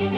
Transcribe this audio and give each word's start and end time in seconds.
Здравствуйте, 0.00 0.16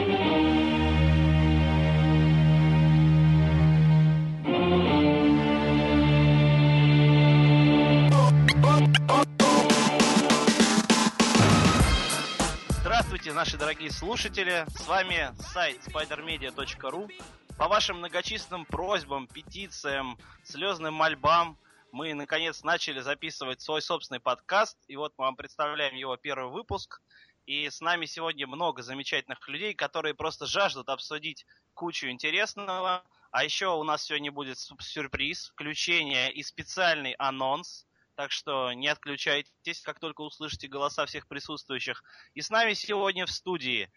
наши 13.33 13.57
дорогие 13.57 13.91
слушатели! 13.91 14.65
С 14.69 14.87
вами 14.87 15.35
сайт 15.51 15.81
spidermedia.ru. 15.85 17.09
По 17.57 17.67
вашим 17.67 17.97
многочисленным 17.97 18.63
просьбам, 18.63 19.27
петициям, 19.27 20.17
слезным 20.45 20.93
мольбам 20.93 21.57
мы 21.91 22.13
наконец 22.13 22.63
начали 22.63 23.01
записывать 23.01 23.59
свой 23.59 23.81
собственный 23.81 24.21
подкаст, 24.21 24.77
и 24.87 24.95
вот 24.95 25.11
мы 25.17 25.25
вам 25.25 25.35
представляем 25.35 25.93
его 25.93 26.15
первый 26.15 26.53
выпуск. 26.53 27.01
И 27.45 27.69
с 27.69 27.81
нами 27.81 28.05
сегодня 28.05 28.47
много 28.47 28.83
замечательных 28.83 29.45
людей, 29.49 29.73
которые 29.73 30.13
просто 30.13 30.45
жаждут 30.45 30.87
обсудить 30.87 31.45
кучу 31.73 32.07
интересного. 32.07 33.03
А 33.31 33.43
еще 33.43 33.75
у 33.75 33.83
нас 33.83 34.03
сегодня 34.03 34.31
будет 34.31 34.57
сюрприз, 34.57 35.49
включение 35.49 36.31
и 36.31 36.41
специальный 36.41 37.13
анонс. 37.13 37.85
Так 38.15 38.31
что 38.31 38.71
не 38.73 38.87
отключайтесь, 38.87 39.81
как 39.81 39.99
только 39.99 40.21
услышите 40.21 40.67
голоса 40.67 41.05
всех 41.05 41.27
присутствующих. 41.27 42.03
И 42.33 42.41
с 42.41 42.49
нами 42.49 42.73
сегодня 42.73 43.25
в 43.25 43.31
студии, 43.31 43.91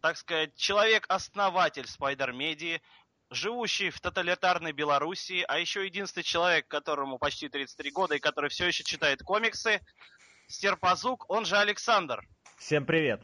так 0.00 0.16
сказать, 0.16 0.54
человек-основатель 0.54 1.86
Media, 1.86 2.80
живущий 3.30 3.90
в 3.90 4.00
тоталитарной 4.00 4.72
Белоруссии, 4.72 5.44
а 5.48 5.58
еще 5.58 5.84
единственный 5.84 6.22
человек, 6.22 6.68
которому 6.68 7.18
почти 7.18 7.48
33 7.48 7.90
года 7.90 8.14
и 8.14 8.20
который 8.20 8.50
все 8.50 8.66
еще 8.66 8.84
читает 8.84 9.22
комиксы, 9.22 9.80
Стерпазук, 10.48 11.28
он 11.28 11.44
же 11.44 11.56
Александр. 11.56 12.22
Всем 12.56 12.86
привет. 12.86 13.22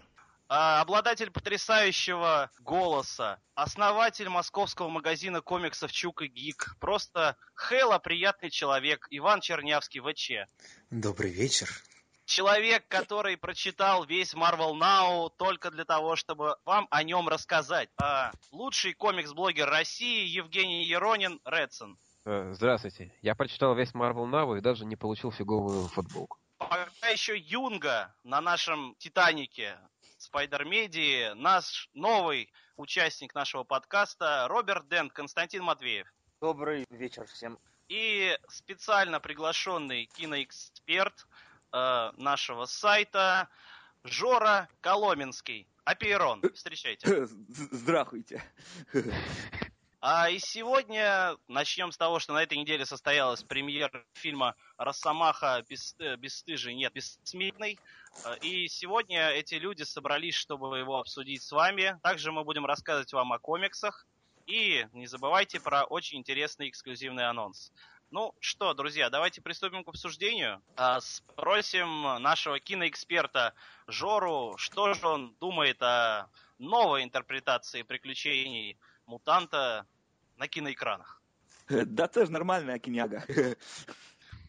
А, 0.48 0.82
обладатель 0.82 1.30
потрясающего 1.30 2.50
голоса, 2.60 3.40
основатель 3.54 4.28
московского 4.28 4.90
магазина 4.90 5.40
комиксов 5.40 5.90
Чук 5.90 6.20
и 6.22 6.26
Гик, 6.26 6.76
просто 6.78 7.36
Хейла 7.56 7.98
приятный 7.98 8.50
человек, 8.50 9.06
Иван 9.10 9.40
Чернявский, 9.40 10.00
ВЧ. 10.00 10.46
Добрый 10.90 11.30
вечер. 11.30 11.68
Человек, 12.26 12.86
который 12.88 13.38
прочитал 13.38 14.04
весь 14.04 14.34
Marvel 14.34 14.74
Now 14.78 15.30
только 15.38 15.70
для 15.70 15.84
того, 15.86 16.16
чтобы 16.16 16.56
вам 16.66 16.86
о 16.90 17.02
нем 17.02 17.28
рассказать. 17.28 17.88
А, 18.00 18.30
лучший 18.50 18.92
комикс-блогер 18.92 19.68
России 19.68 20.26
Евгений 20.26 20.84
Еронин, 20.84 21.40
Редсон. 21.46 21.98
Э, 22.26 22.52
Здравствуйте. 22.52 23.12
Я 23.22 23.34
прочитал 23.34 23.74
весь 23.74 23.92
Marvel 23.92 24.30
Now 24.30 24.56
и 24.56 24.60
даже 24.60 24.84
не 24.84 24.96
получил 24.96 25.32
фиговую 25.32 25.88
футболку. 25.88 26.38
Пока 26.68 27.08
еще 27.08 27.36
Юнга 27.36 28.14
на 28.24 28.40
нашем 28.40 28.94
Титанике 28.98 29.78
Спайдер 30.18 30.64
Медии, 30.64 31.32
наш 31.34 31.88
новый 31.94 32.52
участник 32.76 33.34
нашего 33.34 33.64
подкаста 33.64 34.46
Роберт 34.48 34.88
Дент, 34.88 35.12
Константин 35.12 35.64
Матвеев. 35.64 36.06
Добрый 36.40 36.84
вечер 36.90 37.26
всем. 37.26 37.58
И 37.88 38.36
специально 38.48 39.20
приглашенный 39.20 40.06
киноэксперт 40.14 41.26
э, 41.72 42.12
нашего 42.16 42.66
сайта 42.66 43.48
Жора 44.04 44.68
Коломенский. 44.80 45.66
Апейрон, 45.84 46.42
встречайте. 46.54 47.26
Здравствуйте. 47.48 48.42
А 50.04 50.28
и 50.28 50.40
сегодня 50.40 51.36
начнем 51.46 51.92
с 51.92 51.96
того, 51.96 52.18
что 52.18 52.32
на 52.32 52.42
этой 52.42 52.58
неделе 52.58 52.84
состоялась 52.84 53.44
премьера 53.44 54.04
фильма 54.14 54.56
«Росомаха 54.76 55.64
без, 55.68 55.94
э, 56.00 56.16
бесстыжий, 56.16 56.74
нет, 56.74 56.92
бессмертный». 56.92 57.78
Э, 58.24 58.36
И 58.40 58.66
сегодня 58.66 59.28
эти 59.28 59.54
люди 59.54 59.84
собрались, 59.84 60.34
чтобы 60.34 60.76
его 60.76 60.98
обсудить 60.98 61.44
с 61.44 61.52
вами. 61.52 62.00
Также 62.02 62.32
мы 62.32 62.42
будем 62.42 62.66
рассказывать 62.66 63.12
вам 63.12 63.32
о 63.32 63.38
комиксах. 63.38 64.04
И 64.48 64.88
не 64.92 65.06
забывайте 65.06 65.60
про 65.60 65.84
очень 65.84 66.18
интересный 66.18 66.68
эксклюзивный 66.68 67.28
анонс. 67.28 67.70
Ну 68.10 68.34
что, 68.40 68.74
друзья, 68.74 69.08
давайте 69.08 69.40
приступим 69.40 69.84
к 69.84 69.88
обсуждению. 69.88 70.60
А, 70.74 71.00
Спросим 71.00 72.20
нашего 72.20 72.58
киноэксперта 72.58 73.54
Жору, 73.86 74.56
что 74.58 74.94
же 74.94 75.06
он 75.06 75.36
думает 75.38 75.80
о 75.80 76.28
новой 76.58 77.04
интерпретации 77.04 77.82
приключений 77.82 78.76
мутанта 79.06 79.86
на 80.36 80.48
киноэкранах. 80.48 81.22
Да 81.86 82.06
це 82.06 82.26
ж 82.26 82.32
нормальная 82.32 82.78
киняга. 82.78 83.22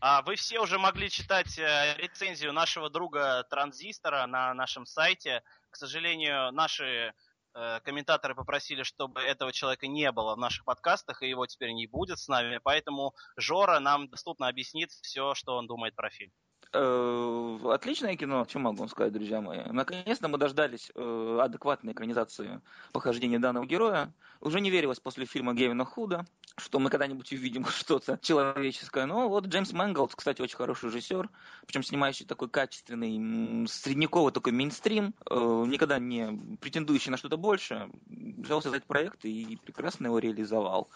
А 0.05 0.21
вы 0.21 0.35
все 0.35 0.59
уже 0.59 0.77
могли 0.77 1.09
читать 1.09 1.57
э, 1.57 1.95
рецензию 1.97 2.51
нашего 2.51 2.89
друга 2.89 3.43
Транзистора 3.49 4.27
на 4.27 4.53
нашем 4.53 4.85
сайте. 4.85 5.41
К 5.69 5.77
сожалению, 5.77 6.51
наши 6.51 7.13
э, 7.53 7.79
комментаторы 7.85 8.35
попросили, 8.35 8.83
чтобы 8.83 9.21
этого 9.21 9.53
человека 9.53 9.87
не 9.87 10.11
было 10.11 10.35
в 10.35 10.39
наших 10.39 10.65
подкастах, 10.65 11.21
и 11.21 11.29
его 11.29 11.45
теперь 11.45 11.71
не 11.71 11.87
будет 11.87 12.19
с 12.19 12.27
нами. 12.27 12.59
Поэтому 12.61 13.15
Жора 13.37 13.79
нам 13.79 14.09
доступно 14.09 14.49
объяснит 14.49 14.91
все, 14.91 15.35
что 15.35 15.55
он 15.55 15.67
думает 15.67 15.95
про 15.95 16.09
фильм. 16.09 16.33
Э, 16.73 17.59
Отличное 17.65 18.15
кино, 18.15 18.45
что 18.49 18.59
могу 18.59 18.77
вам 18.77 18.89
сказать, 18.89 19.13
друзья 19.13 19.41
мои. 19.41 19.61
Наконец-то 19.71 20.27
мы 20.27 20.37
дождались 20.39 20.91
э, 20.95 21.39
адекватной 21.41 21.93
экранизации 21.93 22.61
похождения 22.91 23.37
данного 23.37 23.65
героя. 23.65 24.11
Уже 24.41 24.59
не 24.59 24.71
верилось 24.71 24.99
после 24.99 25.25
фильма 25.25 25.53
Гевина 25.53 25.85
Худа, 25.85 26.25
что 26.57 26.79
мы 26.79 26.89
когда-нибудь 26.89 27.31
увидим 27.31 27.65
что-то 27.67 28.17
человеческое. 28.21 29.05
Но 29.05 29.29
вот 29.29 29.45
Джеймс 29.45 29.71
Мэнглс, 29.71 30.15
кстати, 30.15 30.41
очень 30.41 30.57
хороший 30.57 30.89
режиссер, 30.89 31.29
причем 31.67 31.83
снимающий 31.83 32.25
такой 32.25 32.49
качественный, 32.49 33.17
м, 33.17 33.67
средневековый 33.67 34.33
такой 34.33 34.51
мейнстрим, 34.51 35.13
э, 35.29 35.35
никогда 35.67 35.99
не 35.99 36.57
претендующий 36.59 37.11
на 37.11 37.17
что-то 37.17 37.37
больше, 37.37 37.89
взялся 38.07 38.71
за 38.71 38.77
этот 38.77 38.87
проект 38.87 39.25
и 39.25 39.57
прекрасно 39.63 40.07
его 40.07 40.17
реализовал. 40.17 40.89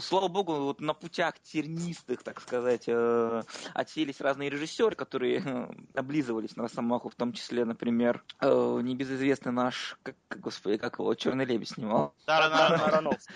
Слава 0.00 0.28
богу, 0.28 0.54
вот 0.54 0.80
на 0.80 0.94
путях 0.94 1.38
тернистых, 1.40 2.22
так 2.22 2.40
сказать, 2.40 2.84
э, 2.86 3.42
отселись 3.74 4.20
разные 4.20 4.48
режиссеры, 4.50 4.96
которые 4.96 5.42
э, 5.44 5.68
облизывались 5.94 6.56
на 6.56 6.62
Росомаху, 6.64 7.08
в 7.10 7.14
том 7.14 7.32
числе, 7.32 7.64
например, 7.64 8.24
э, 8.40 8.78
небезызвестный 8.82 9.52
наш, 9.52 9.96
как, 10.02 10.16
господи, 10.30 10.78
как 10.78 10.98
его, 10.98 11.14
Черный 11.14 11.44
лебедь 11.44 11.68
снимал. 11.70 12.14
Даррен 12.26 12.52
Аронофски. 12.80 13.32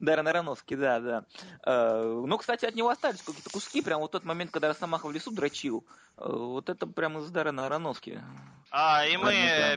Даррен 0.00 0.28
Аронофский, 0.28 0.76
да, 0.76 1.00
да. 1.00 1.24
Э, 1.64 2.22
Но, 2.26 2.38
кстати, 2.38 2.64
от 2.66 2.74
него 2.74 2.88
остались 2.88 3.22
какие-то 3.22 3.50
куски, 3.50 3.80
прям 3.82 4.00
вот 4.00 4.12
тот 4.12 4.24
момент, 4.24 4.50
когда 4.50 4.68
Росомаха 4.68 5.06
в 5.06 5.12
лесу 5.12 5.30
дрочил. 5.30 5.86
Э, 6.16 6.24
Вот 6.28 6.68
это 6.68 6.86
прям 6.86 7.18
из 7.18 7.30
Даррена 7.30 7.66
Аронофски. 7.66 8.22
А, 8.70 9.06
и 9.06 9.16
мы 9.16 9.32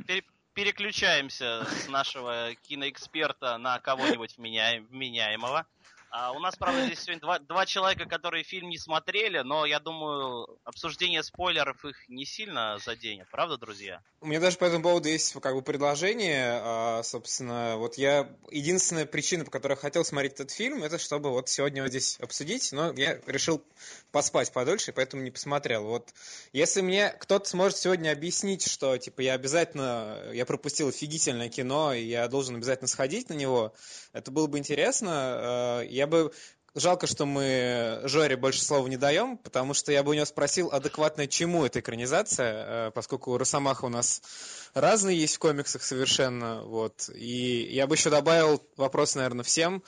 пере- 0.05 0.25
переключаемся 0.53 1.65
с 1.65 1.87
нашего 1.87 2.53
киноэксперта 2.63 3.57
на 3.57 3.79
кого-нибудь 3.79 4.35
вменяем- 4.37 4.85
вменяемого. 4.87 5.65
А 6.13 6.33
у 6.33 6.39
нас, 6.39 6.57
правда, 6.57 6.85
здесь 6.85 6.99
сегодня 6.99 7.21
два, 7.21 7.39
два 7.39 7.65
человека, 7.65 8.05
которые 8.05 8.43
фильм 8.43 8.67
не 8.67 8.77
смотрели, 8.77 9.39
но 9.39 9.65
я 9.65 9.79
думаю, 9.79 10.59
обсуждение 10.65 11.23
спойлеров 11.23 11.85
их 11.85 12.09
не 12.09 12.25
сильно 12.25 12.77
заденет, 12.83 13.27
правда, 13.31 13.57
друзья? 13.57 14.01
У 14.19 14.25
меня 14.25 14.41
даже 14.41 14.57
по 14.57 14.65
этому 14.65 14.83
поводу 14.83 15.07
есть 15.07 15.31
как 15.39 15.55
бы 15.55 15.61
предложение. 15.61 16.59
А, 16.61 17.01
собственно, 17.03 17.77
вот 17.77 17.95
я 17.95 18.29
единственная 18.51 19.05
причина, 19.05 19.45
по 19.45 19.51
которой 19.51 19.73
я 19.73 19.77
хотел 19.77 20.03
смотреть 20.03 20.33
этот 20.33 20.51
фильм, 20.51 20.83
это 20.83 20.99
чтобы 20.99 21.29
вот 21.29 21.47
сегодня 21.47 21.81
вот 21.81 21.89
здесь 21.89 22.19
обсудить, 22.19 22.73
но 22.73 22.91
я 22.91 23.17
решил 23.25 23.63
поспать 24.11 24.51
подольше, 24.51 24.91
поэтому 24.91 25.23
не 25.23 25.31
посмотрел. 25.31 25.85
Вот 25.85 26.13
если 26.51 26.81
мне 26.81 27.09
кто-то 27.09 27.47
сможет 27.47 27.77
сегодня 27.77 28.11
объяснить, 28.11 28.69
что 28.69 28.97
типа 28.97 29.21
я 29.21 29.33
обязательно, 29.33 30.29
я 30.33 30.45
пропустил 30.45 30.89
офигительное 30.89 31.47
кино, 31.47 31.93
и 31.93 32.03
я 32.03 32.27
должен 32.27 32.57
обязательно 32.57 32.89
сходить 32.89 33.29
на 33.29 33.33
него, 33.33 33.73
это 34.11 34.29
было 34.29 34.47
бы 34.47 34.57
интересно. 34.57 35.11
А, 35.13 35.81
Я 36.01 36.07
бы 36.07 36.31
Жалко, 36.73 37.05
что 37.05 37.25
мы 37.25 37.99
Жоре 38.05 38.37
больше 38.37 38.63
слова 38.63 38.87
не 38.87 38.95
даем, 38.95 39.37
потому 39.37 39.73
что 39.73 39.91
я 39.91 40.03
бы 40.03 40.11
у 40.11 40.13
него 40.13 40.23
спросил, 40.23 40.69
адекватно 40.71 41.27
чему 41.27 41.65
эта 41.65 41.81
экранизация, 41.81 42.87
э, 42.87 42.91
поскольку 42.91 43.37
Росомаха 43.37 43.83
у 43.83 43.89
нас 43.89 44.21
разные 44.73 45.19
есть 45.19 45.35
в 45.35 45.39
комиксах 45.39 45.83
совершенно, 45.83 46.63
вот. 46.63 47.09
И 47.13 47.67
я 47.73 47.87
бы 47.87 47.95
еще 47.95 48.09
добавил 48.09 48.63
вопрос, 48.77 49.15
наверное, 49.15 49.43
всем. 49.43 49.83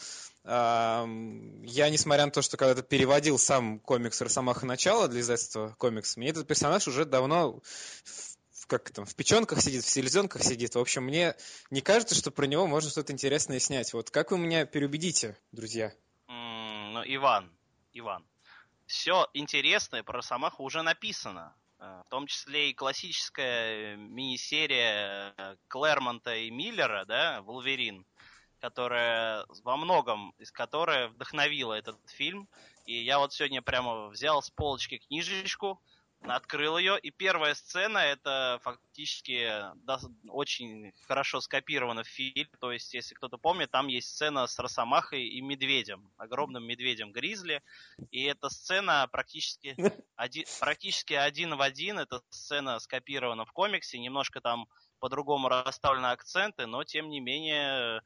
Я, 0.45 1.06
несмотря 1.89 2.25
на 2.25 2.31
то, 2.31 2.42
что 2.42 2.57
когда-то 2.57 2.83
переводил 2.83 3.39
сам 3.39 3.80
комикс 3.80 4.19
Росомаха 4.19 4.65
начало 4.65 5.07
для 5.07 5.21
издательства 5.21 5.74
комикс, 5.77 6.18
мне 6.18 6.31
этот 6.31 6.48
персонаж 6.48 6.86
уже 6.89 7.06
давно 7.06 7.62
как 8.68 8.89
там, 8.92 9.06
в 9.06 9.15
печенках 9.15 9.62
сидит, 9.62 9.83
в 9.83 9.89
селезенках 9.89 10.44
сидит. 10.44 10.75
В 10.75 10.80
общем, 10.80 11.04
мне 11.04 11.36
не 11.69 11.81
кажется, 11.81 12.15
что 12.15 12.31
про 12.31 12.45
него 12.45 12.68
можно 12.68 12.89
что-то 12.89 13.13
интересное 13.13 13.60
снять. 13.60 13.94
Вот 13.94 14.10
как 14.10 14.31
вы 14.31 14.38
меня 14.38 14.65
переубедите, 14.65 15.38
друзья? 15.51 15.94
Ну, 16.27 17.01
Иван, 17.06 17.51
Иван, 17.94 18.25
все 18.86 19.27
интересное 19.33 20.04
про 20.04 20.18
Росомаху 20.18 20.63
уже 20.63 20.81
написано. 20.81 21.56
Э, 21.80 22.01
В 22.06 22.10
том 22.10 22.27
числе 22.27 22.69
и 22.69 22.74
классическая 22.74 23.95
мини-серия 23.95 25.33
э, 25.38 25.56
Клэрмонта 25.68 26.36
и 26.36 26.51
Миллера, 26.51 27.06
да, 27.06 27.42
«Вулверин», 27.42 28.06
которая 28.60 29.45
во 29.63 29.75
многом, 29.75 30.33
из 30.39 30.51
которой 30.51 31.10
вдохновила 31.10 31.74
этот 31.74 31.98
фильм. 32.10 32.48
И 32.86 33.04
я 33.04 33.19
вот 33.19 33.33
сегодня 33.33 33.62
прямо 33.62 34.07
взял 34.07 34.42
с 34.42 34.50
полочки 34.50 35.00
книжечку, 35.00 35.81
открыл 36.25 36.78
ее, 36.78 36.98
и 37.00 37.12
первая 37.12 37.54
сцена 37.54 37.98
это 37.98 38.60
фактически 38.64 39.50
да, 39.75 40.00
очень 40.28 40.94
хорошо 41.08 41.42
скопировано 41.42 42.04
в 42.04 42.08
фильме. 42.08 42.50
То 42.60 42.72
есть, 42.72 42.94
если 42.94 43.14
кто-то 43.16 43.38
помнит, 43.38 43.72
там 43.72 43.88
есть 43.88 44.10
сцена 44.10 44.48
с 44.48 44.58
Росомахой 44.60 45.24
и 45.24 45.42
медведем, 45.42 46.12
огромным 46.18 46.64
медведем 46.66 47.12
Гризли. 47.12 47.62
И 48.12 48.24
эта 48.24 48.50
сцена 48.50 49.08
практически 49.12 49.75
один, 50.16 50.46
практически 50.60 51.14
один 51.14 51.56
в 51.56 51.62
один. 51.62 52.00
Эта 52.00 52.22
сцена 52.30 52.80
скопирована 52.80 53.46
в 53.46 53.52
комиксе, 53.52 54.00
немножко 54.00 54.42
там 54.42 54.68
по-другому 55.00 55.50
расставлены 55.50 56.08
акценты, 56.08 56.66
но 56.66 56.84
тем 56.84 57.10
не 57.10 57.20
менее 57.20 58.02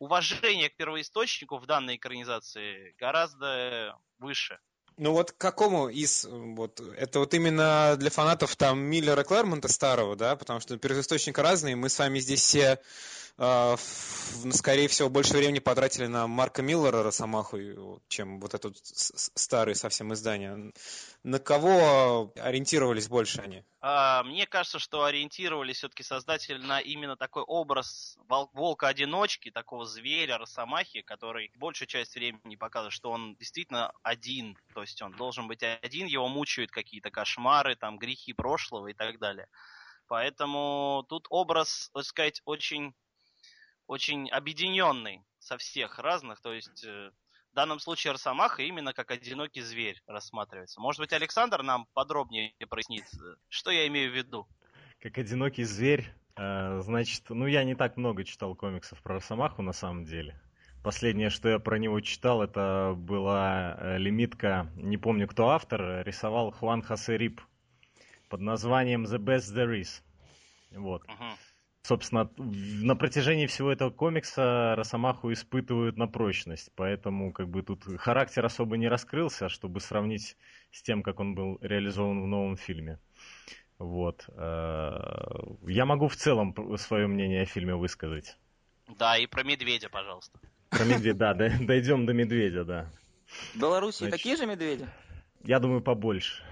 уважение 0.00 0.70
к 0.70 0.76
первоисточнику 0.76 1.58
в 1.58 1.66
данной 1.66 1.96
экранизации 1.96 2.94
гораздо 2.98 3.96
выше. 4.18 4.58
Ну 5.00 5.12
вот 5.12 5.32
к 5.32 5.38
какому 5.38 5.88
из, 5.88 6.26
вот, 6.30 6.78
это 6.98 7.20
вот 7.20 7.32
именно 7.32 7.96
для 7.96 8.10
фанатов 8.10 8.54
там 8.54 8.80
Миллера 8.80 9.24
Клэрмонта 9.24 9.68
старого, 9.68 10.14
да, 10.14 10.36
потому 10.36 10.60
что 10.60 10.76
первоисточник 10.76 11.38
разный, 11.38 11.74
мы 11.74 11.88
с 11.88 11.98
вами 11.98 12.18
здесь 12.18 12.42
все, 12.42 12.60
э, 12.60 12.76
скорее 13.36 14.88
всего, 14.88 15.08
больше 15.08 15.36
времени 15.36 15.58
потратили 15.58 16.06
на 16.06 16.26
Марка 16.26 16.62
Миллера 16.62 17.02
Росомаху, 17.02 18.02
чем 18.08 18.40
вот 18.40 18.54
этот 18.54 18.76
старый 18.82 19.74
совсем 19.74 20.12
издание. 20.12 20.72
На 21.22 21.38
кого 21.38 22.32
ориентировались 22.36 23.08
больше 23.08 23.40
они? 23.40 23.64
А, 23.80 24.22
мне 24.24 24.46
кажется, 24.46 24.78
что 24.78 25.04
ориентировались 25.04 25.78
все-таки 25.78 26.02
создатели 26.02 26.58
на 26.58 26.80
именно 26.80 27.16
такой 27.16 27.42
образ 27.42 28.18
волка-одиночки, 28.28 29.50
такого 29.50 29.86
зверя, 29.86 30.38
росомахи, 30.38 31.02
который 31.02 31.50
большую 31.56 31.88
часть 31.88 32.14
времени 32.14 32.56
показывает, 32.56 32.92
что 32.92 33.10
он 33.10 33.36
действительно 33.36 33.92
один, 34.02 34.56
то 34.74 34.82
есть 34.82 35.00
он 35.02 35.12
должен 35.12 35.48
быть 35.48 35.62
один, 35.62 36.06
его 36.06 36.28
мучают 36.28 36.70
какие-то 36.70 37.10
кошмары, 37.10 37.76
там, 37.76 37.98
грехи 37.98 38.32
прошлого 38.32 38.88
и 38.88 38.94
так 38.94 39.18
далее. 39.18 39.46
Поэтому 40.10 41.06
тут 41.08 41.26
образ, 41.30 41.88
так 41.94 42.04
сказать, 42.04 42.42
очень, 42.44 42.94
очень 43.90 44.30
объединенный 44.30 45.20
со 45.40 45.58
всех 45.58 45.98
разных, 45.98 46.40
то 46.40 46.52
есть 46.52 46.84
э, 46.84 47.10
в 47.50 47.54
данном 47.56 47.80
случае 47.80 48.12
Росомаха 48.12 48.62
именно 48.62 48.92
как 48.92 49.10
одинокий 49.10 49.62
зверь 49.62 50.00
рассматривается. 50.06 50.80
Может 50.80 51.00
быть, 51.00 51.12
Александр 51.12 51.64
нам 51.64 51.88
подробнее 51.92 52.54
прояснит, 52.68 53.04
что 53.48 53.72
я 53.72 53.88
имею 53.88 54.12
в 54.12 54.14
виду? 54.14 54.46
Как 55.00 55.18
одинокий 55.18 55.64
зверь, 55.64 56.08
э, 56.36 56.80
значит, 56.82 57.24
ну 57.30 57.46
я 57.46 57.64
не 57.64 57.74
так 57.74 57.96
много 57.96 58.22
читал 58.22 58.54
комиксов 58.54 59.02
про 59.02 59.14
Росомаху 59.16 59.60
на 59.62 59.72
самом 59.72 60.04
деле. 60.04 60.40
Последнее, 60.84 61.28
что 61.28 61.48
я 61.48 61.58
про 61.58 61.76
него 61.76 61.98
читал, 62.00 62.42
это 62.44 62.94
была 62.96 63.76
э, 63.76 63.98
лимитка, 63.98 64.70
не 64.76 64.98
помню 64.98 65.26
кто 65.26 65.48
автор, 65.48 66.06
рисовал 66.06 66.52
Хуан 66.52 66.82
Хосе 66.82 67.18
Рип 67.18 67.40
под 68.28 68.40
названием 68.40 69.04
The 69.04 69.18
Best 69.18 69.52
There 69.52 69.80
Is. 69.80 70.00
Вот. 70.70 71.02
Uh-huh 71.06 71.34
собственно, 71.82 72.30
на 72.36 72.94
протяжении 72.94 73.46
всего 73.46 73.72
этого 73.72 73.90
комикса 73.90 74.74
Росомаху 74.76 75.32
испытывают 75.32 75.96
на 75.96 76.06
прочность, 76.06 76.70
поэтому 76.74 77.32
как 77.32 77.48
бы 77.48 77.62
тут 77.62 77.84
характер 77.98 78.44
особо 78.44 78.76
не 78.76 78.88
раскрылся, 78.88 79.48
чтобы 79.48 79.80
сравнить 79.80 80.36
с 80.70 80.82
тем, 80.82 81.02
как 81.02 81.20
он 81.20 81.34
был 81.34 81.58
реализован 81.60 82.22
в 82.22 82.26
новом 82.26 82.56
фильме. 82.56 82.98
Вот. 83.78 84.26
Э, 84.36 84.92
я 85.66 85.86
могу 85.86 86.08
в 86.08 86.16
целом 86.16 86.54
свое 86.76 87.06
мнение 87.06 87.42
о 87.42 87.46
фильме 87.46 87.74
высказать. 87.74 88.36
Да, 88.98 89.16
и 89.16 89.26
про 89.26 89.42
медведя, 89.42 89.88
пожалуйста. 89.88 90.38
Про 90.68 90.84
медведя, 90.84 91.34
да, 91.34 91.34
дойдем 91.60 92.04
до 92.04 92.12
медведя, 92.12 92.64
да. 92.64 92.90
В 93.54 93.58
Беларуси 93.58 93.98
Значит, 93.98 94.16
такие 94.16 94.36
же 94.36 94.46
медведи? 94.46 94.86
Я 95.44 95.60
думаю, 95.60 95.80
побольше. 95.80 96.44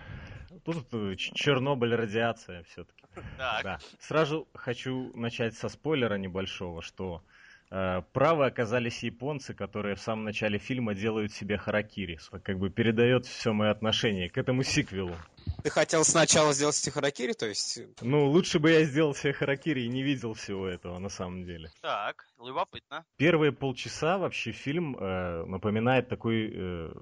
Тут 0.65 0.87
э, 0.93 1.17
Чернобыль, 1.17 1.95
радиация 1.95 2.63
все-таки. 2.63 2.98
Так. 3.37 3.65
Да. 3.65 3.79
Сразу 4.01 4.49
хочу 4.55 5.13
начать 5.15 5.57
со 5.57 5.69
спойлера 5.69 6.17
небольшого, 6.17 6.83
что 6.83 7.23
э, 7.71 8.03
правы 8.13 8.47
оказались 8.47 9.03
японцы, 9.03 9.55
которые 9.55 9.95
в 9.95 10.01
самом 10.01 10.25
начале 10.25 10.59
фильма 10.59 10.95
делают 10.95 11.33
себе 11.33 11.57
харакири. 11.57 12.19
Как 12.43 12.59
бы 12.59 12.71
передает 12.71 13.27
все 13.27 13.53
мое 13.53 13.71
отношение 13.71 14.29
к 14.29 14.39
этому 14.39 14.63
сиквелу. 14.63 15.15
Ты 15.63 15.71
хотел 15.71 16.05
сначала 16.05 16.53
сделать 16.53 16.77
себе 16.77 16.93
харакири, 16.93 17.33
то 17.33 17.47
есть... 17.47 17.81
Ну, 18.01 18.27
лучше 18.27 18.59
бы 18.59 18.71
я 18.71 18.85
сделал 18.85 19.15
себе 19.15 19.33
харакири 19.33 19.83
и 19.83 19.89
не 19.89 20.03
видел 20.03 20.35
всего 20.35 20.67
этого 20.67 20.99
на 20.99 21.09
самом 21.09 21.45
деле. 21.45 21.71
Так, 21.81 22.27
любопытно. 22.39 23.05
Первые 23.17 23.53
полчаса 23.53 24.19
вообще 24.19 24.53
фильм 24.53 24.97
э, 24.97 25.45
напоминает 25.47 26.09
такой 26.09 26.51
э, 26.53 26.93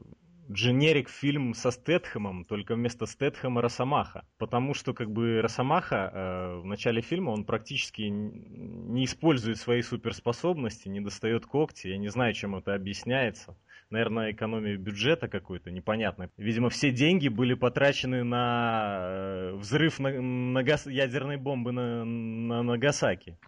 дженерик 0.51 1.09
фильм 1.09 1.55
со 1.55 1.71
Стэтхэмом, 1.71 2.45
только 2.45 2.75
вместо 2.75 3.07
Стэтхэма 3.07 3.63
Росомаха. 3.63 4.25
Потому 4.39 4.75
что 4.75 4.95
как 4.95 5.11
бы 5.11 5.41
Росомаха 5.43 6.11
э, 6.13 6.61
в 6.61 6.65
начале 6.65 7.03
фильма 7.03 7.31
он 7.31 7.45
практически 7.45 8.03
не 8.03 9.05
использует 9.05 9.59
свои 9.59 9.83
суперспособности, 9.83 10.89
не 10.89 11.01
достает 11.01 11.47
когти. 11.47 11.89
Я 11.89 11.99
не 11.99 12.09
знаю, 12.09 12.35
чем 12.35 12.57
это 12.57 12.75
объясняется. 12.75 13.57
Наверное, 13.91 14.33
экономия 14.33 14.77
бюджета 14.77 15.29
какой-то, 15.29 15.71
непонятно. 15.71 16.29
Видимо, 16.37 16.71
все 16.71 16.91
деньги 16.91 17.29
были 17.29 17.55
потрачены 17.55 18.25
на 18.25 18.99
э, 19.01 19.53
взрыв 19.55 20.01
на, 20.01 20.21
на 20.21 20.63
газ, 20.65 20.87
ядерной 20.87 21.37
бомбы 21.37 21.73
на, 21.73 22.05
на 22.05 22.63
Нагасаки. 22.63 23.39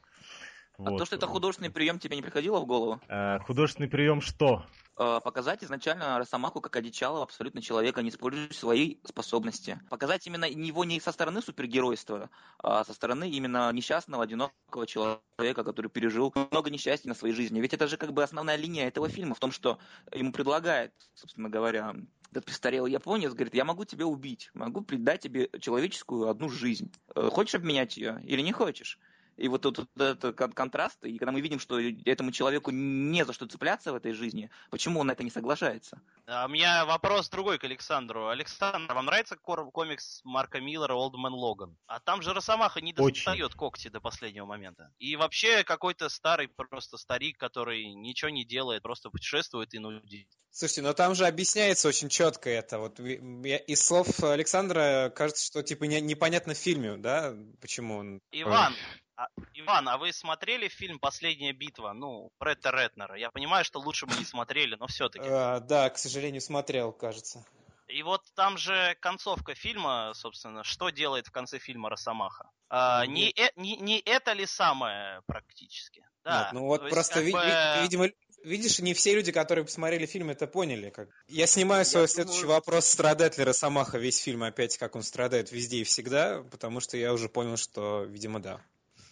А 0.78 0.90
вот. 0.90 0.98
то, 0.98 1.04
что 1.06 1.16
это 1.16 1.26
художественный 1.26 1.70
прием, 1.70 1.98
тебе 1.98 2.14
не 2.14 2.22
приходило 2.22 2.60
в 2.60 2.66
голову? 2.66 3.00
Э, 3.08 3.40
художественный 3.40 3.88
прием 3.88 4.20
что? 4.20 4.64
Э, 4.96 5.18
показать 5.22 5.64
изначально 5.64 6.16
Росомаху 6.18 6.60
как 6.60 6.76
одичалого 6.76 7.24
абсолютно 7.24 7.60
человека, 7.60 8.00
не 8.00 8.10
используя 8.10 8.48
свои 8.52 8.98
способности. 9.04 9.80
Показать 9.90 10.24
именно 10.28 10.44
его 10.44 10.84
не 10.84 11.00
со 11.00 11.10
стороны 11.10 11.42
супергеройства, 11.42 12.30
а 12.58 12.84
со 12.84 12.94
стороны 12.94 13.28
именно 13.28 13.72
несчастного, 13.72 14.22
одинокого 14.22 14.86
человека, 14.86 15.64
который 15.64 15.88
пережил 15.88 16.32
много 16.52 16.70
несчастья 16.70 17.08
на 17.08 17.16
своей 17.16 17.34
жизни. 17.34 17.60
Ведь 17.60 17.74
это 17.74 17.88
же 17.88 17.96
как 17.96 18.12
бы 18.12 18.22
основная 18.22 18.54
линия 18.54 18.86
этого 18.86 19.08
фильма 19.08 19.34
в 19.34 19.40
том, 19.40 19.50
что 19.50 19.80
ему 20.12 20.30
предлагает, 20.30 20.92
собственно 21.14 21.48
говоря, 21.48 21.96
этот 22.30 22.44
престарелый 22.44 22.92
японец 22.92 23.32
говорит, 23.32 23.54
я 23.54 23.64
могу 23.64 23.84
тебя 23.84 24.06
убить, 24.06 24.50
могу 24.54 24.82
придать 24.82 25.22
тебе 25.22 25.50
человеческую 25.60 26.28
одну 26.28 26.48
жизнь. 26.48 26.92
Э, 27.16 27.30
хочешь 27.32 27.56
обменять 27.56 27.96
ее 27.96 28.22
или 28.22 28.42
не 28.42 28.52
хочешь? 28.52 29.00
И 29.38 29.46
вот 29.48 29.62
тут 29.62 29.78
вот 29.78 29.88
этот 29.96 30.36
контраст, 30.54 31.04
и 31.04 31.16
когда 31.16 31.30
мы 31.30 31.40
видим, 31.40 31.60
что 31.60 31.78
этому 31.78 32.32
человеку 32.32 32.72
не 32.72 33.24
за 33.24 33.32
что 33.32 33.46
цепляться 33.46 33.92
в 33.92 33.96
этой 33.96 34.12
жизни, 34.12 34.50
почему 34.70 35.00
он 35.00 35.06
на 35.06 35.12
это 35.12 35.22
не 35.22 35.30
соглашается? 35.30 36.02
А 36.26 36.46
у 36.46 36.48
меня 36.48 36.84
вопрос 36.84 37.28
другой 37.28 37.58
к 37.58 37.64
Александру. 37.64 38.28
Александр, 38.28 38.92
вам 38.92 39.06
нравится 39.06 39.36
комикс 39.36 40.20
Марка 40.24 40.60
Миллера 40.60 40.94
«Олдмен 40.94 41.32
Логан»? 41.32 41.76
А 41.86 42.00
там 42.00 42.20
же 42.20 42.34
Росомаха 42.34 42.80
не 42.80 42.92
достает 42.92 43.46
Очень. 43.46 43.56
когти 43.56 43.88
до 43.88 44.00
последнего 44.00 44.44
момента. 44.44 44.92
И 44.98 45.14
вообще 45.14 45.62
какой-то 45.62 46.08
старый 46.08 46.48
просто 46.48 46.96
старик, 46.96 47.38
который 47.38 47.94
ничего 47.94 48.30
не 48.30 48.44
делает, 48.44 48.82
просто 48.82 49.08
путешествует 49.08 49.72
и 49.72 49.78
нудит. 49.78 50.28
Слушайте, 50.50 50.82
но 50.82 50.92
там 50.94 51.14
же 51.14 51.26
объясняется 51.26 51.86
очень 51.86 52.08
четко 52.08 52.50
это. 52.50 52.78
Вот 52.80 52.98
из 52.98 53.80
слов 53.80 54.08
Александра 54.24 55.12
кажется, 55.14 55.44
что 55.44 55.62
типа 55.62 55.84
не, 55.84 56.00
непонятно 56.00 56.54
в 56.54 56.58
фильме, 56.58 56.96
да, 56.96 57.34
почему 57.60 57.98
он. 57.98 58.20
Иван, 58.32 58.74
а, 59.18 59.26
Иван, 59.54 59.88
а 59.88 59.98
вы 59.98 60.12
смотрели 60.12 60.68
фильм 60.68 61.00
«Последняя 61.00 61.52
битва»? 61.52 61.92
Ну, 61.92 62.30
Бретта 62.38 62.70
Ретнера. 62.70 63.18
Я 63.18 63.30
понимаю, 63.30 63.64
что 63.64 63.80
лучше 63.80 64.06
бы 64.06 64.14
не 64.14 64.24
смотрели, 64.24 64.76
но 64.76 64.86
все-таки. 64.86 65.26
А, 65.28 65.58
да, 65.58 65.90
к 65.90 65.98
сожалению, 65.98 66.40
смотрел, 66.40 66.92
кажется. 66.92 67.44
И 67.88 68.02
вот 68.04 68.22
там 68.36 68.56
же 68.58 68.96
концовка 69.00 69.56
фильма, 69.56 70.12
собственно, 70.14 70.62
что 70.62 70.90
делает 70.90 71.26
в 71.26 71.32
конце 71.32 71.58
фильма 71.58 71.90
Росомаха. 71.90 72.48
А, 72.68 73.06
не, 73.06 73.30
э, 73.30 73.50
не, 73.56 73.76
не 73.78 73.98
это 73.98 74.34
ли 74.34 74.46
самое 74.46 75.22
практически? 75.26 76.06
Да. 76.22 76.44
Нет, 76.44 76.52
ну 76.52 76.66
вот 76.66 76.88
просто, 76.88 77.20
есть, 77.20 77.34
ви- 77.34 77.40
бы... 77.40 77.82
видимо, 77.82 78.08
видишь, 78.44 78.78
не 78.78 78.94
все 78.94 79.16
люди, 79.16 79.32
которые 79.32 79.64
посмотрели 79.64 80.06
фильм, 80.06 80.30
это 80.30 80.46
поняли. 80.46 80.90
Как... 80.90 81.08
Я 81.26 81.48
снимаю 81.48 81.84
свой 81.84 82.02
я 82.02 82.08
следующий 82.08 82.42
думаю... 82.42 82.58
вопрос, 82.58 82.86
страдает 82.86 83.36
ли 83.36 83.42
Росомаха 83.42 83.98
весь 83.98 84.18
фильм 84.18 84.44
опять, 84.44 84.78
как 84.78 84.94
он 84.94 85.02
страдает 85.02 85.50
везде 85.50 85.78
и 85.78 85.84
всегда, 85.84 86.44
потому 86.52 86.78
что 86.78 86.96
я 86.96 87.12
уже 87.12 87.28
понял, 87.28 87.56
что, 87.56 88.04
видимо, 88.04 88.38
да. 88.38 88.60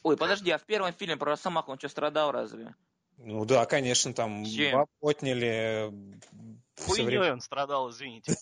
Ой, 0.07 0.17
подожди, 0.17 0.53
а 0.53 0.59
в 0.59 0.63
первом 0.63 0.93
фильме 0.93 1.17
про 1.17 1.33
Росомаху 1.33 1.73
он 1.73 1.81
что, 1.81 1.89
страдал 1.89 2.31
разве? 2.31 2.77
Ну 3.19 3.45
да, 3.45 3.67
конечно, 3.67 4.15
там 4.15 4.45
Чем? 4.45 4.87
отняли. 5.01 5.93
Хуйней 6.79 7.33
он 7.33 7.41
страдал, 7.41 7.91
извините. 7.91 8.37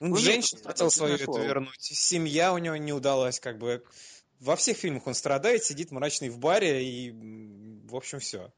Ну, 0.00 0.16
женщину 0.16 0.62
хотел 0.64 0.90
свою 0.90 1.14
эту 1.14 1.38
вернуть. 1.38 1.78
Семья 1.78 2.52
у 2.52 2.58
него 2.58 2.74
не 2.74 2.92
удалась, 2.92 3.38
как 3.38 3.58
бы. 3.58 3.84
Во 4.40 4.56
всех 4.56 4.78
фильмах 4.78 5.06
он 5.06 5.14
страдает, 5.14 5.62
сидит 5.62 5.92
мрачный 5.92 6.28
в 6.28 6.40
баре 6.40 6.82
и, 6.82 7.12
в 7.84 7.94
общем, 7.94 8.18
все. 8.18 8.50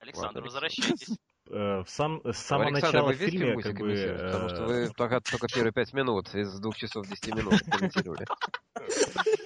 Александр, 0.00 0.42
возвращайтесь. 0.42 1.16
Э, 1.50 1.82
в 1.82 1.88
сам, 1.88 2.20
с 2.26 2.36
самого 2.36 2.68
начала 2.68 3.14
фильма, 3.14 3.62
как 3.62 3.78
бы... 3.78 4.18
Потому 4.22 4.48
что 4.50 4.66
вы 4.66 4.90
только, 4.94 5.22
только 5.22 5.46
первые 5.48 5.72
пять 5.72 5.94
минут 5.94 6.34
из 6.34 6.60
двух 6.60 6.76
часов 6.76 7.08
десяти 7.08 7.32
минут 7.32 7.62
комментировали. 7.70 8.26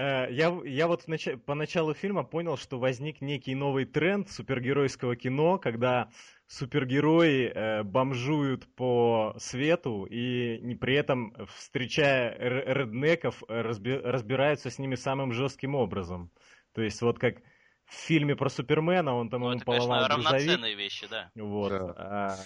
Э, 0.00 0.28
я, 0.30 0.58
я 0.64 0.86
вот 0.86 1.06
нач... 1.08 1.28
по 1.44 1.54
началу 1.54 1.92
фильма 1.92 2.24
понял, 2.24 2.56
что 2.56 2.78
возник 2.78 3.20
некий 3.20 3.54
новый 3.54 3.84
тренд 3.84 4.30
супергеройского 4.30 5.14
кино, 5.14 5.58
когда 5.58 6.08
супергерои 6.46 7.52
э, 7.52 7.82
бомжуют 7.82 8.66
по 8.76 9.34
свету 9.36 10.04
и 10.04 10.58
не, 10.62 10.74
при 10.74 10.94
этом, 10.94 11.34
встречая 11.54 12.34
реднеков, 12.38 13.42
разби, 13.46 13.94
разбираются 13.94 14.70
с 14.70 14.78
ними 14.78 14.94
самым 14.94 15.34
жестким 15.34 15.74
образом. 15.74 16.30
То 16.72 16.80
есть 16.80 17.02
вот 17.02 17.18
как 17.18 17.36
в 17.84 17.94
фильме 17.94 18.36
про 18.36 18.48
Супермена, 18.48 19.14
он 19.14 19.28
там 19.28 19.42
ну, 19.42 19.52
это, 19.52 19.64
поломал 19.66 20.08
конечно, 20.08 20.30
равноценные 20.30 20.76
вещи, 20.76 21.08
да. 21.10 21.30
Вот. 21.34 21.70
Да. 21.70 21.94
А, 21.98 22.36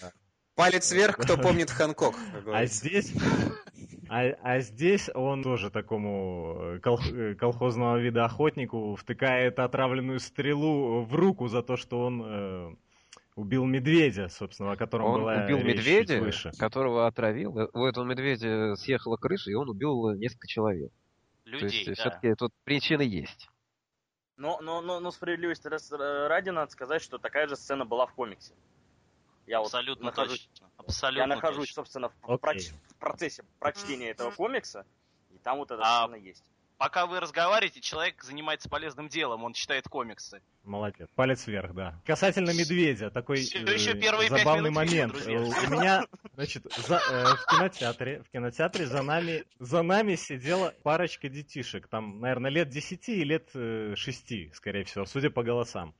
Палец 0.54 0.92
вверх, 0.92 1.16
кто 1.16 1.36
помнит 1.42 1.70
Ханкок. 1.70 2.14
А 2.46 2.66
здесь, 2.66 3.12
а, 4.08 4.22
а 4.42 4.60
здесь 4.60 5.10
он 5.12 5.42
тоже 5.42 5.70
такому 5.70 6.56
э, 6.76 6.80
кол, 6.80 7.00
э, 7.00 7.34
колхозного 7.34 7.98
вида 7.98 8.24
охотнику 8.24 8.94
втыкает 8.94 9.58
отравленную 9.58 10.20
стрелу 10.20 11.02
в 11.02 11.14
руку 11.14 11.48
за 11.48 11.62
то, 11.62 11.76
что 11.76 12.00
он 12.04 12.22
э, 12.24 12.74
убил 13.34 13.64
медведя, 13.64 14.28
собственно, 14.28 14.72
о 14.72 14.76
котором 14.76 15.06
он 15.06 15.20
была 15.22 15.44
убил 15.44 15.58
речь 15.58 15.78
медведя, 15.78 16.20
выше. 16.20 16.52
которого 16.56 17.06
отравил. 17.06 17.58
Э, 17.58 17.68
у 17.72 17.84
этого 17.84 18.04
медведя 18.04 18.76
съехала 18.76 19.16
крыша, 19.16 19.50
и 19.50 19.54
он 19.54 19.68
убил 19.68 20.12
несколько 20.12 20.46
человек. 20.46 20.92
Людей, 21.44 21.68
То 21.68 21.74
есть, 21.74 21.86
да. 21.86 21.94
все-таки 21.94 22.34
тут 22.34 22.52
причины 22.62 23.02
есть. 23.02 23.48
Но, 24.36 24.60
но, 24.60 24.80
но, 24.80 25.00
но 25.00 25.10
справедливости 25.10 25.68
ради 26.26 26.50
надо 26.50 26.70
сказать, 26.70 27.02
что 27.02 27.18
такая 27.18 27.46
же 27.48 27.56
сцена 27.56 27.84
была 27.84 28.06
в 28.06 28.14
комиксе. 28.14 28.54
Я 29.46 29.58
Абсолютно 29.58 30.06
вот 30.06 30.16
нахожусь, 30.16 30.48
точно. 30.52 30.70
Абсолютно 30.76 31.20
я 31.20 31.26
нахожусь, 31.26 31.68
точно. 31.68 31.74
собственно, 31.74 32.08
в, 32.08 32.24
okay. 32.24 32.38
проч, 32.38 32.68
в 32.88 32.94
процессе 32.96 33.44
прочтения 33.58 34.10
этого 34.10 34.30
комикса, 34.30 34.86
и 35.30 35.38
там 35.38 35.58
вот 35.58 35.70
эта 35.70 35.82
а, 35.82 36.06
сцена 36.06 36.16
есть. 36.16 36.44
Пока 36.76 37.06
вы 37.06 37.20
разговариваете, 37.20 37.80
человек 37.80 38.22
занимается 38.24 38.68
полезным 38.68 39.08
делом, 39.08 39.44
он 39.44 39.52
читает 39.52 39.86
комиксы. 39.86 40.42
Молодец. 40.64 41.08
Палец 41.14 41.46
вверх, 41.46 41.72
да. 41.72 42.00
Касательно 42.04 42.50
медведя, 42.50 43.10
такой 43.10 43.38
Все 43.38 43.60
еще 43.60 43.92
э, 43.92 44.00
первые 44.00 44.28
забавный 44.28 44.70
момент. 44.70 45.16
Фильма, 45.16 45.46
У 45.46 45.70
меня, 45.70 46.04
значит, 46.34 46.64
за, 46.76 46.96
э, 46.96 47.24
в 47.36 47.46
кинотеатре, 47.46 48.22
в 48.22 48.30
кинотеатре 48.30 48.86
за 48.86 49.02
нами, 49.02 49.44
за 49.60 49.82
нами 49.82 50.16
сидела 50.16 50.74
парочка 50.82 51.28
детишек. 51.28 51.86
Там, 51.86 52.18
наверное, 52.18 52.50
лет 52.50 52.70
10 52.70 53.08
и 53.08 53.24
лет 53.24 53.50
э, 53.54 53.94
6, 53.96 54.54
скорее 54.54 54.84
всего, 54.84 55.04
судя 55.04 55.30
по 55.30 55.44
голосам 55.44 55.94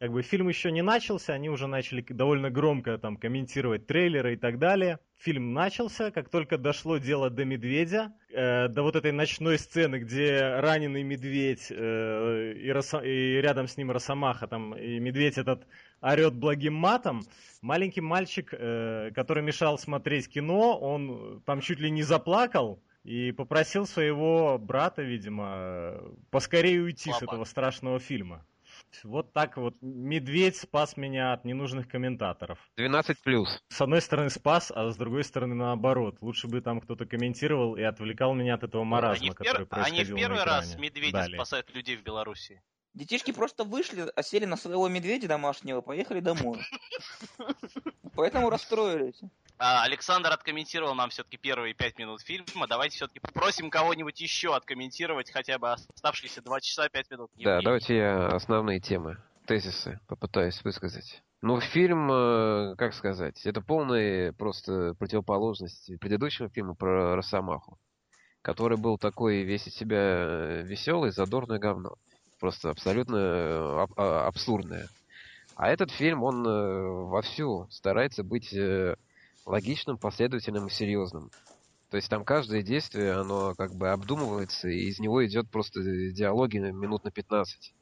как 0.00 0.12
бы 0.12 0.22
фильм 0.22 0.48
еще 0.48 0.72
не 0.72 0.80
начался, 0.80 1.34
они 1.34 1.50
уже 1.50 1.66
начали 1.66 2.00
довольно 2.00 2.48
громко 2.48 2.96
там 2.96 3.18
комментировать 3.18 3.86
трейлеры 3.86 4.32
и 4.32 4.36
так 4.36 4.58
далее. 4.58 4.98
Фильм 5.18 5.52
начался, 5.52 6.10
как 6.10 6.30
только 6.30 6.56
дошло 6.56 6.96
дело 6.96 7.28
до 7.28 7.44
медведя, 7.44 8.10
э, 8.30 8.68
до 8.68 8.82
вот 8.82 8.96
этой 8.96 9.12
ночной 9.12 9.58
сцены, 9.58 9.96
где 9.96 10.58
раненый 10.58 11.02
медведь 11.02 11.66
э, 11.70 12.54
и, 12.54 12.70
Роса, 12.70 13.04
и 13.04 13.42
рядом 13.42 13.68
с 13.68 13.76
ним 13.76 13.90
Росомаха, 13.90 14.46
там, 14.46 14.74
и 14.74 14.98
медведь 14.98 15.36
этот 15.36 15.66
орет 16.00 16.32
благим 16.32 16.72
матом, 16.72 17.20
маленький 17.60 18.00
мальчик, 18.00 18.54
э, 18.54 19.10
который 19.14 19.42
мешал 19.42 19.76
смотреть 19.76 20.30
кино, 20.30 20.78
он 20.78 21.42
там 21.44 21.60
чуть 21.60 21.78
ли 21.78 21.90
не 21.90 22.04
заплакал, 22.04 22.82
и 23.04 23.32
попросил 23.32 23.86
своего 23.86 24.56
брата, 24.58 25.02
видимо, 25.02 26.00
поскорее 26.30 26.80
уйти 26.80 27.10
Папа. 27.10 27.18
с 27.18 27.22
этого 27.22 27.44
страшного 27.44 27.98
фильма. 27.98 28.46
Вот 29.04 29.32
так 29.32 29.56
вот 29.56 29.74
медведь 29.80 30.56
спас 30.56 30.96
меня 30.96 31.32
от 31.32 31.44
ненужных 31.44 31.88
комментаторов. 31.88 32.58
12 32.76 33.22
плюс. 33.22 33.62
С 33.68 33.80
одной 33.80 34.00
стороны 34.00 34.30
спас, 34.30 34.72
а 34.74 34.90
с 34.90 34.96
другой 34.96 35.24
стороны 35.24 35.54
наоборот. 35.54 36.18
Лучше 36.20 36.48
бы 36.48 36.60
там 36.60 36.80
кто-то 36.80 37.06
комментировал 37.06 37.76
и 37.76 37.82
отвлекал 37.82 38.34
меня 38.34 38.54
от 38.54 38.64
этого 38.64 38.84
маразма, 38.84 39.26
они 39.26 39.30
который 39.30 39.66
пер... 39.66 39.66
происходил 39.66 40.00
Они 40.00 40.12
в 40.12 40.16
первый 40.16 40.44
раз 40.44 40.78
медведи 40.78 41.12
Далее. 41.12 41.36
спасают 41.36 41.74
людей 41.74 41.96
в 41.96 42.02
Беларуси. 42.02 42.62
Детишки 42.94 43.30
просто 43.30 43.64
вышли, 43.64 44.10
осели 44.16 44.44
на 44.46 44.56
своего 44.56 44.88
медведя 44.88 45.28
домашнего, 45.28 45.80
поехали 45.80 46.20
домой. 46.20 46.60
Поэтому 48.16 48.50
расстроились. 48.50 49.20
А, 49.58 49.84
Александр 49.84 50.30
откомментировал 50.32 50.94
нам 50.94 51.10
все-таки 51.10 51.36
первые 51.36 51.74
пять 51.74 51.98
минут 51.98 52.22
фильма. 52.22 52.66
Давайте 52.66 52.96
все-таки 52.96 53.20
попросим 53.20 53.70
кого-нибудь 53.70 54.20
еще 54.20 54.56
откомментировать 54.56 55.30
хотя 55.30 55.58
бы 55.58 55.70
оставшиеся 55.70 56.42
два 56.42 56.60
часа 56.60 56.88
пять 56.88 57.10
минут. 57.10 57.30
Да, 57.36 57.60
давайте 57.62 57.96
я 57.96 58.26
основные 58.28 58.80
темы, 58.80 59.18
тезисы 59.46 60.00
попытаюсь 60.08 60.62
высказать. 60.64 61.22
Ну, 61.42 61.60
фильм, 61.60 62.10
э, 62.10 62.74
как 62.76 62.92
сказать, 62.92 63.46
это 63.46 63.62
полная 63.62 64.32
просто 64.32 64.94
противоположность 64.98 65.90
предыдущего 65.98 66.50
фильма 66.50 66.74
про 66.74 67.16
Росомаху, 67.16 67.78
который 68.42 68.76
был 68.76 68.98
такой 68.98 69.42
весь 69.42 69.66
из 69.66 69.74
себя 69.74 69.98
э, 69.98 70.62
веселый, 70.64 71.12
задорное 71.12 71.58
говно. 71.58 71.96
Просто 72.40 72.70
абсолютно 72.70 73.16
э, 73.16 73.82
аб- 73.82 73.92
а, 73.98 74.26
абсурдное. 74.28 74.90
А 75.56 75.68
этот 75.70 75.90
фильм, 75.92 76.22
он 76.24 76.42
вовсю 76.44 77.68
старается 77.70 78.24
быть 78.24 78.54
логичным, 79.46 79.98
последовательным 79.98 80.66
и 80.66 80.70
серьезным. 80.70 81.32
То 81.90 81.96
есть 81.98 82.08
там 82.10 82.24
каждое 82.24 82.62
действие, 82.62 83.14
оно 83.14 83.54
как 83.56 83.74
бы 83.74 83.90
обдумывается, 83.90 84.68
и 84.68 84.88
из 84.88 85.00
него 85.00 85.26
идет 85.26 85.50
просто 85.50 85.80
диалоги 86.12 86.58
минут 86.58 87.04
на 87.04 87.12
15. 87.12 87.74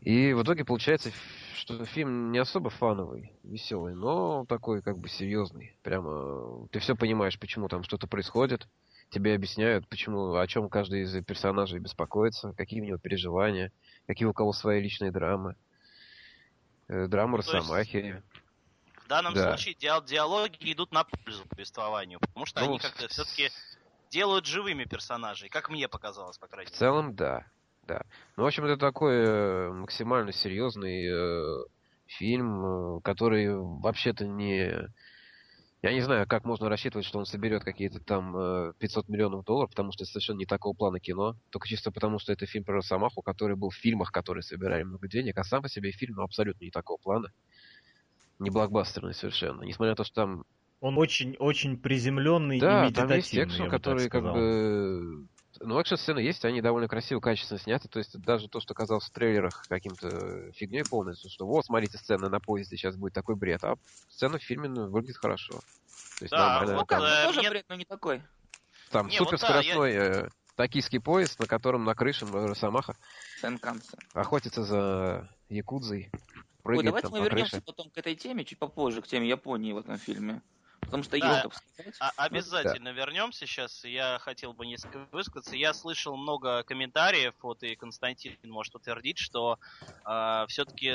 И 0.00 0.32
в 0.34 0.42
итоге 0.42 0.64
получается, 0.64 1.10
что 1.54 1.84
фильм 1.86 2.30
не 2.30 2.38
особо 2.38 2.70
фановый, 2.70 3.38
веселый, 3.42 3.94
но 3.94 4.44
такой 4.46 4.82
как 4.82 4.98
бы 4.98 5.08
серьезный. 5.08 5.78
Прямо 5.82 6.68
ты 6.70 6.78
все 6.78 6.94
понимаешь, 6.96 7.38
почему 7.38 7.68
там 7.68 7.82
что-то 7.82 8.06
происходит. 8.06 8.68
Тебе 9.10 9.34
объясняют, 9.34 9.88
почему, 9.88 10.34
о 10.34 10.46
чем 10.46 10.68
каждый 10.68 11.02
из 11.02 11.24
персонажей 11.24 11.78
беспокоится, 11.78 12.52
какие 12.56 12.80
у 12.80 12.84
него 12.84 12.98
переживания, 12.98 13.72
какие 14.06 14.26
у 14.26 14.32
кого 14.32 14.52
свои 14.52 14.82
личные 14.82 15.12
драмы. 15.12 15.54
Э, 16.88 17.06
драма 17.06 17.38
Росомахи. 17.38 17.96
Есть 17.96 18.24
в 19.06 19.08
данном 19.08 19.34
да. 19.34 19.56
случае 19.56 19.76
диалоги 19.76 20.56
идут 20.72 20.90
на 20.90 21.04
пользу 21.04 21.46
повествованию, 21.48 22.18
потому 22.18 22.44
что 22.44 22.60
ну, 22.60 22.70
они 22.70 22.78
как-то 22.80 23.06
все-таки 23.06 23.50
делают 24.10 24.46
живыми 24.46 24.82
персонажей, 24.82 25.48
как 25.48 25.70
мне 25.70 25.86
показалось, 25.86 26.38
по 26.38 26.48
крайней 26.48 26.66
мере. 26.66 26.74
В 26.74 26.78
целом, 26.78 27.14
да. 27.14 27.46
Да. 27.84 28.02
Ну, 28.36 28.42
в 28.42 28.46
общем, 28.46 28.64
это 28.64 28.76
такой 28.76 29.14
э, 29.14 29.70
максимально 29.70 30.32
серьезный 30.32 31.06
э, 31.06 31.64
фильм, 32.06 32.96
э, 32.96 33.00
который 33.02 33.56
вообще-то 33.56 34.26
не... 34.26 34.88
Я 35.82 35.92
не 35.92 36.00
знаю, 36.00 36.26
как 36.26 36.44
можно 36.44 36.68
рассчитывать, 36.68 37.06
что 37.06 37.18
он 37.18 37.26
соберет 37.26 37.62
какие-то 37.62 38.00
там 38.00 38.36
э, 38.36 38.72
500 38.78 39.08
миллионов 39.08 39.44
долларов, 39.44 39.70
потому 39.70 39.92
что 39.92 40.04
это 40.04 40.12
совершенно 40.12 40.38
не 40.38 40.46
такого 40.46 40.74
плана 40.74 40.98
кино. 40.98 41.36
Только 41.50 41.68
чисто 41.68 41.92
потому, 41.92 42.18
что 42.18 42.32
это 42.32 42.46
фильм 42.46 42.64
про 42.64 42.76
Росомаху, 42.76 43.22
который 43.22 43.56
был 43.56 43.70
в 43.70 43.76
фильмах, 43.76 44.10
которые 44.10 44.42
собирали 44.42 44.82
много 44.82 45.06
денег, 45.06 45.38
а 45.38 45.44
сам 45.44 45.62
по 45.62 45.68
себе 45.68 45.92
фильм 45.92 46.16
ну, 46.16 46.22
абсолютно 46.22 46.64
не 46.64 46.70
такого 46.70 46.98
плана 46.98 47.30
не 48.38 48.50
блокбастерный 48.50 49.14
совершенно. 49.14 49.62
Несмотря 49.62 49.92
на 49.92 49.96
то, 49.96 50.04
что 50.04 50.14
там... 50.14 50.44
Он 50.80 50.98
очень-очень 50.98 51.78
приземленный 51.78 52.60
да, 52.60 52.82
и 52.82 52.86
медитативный, 52.86 53.08
там 53.08 53.16
есть 53.16 53.34
экшен, 53.34 53.70
который 53.70 54.08
как 54.08 54.22
бы... 54.22 55.26
Ну, 55.60 55.80
экшн-сцены 55.80 56.20
есть, 56.20 56.44
они 56.44 56.60
довольно 56.60 56.88
красиво, 56.88 57.20
качественно 57.20 57.60
сняты. 57.60 57.88
То 57.88 57.98
есть 57.98 58.18
даже 58.18 58.48
то, 58.48 58.60
что 58.60 58.74
казалось 58.74 59.04
в 59.04 59.10
трейлерах 59.10 59.64
каким-то 59.68 60.52
фигней 60.52 60.84
полностью, 60.84 61.30
что 61.30 61.46
вот, 61.46 61.64
смотрите, 61.66 61.98
сцена 61.98 62.28
на 62.28 62.40
поезде, 62.40 62.76
сейчас 62.76 62.96
будет 62.96 63.12
такой 63.12 63.36
бред. 63.36 63.64
А 63.64 63.76
сцена 64.08 64.38
в 64.38 64.42
фильме 64.42 64.68
ну, 64.68 64.88
выглядит 64.88 65.16
хорошо. 65.16 65.54
То 66.18 66.24
есть 66.24 66.30
да, 66.30 66.60
нормально. 66.60 66.80
Ну, 66.80 66.86
как 66.86 67.00
бы 67.00 67.06
тоже 67.26 67.40
нет... 67.40 67.50
бред, 67.50 67.66
но 67.68 67.74
не 67.74 67.84
такой. 67.84 68.22
Там 68.90 69.08
не, 69.08 69.16
суперскоростной 69.16 69.74
вот 69.76 69.82
да, 69.82 69.88
я... 69.88 70.26
э, 70.26 70.28
токийский 70.54 71.00
поезд, 71.00 71.40
на 71.40 71.46
котором 71.46 71.84
на 71.84 71.94
крыше 71.94 72.26
Росомаха 72.26 72.96
охотится 74.14 74.62
за 74.62 75.28
Якудзой 75.48 76.10
прыгает 76.66 76.86
Ой, 76.86 77.02
давайте 77.02 77.08
мы 77.08 77.24
вернемся 77.24 77.62
потом 77.62 77.90
к 77.90 77.98
этой 77.98 78.16
теме, 78.16 78.44
чуть 78.44 78.58
попозже, 78.58 79.00
к 79.00 79.06
теме 79.06 79.28
Японии 79.28 79.72
в 79.72 79.78
этом 79.78 79.98
фильме. 79.98 80.42
Потому 80.80 81.02
что 81.02 81.18
да, 81.18 81.40
елка 81.42 81.56
а, 81.98 82.12
Обязательно 82.16 82.92
да. 82.92 83.00
вернемся 83.00 83.46
сейчас. 83.46 83.84
Я 83.84 84.18
хотел 84.20 84.52
бы 84.52 84.66
несколько 84.66 85.06
высказаться. 85.10 85.56
Я 85.56 85.74
слышал 85.74 86.16
много 86.16 86.62
комментариев, 86.62 87.34
вот 87.42 87.62
и 87.62 87.74
Константин 87.74 88.36
может 88.44 88.74
утвердить, 88.74 89.18
что 89.18 89.58
э, 90.04 90.44
все-таки 90.48 90.92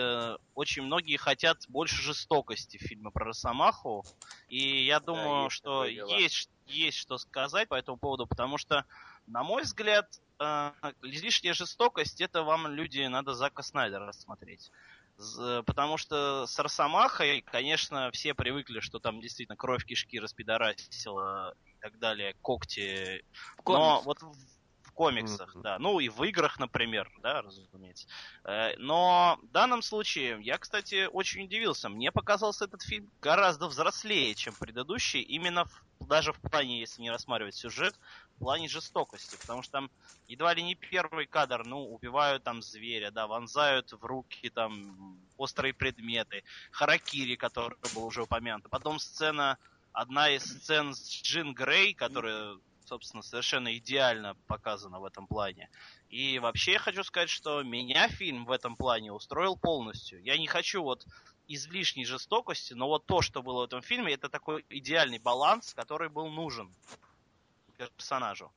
очень 0.56 0.84
многие 0.84 1.18
хотят 1.18 1.66
больше 1.68 2.02
жестокости 2.02 2.78
в 2.78 2.82
фильме 2.82 3.12
про 3.12 3.26
Росомаху. 3.26 4.06
И 4.48 4.86
я 4.86 5.00
думаю, 5.00 5.26
да, 5.26 5.44
есть 5.44 5.56
что 5.56 5.86
есть, 5.86 6.50
есть 6.68 6.98
что 6.98 7.18
сказать 7.18 7.68
по 7.68 7.76
этому 7.76 7.98
поводу, 7.98 8.28
потому 8.28 8.58
что, 8.58 8.86
на 9.28 9.44
мой 9.44 9.64
взгляд, 9.64 10.08
э, 10.40 10.72
излишняя 11.04 11.54
жестокость 11.54 12.22
это 12.22 12.44
вам 12.44 12.68
люди 12.68 13.06
надо 13.08 13.34
Зака 13.34 13.62
Снайдера 13.64 14.08
рассмотреть. 14.08 14.72
Потому 15.66 15.98
что 15.98 16.46
с 16.48 16.58
Росомахой, 16.60 17.42
конечно, 17.42 18.12
все 18.12 18.34
привыкли, 18.34 18.80
что 18.80 19.00
там 19.00 19.22
действительно 19.22 19.56
кровь 19.56 19.86
кишки 19.86 20.20
распидорасила 20.20 21.54
и 21.66 21.76
так 21.80 22.00
далее, 22.00 22.36
когти. 22.42 23.24
Но 23.66 24.02
вот 24.02 24.18
в 24.92 24.94
комиксах, 24.94 25.56
Мгм. 25.56 25.64
да. 25.64 25.80
Ну 25.80 26.00
и 26.00 26.10
в 26.10 26.22
играх, 26.24 26.60
например, 26.60 27.10
да, 27.18 27.42
разумеется. 27.42 28.08
Э, 28.44 28.76
Но 28.78 29.40
в 29.42 29.48
данном 29.52 29.82
случае 29.82 30.40
я, 30.42 30.58
кстати, 30.58 31.08
очень 31.12 31.46
удивился. 31.46 31.90
Мне 31.90 32.12
показался 32.12 32.66
этот 32.66 32.82
фильм 32.84 33.12
гораздо 33.22 33.68
взрослее, 33.68 34.36
чем 34.36 34.56
предыдущий, 34.58 35.22
именно 35.22 35.66
в- 35.66 35.86
даже 36.00 36.34
в 36.34 36.42
плане, 36.42 36.80
если 36.80 37.02
не 37.02 37.10
рассматривать 37.12 37.56
сюжет, 37.56 37.96
в 38.36 38.40
плане 38.40 38.68
жестокости. 38.68 39.38
Потому 39.38 39.62
что 39.62 39.80
там 39.80 39.90
едва 40.28 40.54
ли 40.54 40.64
не 40.64 40.76
первый 40.76 41.28
кадр, 41.28 41.64
ну, 41.66 41.80
убивают 41.94 42.44
там 42.44 42.62
зверя, 42.62 43.12
да, 43.12 43.28
вонзают 43.28 43.92
в 43.92 44.04
руки 44.06 44.50
там 44.50 45.28
острые 45.38 45.74
предметы, 45.74 46.44
харакири, 46.72 47.36
который 47.36 47.78
был 47.90 48.06
уже 48.06 48.24
упомянут. 48.24 48.66
Потом 48.70 49.00
сцена, 49.00 49.58
одна 49.94 50.30
из 50.30 50.44
сцен 50.46 50.94
с 50.94 51.22
Джин 51.24 51.54
Грей, 51.54 51.94
которая, 51.94 52.56
собственно, 52.92 53.24
совершенно 53.24 53.78
идеально 53.78 54.36
показана 54.48 55.00
в 55.00 55.06
этом 55.06 55.26
плане. 55.26 55.70
И 56.10 56.40
вообще 56.40 56.74
я 56.74 56.80
хочу 56.80 57.06
сказать, 57.06 57.30
что 57.30 57.64
меня 57.64 58.10
фильм 58.10 58.44
в 58.44 58.52
этом 58.52 58.76
плане 58.76 59.14
устроил 59.14 59.56
полностью. 59.56 60.22
Я 60.22 60.38
не 60.38 60.46
хочу 60.46 60.84
вот 60.84 61.06
излишней 61.48 62.04
жестокости, 62.04 62.74
но 62.74 62.88
вот 62.88 63.06
то, 63.06 63.22
что 63.22 63.42
было 63.42 63.62
в 63.62 63.68
этом 63.68 63.82
фильме, 63.82 64.14
это 64.14 64.28
такой 64.28 64.66
идеальный 64.68 65.20
баланс, 65.20 65.74
который 65.74 66.10
был 66.10 66.28
нужен 66.28 66.76
персонажу. 67.78 68.52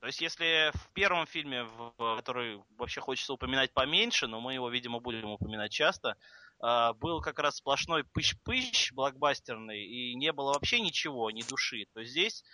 То 0.00 0.06
есть, 0.06 0.22
если 0.22 0.72
в 0.74 0.90
первом 0.94 1.26
фильме, 1.26 1.64
в- 1.64 2.16
который 2.16 2.58
вообще 2.78 3.02
хочется 3.02 3.34
упоминать 3.34 3.74
поменьше, 3.74 4.28
но 4.28 4.40
мы 4.40 4.54
его, 4.54 4.70
видимо, 4.70 4.98
будем 4.98 5.30
упоминать 5.30 5.72
часто, 5.72 6.16
а, 6.58 6.94
был 6.94 7.20
как 7.20 7.38
раз 7.38 7.56
сплошной 7.56 8.04
пыщ-пыщ 8.04 8.92
блокбастерный, 8.92 9.84
и 9.84 10.14
не 10.14 10.32
было 10.32 10.54
вообще 10.54 10.80
ничего, 10.80 11.30
ни 11.30 11.42
души, 11.42 11.84
то 11.92 12.02
здесь 12.02 12.44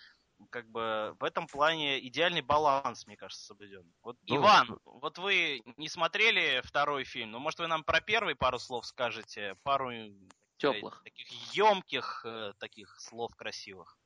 как 0.51 0.69
бы 0.69 1.17
в 1.19 1.25
этом 1.25 1.47
плане 1.47 1.99
идеальный 2.07 2.43
баланс, 2.43 3.07
мне 3.07 3.17
кажется, 3.17 3.45
соблюден. 3.45 3.93
Вот, 4.03 4.17
Ну, 4.23 4.37
Иван, 4.37 4.79
вот 4.85 5.19
вы 5.19 5.63
не 5.77 5.89
смотрели 5.89 6.61
второй 6.65 7.05
фильм, 7.05 7.33
но 7.33 7.39
может 7.39 7.59
вы 7.59 7.67
нам 7.67 7.85
про 7.85 8.01
первый 8.01 8.35
пару 8.35 8.59
слов 8.59 8.87
скажете, 8.87 9.57
пару 9.63 9.91
сказать, 9.91 10.77
Теплых. 10.77 11.03
таких 11.05 11.55
емких 11.55 12.27
таких 12.59 13.01
слов 13.01 13.35
красивых. 13.37 13.97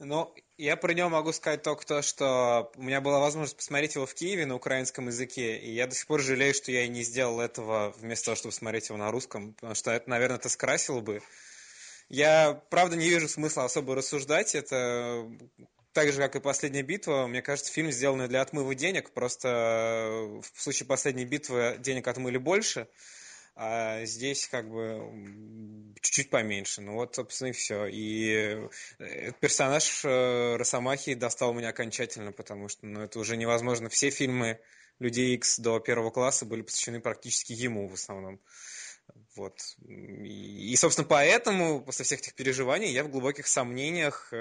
Ну, 0.00 0.34
я 0.58 0.76
про 0.76 0.92
него 0.92 1.08
могу 1.08 1.32
сказать 1.32 1.62
только 1.62 1.86
то, 1.86 2.02
что 2.02 2.72
у 2.74 2.82
меня 2.82 3.00
была 3.00 3.20
возможность 3.20 3.56
посмотреть 3.56 3.94
его 3.94 4.06
в 4.06 4.14
Киеве 4.14 4.44
на 4.44 4.56
украинском 4.56 5.06
языке, 5.06 5.56
и 5.56 5.72
я 5.72 5.86
до 5.86 5.94
сих 5.94 6.08
пор 6.08 6.20
жалею, 6.20 6.52
что 6.52 6.72
я 6.72 6.84
и 6.84 6.88
не 6.88 7.04
сделал 7.04 7.40
этого 7.40 7.94
вместо 7.98 8.26
того, 8.26 8.36
чтобы 8.36 8.52
смотреть 8.52 8.88
его 8.88 8.98
на 8.98 9.12
русском, 9.12 9.54
потому 9.54 9.74
что 9.76 9.92
это, 9.92 10.10
наверное, 10.10 10.38
это 10.38 10.48
скрасило 10.48 11.00
бы. 11.00 11.22
Я, 12.08 12.62
правда, 12.70 12.96
не 12.96 13.08
вижу 13.08 13.28
смысла 13.28 13.64
особо 13.64 13.94
рассуждать, 13.94 14.54
это 14.54 15.28
так 15.92 16.12
же, 16.12 16.18
как 16.18 16.36
и 16.36 16.40
«Последняя 16.40 16.82
битва», 16.82 17.26
мне 17.26 17.40
кажется, 17.40 17.72
фильм, 17.72 17.90
сделанный 17.90 18.28
для 18.28 18.42
отмыва 18.42 18.74
денег, 18.74 19.12
просто 19.12 20.40
в 20.52 20.60
случае 20.60 20.86
«Последней 20.86 21.24
битвы» 21.24 21.76
денег 21.78 22.08
отмыли 22.08 22.36
больше, 22.36 22.88
а 23.56 24.04
здесь 24.04 24.48
как 24.48 24.68
бы 24.68 25.94
чуть-чуть 26.00 26.30
поменьше. 26.30 26.80
Ну 26.80 26.94
вот, 26.94 27.14
собственно, 27.14 27.48
и 27.48 27.52
все. 27.52 27.86
И 27.86 28.68
э, 28.98 29.32
персонаж 29.38 30.04
э, 30.04 30.56
Росомахи 30.56 31.14
достал 31.14 31.54
меня 31.54 31.68
окончательно, 31.68 32.32
потому 32.32 32.68
что 32.68 32.84
ну, 32.84 33.02
это 33.02 33.20
уже 33.20 33.36
невозможно. 33.36 33.88
Все 33.88 34.10
фильмы 34.10 34.58
Людей 34.98 35.36
Икс 35.36 35.58
до 35.60 35.78
первого 35.78 36.10
класса 36.10 36.44
были 36.44 36.62
посвящены 36.62 37.00
практически 37.00 37.52
ему 37.52 37.86
в 37.88 37.94
основном. 37.94 38.40
Вот. 39.36 39.58
И, 39.86 40.72
и, 40.72 40.76
собственно, 40.76 41.06
поэтому, 41.06 41.84
после 41.84 42.04
всех 42.04 42.20
этих 42.20 42.34
переживаний, 42.34 42.92
я 42.92 43.04
в 43.04 43.10
глубоких 43.10 43.46
сомнениях 43.46 44.28
э, 44.32 44.36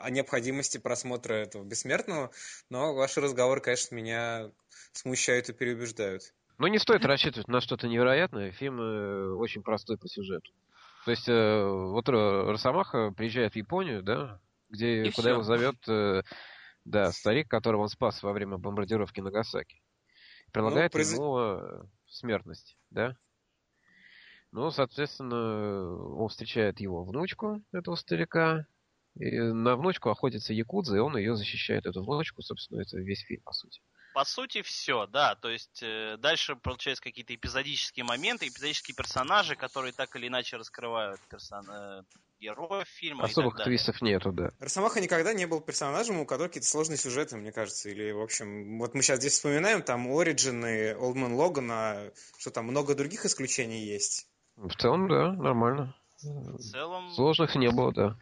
о 0.00 0.08
необходимости 0.10 0.78
просмотра 0.78 1.34
этого 1.34 1.64
бессмертного, 1.64 2.30
но 2.70 2.94
ваши 2.94 3.20
разговоры, 3.20 3.60
конечно, 3.60 3.94
меня 3.94 4.50
смущают 4.92 5.48
и 5.48 5.52
переубеждают. 5.52 6.32
Ну, 6.58 6.68
не 6.68 6.78
стоит 6.78 7.04
рассчитывать 7.04 7.48
на 7.48 7.60
что-то 7.60 7.88
невероятное. 7.88 8.52
Фильм 8.52 8.80
э, 8.80 9.34
очень 9.34 9.62
простой 9.62 9.98
по 9.98 10.08
сюжету. 10.08 10.52
То 11.04 11.10
есть, 11.10 11.28
э, 11.28 11.64
вот 11.66 12.08
Ро- 12.08 12.50
Росомаха 12.52 13.10
приезжает 13.10 13.52
в 13.52 13.56
Японию, 13.56 14.02
да, 14.02 14.40
где, 14.70 15.02
И 15.06 15.10
куда 15.10 15.28
всё. 15.28 15.32
его 15.32 15.42
зовет, 15.42 15.76
э, 15.88 16.22
да, 16.84 17.12
старик, 17.12 17.48
которого 17.50 17.82
он 17.82 17.88
спас 17.88 18.22
во 18.22 18.32
время 18.32 18.56
бомбардировки 18.58 19.20
Нагасаки. 19.20 19.82
Предлагает 20.52 20.94
Ну, 20.94 20.98
произ- 20.98 21.12
ему 21.12 21.90
смертность, 22.06 22.76
да. 22.90 23.16
Ну, 24.54 24.70
соответственно, 24.70 26.14
он 26.14 26.28
встречает 26.28 26.78
его 26.78 27.02
внучку, 27.02 27.60
этого 27.72 27.96
старика, 27.96 28.66
и 29.18 29.36
на 29.36 29.74
внучку 29.74 30.10
охотится 30.10 30.52
Якудза, 30.52 30.96
и 30.96 31.00
он 31.00 31.16
ее 31.16 31.34
защищает, 31.34 31.86
эту 31.86 32.04
внучку, 32.04 32.40
собственно, 32.40 32.80
это 32.80 32.98
весь 32.98 33.22
фильм, 33.22 33.42
по 33.42 33.52
сути. 33.52 33.80
По 34.14 34.24
сути, 34.24 34.62
все, 34.62 35.08
да. 35.08 35.34
То 35.34 35.50
есть 35.50 35.82
э, 35.82 36.16
дальше 36.18 36.54
получаются 36.54 37.02
какие-то 37.02 37.34
эпизодические 37.34 38.04
моменты, 38.04 38.46
эпизодические 38.46 38.94
персонажи, 38.94 39.56
которые 39.56 39.92
так 39.92 40.14
или 40.14 40.28
иначе 40.28 40.56
раскрывают 40.56 41.20
персон... 41.28 41.68
э, 41.68 42.02
героев 42.38 42.86
фильма. 42.86 43.26
и 43.26 43.30
Особых 43.30 43.54
так 43.54 43.64
далее. 43.64 43.76
твистов 43.76 44.02
нету, 44.02 44.30
да. 44.30 44.50
Росомаха 44.60 45.00
никогда 45.00 45.34
не 45.34 45.48
был 45.48 45.62
персонажем, 45.62 46.20
у 46.20 46.26
которого 46.26 46.46
какие-то 46.46 46.68
сложные 46.68 46.96
сюжеты, 46.96 47.36
мне 47.36 47.50
кажется. 47.50 47.88
Или, 47.88 48.12
в 48.12 48.20
общем, 48.20 48.78
вот 48.78 48.94
мы 48.94 49.02
сейчас 49.02 49.18
здесь 49.18 49.32
вспоминаем, 49.32 49.82
там 49.82 50.06
Ориджин 50.16 50.64
и 50.64 50.94
Олдман 50.94 51.34
Логан, 51.34 51.68
а 51.72 52.12
что 52.38 52.52
там 52.52 52.66
много 52.66 52.94
других 52.94 53.24
исключений 53.26 53.84
есть. 53.84 54.28
В 54.56 54.74
целом, 54.76 55.08
да, 55.08 55.32
нормально. 55.32 55.94
В 56.22 56.58
целом, 56.58 57.10
Сложных 57.10 57.54
не 57.56 57.70
было, 57.70 57.92
да. 57.92 58.16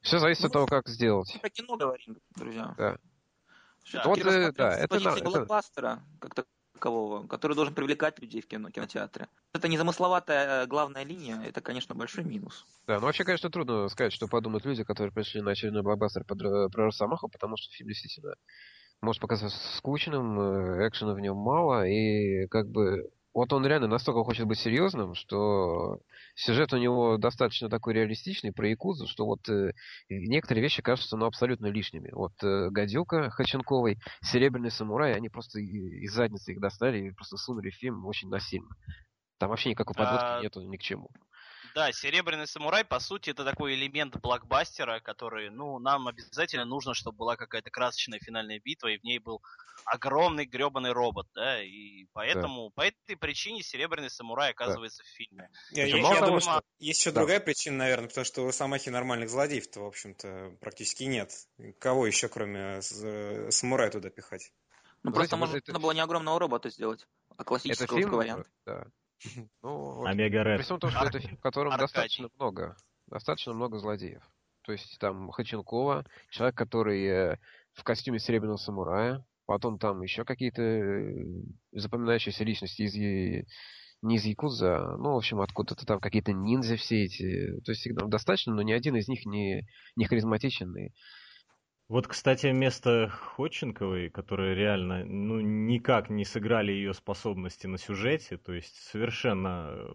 Все 0.00 0.18
зависит 0.18 0.44
от 0.44 0.52
того, 0.52 0.66
как 0.66 0.88
сделать. 0.88 1.36
Про 1.40 1.50
кино 1.50 1.76
говорим, 1.76 2.16
друзья. 2.36 2.74
Да. 2.76 2.96
Всё-таки 3.84 4.22
Вот, 4.22 4.32
э, 4.32 4.52
да, 4.52 4.74
это 4.76 5.00
на- 5.00 5.08
это- 5.10 5.22
блокбастера, 5.24 6.02
как 6.20 6.34
такового, 6.74 7.26
который 7.26 7.54
должен 7.54 7.74
привлекать 7.74 8.18
людей 8.20 8.40
в 8.42 8.46
кино, 8.46 8.70
кинотеатре. 8.70 9.28
Это 9.54 9.66
незамысловатая 9.68 10.64
э, 10.64 10.66
главная 10.66 11.04
линия, 11.04 11.40
это, 11.42 11.60
конечно, 11.60 11.94
большой 11.94 12.24
минус. 12.24 12.66
Да, 12.86 13.00
ну 13.00 13.06
вообще, 13.06 13.24
конечно, 13.24 13.50
трудно 13.50 13.88
сказать, 13.88 14.12
что 14.12 14.28
подумают 14.28 14.64
люди, 14.66 14.84
которые 14.84 15.12
пришли 15.12 15.40
на 15.40 15.52
очередной 15.52 15.82
блокбастер 15.82 16.24
под- 16.24 16.42
э, 16.42 16.68
про 16.70 16.86
Росомаху, 16.86 17.28
потому 17.28 17.56
что 17.56 17.72
фильм 17.72 17.88
действительно 17.88 18.34
может 19.00 19.20
показаться 19.22 19.58
скучным, 19.76 20.38
э, 20.40 20.88
экшена 20.88 21.14
в 21.14 21.20
нем 21.20 21.36
мало, 21.36 21.86
и 21.86 22.46
как 22.48 22.68
бы 22.68 23.08
вот 23.38 23.52
он 23.52 23.64
реально 23.64 23.86
настолько 23.86 24.24
хочет 24.24 24.46
быть 24.46 24.58
серьезным, 24.58 25.14
что 25.14 26.00
сюжет 26.34 26.72
у 26.72 26.76
него 26.76 27.18
достаточно 27.18 27.68
такой 27.68 27.94
реалистичный 27.94 28.52
про 28.52 28.68
Якузу, 28.68 29.06
что 29.06 29.26
вот 29.26 29.48
э, 29.48 29.74
некоторые 30.08 30.62
вещи 30.62 30.82
кажутся 30.82 31.16
ну, 31.16 31.24
абсолютно 31.24 31.66
лишними. 31.66 32.10
Вот 32.12 32.32
э, 32.42 32.68
Гадюка 32.70 33.30
Ходченковой, 33.30 33.98
Серебряный 34.22 34.72
самурай, 34.72 35.14
они 35.14 35.28
просто 35.28 35.60
из 35.60 36.12
задницы 36.12 36.50
их 36.50 36.60
достали 36.60 36.98
и 36.98 37.12
просто 37.12 37.36
сунули 37.36 37.70
в 37.70 37.76
фильм 37.76 38.04
очень 38.06 38.28
насильно. 38.28 38.70
Там 39.38 39.50
вообще 39.50 39.70
никакой 39.70 39.94
подводки 39.94 40.24
А, 40.24 40.42
нету 40.42 40.60
ни 40.62 40.76
к 40.76 40.82
чему. 40.82 41.08
Да, 41.78 41.92
Серебряный 41.92 42.48
самурай, 42.48 42.84
по 42.84 42.98
сути, 42.98 43.30
это 43.30 43.44
такой 43.44 43.74
элемент 43.76 44.16
блокбастера, 44.20 44.98
который, 44.98 45.48
ну, 45.48 45.78
нам 45.78 46.08
обязательно 46.08 46.64
нужно, 46.64 46.92
чтобы 46.92 47.18
была 47.18 47.36
какая-то 47.36 47.70
красочная 47.70 48.18
финальная 48.18 48.58
битва, 48.58 48.88
и 48.88 48.98
в 48.98 49.04
ней 49.04 49.20
был 49.20 49.40
огромный 49.84 50.44
гребаный 50.44 50.90
робот, 50.90 51.28
да, 51.36 51.62
и 51.62 52.06
поэтому, 52.12 52.70
по 52.70 52.80
этой 52.80 53.16
причине 53.16 53.62
Серебряный 53.62 54.10
самурай 54.10 54.50
оказывается 54.50 55.04
в 55.04 55.06
фильме. 55.06 55.50
Я, 55.70 55.84
я- 55.86 55.96
я 55.98 56.20
думаю, 56.20 56.40
что- 56.40 56.62
есть 56.80 56.98
еще 56.98 57.12
Да. 57.12 57.20
другая 57.20 57.38
причина, 57.38 57.76
наверное, 57.76 58.08
потому 58.08 58.24
что 58.24 58.42
у 58.42 58.46
Росомахи 58.48 58.88
нормальных 58.88 59.30
злодеев-то, 59.30 59.80
в 59.80 59.86
общем-то, 59.86 60.56
практически 60.60 61.04
нет. 61.04 61.30
Кого 61.78 62.08
еще, 62.08 62.26
кроме 62.28 62.80
э, 62.80 63.50
самурая, 63.52 63.90
туда 63.92 64.10
пихать? 64.10 64.52
Ну, 65.04 65.12
Знаете, 65.12 65.14
просто 65.14 65.36
может, 65.36 65.54
можно 65.54 65.70
это- 65.70 65.78
было 65.80 65.92
не 65.92 66.00
огромного 66.00 66.40
робота 66.40 66.70
сделать, 66.70 67.06
а 67.30 67.34
Это 67.34 67.44
классического 67.44 67.98
фильм, 67.98 68.10
варианта. 68.10 68.50
да. 68.66 68.86
Ну, 69.62 70.04
Омега 70.04 70.42
При 70.42 70.50
Ред. 70.52 70.64
всем 70.64 70.78
том, 70.78 70.90
что 70.90 71.06
это 71.06 71.20
фильм, 71.20 71.36
в 71.36 71.40
котором 71.40 71.72
Аркадий. 71.72 71.92
достаточно 71.92 72.28
много, 72.38 72.76
достаточно 73.06 73.52
много 73.54 73.78
злодеев. 73.78 74.22
То 74.62 74.72
есть 74.72 74.98
там 74.98 75.30
Хаченкова, 75.30 76.04
человек, 76.30 76.56
который 76.56 77.04
э, 77.06 77.38
в 77.72 77.84
костюме 77.84 78.18
серебряного 78.18 78.58
самурая, 78.58 79.24
потом 79.46 79.78
там 79.78 80.02
еще 80.02 80.24
какие-то 80.24 80.62
э, 80.62 81.24
запоминающиеся 81.72 82.44
личности 82.44 82.82
из 82.82 83.46
не 84.02 84.16
из 84.16 84.24
Якуза, 84.24 84.96
ну, 84.98 85.14
в 85.14 85.16
общем, 85.16 85.40
откуда-то 85.40 85.84
там 85.84 85.98
какие-то 86.00 86.32
ниндзя 86.32 86.76
все 86.76 87.04
эти. 87.04 87.60
То 87.64 87.72
есть 87.72 87.84
их 87.86 87.96
там 87.96 88.08
достаточно, 88.08 88.54
но 88.54 88.62
ни 88.62 88.72
один 88.72 88.96
из 88.96 89.08
них 89.08 89.26
не, 89.26 89.66
не 89.96 90.04
харизматичен. 90.04 90.76
И 90.76 90.90
Вот, 91.88 92.06
кстати, 92.06 92.48
место 92.48 93.08
Ходченковой, 93.08 94.10
которые 94.10 94.54
реально 94.54 95.06
ну, 95.06 95.40
никак 95.40 96.10
не 96.10 96.26
сыграли 96.26 96.70
ее 96.70 96.92
способности 96.92 97.66
на 97.66 97.78
сюжете, 97.78 98.36
то 98.36 98.52
есть 98.52 98.76
совершенно 98.76 99.70
э, 99.70 99.88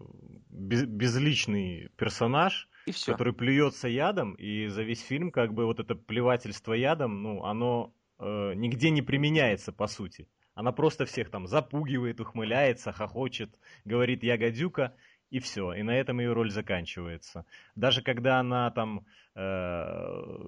без- 0.50 0.86
безличный 0.86 1.90
персонаж, 1.96 2.68
И 2.86 2.90
все. 2.90 3.12
который 3.12 3.32
плюется 3.32 3.86
ядом, 3.86 4.34
и 4.34 4.66
за 4.66 4.82
весь 4.82 5.02
фильм 5.02 5.30
как 5.30 5.54
бы 5.54 5.66
вот 5.66 5.78
это 5.78 5.94
плевательство 5.94 6.72
ядом, 6.72 7.22
ну, 7.22 7.44
оно 7.44 7.94
э, 8.18 8.54
нигде 8.56 8.90
не 8.90 9.02
применяется, 9.02 9.72
по 9.72 9.86
сути. 9.86 10.28
Она 10.54 10.72
просто 10.72 11.04
всех 11.04 11.30
там 11.30 11.46
запугивает, 11.46 12.20
ухмыляется, 12.20 12.90
хохочет, 12.90 13.58
говорит 13.84 14.24
«я 14.24 14.36
гадюка», 14.36 14.96
и 15.30 15.40
все. 15.40 15.72
И 15.72 15.82
на 15.82 15.96
этом 15.96 16.20
ее 16.20 16.32
роль 16.32 16.50
заканчивается. 16.50 17.44
Даже 17.74 18.02
когда 18.02 18.38
она 18.38 18.70
там 18.70 19.04
э, 19.34 20.44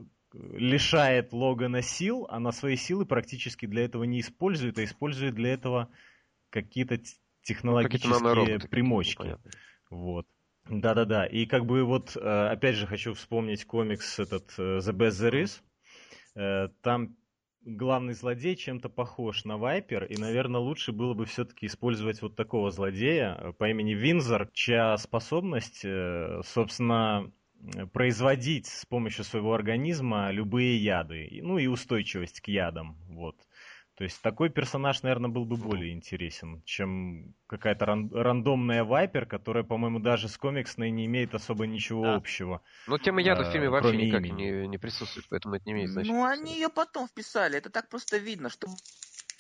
лишает 0.53 1.33
Логана 1.33 1.83
сил, 1.83 2.27
она 2.29 2.53
свои 2.53 2.77
силы 2.77 3.07
практически 3.07 3.67
для 3.67 3.85
этого 3.85 4.05
не 4.05 4.21
использует, 4.21 4.79
а 4.79 4.85
использует 4.85 5.35
для 5.35 5.53
этого 5.55 5.89
какие-то 6.51 6.99
технологические 7.43 8.13
Ну, 8.13 8.21
нанороботы 8.21 8.69
примочки. 8.69 9.19
понятно. 9.19 9.51
Вот. 9.91 10.27
Да-да-да. 10.69 11.27
И 11.27 11.47
как 11.47 11.65
бы 11.65 11.85
вот, 11.85 12.17
э, 12.17 12.21
опять 12.21 12.75
же, 12.77 12.87
хочу 12.87 13.15
вспомнить 13.15 13.65
комикс 13.65 14.19
этот 14.19 14.53
э, 14.59 14.79
The 14.79 14.93
Best 14.93 15.23
There 15.23 15.43
Is. 15.45 15.63
Э, 16.35 16.69
Там 16.83 17.17
главный 17.63 18.15
злодей 18.15 18.57
чем-то 18.57 18.89
похож 18.89 19.45
на 19.45 19.59
Вайпер, 19.59 20.05
и, 20.05 20.17
наверное, 20.17 20.61
лучше 20.61 20.93
было 20.93 21.15
бы 21.15 21.25
все-таки 21.25 21.67
использовать 21.67 22.23
вот 22.23 22.37
такого 22.37 22.71
злодея 22.71 23.55
по 23.59 23.69
имени 23.69 23.95
Винзор, 23.95 24.49
чья 24.53 24.97
способность, 24.97 25.85
собственно, 26.45 27.33
производить 27.93 28.67
с 28.67 28.85
помощью 28.87 29.25
своего 29.25 29.55
организма 29.55 30.31
любые 30.31 30.77
яды, 30.83 31.25
и- 31.27 31.43
ну 31.43 31.59
и 31.59 31.67
устойчивость 31.67 32.41
к 32.41 32.49
ядам, 32.49 32.97
вот. 33.09 33.37
То 33.97 34.05
есть 34.05 34.21
такой 34.21 34.51
персонаж, 34.51 35.03
наверное, 35.03 35.31
был 35.31 35.47
бы 35.47 35.57
более 35.57 35.95
интересен, 35.95 36.63
чем 36.67 37.35
какая-то 37.47 37.87
ран- 37.87 38.11
рандомная 38.13 38.85
Вайпер, 38.85 39.25
которая, 39.25 39.65
по-моему, 39.65 40.01
даже 40.01 40.29
с 40.29 40.37
комиксной 40.37 40.91
не 40.91 41.07
имеет 41.07 41.35
особо 41.35 41.67
ничего 41.67 42.03
Да. 42.03 42.15
общего. 42.17 42.61
Ну, 42.87 42.99
тема 42.99 43.23
яда 43.23 43.45
в 43.45 43.49
Э, 43.49 43.53
фильме 43.53 43.71
вообще 43.71 43.91
кроме 43.93 44.07
никак 44.07 44.27
имени. 44.27 44.43
не, 44.43 44.69
не 44.69 44.79
присутствует, 44.79 45.27
поэтому 45.31 45.55
это 45.55 45.65
не 45.65 45.73
имеет 45.73 45.91
значения. 45.91 46.15
Ну, 46.15 46.25
они 46.27 46.55
ее 46.55 46.69
потом 46.69 47.09
вписали. 47.09 47.57
Это 47.57 47.71
так 47.71 47.89
просто 47.89 48.19
видно, 48.19 48.51
что 48.51 48.69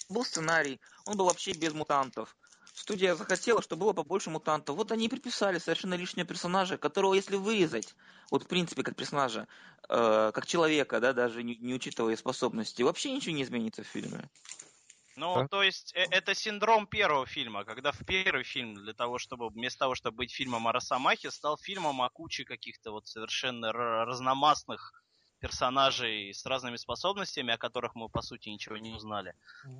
был 0.09 0.25
сценарий, 0.25 0.81
он 1.05 1.19
был 1.19 1.27
вообще 1.27 1.53
без 1.53 1.75
мутантов. 1.75 2.35
Студия 2.77 3.15
захотела, 3.15 3.63
чтобы 3.63 3.87
было 3.87 3.93
побольше 3.95 4.29
мутантов. 4.29 4.77
Вот 4.77 4.93
они 4.93 5.07
и 5.07 5.09
приписали 5.09 5.59
совершенно 5.59 5.95
лишнего 5.95 6.27
персонажа, 6.27 6.77
которого 6.77 7.15
если 7.15 7.37
вырезать, 7.37 7.95
вот 8.31 8.45
в 8.45 8.49
принципе 8.49 8.83
как 8.83 8.97
персонажа, 8.97 9.49
э, 9.89 10.31
как 10.35 10.47
человека, 10.47 11.01
да, 11.01 11.15
даже 11.15 11.43
не, 11.43 11.57
не 11.57 11.73
учитывая 11.73 12.17
способности, 12.17 12.83
вообще 12.83 13.13
ничего 13.13 13.35
не 13.35 13.45
изменится 13.45 13.83
в 13.83 13.87
фильме. 13.87 14.29
Ну, 15.17 15.35
Да. 15.37 15.49
то 15.49 15.63
есть, 15.63 15.95
э- 15.97 16.07
это 16.11 16.35
синдром 16.35 16.87
первого 16.87 17.25
фильма, 17.25 17.65
когда 17.65 17.93
в 17.93 18.05
первый 18.05 18.45
фильм, 18.45 18.75
для 18.75 18.93
того, 18.93 19.17
чтобы, 19.17 19.49
вместо 19.49 19.79
того, 19.81 19.95
чтобы 19.95 20.19
быть 20.19 20.35
фильмом 20.35 20.69
о 20.69 20.73
Росомахе, 20.73 21.31
стал 21.31 21.57
фильмом 21.57 22.03
о 22.03 22.11
куче 22.11 22.45
каких-то 22.45 22.91
вот 22.91 23.07
совершенно 23.07 23.67
р- 23.67 24.07
разномастных 24.07 25.03
персонажей 25.39 26.33
с 26.33 26.45
разными 26.47 26.77
способностями, 26.77 27.53
о 27.55 27.59
которых 27.59 27.95
мы, 27.95 28.09
по 28.09 28.23
сути, 28.23 28.49
ничего 28.49 28.77
не 28.77 28.93
узнали. 28.93 29.35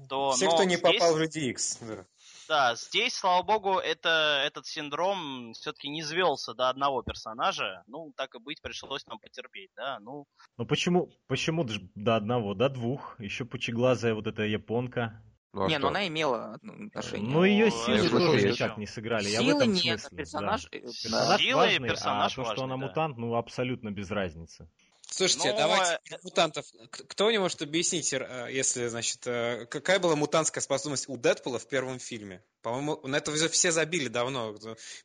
То, 0.09 0.33
Все, 0.33 0.47
но 0.47 0.53
кто 0.55 0.65
не 0.65 0.77
здесь- 0.77 0.81
попал 1.01 1.15
в 1.17 1.21
Икс. 1.23 1.79
Да. 1.81 2.07
Да, 2.49 2.75
здесь, 2.77 3.15
слава 3.15 3.43
богу, 3.43 3.79
это, 3.79 4.43
этот 4.47 4.67
синдром 4.67 5.53
все-таки 5.55 5.89
не 5.89 6.03
звелся 6.03 6.55
до 6.55 6.69
одного 6.69 7.03
персонажа. 7.03 7.83
Ну, 7.87 8.13
так 8.17 8.35
и 8.35 8.39
быть, 8.39 8.61
пришлось 8.63 9.07
нам 9.07 9.19
потерпеть, 9.19 9.71
да. 9.77 9.99
Ну, 10.01 10.27
Ну 10.57 10.67
почему, 10.67 11.11
почему 11.27 11.65
до 11.95 12.17
одного, 12.17 12.55
до 12.55 12.69
двух? 12.69 13.19
Еще 13.21 13.45
пучеглазая 13.45 14.15
вот 14.15 14.27
эта 14.27 14.43
японка. 14.43 15.23
Ну, 15.53 15.65
а 15.65 15.69
не, 15.69 15.75
что? 15.77 15.81
ну 15.83 15.89
она 15.89 16.07
имела 16.07 16.55
отношение. 16.55 17.31
Ну 17.31 17.43
ее 17.45 17.67
Ну, 17.67 17.71
силы 17.71 18.09
тоже 18.11 18.51
никак 18.51 18.77
не 18.77 18.87
сыграли. 18.87 19.29
Я 19.29 19.41
в 19.41 19.45
Силы 19.45 19.63
этом 19.63 19.73
нет, 19.73 20.01
смысле, 20.01 20.19
персонаж... 20.19 20.63
да. 20.65 20.77
э, 20.77 20.81
Персонаж 20.83 21.41
Силы 21.41 21.51
и 21.51 21.55
важный, 21.55 21.89
персонаж 21.89 22.33
а 22.33 22.37
то, 22.37 22.43
что 22.43 22.43
важный, 22.51 22.65
она 22.65 22.77
да. 22.77 22.87
мутант, 22.89 23.17
ну 23.17 23.35
абсолютно 23.37 23.91
без 23.91 24.11
разницы. 24.11 24.69
Слушайте, 25.09 25.53
Ну, 25.53 25.57
давайте 25.59 26.01
э, 26.11 26.17
мутантов. 26.25 26.67
Кто 26.91 27.29
мне 27.29 27.39
может 27.39 27.63
объяснить, 27.63 28.13
э, 28.13 28.49
если, 28.51 28.89
значит, 28.89 29.27
э, 29.27 29.67
какая 29.67 30.01
была 30.01 30.17
мутантская 30.17 30.61
способность 30.61 31.09
у 31.09 31.17
Дэдпула 31.17 31.59
в 31.59 31.69
первом 31.69 31.99
фильме? 32.01 32.43
По-моему, 32.63 33.01
на 33.05 33.17
это 33.17 33.31
уже 33.31 33.49
все 33.49 33.71
забили 33.71 34.09
давно. 34.09 34.57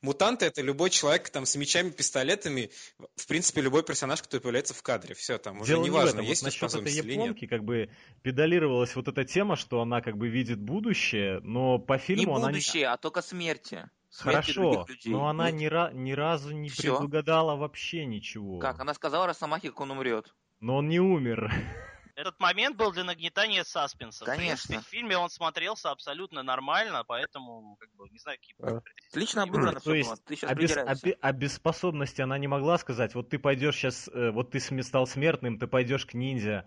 Мутанты 0.01 0.47
это 0.47 0.61
любой 0.63 0.89
человек 0.89 1.29
там 1.29 1.45
с 1.45 1.55
мечами, 1.55 1.91
пистолетами, 1.91 2.71
в 3.15 3.27
принципе, 3.27 3.61
любой 3.61 3.83
персонаж, 3.83 4.21
который 4.23 4.41
появляется 4.41 4.73
в 4.73 4.81
кадре. 4.81 5.13
Все, 5.13 5.37
там 5.37 5.61
уже 5.61 5.73
Дело 5.73 5.81
не 5.81 5.85
не 5.85 5.89
в 5.91 5.93
важно, 5.93 6.09
этом. 6.09 6.25
Вот 6.25 6.29
есть 6.29 6.41
у 6.41 6.45
насчет 6.45 6.63
этой 6.63 6.69
способность 6.69 6.97
или 6.97 7.15
нет. 7.15 7.25
японки, 7.25 7.47
как 7.47 7.63
бы 7.63 7.89
педалировалась 8.23 8.95
вот 8.95 9.07
эта 9.07 9.23
тема, 9.23 9.55
что 9.55 9.81
она 9.81 10.01
как 10.01 10.17
бы 10.17 10.27
видит 10.29 10.59
будущее, 10.59 11.39
но 11.41 11.77
по 11.77 11.93
Не 11.93 11.99
фильму 11.99 12.35
она 12.35 12.47
не... 12.47 12.53
будущее, 12.53 12.87
а 12.87 12.97
только 12.97 13.21
смерти. 13.21 13.87
Хорошо, 14.11 14.85
но 15.05 15.27
она 15.27 15.51
ни, 15.51 15.67
ра- 15.67 15.93
ни 15.93 16.11
разу 16.11 16.51
не 16.51 16.69
Всё. 16.69 16.97
предугадала 16.97 17.55
вообще 17.55 18.05
ничего. 18.05 18.59
Как? 18.59 18.79
Она 18.79 18.93
сказала 18.93 19.27
Росомахе, 19.27 19.69
как 19.69 19.79
он 19.81 19.91
умрет. 19.91 20.33
Но 20.59 20.77
он 20.77 20.89
не 20.89 20.99
умер. 20.99 21.51
этот 22.21 22.39
момент 22.39 22.77
был 22.77 22.91
для 22.91 23.03
нагнетания 23.03 23.63
саспенса. 23.63 24.23
В 24.23 24.27
Конечно. 24.27 24.47
принципе, 24.67 24.79
в 24.79 24.87
фильме 24.91 25.17
он 25.17 25.29
смотрелся 25.29 25.91
абсолютно 25.91 26.43
нормально, 26.43 27.03
поэтому, 27.05 27.75
как 27.79 27.89
бы, 27.95 28.09
не 28.09 28.19
знаю, 28.19 28.37
какие... 28.37 28.55
А. 28.61 28.81
Отлично 29.09 29.43
обыграно 29.43 29.73
То 29.73 29.79
все 29.81 29.93
есть 29.95 30.09
было. 30.09 30.17
Ты 30.25 30.35
сейчас 30.35 30.51
А 30.51 30.55
без, 30.55 30.71
придираешься. 30.71 31.03
а 31.03 31.07
бе- 31.07 31.17
а 31.21 31.31
без 31.33 31.53
способности 31.53 32.21
она 32.21 32.37
не 32.37 32.47
могла 32.47 32.77
сказать, 32.77 33.15
вот 33.15 33.29
ты 33.29 33.39
пойдешь 33.39 33.75
сейчас, 33.75 34.09
вот 34.13 34.51
ты 34.51 34.59
стал 34.83 35.07
смертным, 35.07 35.57
ты 35.59 35.67
пойдешь 35.67 36.05
к 36.05 36.13
ниндзя. 36.13 36.65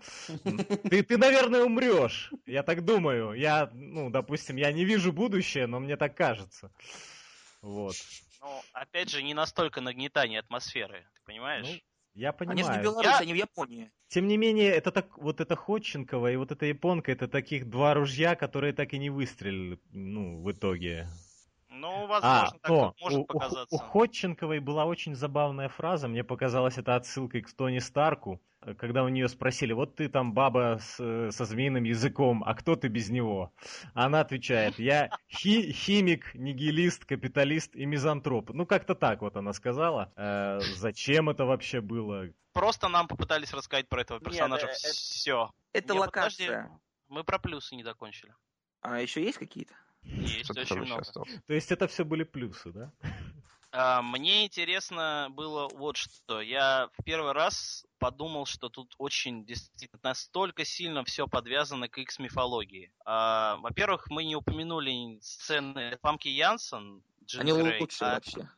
Ты, 0.90 1.02
ты, 1.02 1.16
наверное, 1.18 1.64
умрешь. 1.64 2.32
Я 2.46 2.62
так 2.62 2.84
думаю. 2.84 3.32
Я, 3.34 3.70
ну, 3.72 4.10
допустим, 4.10 4.56
я 4.56 4.72
не 4.72 4.84
вижу 4.84 5.12
будущее, 5.12 5.66
но 5.66 5.80
мне 5.80 5.96
так 5.96 6.16
кажется. 6.16 6.70
Вот. 7.64 7.94
Ну, 8.42 8.60
опять 8.74 9.08
же, 9.08 9.22
не 9.22 9.32
настолько 9.32 9.80
нагнетание 9.80 10.40
атмосферы, 10.40 11.06
ты 11.14 11.20
понимаешь? 11.24 11.66
Ну, 11.66 11.80
Я 12.12 12.30
Они 12.30 12.62
же 12.62 12.68
не 12.68 12.76
понимаю. 12.76 12.82
Беларуси, 12.82 13.06
Я- 13.06 13.18
они 13.18 13.32
в 13.32 13.36
Японии. 13.36 13.90
Тем 14.08 14.28
не 14.28 14.36
менее, 14.36 14.70
это 14.70 14.92
так, 14.92 15.16
вот 15.18 15.40
эта 15.40 15.56
Ходченкова 15.56 16.30
и 16.30 16.36
вот 16.36 16.52
эта 16.52 16.66
японка, 16.66 17.10
это 17.10 17.26
таких 17.26 17.68
два 17.68 17.94
ружья, 17.94 18.36
которые 18.36 18.72
так 18.72 18.92
и 18.92 18.98
не 18.98 19.10
выстрелили, 19.10 19.80
ну, 19.90 20.42
в 20.42 20.52
итоге. 20.52 21.08
Ну, 21.84 22.04
А, 22.04 22.06
возможно, 22.06 22.58
так 22.62 22.70
о, 22.70 22.94
может 22.98 23.18
у, 23.18 23.24
показаться. 23.26 23.74
у 23.74 23.78
Ходченковой 23.78 24.58
была 24.60 24.86
очень 24.86 25.14
забавная 25.14 25.68
фраза, 25.68 26.08
мне 26.08 26.24
показалось 26.24 26.78
это 26.78 26.96
отсылкой 26.96 27.42
к 27.42 27.52
Тони 27.52 27.78
Старку, 27.78 28.40
когда 28.78 29.04
у 29.04 29.08
нее 29.08 29.28
спросили, 29.28 29.74
вот 29.74 29.94
ты 29.94 30.08
там 30.08 30.32
баба 30.32 30.78
с, 30.80 30.96
со 31.30 31.44
змеиным 31.44 31.84
языком, 31.84 32.42
а 32.42 32.54
кто 32.54 32.76
ты 32.76 32.88
без 32.88 33.10
него? 33.10 33.52
Она 33.92 34.20
отвечает, 34.20 34.78
я 34.78 35.10
хи- 35.28 35.72
химик, 35.72 36.34
нигилист, 36.34 37.04
капиталист 37.04 37.76
и 37.76 37.84
мизантроп. 37.84 38.48
Ну, 38.54 38.64
как-то 38.64 38.94
так 38.94 39.20
вот 39.20 39.36
она 39.36 39.52
сказала. 39.52 40.10
Э, 40.16 40.60
зачем 40.60 41.28
это 41.28 41.44
вообще 41.44 41.82
было? 41.82 42.30
Просто 42.54 42.88
нам 42.88 43.08
попытались 43.08 43.52
рассказать 43.52 43.90
про 43.90 44.00
этого 44.00 44.20
Нет, 44.20 44.24
персонажа 44.24 44.68
э, 44.68 44.70
э, 44.70 44.72
все. 44.72 45.50
Это 45.74 45.92
Не, 45.92 46.00
локация. 46.00 46.70
Мы 47.08 47.24
про 47.24 47.38
плюсы 47.38 47.74
не 47.74 47.84
закончили. 47.84 48.34
А 48.80 49.00
еще 49.00 49.22
есть 49.22 49.36
какие-то? 49.36 49.74
Есть 50.04 50.50
очень 50.50 50.80
много. 50.80 51.04
То 51.04 51.54
есть 51.54 51.72
это 51.72 51.88
все 51.88 52.04
были 52.04 52.24
плюсы, 52.24 52.72
да? 52.72 52.92
А, 53.76 54.02
Мне 54.02 54.44
интересно 54.44 55.28
было 55.30 55.68
вот 55.68 55.96
что. 55.96 56.40
Я 56.40 56.88
в 56.96 57.02
первый 57.02 57.32
раз 57.32 57.84
подумал, 57.98 58.46
что 58.46 58.68
тут 58.68 58.94
очень 58.98 59.44
действительно 59.44 59.98
настолько 60.04 60.64
сильно 60.64 61.04
все 61.04 61.26
подвязано 61.26 61.88
к 61.88 61.98
X-мифологии. 61.98 62.92
А, 63.04 63.56
Во-первых, 63.56 64.08
мы 64.10 64.24
не 64.24 64.36
упомянули 64.36 65.18
сцены 65.20 65.98
Памки 66.02 66.28
Янсен, 66.28 67.02
Джин 67.24 67.40
Они 67.40 67.52
Грей, 67.52 67.80
лучшие 67.80 68.10
а 68.10 68.14
вообще. 68.14 68.48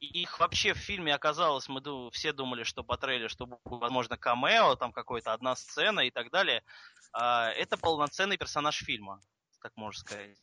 их 0.00 0.40
вообще 0.40 0.74
в 0.74 0.78
фильме 0.78 1.14
оказалось, 1.14 1.68
мы 1.68 2.10
все 2.10 2.32
думали, 2.32 2.64
что 2.64 2.82
по 2.82 2.96
трейлеру, 2.96 3.28
что 3.28 3.46
будет, 3.46 3.60
возможно, 3.64 4.16
камео, 4.16 4.74
там 4.74 4.90
какой-то 4.90 5.32
одна 5.34 5.54
сцена 5.54 6.00
и 6.00 6.10
так 6.10 6.30
далее. 6.30 6.64
А, 7.12 7.50
Это 7.50 7.76
полноценный 7.76 8.38
персонаж 8.38 8.76
фильма, 8.78 9.20
так 9.62 9.76
можно 9.76 10.00
сказать. 10.00 10.36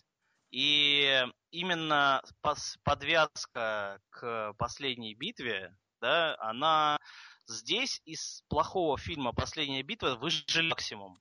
И 0.55 1.21
именно 1.51 2.21
подвязка 2.85 3.99
к 4.09 4.53
последней 4.57 5.13
битве, 5.13 5.75
да, 5.99 6.37
она 6.39 6.97
здесь 7.45 8.01
из 8.05 8.41
плохого 8.47 8.97
фильма 8.97 9.33
«Последняя 9.33 9.83
битва» 9.83 10.15
выжили 10.15 10.69
максимум. 10.69 11.19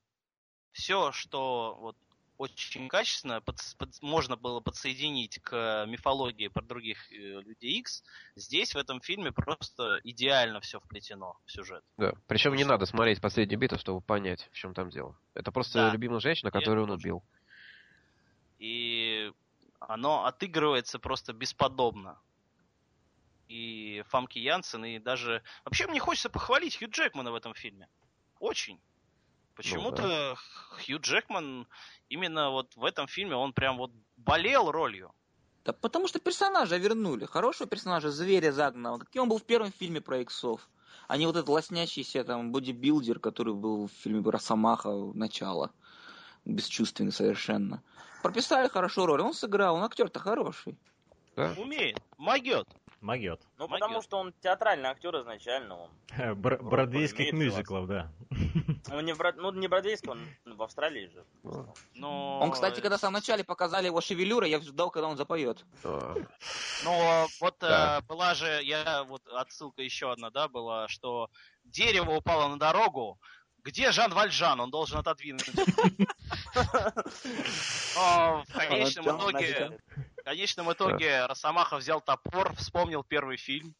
Все, 0.71 1.11
что 1.11 1.75
вот 1.81 1.97
очень 2.37 2.87
качественно 2.87 3.41
подс- 3.45 3.75
под- 3.77 4.01
можно 4.01 4.37
было 4.37 4.61
подсоединить 4.61 5.39
к 5.41 5.85
мифологии 5.85 6.47
про 6.47 6.61
других 6.63 7.11
э, 7.11 7.15
людей 7.41 7.79
X, 7.79 8.03
здесь 8.37 8.73
в 8.73 8.77
этом 8.77 9.01
фильме 9.01 9.33
просто 9.33 9.99
идеально 10.05 10.61
все 10.61 10.79
вплетено 10.79 11.37
в 11.45 11.51
сюжет. 11.51 11.83
Да. 11.97 12.13
Причем 12.27 12.55
не 12.55 12.63
надо 12.63 12.85
смотреть 12.85 13.19
последнюю 13.19 13.59
битву, 13.59 13.77
чтобы 13.79 13.99
понять, 13.99 14.47
в 14.53 14.55
чем 14.55 14.73
там 14.73 14.89
дело. 14.89 15.17
Это 15.33 15.51
просто 15.51 15.73
Да. 15.87 15.91
любимая 15.91 16.21
женщина, 16.21 16.51
которую 16.51 16.85
он 16.85 16.91
убил. 16.91 17.21
И 18.59 19.31
оно 19.79 20.25
отыгрывается 20.25 20.99
просто 20.99 21.33
бесподобно. 21.33 22.19
И 23.47 24.03
Фамки 24.07 24.39
Янсен, 24.39 24.85
и 24.85 24.99
даже... 24.99 25.43
Вообще 25.63 25.87
мне 25.87 25.99
хочется 25.99 26.29
похвалить 26.29 26.77
Хью 26.77 26.89
Джекмана 26.89 27.31
в 27.31 27.35
этом 27.35 27.53
фильме. 27.53 27.87
Очень. 28.39 28.79
Почему-то 29.55 30.35
Хью 30.71 30.99
Джекман 30.99 31.67
именно 32.09 32.49
вот 32.49 32.75
в 32.75 32.83
этом 32.83 33.07
фильме 33.07 33.35
он 33.35 33.53
прям 33.53 33.77
вот 33.77 33.91
болел 34.17 34.71
ролью. 34.71 35.13
Да 35.63 35.73
потому 35.73 36.07
что 36.07 36.19
персонажа 36.19 36.77
вернули. 36.77 37.25
Хорошего 37.25 37.69
персонажа, 37.69 38.11
зверя 38.11 38.51
загнанного. 38.51 38.99
Каким 38.99 39.23
он 39.23 39.29
был 39.29 39.39
в 39.39 39.45
первом 39.45 39.71
фильме 39.71 40.01
про 40.01 40.19
иксов. 40.19 40.67
А 41.07 41.17
не 41.17 41.25
вот 41.25 41.35
этот 41.35 41.49
лоснящийся 41.49 42.23
там 42.23 42.51
бодибилдер, 42.51 43.19
который 43.19 43.53
был 43.53 43.87
в 43.87 43.91
фильме 43.91 44.29
Росомаха 44.29 44.89
начало. 45.13 45.71
Бесчувственный 46.45 47.11
совершенно. 47.11 47.81
Прописали 48.23 48.67
хорошо 48.67 49.05
роль, 49.05 49.21
он 49.21 49.33
сыграл, 49.33 49.75
он 49.75 49.83
актер-то 49.83 50.19
хороший. 50.19 50.77
Да? 51.35 51.53
Умеет, 51.57 51.97
могет. 52.17 52.67
Могет. 53.01 53.41
Ну, 53.59 53.67
потому 53.67 53.95
Могет. 53.95 54.05
что 54.05 54.17
он 54.17 54.33
театральный 54.41 54.89
актер 54.89 55.19
изначально. 55.21 55.77
Он, 55.77 55.89
Бр- 56.35 56.57
Роль 56.59 56.69
бродвейских 56.69 57.33
мюзиклов, 57.33 57.87
да. 57.87 58.11
ну, 58.87 58.99
не, 59.01 59.13
в 59.13 59.19
Брод- 59.19 59.35
ну, 59.37 59.51
не 59.51 59.67
бродвейский, 59.67 60.09
он 60.09 60.19
в 60.45 60.63
Австралии 60.63 61.07
же. 61.07 61.23
Ну, 61.93 62.39
Он, 62.39 62.51
кстати, 62.51 62.79
когда 62.79 62.97
в 62.97 62.99
самом 62.99 63.13
начале 63.15 63.43
показали 63.43 63.87
его 63.87 64.01
шевелюры, 64.01 64.47
я 64.47 64.59
ждал, 64.59 64.89
когда 64.89 65.07
он 65.07 65.17
запоет. 65.17 65.65
А, 65.83 66.15
Ну, 66.83 67.27
вот 67.41 67.55
Да. 67.59 67.99
э, 67.99 68.07
была 68.07 68.33
же, 68.33 68.61
я 68.63 69.03
вот 69.03 69.21
отсылка 69.27 69.81
еще 69.83 70.11
одна, 70.11 70.29
да, 70.31 70.47
была, 70.47 70.87
что 70.87 71.29
дерево 71.65 72.11
упало 72.15 72.47
на 72.47 72.57
дорогу. 72.57 73.19
Где 73.65 73.91
Жан 73.91 74.13
Вальжан? 74.13 74.59
Он 74.61 74.69
должен 74.69 74.99
отодвинуть. 74.99 75.49
Но 77.95 78.43
в 78.47 78.53
конечном 78.53 79.17
итоге, 79.17 79.79
в 80.19 80.23
конечном 80.23 80.71
итоге 80.71 81.25
Росомаха 81.25 81.77
взял 81.77 81.99
топор, 82.01 82.53
вспомнил 82.55 83.03
первый 83.03 83.37
фильм 83.37 83.73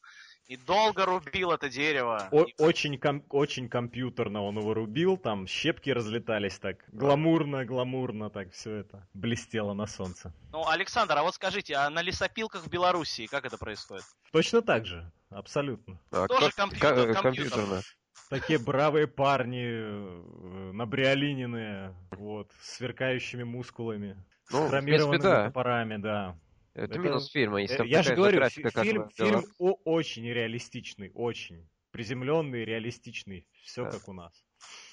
и 0.47 0.57
долго 0.57 1.05
рубил 1.05 1.51
это 1.51 1.69
дерево. 1.69 2.27
О- 2.31 2.43
И- 2.43 2.53
очень, 2.57 2.97
ком- 2.99 3.23
очень 3.29 3.67
компьютерно 3.69 4.41
он 4.43 4.57
его 4.59 4.73
рубил, 4.73 5.17
там 5.17 5.47
щепки 5.47 5.89
разлетались 5.91 6.57
так. 6.59 6.83
Гламурно, 6.87 7.65
гламурно 7.65 8.29
так 8.29 8.51
все 8.53 8.75
это 8.77 9.07
блестело 9.13 9.73
на 9.73 9.87
солнце. 9.87 10.33
Ну, 10.51 10.67
Александр, 10.67 11.17
а 11.17 11.23
вот 11.23 11.33
скажите, 11.35 11.75
а 11.75 11.89
на 11.89 12.01
лесопилках 12.01 12.63
в 12.63 12.69
Белоруссии 12.69 13.25
как 13.27 13.45
это 13.45 13.57
происходит? 13.57 14.05
Точно 14.31 14.61
так 14.61 14.85
же, 14.85 15.11
абсолютно. 15.29 15.99
а 16.11 16.27
Тоже 16.27 16.47
как- 16.47 16.55
компьютер, 16.55 16.89
ка- 16.89 16.95
компьютер. 17.21 17.21
компьютерно. 17.23 17.81
Такие 18.29 18.57
бравые 18.57 19.07
парни, 19.07 19.65
э, 19.67 20.71
набриолиненные, 20.73 21.95
вот, 22.11 22.51
с 22.59 22.77
сверкающими 22.77 23.43
мускулами, 23.43 24.17
с 24.45 24.51
Ну, 24.51 24.65
в 24.65 24.69
хромированными 24.69 25.21
да. 25.21 25.45
топорами, 25.45 25.97
да. 25.97 26.37
Это, 26.73 26.93
Это- 26.93 26.99
минус 26.99 27.29
фильма, 27.31 27.61
если 27.61 27.77
там 27.77 27.87
Я 27.87 28.01
же 28.03 28.15
говорю, 28.15 28.37
графика, 28.37 28.69
фильм, 28.83 29.09
фильм 29.11 29.45
о- 29.59 29.77
очень 29.85 30.25
реалистичный, 30.27 31.11
очень. 31.13 31.67
Приземленный, 31.91 32.65
реалистичный. 32.65 33.47
Все 33.63 33.83
Да. 33.85 33.91
как 33.91 34.09
у 34.09 34.13
нас. 34.13 34.43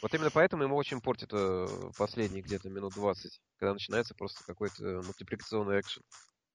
Вот 0.02 0.14
именно 0.14 0.30
поэтому 0.30 0.62
ему 0.64 0.76
очень 0.76 1.00
портит 1.00 1.30
э, 1.32 1.66
последние 1.96 2.42
где-то 2.42 2.68
минут 2.68 2.92
20, 2.94 3.40
когда 3.56 3.72
начинается 3.72 4.14
просто 4.14 4.44
какой-то 4.44 5.00
мультипликационный 5.04 5.80
экшен 5.80 6.02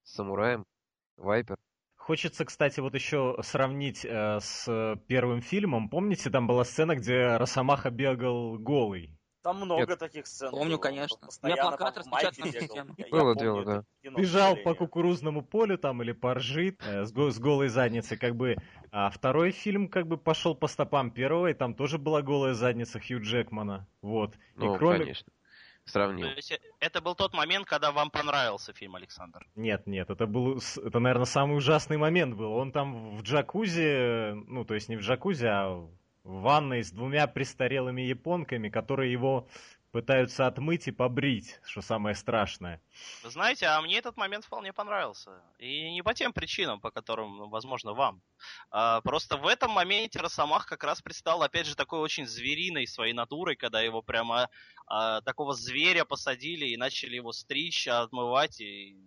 с 0.04 0.14
самураем, 0.14 0.64
вайпер. 1.18 1.58
Хочется, 2.08 2.46
кстати, 2.46 2.80
вот 2.80 2.96
еще 2.96 3.36
сравнить 3.42 4.06
э, 4.06 4.40
с 4.40 4.96
первым 5.08 5.42
фильмом. 5.42 5.90
Помните, 5.90 6.30
там 6.30 6.48
была 6.48 6.64
сцена, 6.64 6.96
где 6.96 7.36
Росомаха 7.36 7.90
бегал 7.90 8.58
голый? 8.58 9.20
Там 9.44 9.58
много 9.58 9.86
Нет. 9.86 10.00
таких 10.00 10.26
сцен. 10.26 10.52
Помню, 10.52 10.78
было. 10.78 10.84
конечно. 10.84 11.28
Меня 11.44 11.58
плакат 11.58 11.98
бегал. 11.98 12.62
стену. 12.62 12.96
Я- 12.98 13.06
я 13.08 13.12
Было 13.12 13.36
дело, 13.36 13.66
да. 13.66 13.84
Бежал 14.12 14.56
по 14.56 14.74
кукурузному 14.74 15.42
полю 15.42 15.78
там 15.78 16.02
или 16.02 16.14
по 16.14 16.36
ржи 16.36 16.78
э, 16.80 17.04
с, 17.04 17.12
го- 17.12 17.30
с 17.30 17.40
голой 17.40 17.68
задницей, 17.68 18.16
как 18.16 18.38
бы. 18.38 18.56
А 18.90 19.10
второй 19.10 19.52
фильм 19.52 19.90
как 19.90 20.08
бы 20.08 20.16
пошел 20.16 20.56
по 20.56 20.68
стопам 20.68 21.12
первого, 21.12 21.48
и 21.48 21.54
там 21.54 21.76
тоже 21.76 21.98
была 21.98 22.22
голая 22.22 22.54
задница 22.54 23.02
Хью 23.02 23.22
Джекмана. 23.22 23.86
Вот. 24.02 24.34
Ну, 24.56 24.76
и 24.76 24.78
кроме... 24.78 25.00
конечно. 25.00 25.28
То 25.88 25.94
Сравнил. 25.94 26.28
есть 26.28 26.52
э, 26.52 26.60
это 26.80 27.02
был 27.02 27.16
тот 27.16 27.34
момент, 27.34 27.66
когда 27.66 27.92
вам 27.94 28.12
понравился 28.12 28.74
фильм, 28.74 28.96
Александр. 28.96 29.48
Нет, 29.56 29.88
нет, 29.88 30.10
это 30.10 30.28
был, 30.28 30.60
это, 30.84 31.00
наверное, 31.00 31.26
самый 31.26 31.58
ужасный 31.58 31.98
момент 31.98 32.36
был. 32.36 32.52
Он 32.52 32.74
там 32.74 33.16
в 33.16 33.24
джакузи, 33.24 34.34
ну, 34.34 34.66
то 34.66 34.74
есть 34.74 34.90
не 34.90 34.98
в 34.98 35.00
джакузи, 35.02 35.46
а 35.46 35.70
в 35.70 36.42
ванной 36.42 36.84
с 36.84 36.92
двумя 36.92 37.26
престарелыми 37.28 38.02
японками, 38.02 38.68
которые 38.68 39.14
его 39.14 39.48
пытаются 39.98 40.46
отмыть 40.46 40.88
и 40.88 40.92
побрить, 40.92 41.60
что 41.64 41.82
самое 41.82 42.16
страшное. 42.16 42.80
Знаете, 43.24 43.66
а 43.66 43.82
мне 43.82 43.98
этот 43.98 44.16
момент 44.16 44.46
вполне 44.46 44.72
понравился. 44.72 45.42
И 45.58 45.92
не 45.92 46.04
по 46.04 46.14
тем 46.14 46.34
причинам, 46.34 46.80
по 46.80 46.92
которым, 46.92 47.38
ну, 47.38 47.50
возможно, 47.50 47.94
вам. 47.94 48.22
А 48.70 49.02
просто 49.02 49.38
в 49.38 49.48
этом 49.48 49.72
моменте 49.72 50.20
Росомах 50.20 50.68
как 50.68 50.84
раз 50.84 51.02
предстал, 51.02 51.42
опять 51.42 51.66
же, 51.66 51.76
такой 51.76 52.00
очень 52.00 52.28
звериной 52.28 52.86
своей 52.86 53.14
натурой, 53.14 53.56
когда 53.56 53.82
его 53.82 54.04
прямо 54.04 54.50
а, 54.86 55.22
такого 55.22 55.56
зверя 55.56 56.06
посадили 56.06 56.68
и 56.68 56.78
начали 56.78 57.16
его 57.16 57.32
стричь, 57.32 57.88
отмывать. 57.88 58.62
И 58.62 58.98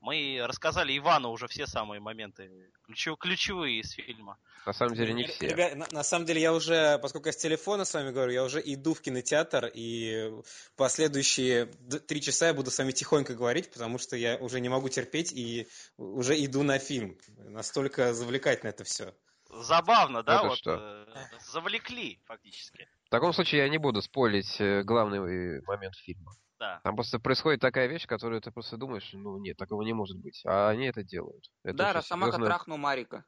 мы 0.00 0.40
рассказали 0.46 0.96
Ивану 0.96 1.30
уже 1.30 1.48
все 1.48 1.66
самые 1.66 2.00
моменты, 2.00 2.70
ключев- 2.88 3.16
ключевые 3.18 3.80
из 3.80 3.90
фильма. 3.92 4.38
На 4.64 4.72
самом 4.72 4.94
деле 4.94 5.14
не 5.14 5.24
все. 5.24 5.48
Ребят, 5.48 5.74
на, 5.76 5.86
на 5.90 6.02
самом 6.02 6.26
деле 6.26 6.40
я 6.40 6.52
уже, 6.52 6.98
поскольку 6.98 7.28
я 7.28 7.32
с 7.32 7.36
телефона 7.36 7.84
с 7.84 7.94
вами 7.94 8.10
говорю, 8.10 8.32
я 8.32 8.44
уже 8.44 8.60
иду 8.64 8.94
в 8.94 9.00
кинотеатр, 9.00 9.70
и 9.74 10.32
последующие 10.76 11.66
три 11.66 12.20
часа 12.20 12.48
я 12.48 12.54
буду 12.54 12.70
с 12.70 12.78
вами 12.78 12.92
тихонько 12.92 13.34
говорить, 13.34 13.70
потому 13.72 13.98
что 13.98 14.16
я 14.16 14.36
уже 14.36 14.60
не 14.60 14.68
могу 14.68 14.88
терпеть 14.88 15.32
и 15.32 15.68
уже 15.96 16.34
иду 16.44 16.62
на 16.62 16.78
фильм. 16.78 17.18
Настолько 17.38 18.12
завлекательно 18.12 18.70
это 18.70 18.84
все. 18.84 19.14
Забавно, 19.48 20.22
да? 20.22 20.38
Это 20.38 20.48
вот 20.48 20.58
что? 20.58 20.74
э, 20.74 21.38
завлекли 21.52 22.20
фактически. 22.26 22.88
В 23.06 23.10
таком 23.10 23.32
случае 23.32 23.62
я 23.62 23.68
не 23.68 23.78
буду 23.78 24.02
спойлить 24.02 24.60
э, 24.60 24.82
главный 24.82 25.58
э, 25.58 25.62
момент 25.66 25.94
фильма. 25.96 26.32
Да. 26.58 26.80
Там 26.84 26.96
просто 26.96 27.18
происходит 27.18 27.60
такая 27.60 27.86
вещь, 27.86 28.06
которую 28.06 28.40
ты 28.40 28.50
просто 28.50 28.76
думаешь, 28.76 29.10
ну 29.12 29.38
нет, 29.38 29.56
такого 29.56 29.82
не 29.82 29.92
может 29.92 30.16
быть. 30.18 30.42
А 30.46 30.70
они 30.70 30.86
это 30.86 31.02
делают. 31.02 31.50
Это 31.62 31.76
Да, 31.76 31.92
Росомаха 31.92 32.32
серьезно. 32.32 32.46
трахнул 32.46 32.78
Марика. 32.78 33.24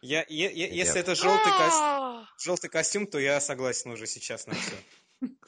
Я, 0.00 0.24
я- 0.28 0.50
я- 0.50 0.68
если 0.68 1.00
это 1.00 1.16
желтый, 1.16 1.52
желтый 2.38 2.70
костюм, 2.70 3.08
то 3.08 3.18
я 3.18 3.40
согласен 3.40 3.90
уже 3.90 4.06
сейчас 4.06 4.46
на 4.46 4.54
все. 4.54 4.76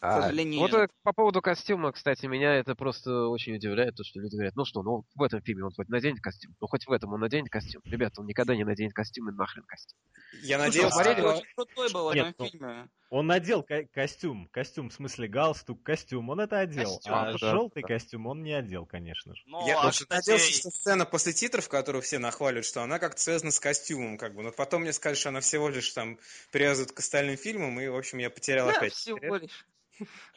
А, 0.02 0.20
сожалению, 0.22 0.60
вот 0.60 0.72
э, 0.74 0.88
по 1.02 1.12
поводу 1.12 1.42
костюма, 1.42 1.92
кстати, 1.92 2.24
меня 2.26 2.54
это 2.54 2.74
просто 2.74 3.26
очень 3.28 3.56
удивляет, 3.56 3.96
то, 3.96 4.04
что 4.04 4.20
люди 4.20 4.34
говорят, 4.34 4.56
ну 4.56 4.64
что, 4.64 4.82
ну 4.82 5.04
в 5.14 5.22
этом 5.22 5.42
фильме 5.42 5.64
он 5.64 5.72
хоть 5.72 5.88
наденет 5.88 6.20
костюм, 6.20 6.54
ну 6.58 6.66
хоть 6.68 6.86
в 6.86 6.92
этом 6.92 7.12
он 7.12 7.20
наденет 7.20 7.50
костюм. 7.50 7.82
Ребята, 7.84 8.22
он 8.22 8.26
никогда 8.26 8.56
не 8.56 8.64
наденет 8.64 8.94
костюм 8.94 9.28
и 9.28 9.32
нахрен 9.32 9.64
костюм. 9.64 9.98
Я 10.32 10.56
Слушай, 10.56 10.68
надеялся, 10.68 11.02
что- 11.02 11.28
очень 11.28 11.46
крутой 11.54 11.92
был 11.92 12.04
в 12.04 12.08
этом 12.08 12.34
ну, 12.38 12.50
фильме. 12.50 12.88
Он 13.10 13.26
надел 13.26 13.62
ко- 13.62 13.84
костюм, 13.92 14.48
костюм, 14.52 14.88
в 14.88 14.92
смысле 14.94 15.28
галстук, 15.28 15.82
костюм, 15.82 16.30
он 16.30 16.40
это 16.40 16.60
одел. 16.60 16.94
Костюм, 16.94 17.12
а 17.12 17.32
да, 17.32 17.38
желтый 17.38 17.82
да. 17.82 17.88
костюм 17.88 18.26
он 18.26 18.42
не 18.42 18.52
одел, 18.52 18.86
конечно 18.86 19.34
же. 19.34 19.42
Ну, 19.46 19.66
я 19.66 19.80
а, 19.80 19.88
очень 19.88 20.06
надеялся, 20.08 20.52
что 20.52 20.70
сцена 20.70 21.04
после 21.04 21.32
титров, 21.32 21.68
которую 21.68 22.02
все 22.02 22.18
нахваливают, 22.18 22.64
что 22.64 22.82
она 22.82 22.98
как-то 23.00 23.20
связана 23.20 23.50
с 23.50 23.58
костюмом, 23.58 24.16
как 24.16 24.34
бы. 24.34 24.42
Но 24.44 24.52
потом 24.52 24.82
мне 24.82 24.92
сказали, 24.92 25.16
что 25.18 25.28
она 25.30 25.40
всего 25.40 25.68
лишь 25.68 25.90
там 25.90 26.18
привязывает 26.52 26.92
к 26.92 27.00
остальным 27.00 27.36
фильмам, 27.36 27.80
и, 27.80 27.88
в 27.88 27.96
общем, 27.96 28.18
я 28.18 28.30
потерял 28.30 28.68
Да, 28.68 28.76
опять. 28.76 28.92
всего 28.92 29.36
лишь. 29.36 29.66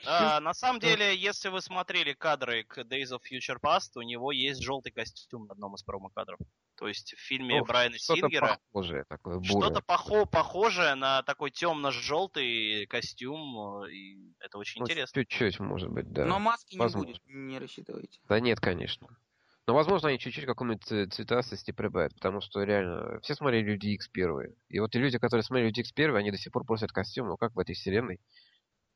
А, 0.06 0.40
на 0.40 0.54
самом 0.54 0.80
деле, 0.80 1.16
если 1.16 1.50
вы 1.50 1.62
смотрели 1.62 2.14
кадры 2.14 2.64
к 2.64 2.80
Days 2.80 3.12
of 3.12 3.20
Future 3.32 3.58
Past, 3.62 3.92
у 3.96 4.02
него 4.02 4.32
есть 4.32 4.62
желтый 4.62 4.92
костюм 4.92 5.46
на 5.46 5.54
одном 5.54 5.76
из 5.76 5.84
промо-кадров. 5.84 6.40
То 6.76 6.88
есть 6.88 7.14
в 7.14 7.20
фильме 7.20 7.60
Ну, 7.60 7.66
Брайана 7.66 7.98
Что-то 7.98 8.22
Сингера 8.22 8.60
похожее 8.72 9.06
такое, 9.08 9.42
что-то 9.44 9.80
похо- 9.82 10.26
похожее 10.26 10.96
на 10.96 11.22
такой 11.24 11.52
темно-желтый 11.52 12.86
костюм, 12.88 13.86
и 13.86 14.34
это 14.40 14.58
очень 14.58 14.82
Ну, 14.82 14.86
интересно. 14.88 15.22
Чуть-чуть, 15.22 15.60
может 15.60 15.90
быть, 15.90 16.12
да. 16.12 16.26
Но 16.26 16.40
маски 16.40 16.74
не 16.76 16.80
возможно. 16.80 17.08
будет, 17.12 17.22
не 17.26 17.60
рассчитывайте. 17.60 18.20
Да 18.28 18.40
нет, 18.40 18.60
конечно. 18.60 19.08
Но, 19.66 19.74
возможно, 19.76 20.10
они 20.10 20.20
чуть-чуть 20.20 20.46
какую-нибудь 20.46 20.84
ц- 20.84 21.08
цветастости 21.08 21.72
прибавят, 21.72 22.14
потому 22.16 22.42
что 22.42 22.64
реально 22.64 23.22
все 23.22 23.34
смотрели 23.36 23.64
Люди 23.72 23.88
Икс 23.90 24.10
первые. 24.10 24.56
И 24.68 24.80
вот 24.80 24.94
и 24.96 25.00
люди, 25.00 25.18
которые 25.20 25.44
смотрели 25.44 25.68
Люди 25.68 25.80
Икс 25.82 25.94
первые, 25.94 26.20
они 26.20 26.32
до 26.32 26.38
сих 26.38 26.52
пор 26.52 26.66
просят 26.66 26.92
костюм. 26.92 27.28
Ну 27.30 27.38
как 27.38 27.54
в 27.56 27.60
этой 27.60 27.74
вселенной 27.74 28.20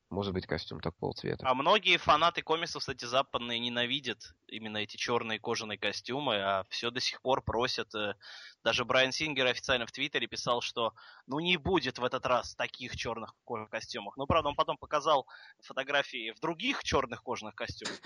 может 0.10 0.34
быть 0.34 0.46
костюм 0.48 0.80
такого 0.80 1.14
цвета? 1.14 1.46
А 1.48 1.54
многие 1.54 1.98
фанаты 1.98 2.42
комиксов, 2.42 2.80
кстати, 2.80 3.06
западные 3.06 3.60
ненавидят 3.60 4.34
именно 4.48 4.78
эти 4.78 4.96
черные 4.98 5.40
кожаные 5.40 5.78
костюмы, 5.78 6.36
а 6.42 6.64
все 6.70 6.92
до 6.92 7.00
сих 7.00 7.22
пор 7.22 7.42
просят. 7.44 7.94
э, 7.94 8.16
Даже 8.64 8.86
Брайан 8.86 9.12
Сингер 9.12 9.46
официально 9.48 9.86
в 9.86 9.92
Твиттере 9.92 10.28
писал, 10.28 10.62
что 10.62 10.94
ну 11.26 11.40
не 11.40 11.58
будет 11.58 12.00
в 12.00 12.04
этот 12.06 12.26
раз 12.26 12.56
таких 12.56 12.96
черных 12.96 13.34
кожаных 13.46 13.70
костюмов. 13.70 14.16
Ну, 14.16 14.26
правда, 14.26 14.50
он 14.50 14.56
потом 14.56 14.78
показал 14.78 15.28
фотографии 15.62 16.32
в 16.32 16.40
других 16.40 16.84
черных 16.84 17.22
кожаных 17.24 17.56
костюмах. 17.56 18.00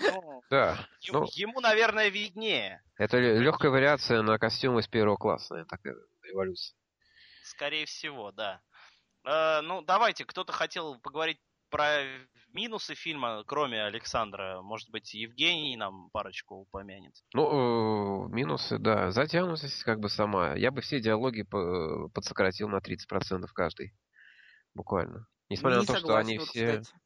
Да, 0.50 0.76
ему, 1.00 1.20
ну, 1.20 1.28
ему, 1.32 1.60
наверное, 1.60 2.08
виднее. 2.08 2.82
это 2.96 3.18
легкая 3.18 3.70
вариация 3.70 4.22
на 4.22 4.38
костюм 4.38 4.78
из 4.78 4.88
первого 4.88 5.16
класса. 5.16 5.64
Такая 5.68 5.94
революция. 6.24 6.76
Скорее 7.44 7.86
всего, 7.86 8.32
да. 8.32 8.60
Э, 9.24 9.60
ну, 9.62 9.82
давайте, 9.82 10.24
кто-то 10.24 10.52
хотел 10.52 10.98
поговорить 10.98 11.38
про 11.72 12.04
минусы 12.52 12.94
фильма, 12.94 13.42
кроме 13.44 13.82
Александра. 13.82 14.60
Может 14.62 14.90
быть, 14.90 15.14
Евгений 15.14 15.76
нам 15.76 16.10
парочку 16.10 16.54
упомянет. 16.56 17.14
Ну, 17.34 18.26
э, 18.26 18.28
минусы, 18.28 18.78
да. 18.78 19.10
Затянутость 19.10 19.82
как 19.82 19.98
бы 19.98 20.08
сама. 20.08 20.54
Я 20.54 20.70
бы 20.70 20.82
все 20.82 21.00
диалоги 21.00 21.42
по- 21.42 22.08
подсократил 22.10 22.68
на 22.68 22.80
30% 22.80 23.52
каждый. 23.52 23.94
Буквально. 24.74 25.26
Несмотря 25.48 25.78
Не 25.78 25.86
на 25.86 25.92
то, 25.92 25.98
что 25.98 26.16
они 26.16 26.38
вот, 26.38 26.48
все... 26.48 26.78
кстати. 26.78 27.00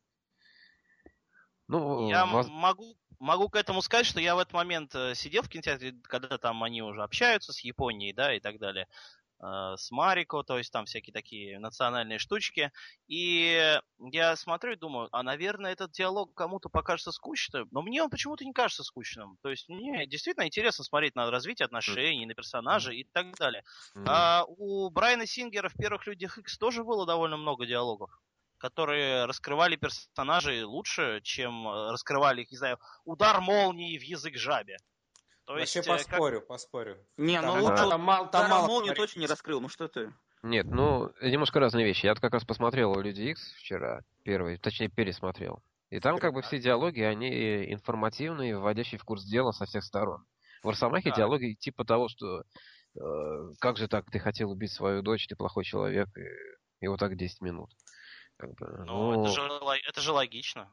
Ну, 1.68 2.08
Я 2.10 2.26
воз- 2.26 2.46
м- 2.46 2.52
могу, 2.52 2.96
могу 3.18 3.48
к 3.48 3.56
этому 3.56 3.82
сказать, 3.82 4.06
что 4.06 4.20
я 4.20 4.36
в 4.36 4.38
этот 4.38 4.52
момент 4.52 4.94
э, 4.94 5.14
сидел 5.14 5.42
в 5.42 5.48
кинотеатре, 5.48 5.94
когда 6.04 6.38
там 6.38 6.62
они 6.62 6.82
уже 6.82 7.02
общаются 7.02 7.52
с 7.52 7.60
Японией, 7.60 8.12
да, 8.12 8.34
и 8.34 8.40
так 8.40 8.58
далее. 8.58 8.86
Э, 9.40 9.74
с 9.76 9.90
Марико, 9.90 10.42
то 10.42 10.58
есть 10.58 10.72
там 10.72 10.86
всякие 10.86 11.12
такие 11.12 11.58
национальные 11.58 12.18
штучки. 12.18 12.72
И 13.08 13.78
я 13.98 14.36
смотрю 14.36 14.72
и 14.72 14.76
думаю, 14.76 15.08
а, 15.12 15.22
наверное, 15.22 15.72
этот 15.72 15.92
диалог 15.92 16.34
кому-то 16.34 16.68
покажется 16.68 17.12
скучным, 17.12 17.68
но 17.70 17.82
мне 17.82 18.02
он 18.02 18.10
почему-то 18.10 18.44
не 18.44 18.52
кажется 18.52 18.84
скучным. 18.84 19.38
То 19.42 19.50
есть 19.50 19.68
мне 19.68 20.06
действительно 20.06 20.46
интересно 20.46 20.84
смотреть 20.84 21.14
на 21.14 21.30
развитие 21.30 21.66
отношений, 21.66 22.26
на 22.26 22.34
персонажей 22.34 22.98
и 22.98 23.04
так 23.04 23.34
далее. 23.36 23.64
А 24.06 24.44
у 24.46 24.90
Брайана 24.90 25.26
Сингера 25.26 25.68
в 25.68 25.74
первых 25.74 26.06
Людях 26.06 26.38
Икс 26.38 26.58
тоже 26.58 26.84
было 26.84 27.06
довольно 27.06 27.36
много 27.36 27.66
диалогов 27.66 28.10
которые 28.58 29.26
раскрывали 29.26 29.76
персонажей 29.76 30.62
лучше, 30.62 31.20
чем 31.22 31.68
э, 31.68 31.90
раскрывали 31.90 32.42
их, 32.42 32.50
не 32.50 32.56
знаю, 32.56 32.78
удар 33.04 33.40
молнии 33.40 33.98
в 33.98 34.02
язык 34.02 34.36
жабе. 34.36 34.78
То 35.46 35.52
Вообще 35.54 35.78
есть, 35.78 35.88
э, 35.88 35.90
как- 35.90 35.98
поспорю, 36.08 36.40
поспорю. 36.42 36.98
Не, 37.16 37.40
ну 37.40 37.52
Там- 37.52 37.62
лучше 37.62 37.88
там 37.88 38.00
мало- 38.00 38.28
там 38.28 38.50
мало 38.50 38.66
молнию 38.66 38.94
точно 38.94 39.20
не 39.20 39.26
раскрыл, 39.26 39.60
ну 39.60 39.68
что 39.68 39.86
ты. 39.88 40.12
Нет, 40.42 40.66
ну, 40.66 41.12
немножко 41.22 41.60
разные 41.60 41.84
вещи. 41.86 42.06
Я 42.06 42.12
вот 42.12 42.20
как 42.20 42.32
раз 42.32 42.44
посмотрел 42.44 42.94
Люди 43.00 43.22
Икс 43.22 43.52
вчера, 43.54 44.00
первый, 44.24 44.58
точнее, 44.58 44.88
пересмотрел. 44.88 45.62
И 45.90 46.00
там 46.00 46.18
как 46.18 46.34
бы 46.34 46.42
все 46.42 46.58
диалоги, 46.58 47.00
они 47.00 47.72
информативные, 47.72 48.58
вводящие 48.58 48.98
в 48.98 49.04
курс 49.04 49.24
дела 49.24 49.52
со 49.52 49.66
всех 49.66 49.84
сторон. 49.84 50.24
В 50.64 50.68
Росомахе 50.68 51.10
Да. 51.10 51.16
диалоги 51.16 51.54
типа 51.54 51.84
того, 51.84 52.08
что 52.08 52.42
э, 52.98 53.52
как 53.60 53.76
же 53.76 53.88
так, 53.88 54.10
ты 54.10 54.18
хотел 54.18 54.50
убить 54.50 54.72
свою 54.72 55.02
дочь, 55.02 55.26
ты 55.28 55.36
плохой 55.36 55.64
человек, 55.64 56.08
и, 56.16 56.84
и 56.84 56.88
вот 56.88 56.98
так 56.98 57.14
10 57.16 57.40
минут. 57.42 57.70
Как 58.38 58.50
бы, 58.54 58.66
Ну, 58.86 59.12
ну, 59.12 59.22
это, 59.24 59.32
же, 59.32 59.42
это 59.88 60.00
же 60.00 60.12
логично. 60.12 60.68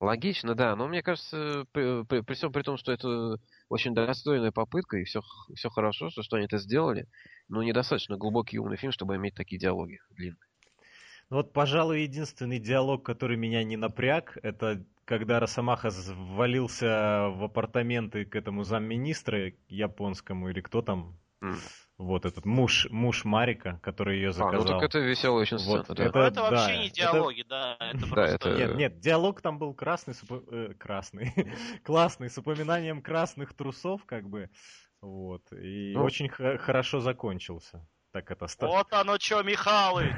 Логично, 0.00 0.54
да, 0.54 0.76
но 0.76 0.86
мне 0.86 1.02
кажется, 1.02 1.64
при, 1.72 2.04
при- 2.04 2.20
при 2.20 2.34
всем 2.34 2.52
при 2.52 2.62
том, 2.62 2.76
что 2.76 2.92
это 2.92 3.36
очень 3.68 3.94
достойная 3.94 4.52
попытка, 4.52 4.96
и 4.98 5.04
все, 5.04 5.20
все 5.56 5.70
хорошо, 5.70 6.08
что, 6.10 6.22
что 6.22 6.36
они 6.36 6.46
это 6.46 6.58
сделали, 6.58 7.08
но 7.48 7.62
недостаточно 7.64 8.16
глубокий 8.16 8.56
и 8.56 8.58
умный 8.60 8.76
фильм, 8.76 8.92
чтобы 8.92 9.16
иметь 9.16 9.34
такие 9.34 9.58
диалоги 9.58 9.98
длинные. 10.10 10.38
Ну 11.30 11.36
Вот, 11.38 11.52
пожалуй, 11.52 12.02
единственный 12.02 12.58
диалог, 12.58 13.04
который 13.04 13.36
меня 13.36 13.62
не 13.64 13.76
напряг, 13.76 14.36
это 14.42 14.86
когда 15.04 15.40
Росомаха 15.40 15.90
ввалился 15.90 17.28
в 17.30 17.44
апартаменты 17.44 18.24
к 18.26 18.36
этому 18.36 18.62
замминистра 18.64 19.52
японскому, 19.68 20.50
или 20.50 20.60
кто 20.60 20.82
там, 20.82 21.18
М. 21.42 21.58
вот 21.98 22.24
этот 22.24 22.44
муж, 22.46 22.86
муж 22.90 23.24
Марика, 23.24 23.80
который 23.82 24.16
ее 24.18 24.28
А, 24.30 24.32
заказал. 24.32 24.60
ну 24.60 24.66
так 24.66 24.82
это 24.82 24.98
веселая 25.00 25.42
очень 25.42 25.58
сцена, 25.58 25.78
Вот, 25.78 25.88
да. 25.88 26.04
Но 26.04 26.08
Это 26.08 26.18
это 26.20 26.42
вообще 26.42 26.66
да, 26.66 26.76
не 26.76 26.86
это- 26.86 26.94
диалоги, 26.96 27.42
да. 27.48 27.76
Это 27.80 27.98
Да, 27.98 28.06
просто... 28.06 28.34
это- 28.34 28.54
Нет, 28.56 28.74
нет, 28.76 29.00
диалог 29.00 29.40
там 29.42 29.58
был 29.58 29.74
красный, 29.74 30.14
с 30.14 30.22
э, 30.30 30.74
красный, 30.78 31.32
классный, 31.84 32.30
с 32.30 32.38
упоминанием 32.38 33.02
красных 33.02 33.52
трусов, 33.54 34.04
как 34.06 34.28
бы, 34.28 34.48
вот, 35.00 35.42
и 35.52 35.92
Ну. 35.94 36.04
очень 36.04 36.28
х- 36.28 36.58
хорошо 36.58 37.00
закончился. 37.00 37.86
Так 38.10 38.30
это 38.30 38.46
ста- 38.46 38.66
Вот 38.68 38.90
оно 38.92 39.18
чё, 39.18 39.42
Михалыч! 39.42 40.14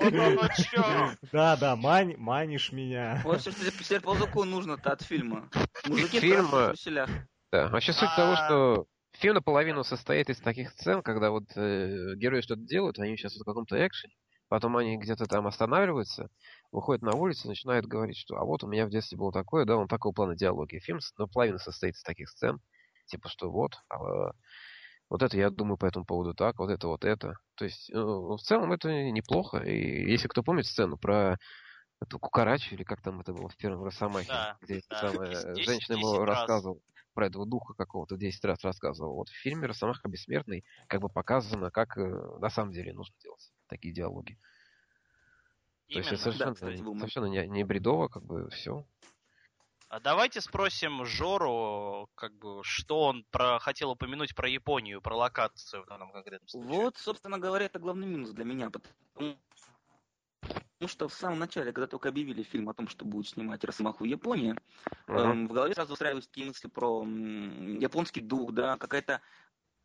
Вот 0.00 0.12
оно 0.12 0.48
чё! 0.48 1.10
Да, 1.32 1.56
да, 1.56 1.76
мань, 1.76 2.16
манишь 2.16 2.72
меня. 2.72 3.20
Вот 3.22 3.40
все, 3.40 3.52
что 3.52 3.70
теперь 3.70 4.00
ползуку 4.00 4.42
нужно-то 4.44 4.90
от 4.92 5.02
фильма. 5.02 5.48
Мужики 5.86 6.34
в. 6.36 6.74
Да, 7.52 7.68
вообще 7.68 7.92
суть 7.92 8.08
того, 8.16 8.32
А. 8.32 8.36
что 8.36 8.86
фильм 9.14 9.34
наполовину 9.34 9.84
состоит 9.84 10.30
из 10.30 10.38
таких 10.40 10.70
сцен, 10.70 11.02
когда 11.02 11.30
вот 11.30 11.44
э, 11.56 12.14
герои 12.16 12.40
что-то 12.40 12.62
делают, 12.62 12.98
они 12.98 13.16
сейчас 13.16 13.36
в 13.36 13.44
каком-то 13.44 13.76
экшене, 13.86 14.14
потом 14.48 14.76
они 14.76 14.96
где-то 14.98 15.26
там 15.26 15.46
останавливаются, 15.46 16.28
выходят 16.70 17.02
на 17.02 17.12
улицу, 17.16 17.48
начинают 17.48 17.86
говорить, 17.86 18.16
что 18.16 18.36
а 18.36 18.44
вот 18.44 18.64
у 18.64 18.68
меня 18.68 18.86
в 18.86 18.90
детстве 18.90 19.18
было 19.18 19.32
такое, 19.32 19.64
да, 19.64 19.76
он 19.76 19.88
такого 19.88 20.12
плана 20.12 20.36
диалоги. 20.36 20.78
Фильм 20.78 21.00
наполовину 21.18 21.58
состоит 21.58 21.94
из 21.94 22.02
таких 22.02 22.28
сцен, 22.30 22.60
типа 23.06 23.28
что 23.28 23.50
вот, 23.50 23.74
а, 23.88 24.32
вот 25.08 25.22
это 25.22 25.36
я 25.36 25.50
думаю 25.50 25.76
по 25.76 25.86
этому 25.86 26.04
поводу 26.06 26.34
так, 26.34 26.58
вот 26.58 26.70
это 26.70 26.88
вот 26.88 27.04
это. 27.04 27.34
То 27.56 27.64
есть 27.64 27.90
э, 27.90 27.98
в 27.98 28.38
целом 28.38 28.72
это 28.72 28.88
неплохо. 29.10 29.58
И 29.58 30.10
если 30.10 30.28
кто 30.28 30.42
помнит 30.42 30.66
сцену 30.66 30.96
про 30.96 31.36
эту 32.00 32.18
кукарачу, 32.18 32.74
или 32.74 32.82
как 32.84 33.02
там 33.02 33.20
это 33.20 33.32
было 33.32 33.48
в 33.48 33.56
первом 33.56 33.84
Росомахе, 33.84 34.28
Да, 34.28 34.56
где 34.62 34.80
да, 34.90 34.98
самая 35.00 35.28
десять- 35.54 35.64
женщина 35.64 35.96
ему 35.96 36.24
рассказывала 36.24 36.80
про 37.12 37.26
этого 37.26 37.46
духа 37.46 37.74
какого-то 37.74 38.16
10 38.16 38.44
раз 38.44 38.64
рассказывал. 38.64 39.14
Вот 39.14 39.28
в 39.28 39.34
фильме 39.34 39.66
Росомаха 39.66 40.08
Бессмертный 40.08 40.64
как 40.88 41.00
бы 41.00 41.08
показано, 41.08 41.70
как 41.70 41.96
э, 41.98 42.38
на 42.38 42.50
самом 42.50 42.72
деле 42.72 42.92
нужно 42.92 43.14
делать 43.22 43.52
такие 43.66 43.94
диалоги. 43.94 44.38
То 45.88 45.98
есть 45.98 46.10
это 46.10 46.16
Именно. 46.16 46.22
совершенно, 46.22 46.50
Да, 46.50 46.54
кстати, 46.54 46.98
совершенно 46.98 47.26
не, 47.26 47.46
не 47.48 47.64
бредово, 47.64 48.08
как 48.08 48.24
бы 48.24 48.48
все. 48.50 48.86
А 49.88 50.00
давайте 50.00 50.40
спросим 50.40 51.04
Жору, 51.04 52.08
как 52.14 52.32
бы, 52.38 52.64
что 52.64 53.02
он 53.02 53.26
про, 53.30 53.58
хотел 53.58 53.90
упомянуть 53.90 54.34
про 54.34 54.48
Японию, 54.48 55.02
про 55.02 55.14
локацию 55.14 55.82
в 55.82 55.86
данном 55.86 56.10
конкретном 56.12 56.48
случае. 56.48 56.70
Вот, 56.70 56.96
собственно 56.96 57.38
говоря, 57.38 57.66
это 57.66 57.78
главный 57.78 58.06
минус 58.06 58.30
для 58.30 58.46
меня. 58.46 58.70
Потому 58.70 59.36
потому 60.42 60.88
что 60.88 61.08
в 61.08 61.14
самом 61.14 61.38
начале, 61.38 61.72
когда 61.72 61.86
только 61.86 62.08
объявили 62.08 62.42
фильм 62.42 62.68
о 62.68 62.74
том, 62.74 62.88
что 62.88 63.04
будут 63.04 63.28
снимать 63.28 63.64
Росомаху 63.64 64.04
в 64.04 64.06
Японии, 64.06 64.56
эм, 65.12 65.48
в 65.48 65.52
голове 65.52 65.74
сразу 65.74 65.92
устраивались 65.92 66.26
такие 66.26 66.46
мысли 66.46 66.68
про 66.68 67.02
м, 67.02 67.78
японский 67.78 68.20
дух, 68.20 68.52
да, 68.52 68.76
какая-то 68.78 69.22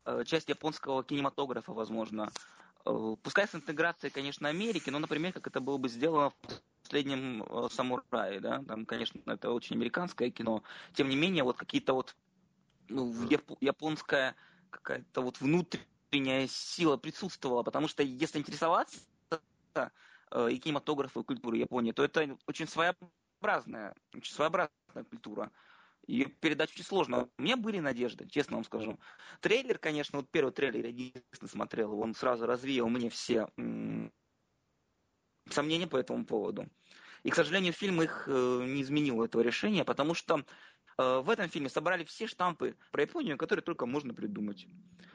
э, 0.06 0.24
часть 0.24 0.48
японского 0.48 1.04
кинематографа, 1.04 1.72
возможно. 1.72 2.30
Э, 2.84 3.16
пускай 3.22 3.46
с 3.46 3.54
интеграцией, 3.54 4.12
конечно, 4.12 4.48
Америки, 4.48 4.90
но, 4.90 4.98
например, 4.98 5.32
как 5.32 5.46
это 5.46 5.60
было 5.60 5.78
бы 5.78 5.88
сделано 5.88 6.30
в 6.30 6.36
последнем 6.82 7.42
э, 7.44 7.68
самурае, 7.70 8.40
да, 8.40 8.62
там, 8.66 8.86
конечно, 8.86 9.20
это 9.26 9.52
очень 9.52 9.76
американское 9.76 10.30
кино. 10.30 10.62
Тем 10.94 11.08
не 11.08 11.16
менее, 11.16 11.44
вот 11.44 11.58
какие-то 11.58 11.94
вот 11.94 12.16
ну, 12.88 13.12
яп- 13.28 13.56
японская 13.60 14.36
какая-то 14.70 15.22
вот 15.22 15.40
внутренняя 15.40 16.46
сила 16.48 16.96
присутствовала, 16.96 17.62
потому 17.62 17.88
что 17.88 18.02
если 18.02 18.38
интересоваться 18.38 19.00
э, 19.74 19.88
и 20.50 20.58
кинематографом, 20.58 21.22
и 21.22 21.24
культурой 21.24 21.60
Японии, 21.60 21.92
то 21.92 22.04
это 22.04 22.36
очень 22.46 22.66
своеобразная, 22.66 23.94
очень 24.14 24.34
своеобразная 24.34 25.04
культура. 25.10 25.50
Ее 26.06 26.26
передать 26.26 26.70
очень 26.70 26.84
сложно. 26.84 27.28
У 27.36 27.42
меня 27.42 27.56
были 27.56 27.80
надежды, 27.80 28.26
честно 28.28 28.56
вам 28.56 28.64
скажу. 28.64 28.98
Трейлер, 29.40 29.78
конечно, 29.78 30.18
вот 30.18 30.30
первый 30.30 30.52
трейлер 30.52 30.84
я 30.84 30.88
единственно 30.88 31.48
смотрел, 31.48 32.00
он 32.00 32.14
сразу 32.14 32.46
развеял 32.46 32.88
мне 32.88 33.10
все 33.10 33.48
сомнения 35.50 35.86
по 35.86 35.96
этому 35.96 36.24
поводу. 36.24 36.68
И, 37.22 37.30
к 37.30 37.34
сожалению, 37.34 37.72
фильм 37.72 38.00
их 38.02 38.24
э, 38.26 38.64
не 38.66 38.82
изменил, 38.82 39.22
этого 39.22 39.42
решения, 39.42 39.84
потому 39.84 40.14
что 40.14 40.44
э, 40.98 41.20
в 41.20 41.28
этом 41.30 41.48
фильме 41.48 41.68
собрали 41.68 42.04
все 42.04 42.26
штампы 42.26 42.76
про 42.92 43.02
Японию, 43.02 43.36
которые 43.36 43.62
только 43.62 43.86
можно 43.86 44.14
придумать. 44.14 44.66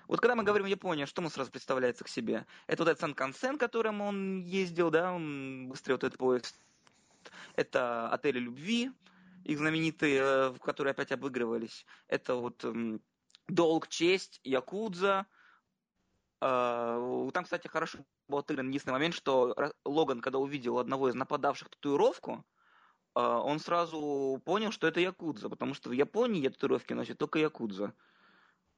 Вот 0.08 0.20
когда 0.20 0.36
мы 0.36 0.44
говорим 0.44 0.68
Япония, 0.68 1.06
что 1.06 1.22
мы 1.22 1.30
сразу 1.30 1.52
представляется 1.52 2.04
к 2.04 2.10
себе? 2.10 2.46
Это 2.68 2.84
вот 2.84 2.90
этот 2.90 3.02
Санкансен, 3.02 3.58
которым 3.58 4.02
он 4.02 4.44
ездил, 4.44 4.90
да, 4.90 5.14
он 5.14 5.70
быстрее 5.70 5.96
вот 5.96 6.04
этот 6.04 6.18
поезд. 6.18 6.60
Это 7.56 8.10
отели 8.10 8.40
любви, 8.40 8.92
их 9.44 9.58
знаменитые, 9.58 10.20
э, 10.20 10.50
в 10.50 10.60
которые 10.60 10.92
опять 10.92 11.12
обыгрывались. 11.12 11.86
Это 12.08 12.36
вот 12.36 12.64
м, 12.64 13.02
Долг, 13.48 13.88
честь, 13.88 14.40
Якудза. 14.44 15.26
Э, 16.42 17.30
Там, 17.34 17.44
кстати, 17.44 17.68
хорошо 17.68 18.00
был 18.28 18.40
отыгран 18.40 18.68
единственный 18.70 18.94
момент, 18.94 19.16
что 19.16 19.56
Логан, 19.86 20.22
когда 20.22 20.40
увидел 20.40 20.80
одного 20.80 21.10
из 21.10 21.16
нападавших 21.16 21.70
татуировку, 21.70 22.46
э, 23.16 23.20
он 23.22 23.60
сразу 23.60 24.42
понял, 24.46 24.72
что 24.72 24.88
это 24.88 25.00
Якудза, 25.00 25.50
потому 25.50 25.74
что 25.74 25.90
в 25.90 25.94
Японии 25.94 26.48
татуировки 26.48 26.94
носят 26.94 27.18
только 27.18 27.40
Якудза. 27.40 27.94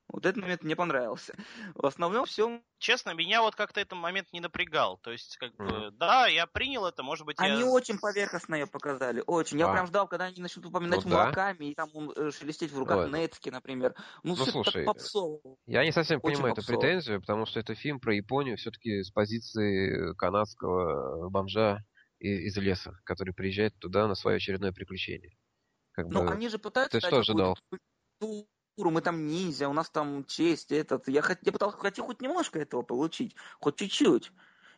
Вот 0.08 0.26
этот 0.26 0.42
момент 0.42 0.64
мне 0.64 0.76
понравился. 0.76 1.34
В 1.74 1.86
основном 1.86 2.26
все. 2.26 2.62
Честно, 2.78 3.14
меня 3.16 3.42
вот 3.42 3.56
как-то 3.56 3.80
этот 3.82 3.98
момент 3.98 4.28
не 4.34 4.40
напрягал. 4.40 4.98
То 5.00 5.12
есть, 5.12 5.36
как 5.38 5.56
бы, 5.56 5.90
да, 5.92 6.28
я 6.28 6.46
принял 6.46 6.86
это, 6.86 7.02
может 7.02 7.26
быть, 7.26 7.40
Они 7.40 7.62
я... 7.62 7.66
очень 7.66 7.98
поверхностно 7.98 8.54
ее 8.56 8.68
показали. 8.68 9.24
Очень. 9.26 9.58
Я 9.60 9.68
А. 9.68 9.74
прям 9.74 9.88
ждал, 9.88 10.08
когда 10.08 10.26
они 10.26 10.42
начнут 10.42 10.66
упоминать 10.68 11.04
Ну 11.06 11.10
да. 11.12 11.24
Мураками, 11.26 11.72
и 11.72 11.76
там 11.76 11.90
он 11.94 12.12
э, 12.16 12.32
шелестеть 12.32 12.72
в 12.72 12.78
руках 12.78 13.06
Ой. 13.06 13.12
Нецки, 13.12 13.50
например. 13.50 13.96
Ну, 14.24 14.36
Ну, 14.36 14.44
все 14.44 14.52
слушай, 14.52 14.86
так 14.86 14.86
попсово. 14.86 15.58
Я 15.66 15.84
не 15.84 15.92
совсем 15.92 16.20
Очень 16.22 16.36
понимаю 16.36 16.54
эту 16.54 16.62
попсово. 16.62 16.80
претензию, 16.80 17.22
потому 17.22 17.46
что 17.48 17.60
это 17.60 17.74
фильм 17.74 18.00
про 18.00 18.14
Японию 18.14 18.58
все-таки 18.58 19.02
с 19.02 19.10
позиции 19.12 20.14
канадского 20.16 21.30
бомжа 21.30 21.80
и- 22.20 22.46
из 22.48 22.56
леса, 22.58 22.94
который 23.06 23.34
приезжает 23.34 23.74
туда 23.80 24.08
на 24.08 24.14
свое 24.16 24.38
очередное 24.38 24.72
приключение. 24.72 25.32
Как 25.94 26.08
Ну, 26.10 26.22
бы, 26.24 26.32
они 26.32 26.48
же 26.50 26.60
пытаются 26.60 27.00
ты 27.00 27.06
что 27.08 27.18
ожидал? 27.20 27.56
какую-то 27.56 28.48
культуру, 28.76 28.92
мы 28.92 29.02
там 29.02 29.26
ниндзя, 29.26 29.70
у 29.70 29.74
нас 29.74 29.90
там 29.90 30.26
честь, 30.26 30.72
этот. 30.72 31.08
Я, 31.08 31.22
хот- 31.22 31.40
я 31.42 31.52
пытался 31.52 31.78
хотел 31.78 32.06
хоть 32.06 32.22
немножко 32.22 32.60
этого 32.60 32.82
получить, 32.82 33.36
хоть 33.60 33.78
чуть-чуть. 33.78 34.32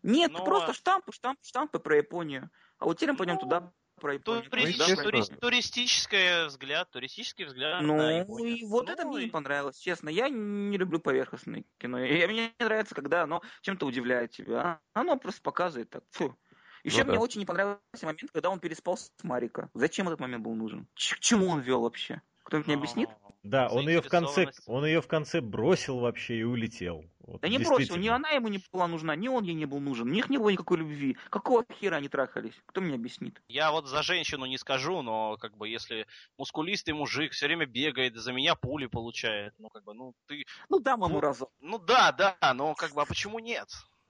Нет, 0.04 0.32
Ну, 0.32 0.46
просто 0.46 0.72
а- 0.72 0.74
штампы, 0.74 1.12
штампы, 1.12 1.42
штампы 1.44 1.80
про 1.80 1.98
Японию. 1.98 2.50
А 2.78 2.86
вот 2.86 2.98
теперь 2.98 3.12
мы 3.14 3.18
пойдем 3.18 3.36
Ну, 3.36 3.42
туда 3.42 3.74
про 4.00 4.14
Японию. 4.14 4.44
Тури- 4.44 4.46
туда 4.46 4.62
про 4.62 4.62
естественно. 4.70 5.04
тури- 5.04 5.18
Японию. 5.20 5.40
туристический 5.42 6.46
взгляд, 6.46 6.92
туристический 6.92 7.46
взгляд 7.46 7.82
Ну, 7.82 7.98
на 7.98 8.20
Японию. 8.20 8.58
и 8.58 8.66
вот 8.66 8.86
Ну, 8.86 8.94
это 8.94 9.06
мне 9.08 9.22
и- 9.22 9.26
не 9.26 9.32
понравилось, 9.32 9.80
честно. 9.80 10.10
Я 10.10 10.30
не 10.30 10.78
люблю 10.78 11.00
поверхностное 11.00 11.64
кино. 11.80 12.00
И 12.00 12.28
мне 12.28 12.54
не 12.60 12.64
нравится, 12.66 12.94
когда 12.94 13.24
оно 13.24 13.42
чем-то 13.62 13.88
удивляет 13.88 14.32
тебя. 14.32 14.62
а 14.62 14.80
Оно 15.02 15.18
просто 15.18 15.42
показывает 15.42 15.90
так. 15.90 16.04
Фу. 16.12 16.38
Еще 16.84 17.00
Ну 17.00 17.06
мне 17.10 17.16
да. 17.18 17.24
очень 17.24 17.40
не 17.40 17.46
понравился 17.48 17.82
момент, 18.04 18.30
когда 18.32 18.52
он 18.52 18.60
переспал 18.60 18.98
с 18.98 19.12
Марика. 19.24 19.70
Зачем 19.74 20.08
этот 20.08 20.20
момент 20.20 20.44
был 20.44 20.54
нужен? 20.54 20.88
Ч- 20.94 21.16
к 21.16 21.20
чему 21.20 21.48
он 21.48 21.60
вел 21.62 21.82
вообще? 21.82 22.22
Кто-нибудь 22.48 22.68
мне 22.68 22.76
объяснит? 22.76 23.10
Да, 23.44 23.68
он 23.70 23.88
ее 23.88 24.02
в 24.02 24.08
конце, 24.08 24.50
он 24.66 24.86
ее 24.86 25.02
в 25.02 25.08
конце 25.08 25.42
бросил 25.42 26.00
вообще 26.00 26.38
и 26.38 26.44
улетел. 26.44 27.04
Вот, 27.20 27.42
Да 27.42 27.50
не 27.50 27.60
бросил, 27.60 27.98
ни 27.98 28.08
она 28.08 28.30
ему 28.30 28.48
не 28.48 28.60
была 28.72 28.88
нужна, 28.88 29.16
ни 29.18 29.28
он 29.28 29.44
ей 29.44 29.54
не 29.54 29.66
был 29.66 29.82
нужен, 29.82 30.08
у 30.10 30.14
них 30.14 30.30
не 30.30 30.38
было 30.38 30.50
никакой 30.50 30.78
любви. 30.78 31.18
Какого 31.30 31.66
хера 31.80 31.98
они 31.98 32.08
трахались? 32.08 32.54
Кто 32.66 32.80
мне 32.80 32.96
объяснит? 32.96 33.42
Я 33.50 33.72
вот 33.72 33.88
за 33.88 34.02
женщину 34.02 34.46
не 34.46 34.58
скажу, 34.58 35.02
но 35.02 35.36
как 35.38 35.58
бы 35.58 35.68
если 35.68 36.08
мускулистый 36.38 36.94
мужик 36.94 37.34
все 37.34 37.48
время 37.48 37.66
бегает, 37.66 38.16
за 38.16 38.32
меня 38.32 38.56
пули 38.56 38.86
получает, 38.86 39.54
ну 39.58 39.68
как 39.70 39.84
бы, 39.84 39.94
ну 39.94 40.14
ты, 40.26 40.46
Ну 40.70 40.80
дам 40.80 41.02
ему 41.04 41.16
Ну, 41.16 41.20
разок. 41.20 41.52
ну 41.60 41.80
да, 41.80 42.14
да, 42.14 42.38
но 42.54 42.76
как 42.76 42.94
бы, 42.94 43.02
а 43.02 43.06
почему 43.06 43.40
нет? 43.40 43.68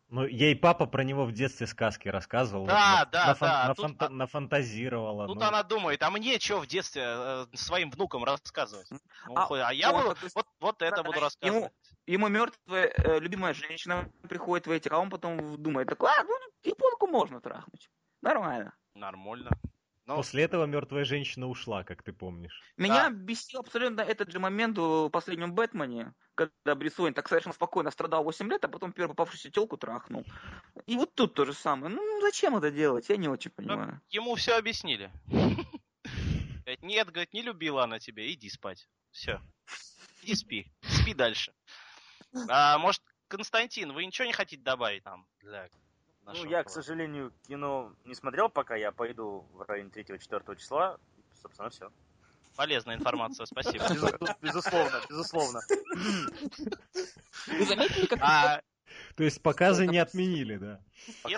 Ну, 0.10 0.26
ей 0.26 0.55
папа 0.55 0.86
про 0.86 1.03
него 1.03 1.26
в 1.26 1.34
детстве 1.34 1.68
сказки 1.68 2.08
рассказывал. 2.08 2.62
вот 2.64 2.70
Да, 2.70 2.99
на- 2.99 3.05
да, 3.05 3.28
нафан- 3.34 3.39
да, 3.39 3.68
нафанта- 3.74 4.08
тут- 4.08 4.18
нафантазировала. 4.18 5.28
Тут 5.28 5.39
ну. 5.39 5.45
она 5.45 5.64
думает, 5.64 6.01
а 6.01 6.10
мне 6.12 6.39
что 6.39 6.60
в 6.62 6.68
детстве 6.68 7.03
э, 7.05 7.45
своим 7.55 7.91
внукам 7.91 8.24
рассказывать? 8.24 8.89
Ну, 8.89 8.99
А, 9.36 9.47
а, 9.68 9.74
я 9.74 9.91
вот, 9.91 10.03
буду, 10.08 10.18
есть- 10.24 10.36
вот, 10.36 10.45
вот 10.62 10.82
это 10.82 11.03
буду 11.03 11.18
ему- 11.18 11.26
рассказывать. 11.26 11.74
Ему 12.05 12.28
мертвая 12.30 12.88
э, 12.95 13.20
любимая 13.20 13.53
женщина 13.53 14.10
приходит 14.30 14.66
в 14.68 14.72
этих, 14.72 14.93
а 14.93 14.97
он 14.99 15.10
потом 15.10 15.62
думает, 15.62 15.89
такой, 15.89 16.10
а, 16.10 16.24
ну, 16.24 16.34
японку 16.64 17.08
можно 17.08 17.41
трахнуть. 17.41 17.89
Нормально. 18.22 18.74
Нормально. 18.95 19.49
Ну, 20.08 20.16
После 20.16 20.43
этого 20.43 20.64
мертвая 20.66 21.03
женщина 21.03 21.47
ушла, 21.47 21.84
как 21.84 22.01
ты 22.01 22.14
помнишь. 22.14 22.62
Меня 22.78 23.10
бесил 23.10 23.60
абсолютно 23.60 23.99
этот 23.99 24.32
же 24.32 24.39
момент 24.39 24.78
в 24.78 25.10
последнем 25.10 25.53
Бэтмене, 25.53 26.14
когда 26.34 26.76
Брюс 26.76 26.97
Уэйн 26.97 27.14
так 27.14 27.28
совершенно 27.28 27.53
спокойно 27.53 27.91
страдал 27.91 28.24
8 28.24 28.49
лет, 28.49 28.64
а 28.64 28.70
потом 28.70 28.93
первую 28.93 29.16
попавшуюся 29.16 29.51
телку 29.51 29.76
трахнул. 29.76 30.24
И 30.86 30.95
вот 30.95 31.14
тут 31.14 31.34
то 31.34 31.43
же 31.43 31.53
самое. 31.53 31.93
Ну, 31.93 32.22
зачем 32.22 32.55
это 32.55 32.72
делать? 32.72 33.10
Я 33.10 33.18
не 33.18 33.28
очень 33.28 33.51
понимаю. 33.51 34.01
ему 34.08 34.34
все 34.36 34.58
объяснили. 34.58 35.12
Нет, 36.82 37.12
говорит, 37.12 37.34
не 37.34 37.41
любила 37.41 37.84
она 37.84 37.99
тебя, 37.99 38.32
иди 38.32 38.49
спать. 38.49 38.88
Все. 39.12 39.41
Иди 40.24 40.36
спи. 40.36 40.72
Спи 40.84 41.14
дальше. 41.14 41.53
А, 42.47 42.78
может, 42.78 43.01
Константин, 43.28 43.91
вы 43.91 44.05
ничего 44.05 44.26
не 44.26 44.34
хотите 44.34 44.62
добавить 44.62 45.03
нам 45.03 45.28
для 45.41 45.68
Ну, 46.28 46.34
нашего 46.34 46.49
я, 46.49 46.63
к 46.63 46.69
сожалению, 46.69 47.34
кино 47.47 47.93
не 48.03 48.13
смотрел 48.13 48.49
пока, 48.49 48.75
я 48.75 48.91
пойду 48.91 49.47
в 49.53 49.61
районе 49.61 49.89
3-4 49.89 50.57
числа. 50.57 50.99
И, 51.17 51.21
Собственно, 51.41 51.69
все. 51.69 51.89
Полезная 52.57 52.95
информация, 52.95 53.45
спасибо. 53.45 53.86
Безусловно, 54.41 55.01
безусловно. 55.09 55.61
Вы 57.47 57.65
заметили, 57.65 58.07
как 58.07 58.19
А 58.21 58.61
То 59.15 59.23
есть 59.23 59.41
показы 59.41 59.88
не 59.88 59.99
отменили, 59.99 60.57
да? 60.57 60.82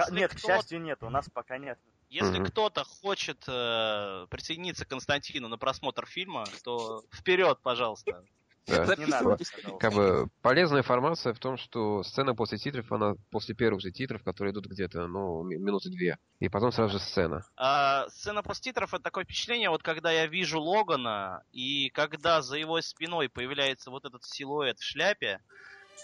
Нет, 0.10 0.34
к 0.34 0.40
счастью, 0.40 0.82
нет. 0.82 1.04
У 1.04 1.10
нас 1.10 1.30
пока 1.30 1.60
нет. 1.60 1.78
если 2.10 2.40
Мгм. 2.40 2.48
кто-то 2.48 2.84
хочет 2.84 3.44
э, 3.48 4.26
присоединиться 4.32 4.86
к 4.86 4.88
Константину 4.88 5.50
на 5.50 5.60
просмотр 5.60 6.08
фильма, 6.08 6.46
то 6.64 7.04
вперед, 7.14 7.60
пожалуйста. 7.62 8.26
Да. 8.70 8.86
Записывайтесь? 8.86 9.52
Как 9.80 9.94
бы 9.94 10.30
полезная 10.42 10.80
информация 10.82 11.34
в 11.34 11.40
том, 11.40 11.58
что 11.58 12.04
сцена 12.04 12.36
после 12.36 12.58
титров, 12.58 12.92
она 12.92 13.16
после 13.32 13.56
первых 13.56 13.82
же 13.82 13.92
титров, 13.92 14.24
которые 14.24 14.54
идут 14.54 14.68
где-то, 14.68 15.08
ну, 15.08 15.44
ми- 15.44 15.58
минуты 15.58 15.90
две. 15.90 16.18
И 16.40 16.50
потом 16.50 16.72
сразу 16.72 16.94
же 16.94 17.00
сцена. 17.00 17.46
А, 17.56 18.08
сцена 18.10 18.44
после 18.44 18.72
титров 18.72 18.94
это 18.94 19.04
такое 19.04 19.24
впечатление, 19.24 19.70
вот 19.70 19.84
когда 19.84 20.12
я 20.12 20.28
вижу 20.28 20.62
Логана, 20.62 21.44
и 21.52 21.90
когда 21.90 22.42
за 22.42 22.58
его 22.58 22.80
спиной 22.82 23.30
появляется 23.30 23.92
вот 23.92 24.06
этот 24.06 24.24
силуэт 24.24 24.80
в 24.80 24.84
шляпе, 24.84 25.42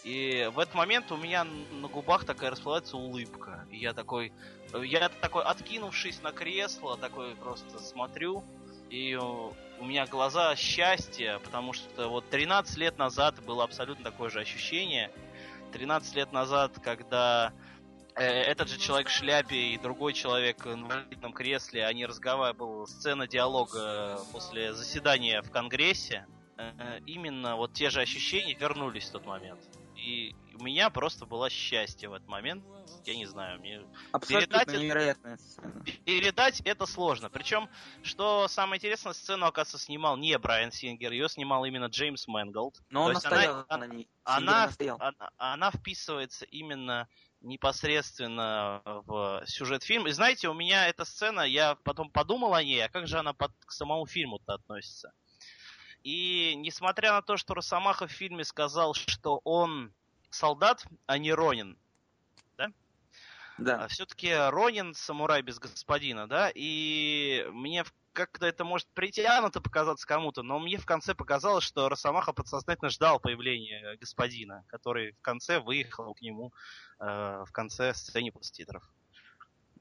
и 0.03 0.49
в 0.53 0.59
этот 0.59 0.75
момент 0.75 1.11
у 1.11 1.17
меня 1.17 1.45
на 1.45 1.87
губах 1.87 2.25
такая 2.25 2.51
расплывается 2.51 2.97
улыбка. 2.97 3.65
И 3.71 3.77
я 3.77 3.93
такой, 3.93 4.33
я 4.83 5.09
такой, 5.09 5.43
откинувшись 5.43 6.21
на 6.21 6.31
кресло, 6.31 6.97
такой 6.97 7.35
просто 7.35 7.79
смотрю, 7.79 8.43
и 8.89 9.13
э, 9.13 9.19
у 9.19 9.85
меня 9.85 10.05
глаза 10.05 10.55
счастья, 10.55 11.39
потому 11.43 11.73
что 11.73 12.07
вот 12.09 12.29
13 12.29 12.77
лет 12.77 12.97
назад 12.97 13.43
было 13.43 13.63
абсолютно 13.63 14.03
такое 14.03 14.29
же 14.29 14.39
ощущение. 14.39 15.11
13 15.73 16.15
лет 16.15 16.31
назад, 16.31 16.79
когда 16.83 17.53
э, 18.15 18.23
этот 18.23 18.69
же 18.69 18.79
человек 18.79 19.07
в 19.09 19.11
шляпе 19.11 19.55
и 19.55 19.77
другой 19.77 20.13
человек 20.13 20.65
в 20.65 20.73
инвалидном 20.73 21.33
кресле, 21.33 21.85
они 21.85 22.05
разговаривали, 22.05 22.85
сцена 22.85 23.27
диалога 23.27 24.19
после 24.31 24.73
заседания 24.73 25.41
в 25.41 25.51
Конгрессе, 25.51 26.25
э, 26.57 26.99
именно 27.05 27.55
вот 27.55 27.73
те 27.73 27.89
же 27.89 28.01
ощущения 28.01 28.53
вернулись 28.53 29.09
в 29.09 29.11
тот 29.11 29.25
момент. 29.25 29.59
И 30.05 30.35
у 30.53 30.63
меня 30.63 30.91
просто 30.91 31.25
было 31.25 31.49
счастье 31.49 32.07
в 32.09 32.13
этот 32.13 32.27
момент. 32.27 32.63
Я 33.05 33.15
не 33.15 33.25
знаю, 33.25 33.59
мне 33.59 33.81
Абсолютно 34.11 34.47
передать 34.59 34.67
это- 34.67 34.77
невероятная 34.77 35.37
сцена. 35.37 35.83
передать 36.05 36.61
это 36.61 36.85
сложно. 36.85 37.29
Причем, 37.31 37.67
что 38.03 38.47
самое 38.47 38.77
интересное, 38.77 39.13
сцену, 39.13 39.47
оказывается, 39.47 39.83
снимал 39.83 40.15
не 40.17 40.37
Брайан 40.37 40.71
Сингер, 40.71 41.11
ее 41.11 41.27
снимал 41.27 41.65
именно 41.65 41.85
Джеймс 41.85 42.27
Мэнголд. 42.27 42.75
Но 42.89 42.99
То 43.01 43.05
он 43.07 43.13
настоял 43.13 43.65
она- 43.67 43.87
на 43.87 43.93
ней. 43.93 44.07
Она, 44.23 44.67
настоял. 44.67 44.97
она, 44.99 45.29
она 45.37 45.71
вписывается 45.71 46.45
именно 46.45 47.07
непосредственно 47.41 48.81
в 48.85 49.43
сюжет 49.47 49.83
фильма. 49.83 50.09
И 50.09 50.11
знаете, 50.13 50.49
у 50.49 50.53
меня 50.53 50.87
эта 50.87 51.03
сцена, 51.05 51.41
я 51.41 51.75
потом 51.83 52.09
подумал 52.11 52.53
о 52.53 52.63
ней, 52.63 52.83
а 52.85 52.89
как 52.89 53.07
же 53.07 53.17
она 53.17 53.33
под, 53.33 53.51
к 53.65 53.71
самому 53.71 54.05
фильму-то 54.05 54.53
относится? 54.53 55.11
И 56.05 56.53
несмотря 56.57 57.13
на 57.13 57.23
то, 57.23 57.35
что 57.35 57.55
Росомаха 57.55 58.05
в 58.05 58.11
фильме 58.11 58.45
сказал, 58.45 58.93
что 58.93 59.41
он 59.43 59.91
солдат, 60.29 60.85
а 61.07 61.17
не 61.17 61.33
Ронин, 61.33 61.79
Да. 63.57 63.87
все-таки 63.87 64.31
Ронин 64.31 64.93
самурай 64.93 65.41
без 65.41 65.57
господина, 65.57 66.27
да, 66.27 66.51
и 66.53 67.47
мне 67.51 67.85
как-то 68.13 68.45
это 68.45 68.63
может 68.63 68.87
притянуто 68.89 69.61
показаться 69.61 70.05
кому-то, 70.05 70.43
но 70.43 70.59
мне 70.59 70.77
в 70.77 70.85
конце 70.85 71.15
показалось, 71.15 71.63
что 71.63 71.89
Росомаха 71.89 72.33
подсознательно 72.33 72.91
ждал 72.91 73.19
появления 73.19 73.97
господина, 73.97 74.63
который 74.67 75.13
в 75.13 75.21
конце 75.21 75.59
выехал 75.59 76.13
к 76.13 76.21
нему 76.21 76.53
э, 76.99 77.43
в 77.47 77.51
конце 77.51 77.95
сцены 77.95 78.31
после 78.31 78.53
титров. 78.53 78.83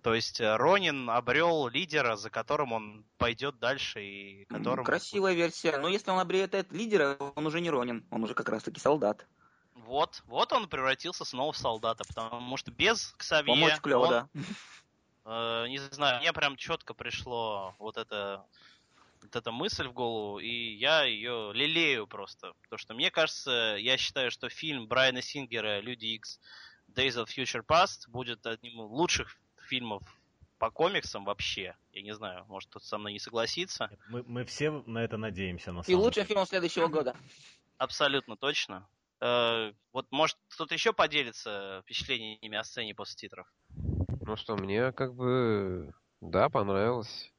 То 0.04 0.12
есть 0.14 0.38
э, 0.38 0.56
Ронин 0.56 1.08
обрел 1.08 1.68
лидера, 1.68 2.16
за 2.16 2.28
которым 2.28 2.74
он 2.74 3.06
пойдет 3.16 3.58
дальше 3.58 4.04
и 4.04 4.44
которым... 4.44 4.84
Красивая 4.84 5.32
версия. 5.32 5.78
Но 5.78 5.88
если 5.88 6.10
он 6.10 6.18
обретает 6.18 6.70
лидера, 6.72 7.16
он 7.34 7.46
уже 7.46 7.62
не 7.62 7.70
Ронин, 7.70 8.06
он 8.10 8.22
уже 8.22 8.34
как 8.34 8.50
раз 8.50 8.64
таки 8.64 8.78
солдат. 8.78 9.26
Вот, 9.72 10.22
вот 10.26 10.52
он 10.52 10.68
превратился 10.68 11.24
снова 11.24 11.52
в 11.52 11.56
солдата, 11.56 12.04
потому 12.06 12.58
что 12.58 12.70
без 12.70 13.14
Ксавье... 13.16 13.54
Помочь 13.54 13.80
клево, 13.80 14.04
он- 14.04 14.10
да. 14.10 14.28
Э, 15.24 15.68
не 15.68 15.78
знаю, 15.78 16.20
мне 16.20 16.34
прям 16.34 16.56
четко 16.56 16.92
пришло 16.92 17.74
вот 17.78 17.96
это 17.96 18.44
вот 19.22 19.34
эта 19.34 19.52
мысль 19.52 19.88
в 19.88 19.94
голову, 19.94 20.38
и 20.38 20.74
я 20.74 21.04
ее 21.04 21.50
лелею 21.54 22.06
просто. 22.06 22.52
Потому 22.60 22.78
что 22.78 22.92
мне 22.92 23.10
кажется, 23.10 23.76
я 23.78 23.96
считаю, 23.96 24.30
что 24.30 24.50
фильм 24.50 24.86
Брайана 24.86 25.22
Сингера 25.22 25.80
«Люди 25.80 26.08
Икс 26.08 26.40
Days 26.94 27.14
of 27.14 27.28
Future 27.28 27.64
Past» 27.66 28.06
будет 28.08 28.44
одним 28.44 28.82
из 28.82 28.90
лучших 28.90 29.38
фильмов 29.64 30.02
по 30.58 30.70
комиксам 30.70 31.24
вообще. 31.24 31.76
Я 31.92 32.02
не 32.02 32.14
знаю, 32.14 32.44
может 32.48 32.70
кто-то 32.70 32.86
со 32.86 32.98
мной 32.98 33.12
не 33.12 33.18
согласится. 33.18 33.90
Мы, 34.08 34.22
мы 34.26 34.44
все 34.44 34.70
на 34.70 34.98
это 35.04 35.16
надеемся, 35.16 35.72
на 35.72 35.80
И 35.80 35.84
самом 35.84 36.00
лучшим 36.00 36.24
фильмом 36.26 36.46
следующего 36.46 36.88
года. 36.88 37.16
Абсолютно 37.76 38.36
точно. 38.36 38.88
Э, 39.20 39.72
вот 39.92 40.06
может 40.10 40.38
кто-то 40.48 40.74
еще 40.74 40.92
поделится 40.92 41.82
впечатлениями 41.84 42.56
о 42.56 42.64
сцене 42.64 42.94
после 42.94 43.16
титров? 43.16 43.46
Ну 44.20 44.36
что, 44.36 44.56
мне 44.56 44.92
как 44.92 45.14
бы, 45.14 45.92
да, 46.20 46.48
понравилось. 46.48 47.33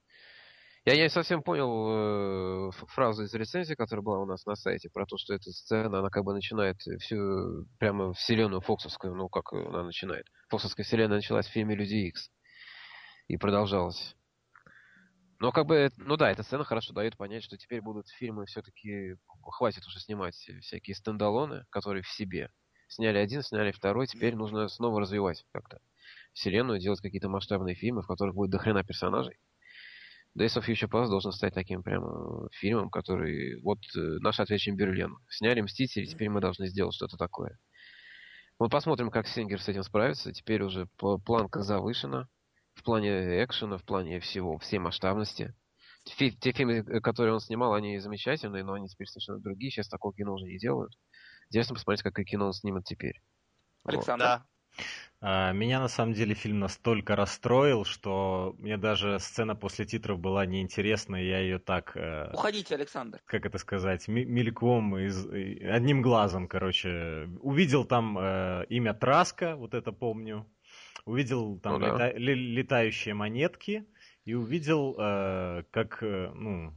Я 0.85 0.95
не 0.95 1.09
совсем 1.09 1.41
понял 1.41 2.69
э, 2.69 2.71
фразу 2.89 3.23
из 3.23 3.33
рецензии, 3.33 3.73
которая 3.73 4.03
была 4.03 4.19
у 4.19 4.27
нас 4.27 4.45
на 4.45 4.55
сайте, 4.55 4.87
про 4.93 5.07
то, 5.07 5.17
что 5.17 5.33
эта 5.33 5.49
сцена, 5.51 5.97
она 5.97 6.11
как 6.11 6.23
бы 6.23 6.31
начинает 6.35 6.77
всю 6.99 7.65
прямо 7.79 8.13
вселенную 8.13 8.61
Фоксовскую, 8.61 9.15
ну 9.15 9.27
как 9.27 9.51
она 9.51 9.83
начинает. 9.83 10.27
Фоксовская 10.49 10.85
вселенная 10.85 11.17
началась 11.17 11.47
в 11.47 11.51
фильме 11.51 11.75
Люди 11.75 11.95
Икс 11.95 12.29
и 13.27 13.35
продолжалась. 13.37 14.15
Но 15.39 15.51
как 15.51 15.65
бы, 15.65 15.89
ну 15.97 16.17
да, 16.17 16.29
эта 16.29 16.43
сцена 16.43 16.63
хорошо 16.63 16.93
дает 16.93 17.17
понять, 17.17 17.43
что 17.43 17.57
теперь 17.57 17.81
будут 17.81 18.07
фильмы 18.07 18.45
все-таки, 18.45 19.15
хватит 19.41 19.87
уже 19.87 19.99
снимать 19.99 20.35
всякие 20.35 20.95
стендалоны, 20.95 21.65
которые 21.71 22.03
в 22.03 22.09
себе. 22.09 22.51
Сняли 22.89 23.17
один, 23.17 23.41
сняли 23.41 23.71
второй, 23.71 24.05
теперь 24.05 24.35
нужно 24.35 24.67
снова 24.67 25.01
развивать 25.01 25.45
как-то 25.51 25.79
вселенную, 26.33 26.79
делать 26.79 27.01
какие-то 27.01 27.27
масштабные 27.27 27.73
фильмы, 27.73 28.03
в 28.03 28.07
которых 28.07 28.35
будет 28.35 28.51
дохрена 28.51 28.83
персонажей. 28.83 29.39
Days 30.37 30.57
of 30.57 30.67
Future 30.67 30.89
Past 30.89 31.07
должен 31.07 31.31
стать 31.31 31.53
таким 31.53 31.81
прямо 31.81 32.49
фильмом, 32.51 32.89
который... 32.89 33.61
Вот 33.61 33.79
э, 33.95 33.99
наш 34.19 34.39
ответ 34.39 34.59
Чемберлену. 34.59 35.17
Сняли 35.29 35.61
Мстители, 35.61 36.05
теперь 36.05 36.29
мы 36.29 36.41
должны 36.41 36.67
сделать 36.67 36.93
что-то 36.93 37.17
такое. 37.17 37.57
Вот 38.59 38.71
посмотрим, 38.71 39.11
как 39.11 39.27
Сингер 39.27 39.61
с 39.61 39.67
этим 39.67 39.83
справится. 39.83 40.33
Теперь 40.33 40.61
уже 40.61 40.87
планка 40.97 41.61
завышена. 41.61 42.27
В 42.73 42.83
плане 42.83 43.43
экшена, 43.43 43.77
в 43.77 43.83
плане 43.83 44.19
всего, 44.19 44.57
всей 44.57 44.79
масштабности. 44.79 45.55
Фи- 46.07 46.37
те 46.37 46.51
фильмы, 46.51 46.83
э, 46.85 46.99
которые 46.99 47.33
он 47.33 47.39
снимал, 47.39 47.73
они 47.73 47.99
замечательные, 47.99 48.63
но 48.63 48.73
они 48.73 48.87
теперь 48.87 49.07
совершенно 49.07 49.39
другие. 49.39 49.71
Сейчас 49.71 49.87
такого 49.87 50.13
кино 50.13 50.33
уже 50.33 50.45
не 50.45 50.57
делают. 50.57 50.93
Интересно 51.47 51.75
посмотреть, 51.75 52.03
какое 52.03 52.25
кино 52.25 52.47
он 52.47 52.53
снимет 52.53 52.83
теперь. 52.83 53.21
Вот. 53.83 53.93
Александр. 53.93 54.25
Да. 54.25 54.45
А, 55.21 55.53
Меня 55.53 55.79
на 55.79 55.87
самом 55.87 56.13
деле 56.13 56.35
фильм 56.35 56.59
настолько 56.59 57.15
расстроил, 57.15 57.83
что 57.85 58.55
мне 58.59 58.77
даже 58.77 59.19
сцена 59.19 59.55
после 59.55 59.85
титров 59.85 60.19
была 60.19 60.45
неинтересна, 60.45 61.15
и 61.15 61.27
я 61.27 61.39
ее 61.39 61.57
так, 61.57 61.95
э, 61.97 62.29
Уходите, 62.33 62.75
Александр. 62.75 63.19
как 63.25 63.45
это 63.45 63.57
сказать, 63.57 64.07
мельком, 64.07 64.97
из- 64.97 65.25
и- 65.33 65.63
одним 65.63 66.01
глазом, 66.01 66.47
короче. 66.47 67.27
Увидел 67.41 67.85
там 67.85 68.17
э, 68.19 68.65
имя 68.69 68.93
Траска, 68.93 69.55
вот 69.55 69.73
это 69.73 69.91
помню. 69.91 70.45
Увидел 71.05 71.59
там 71.59 71.73
Ну 71.73 71.79
да. 71.79 72.07
лета- 72.09 72.17
ле- 72.17 72.35
летающие 72.35 73.13
монетки. 73.13 73.85
И 74.25 74.33
увидел, 74.33 74.95
э, 74.99 75.63
как, 75.71 76.01
э, 76.03 76.31
ну, 76.35 76.73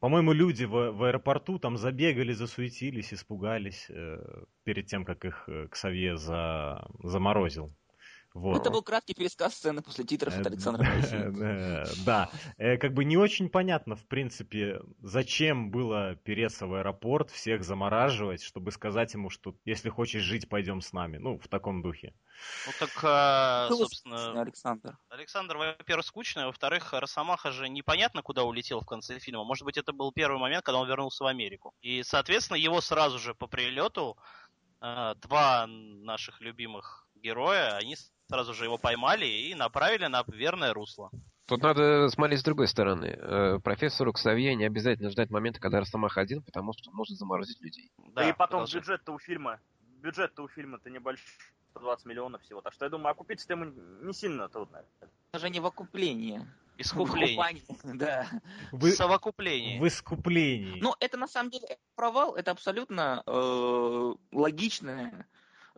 по-моему, 0.00 0.32
люди 0.32 0.64
в, 0.64 0.92
в 0.92 1.02
аэропорту 1.04 1.58
там 1.58 1.76
забегали, 1.76 2.32
засуетились, 2.32 3.12
испугались 3.12 3.86
э, 3.88 4.44
перед 4.64 4.86
тем, 4.86 5.04
как 5.04 5.24
их 5.24 5.44
э, 5.48 5.66
Ксавье 5.68 6.16
за, 6.16 6.86
заморозил. 7.02 7.74
Вот. 8.38 8.60
Это 8.60 8.70
был 8.70 8.82
краткий 8.82 9.14
пересказ 9.14 9.54
сцены 9.54 9.82
после 9.82 10.04
титров 10.04 10.36
от 10.38 10.46
Э, 10.46 10.48
Александра 10.48 10.84
Да, 12.06 12.30
Э, 12.56 12.76
как 12.76 12.94
бы 12.94 13.04
не 13.04 13.16
очень 13.16 13.48
понятно, 13.48 13.96
в 13.96 14.06
принципе, 14.06 14.80
зачем 15.02 15.70
было 15.70 16.14
переться 16.14 16.66
в 16.66 16.74
аэропорт, 16.74 17.30
всех 17.30 17.64
замораживать, 17.64 18.42
чтобы 18.42 18.70
сказать 18.70 19.14
ему, 19.14 19.28
что 19.28 19.54
если 19.64 19.88
хочешь 19.88 20.22
жить, 20.22 20.48
пойдем 20.48 20.80
с 20.80 20.92
нами. 20.92 21.18
Ну, 21.18 21.38
в 21.38 21.48
таком 21.48 21.82
духе. 21.82 22.14
Ну 22.66 22.72
так, 22.78 23.68
Было 23.68 23.78
собственно, 23.78 24.40
Александр. 24.40 24.96
Александр, 25.08 25.56
во-первых, 25.56 26.06
скучно, 26.06 26.44
а 26.44 26.46
во-вторых, 26.46 26.92
Росомаха 26.92 27.50
же 27.50 27.68
непонятно, 27.68 28.22
куда 28.22 28.44
улетел 28.44 28.80
в 28.80 28.86
конце 28.86 29.18
фильма. 29.18 29.44
Может 29.44 29.64
быть, 29.64 29.76
это 29.76 29.92
был 29.92 30.12
первый 30.12 30.38
момент, 30.38 30.64
когда 30.64 30.78
он 30.78 30.88
вернулся 30.88 31.24
в 31.24 31.26
Америку. 31.26 31.74
И, 31.80 32.04
соответственно, 32.04 32.56
его 32.56 32.80
сразу 32.80 33.18
же 33.18 33.34
по 33.34 33.48
прилету 33.48 34.16
э, 34.80 35.14
два 35.16 35.66
наших 35.66 36.40
любимых 36.40 37.08
героя, 37.16 37.76
они 37.76 37.96
сразу 38.28 38.54
же 38.54 38.64
его 38.64 38.78
поймали 38.78 39.26
и 39.26 39.54
направили 39.54 40.06
на 40.06 40.22
верное 40.28 40.72
русло. 40.74 41.10
Тут 41.46 41.62
надо 41.62 42.08
смотреть 42.10 42.40
с 42.40 42.44
другой 42.44 42.68
стороны. 42.68 43.16
Э, 43.18 43.58
Профессору 43.58 44.12
Ксавье 44.12 44.54
не 44.54 44.66
обязательно 44.66 45.10
ждать 45.10 45.30
момента, 45.30 45.60
когда 45.60 45.80
Росомаха 45.80 46.20
один, 46.20 46.42
потому 46.42 46.74
что 46.74 46.90
он 46.90 46.96
может 46.96 47.16
заморозить 47.16 47.60
людей. 47.62 47.90
Да, 48.14 48.28
и 48.28 48.32
потом 48.32 48.60
продолжай. 48.60 48.80
бюджет-то 48.80 49.12
у 49.12 49.18
фильма, 49.18 49.58
бюджет-то 50.02 50.42
у 50.42 50.48
фильма-то 50.48 50.90
небольшой, 50.90 51.26
120 51.70 52.04
миллионов 52.04 52.42
всего. 52.42 52.60
Так 52.60 52.74
что 52.74 52.84
я 52.84 52.90
думаю, 52.90 53.12
окупиться-то 53.12 53.54
ему 53.54 53.64
не 54.02 54.12
сильно 54.12 54.48
трудно. 54.50 54.84
Даже 55.32 55.48
не 55.48 55.60
в 55.60 55.66
окуплении. 55.66 56.46
Искупление. 56.76 57.62
Да. 57.82 58.26
Совокупление. 58.94 59.80
в 59.80 59.88
искуплении. 59.88 60.80
Но 60.82 60.96
это 61.00 61.16
на 61.16 61.26
самом 61.26 61.50
деле 61.50 61.78
провал, 61.96 62.36
это 62.36 62.50
абсолютно 62.50 63.22
э, 63.26 64.14
логичное 64.32 65.26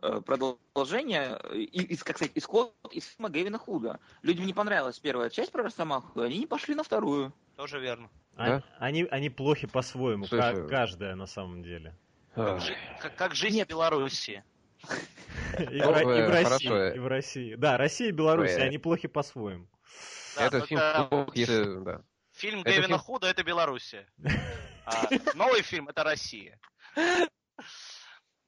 продолжение, 0.01 1.39
э, 1.43 1.57
и- 1.57 1.93
из, 1.93 2.03
как 2.03 2.17
сказать, 2.17 2.31
исход 2.35 2.73
из 2.91 3.05
фильма 3.05 3.29
Гевина 3.29 3.57
Худа. 3.57 3.99
Людям 4.23 4.45
не 4.45 4.53
понравилась 4.53 4.99
первая 4.99 5.29
часть 5.29 5.51
про 5.51 5.63
Росомаху, 5.63 6.21
и 6.21 6.25
они 6.25 6.39
не 6.39 6.47
пошли 6.47 6.75
на 6.75 6.83
вторую. 6.83 7.33
Тоже 7.55 7.79
верно. 7.79 8.09
А- 8.35 8.45
да? 8.47 8.63
Они, 8.79 9.03
они 9.11 9.29
плохи 9.29 9.67
по-своему, 9.67 10.25
Слушай, 10.25 10.55
ка- 10.63 10.67
каждая 10.67 11.15
на 11.15 11.27
самом 11.27 11.63
деле. 11.63 11.95
Как, 12.33 12.61
жи- 12.61 12.77
как- 13.01 13.15
как 13.15 13.35
жизнь 13.35 13.57
Нет. 13.57 13.67
в 13.67 13.69
Беларуси. 13.71 14.43
И 15.59 15.79
в, 15.79 15.85
Ро- 15.85 16.01
и 16.01 16.05
в 16.05 16.09
э, 16.09 16.27
России, 16.29 16.43
хорошо. 16.67 16.85
и 16.95 16.99
в 16.99 17.07
России. 17.07 17.55
Да, 17.55 17.77
Россия 17.77 18.07
и 18.09 18.11
Беларусь, 18.11 18.55
они 18.55 18.77
плохи 18.79 19.07
по-своему. 19.07 19.67
Да, 20.37 20.45
Это 20.47 20.65
фильм 20.65 20.79
если... 21.35 21.83
Да. 21.83 22.01
Фильм 22.33 22.61
Это 22.61 22.69
Гевина 22.71 22.87
фильм- 22.87 22.99
Худа 22.99 23.27
это 23.27 23.43
Белоруссия. 23.43 24.07
А 24.85 25.07
новый 25.35 25.61
фильм 25.61 25.89
это 25.89 26.03
Россия. 26.03 26.59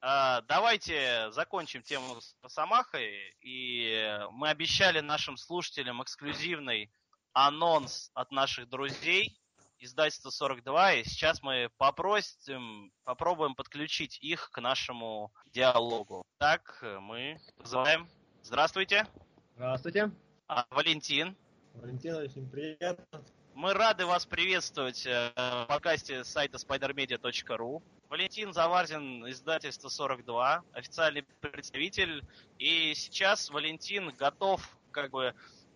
А, 0.06 0.42
Давайте 0.42 1.30
закончим 1.30 1.82
тему 1.82 2.20
с 2.20 2.36
Росомахой. 2.42 3.34
И 3.40 4.20
мы 4.32 4.50
обещали 4.50 5.00
нашим 5.00 5.38
слушателям 5.38 6.02
эксклюзивный 6.02 6.92
анонс 7.32 8.10
от 8.12 8.30
наших 8.30 8.68
друзей 8.68 9.40
издательства 9.78 10.28
42. 10.28 10.92
И 10.96 11.04
сейчас 11.04 11.42
мы 11.42 11.70
попросим, 11.78 12.92
попробуем 13.04 13.54
подключить 13.54 14.18
их 14.20 14.50
к 14.50 14.60
нашему 14.60 15.32
диалогу. 15.54 16.26
Так, 16.36 16.84
мы 17.00 17.40
вызываем. 17.56 18.06
Здравствуйте. 18.42 19.06
Здравствуйте. 19.54 20.10
А, 20.48 20.66
Валентин. 20.68 21.34
Валентин, 21.72 22.16
очень 22.16 22.46
приятно. 22.50 23.24
Мы 23.54 23.72
рады 23.72 24.04
вас 24.04 24.26
приветствовать 24.26 25.06
э, 25.06 25.32
в 25.34 25.66
подкасте 25.66 26.24
сайта 26.24 26.58
spidermedia.ru. 26.58 27.82
Валентин 28.08 28.52
Заварзин, 28.52 29.28
издательство 29.30 29.88
42, 29.88 30.62
официальный 30.72 31.24
представитель. 31.40 32.24
И 32.58 32.92
сейчас 32.94 33.50
Валентин 33.50 34.14
готов, 34.16 34.68
как 34.90 35.10
бы 35.10 35.34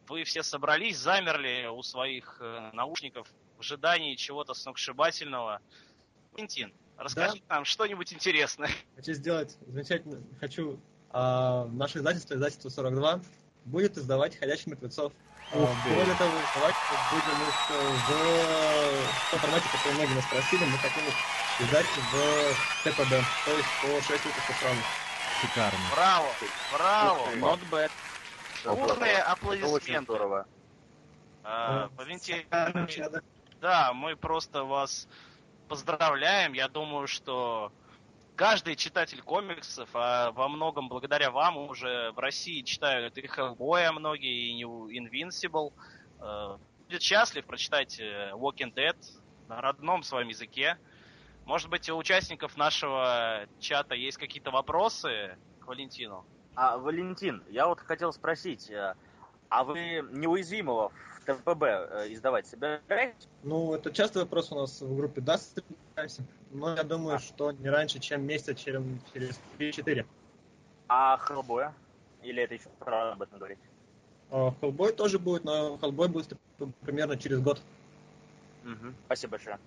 вы 0.08 0.24
все 0.24 0.42
собрались, 0.42 0.98
замерли 0.98 1.66
у 1.66 1.82
своих 1.82 2.38
э, 2.40 2.70
наушников 2.72 3.28
в 3.56 3.60
ожидании 3.60 4.14
чего-то 4.14 4.54
сногсшибательного. 4.54 5.60
Валентин, 6.32 6.72
расскажи 6.96 7.42
нам 7.48 7.64
что-нибудь 7.64 8.12
интересное. 8.12 8.70
Хочу 8.96 9.12
сделать 9.14 9.56
замечательно. 9.66 10.22
Хочу 10.40 10.78
а, 11.10 11.66
наше 11.66 11.98
издательство, 11.98 12.34
издательство 12.34 12.68
42, 12.68 13.20
будет 13.68 13.96
издавать 13.96 14.38
ходячих 14.38 14.66
мертвецов. 14.66 15.12
А, 15.52 15.58
Ух 15.58 15.70
ты. 15.84 15.94
Более 15.94 16.14
того, 16.16 16.30
издавать 16.30 16.74
будем 17.10 17.42
их 17.48 17.70
э, 17.70 17.96
в, 18.06 19.30
том 19.30 19.40
формате, 19.40 19.66
который 19.72 19.94
многие 19.94 20.14
нас 20.14 20.26
просили, 20.26 20.64
мы 20.64 20.78
хотим 20.78 21.04
их 21.06 21.14
издать 21.60 21.86
в 21.86 22.84
ТПБ, 22.84 23.24
то 23.44 23.56
есть 23.56 23.68
по 23.82 24.12
6 24.12 24.24
выпусков 24.24 24.56
сразу. 24.60 24.80
Шикарно. 25.40 25.78
Браво, 25.94 26.28
браво. 26.72 27.28
Not 27.36 27.60
bad. 27.70 27.90
Бурные 28.64 29.12
Очень 29.12 29.22
аплодисменты. 29.22 30.02
здорово. 30.02 30.46
А, 31.44 31.88
Валентин, 31.96 32.44
Надо. 32.50 33.22
Да, 33.60 33.92
мы 33.92 34.16
просто 34.16 34.64
вас 34.64 35.08
поздравляем. 35.68 36.52
Я 36.52 36.68
думаю, 36.68 37.06
что 37.06 37.72
каждый 38.38 38.76
читатель 38.76 39.20
комиксов, 39.20 39.88
а 39.94 40.30
во 40.30 40.48
многом 40.48 40.88
благодаря 40.88 41.32
вам 41.32 41.58
уже 41.58 42.12
в 42.12 42.20
России 42.20 42.62
читают 42.62 43.18
и 43.18 43.26
Хеллбоя 43.26 43.90
многие, 43.90 44.50
и 44.50 44.54
New 44.54 44.86
Invincible. 44.88 45.72
Э, 46.20 46.56
Будет 46.86 47.02
счастлив 47.02 47.44
прочитать 47.44 47.98
э, 47.98 48.30
Walking 48.32 48.72
Dead 48.72 48.96
на 49.48 49.60
родном 49.60 50.04
своем 50.04 50.28
языке. 50.28 50.78
Может 51.46 51.68
быть, 51.68 51.90
у 51.90 51.96
участников 51.96 52.56
нашего 52.56 53.46
чата 53.58 53.96
есть 53.96 54.18
какие-то 54.18 54.52
вопросы 54.52 55.36
к 55.60 55.66
Валентину? 55.66 56.24
А, 56.54 56.78
Валентин, 56.78 57.42
я 57.50 57.66
вот 57.66 57.80
хотел 57.80 58.12
спросить, 58.12 58.70
э, 58.70 58.94
а 59.48 59.64
вы 59.64 60.06
неуязвимого 60.12 60.90
в 60.90 61.24
ТПБ 61.24 61.64
издавать 62.12 62.46
собираетесь? 62.46 63.28
Ну, 63.42 63.74
это 63.74 63.92
частый 63.92 64.22
вопрос 64.22 64.52
у 64.52 64.54
нас 64.54 64.80
в 64.80 64.96
группе 64.96 65.20
даст, 65.20 65.60
но 66.50 66.74
я 66.74 66.82
думаю, 66.82 67.18
что 67.18 67.52
не 67.52 67.68
раньше, 67.68 67.98
чем 67.98 68.26
месяца, 68.26 68.54
чем 68.54 69.00
через 69.12 69.38
3-4. 69.58 70.06
А 70.88 71.16
Хеллбоя? 71.18 71.74
Или 72.22 72.42
это 72.42 72.54
еще 72.54 72.68
рано 72.80 73.12
об 73.12 73.22
этом 73.22 73.38
говорить? 73.38 73.58
А, 74.30 74.52
Хеллбой 74.60 74.92
тоже 74.92 75.18
будет, 75.18 75.44
но 75.44 75.76
Хеллбой 75.78 76.08
будет 76.08 76.32
примерно 76.80 77.16
через 77.16 77.40
год. 77.40 77.60
Мгм. 78.64 78.94
Спасибо 79.06 79.32
большое. 79.32 79.58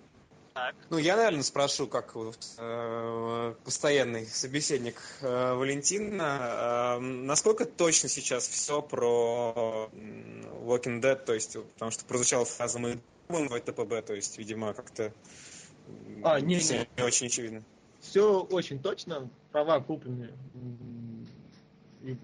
Так. 0.54 0.74
Ну, 0.90 0.98
я, 0.98 1.16
наверное, 1.16 1.42
спрошу, 1.42 1.86
как 1.86 2.14
э, 2.14 3.54
постоянный 3.64 4.26
собеседник 4.26 5.00
э, 5.22 5.54
Валентина, 5.54 6.96
э, 6.96 6.98
насколько 7.00 7.64
точно 7.64 8.10
сейчас 8.10 8.48
все 8.48 8.82
про 8.82 9.88
Walking 9.92 11.00
Dead, 11.00 11.16
то 11.24 11.32
есть, 11.32 11.56
потому 11.74 11.90
что 11.90 12.04
прозвучала 12.04 12.44
фраза 12.44 12.78
«мы 12.78 13.00
думаем 13.28 13.48
в 13.48 13.58
ТПБ», 13.58 14.06
то 14.06 14.12
есть, 14.12 14.36
видимо, 14.36 14.74
как-то 14.74 15.10
А, 16.24 16.40
не, 16.40 16.58
всем 16.58 16.78
не. 16.78 16.88
не 16.96 17.02
очень 17.04 17.26
очевидно. 17.26 17.62
Все 18.00 18.40
очень 18.42 18.78
точно, 18.80 19.28
права 19.52 19.80
куплены, 19.80 20.30
и 22.02 22.16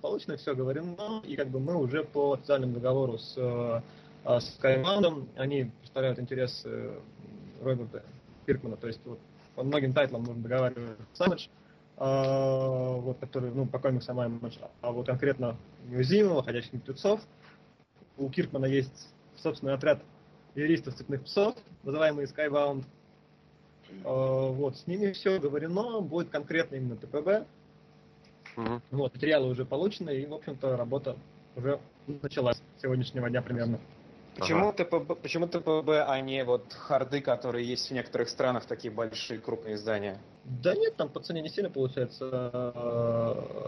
получено, 0.00 0.36
все 0.36 0.54
говорено, 0.54 1.22
и 1.24 1.36
как 1.36 1.48
бы 1.48 1.60
мы 1.60 1.76
уже 1.76 2.04
по 2.04 2.32
официальному 2.32 2.74
договору 2.74 3.18
с, 3.18 3.34
э, 3.36 3.80
а, 4.24 4.40
с 4.40 4.58
Skymount, 4.58 5.28
они 5.36 5.70
представляют 5.80 6.18
интересы 6.18 6.68
э, 6.68 7.00
Роберта 7.62 8.02
Киркмана, 8.46 8.76
то 8.76 8.88
есть 8.88 9.00
вот 9.04 9.20
по 9.54 9.62
многим 9.62 9.92
тайтлам 9.92 10.24
нужно 10.24 10.42
договариваться 10.42 10.96
с 11.12 11.20
Image, 11.20 11.48
а, 11.96 12.96
вот, 12.96 13.18
который, 13.18 13.52
ну, 13.52 13.66
по 13.66 13.78
комиксам 13.78 14.18
Image, 14.18 14.60
а 14.80 14.90
вот 14.90 15.06
конкретно 15.06 15.56
неуязвимого, 15.86 16.42
ходячих 16.42 16.72
мертвецов, 16.72 17.20
у 18.16 18.28
Киркмана 18.28 18.66
есть 18.66 19.10
собственный 19.36 19.74
отряд 19.74 20.02
юристов 20.54 20.94
цепных 20.94 21.24
псов, 21.24 21.54
называемый 21.82 22.26
Skybound, 22.26 22.84
Э, 24.04 24.48
Вот, 24.50 24.76
с 24.76 24.86
ними 24.86 25.12
все 25.12 25.38
говорено, 25.38 26.00
будет 26.00 26.30
конкретно 26.30 26.76
именно 26.76 26.96
ТПБ. 26.96 27.46
Мгм. 28.56 28.82
Вот, 28.90 29.14
материалы 29.14 29.48
уже 29.48 29.64
получены, 29.64 30.10
и, 30.10 30.26
в 30.26 30.34
общем-то, 30.34 30.76
работа 30.76 31.16
уже 31.56 31.80
началась 32.06 32.56
с 32.56 32.82
сегодняшнего 32.82 33.28
дня 33.28 33.42
примерно. 33.42 33.78
Почему, 34.36 34.72
ТПБ, 34.72 35.14
почему 35.22 35.46
ТПБ, 35.46 35.90
а 36.08 36.20
не 36.20 36.44
вот 36.44 36.72
харды, 36.72 37.20
которые 37.20 37.64
есть 37.64 37.88
в 37.88 37.94
некоторых 37.94 38.28
странах, 38.28 38.66
такие 38.66 38.92
большие 38.92 39.38
крупные 39.38 39.76
издания? 39.76 40.18
Да 40.44 40.74
нет, 40.74 40.96
там 40.96 41.08
по 41.08 41.20
цене 41.20 41.40
не 41.40 41.48
сильно 41.48 41.70
получается 41.70 42.72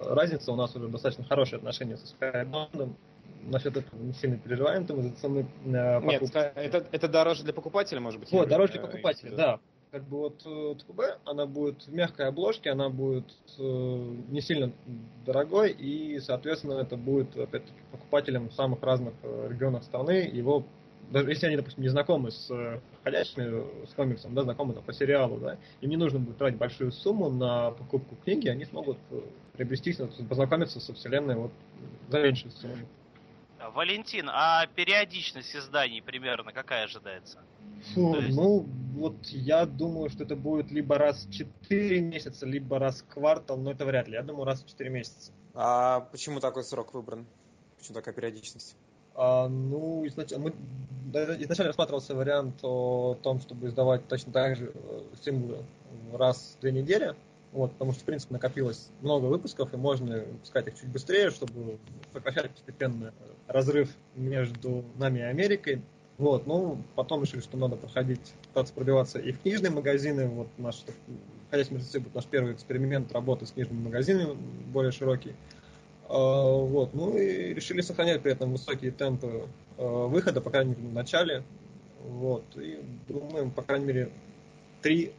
разница. 0.08 0.50
У 0.50 0.56
нас 0.56 0.74
уже 0.74 0.88
достаточно 0.88 1.24
хорошие 1.24 1.58
отношения 1.58 1.96
со 1.96 2.06
Skybound. 2.16 2.96
Насчет 3.44 3.76
этого 3.76 4.00
не 4.00 4.12
сильно 4.12 4.38
переживаем, 4.38 4.86
там 4.86 5.00
из-за 5.00 5.12
цены 5.16 5.46
э, 5.64 6.00
Нет, 6.02 6.22
это, 6.34 6.86
это 6.90 7.08
дороже 7.08 7.44
для 7.44 7.52
покупателя, 7.52 8.00
может 8.00 8.18
быть? 8.20 8.30
Вот, 8.32 8.48
дороже 8.48 8.72
для 8.72 8.82
покупателя, 8.82 9.36
да. 9.36 9.60
Как 9.92 10.02
бы 10.02 10.18
вот 10.18 10.42
э, 10.44 10.74
ТПБ, 10.80 11.00
она 11.24 11.46
будет 11.46 11.82
в 11.86 11.94
мягкой 11.94 12.26
обложке, 12.26 12.70
она 12.70 12.88
будет 12.88 13.26
не 13.56 14.40
сильно 14.40 14.72
дорогой, 15.24 15.70
и, 15.70 16.18
соответственно, 16.18 16.80
это 16.80 16.96
будет, 16.96 17.36
опять-таки, 17.36 17.78
покупателям 17.92 18.48
в 18.48 18.54
самых 18.54 18.82
разных 18.82 19.14
регионах 19.22 19.84
страны. 19.84 20.28
Его 20.32 20.64
даже 21.10 21.30
если 21.30 21.46
они, 21.46 21.56
допустим, 21.56 21.82
не 21.82 21.88
знакомы 21.88 22.30
с 22.30 22.50
э, 22.50 22.80
ходячими, 23.04 23.86
с 23.86 23.94
комиксом, 23.94 24.34
да, 24.34 24.42
знакомы 24.42 24.74
там, 24.74 24.82
по 24.82 24.92
сериалу, 24.92 25.38
да, 25.38 25.56
им 25.80 25.90
не 25.90 25.96
нужно 25.96 26.18
будет 26.18 26.38
тратить 26.38 26.58
большую 26.58 26.92
сумму 26.92 27.30
на 27.30 27.70
покупку 27.70 28.16
книги, 28.24 28.48
они 28.48 28.64
смогут 28.64 28.98
э, 29.10 29.20
приобрести, 29.52 29.94
познакомиться 30.28 30.80
со 30.80 30.92
вселенной 30.94 31.36
вот 31.36 31.52
за 32.08 32.20
меньшую 32.20 32.50
сумму. 32.52 32.86
Валентин, 33.70 34.28
а 34.32 34.66
периодичность 34.66 35.54
изданий 35.54 36.02
примерно 36.02 36.52
какая 36.52 36.84
ожидается? 36.84 37.38
Фу, 37.94 38.16
есть... 38.16 38.36
Ну, 38.36 38.66
вот 38.94 39.26
я 39.26 39.66
думаю, 39.66 40.08
что 40.10 40.24
это 40.24 40.36
будет 40.36 40.70
либо 40.70 40.98
раз 40.98 41.26
в 41.26 41.32
4 41.32 42.00
месяца, 42.00 42.46
либо 42.46 42.78
раз 42.78 43.02
в 43.02 43.06
квартал, 43.06 43.56
но 43.58 43.70
это 43.70 43.84
вряд 43.84 44.08
ли. 44.08 44.14
Я 44.14 44.22
думаю, 44.22 44.44
раз 44.44 44.62
в 44.62 44.68
4 44.68 44.90
месяца. 44.90 45.32
А 45.54 46.00
почему 46.00 46.40
такой 46.40 46.64
срок 46.64 46.94
выбран? 46.94 47.26
Почему 47.78 47.94
такая 47.94 48.14
периодичность? 48.14 48.76
А, 49.14 49.48
ну, 49.48 50.06
изначально, 50.06 50.50
мы, 50.50 51.36
изначально 51.42 51.68
рассматривался 51.68 52.14
вариант 52.14 52.58
о 52.62 53.16
том, 53.22 53.40
чтобы 53.40 53.68
издавать 53.68 54.06
точно 54.08 54.32
так 54.32 54.56
же 54.56 54.72
э, 54.74 55.02
синглы 55.22 55.64
раз 56.12 56.56
в 56.56 56.60
две 56.60 56.72
недели. 56.72 57.14
Вот, 57.52 57.72
потому 57.72 57.92
что, 57.92 58.02
в 58.02 58.04
принципе, 58.04 58.34
накопилось 58.34 58.90
много 59.00 59.26
выпусков, 59.26 59.72
и 59.72 59.76
можно 59.76 60.18
выпускать 60.18 60.66
их 60.68 60.78
чуть 60.78 60.88
быстрее, 60.88 61.30
чтобы 61.30 61.78
сокращать 62.12 62.50
постепенно 62.50 63.14
разрыв 63.46 63.88
между 64.14 64.84
нами 64.96 65.20
и 65.20 65.22
Америкой. 65.22 65.82
Вот, 66.18 66.46
ну, 66.46 66.82
потом 66.94 67.22
решили, 67.22 67.40
что 67.40 67.56
надо 67.56 67.76
подходить, 67.76 68.34
пытаться 68.48 68.72
пробиваться 68.72 69.18
и 69.18 69.32
в 69.32 69.40
книжные 69.40 69.70
магазины. 69.70 70.26
Вот 70.28 70.48
наш, 70.56 70.82
ходящий 71.50 71.74
мертвецы 71.74 72.00
будет 72.00 72.14
наш 72.14 72.24
первый 72.24 72.54
эксперимент 72.54 73.12
работы 73.12 73.46
с 73.46 73.52
книжными 73.52 73.84
магазинами, 73.84 74.34
более 74.72 74.92
широкий. 74.92 75.34
А, 76.08 76.52
вот, 76.52 76.94
ну 76.94 77.16
и 77.16 77.52
решили 77.52 77.80
сохранять 77.80 78.22
при 78.22 78.32
этом 78.32 78.52
высокие 78.52 78.92
темпы 78.92 79.46
а, 79.76 80.06
выхода, 80.06 80.40
по 80.40 80.50
крайней 80.50 80.74
мере, 80.74 80.88
в 80.88 80.92
начале. 80.94 81.42
Вот, 82.02 82.44
и 82.56 82.80
думаем, 83.08 83.50
по 83.50 83.62
крайней 83.62 83.86
мере, 83.86 84.12
три, 84.80 85.12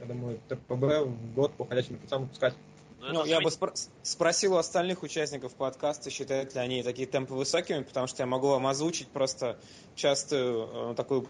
я 0.00 0.06
думаю, 0.06 0.40
ТПБ 0.48 1.04
в 1.04 1.34
год 1.34 1.52
по 1.54 1.66
ходячим 1.66 1.94
мертвецам 1.94 2.22
выпускать. 2.22 2.54
Ну, 3.00 3.12
ну 3.12 3.24
я 3.24 3.40
бы 3.40 3.48
спро- 3.48 3.74
спросил 4.02 4.54
у 4.54 4.56
остальных 4.56 5.02
участников 5.02 5.54
подкаста, 5.54 6.10
считают 6.10 6.54
ли 6.54 6.60
они 6.60 6.82
такие 6.82 7.06
темпы 7.06 7.34
высокими, 7.34 7.82
потому 7.82 8.06
что 8.06 8.22
я 8.22 8.26
могу 8.26 8.48
вам 8.48 8.66
озвучить 8.66 9.08
просто 9.08 9.58
частую 9.94 10.92
э, 10.92 10.94
такую 10.94 11.26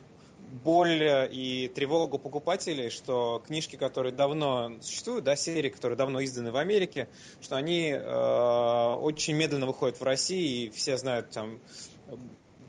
боль 0.65 1.29
и 1.31 1.71
тревогу 1.73 2.19
покупателей, 2.19 2.91
что 2.91 3.43
книжки, 3.47 3.77
которые 3.77 4.13
давно 4.13 4.73
существуют, 4.81 5.25
да, 5.25 5.37
серии, 5.37 5.69
которые 5.69 5.97
давно 5.97 6.23
изданы 6.25 6.51
в 6.51 6.57
Америке, 6.57 7.09
что 7.41 7.57
они 7.57 7.91
э, 7.91 8.95
очень 9.01 9.35
медленно 9.35 9.67
выходят 9.67 10.01
в 10.01 10.03
России, 10.03 10.67
и 10.67 10.71
все 10.71 10.97
знают 10.97 11.31
там 11.31 11.61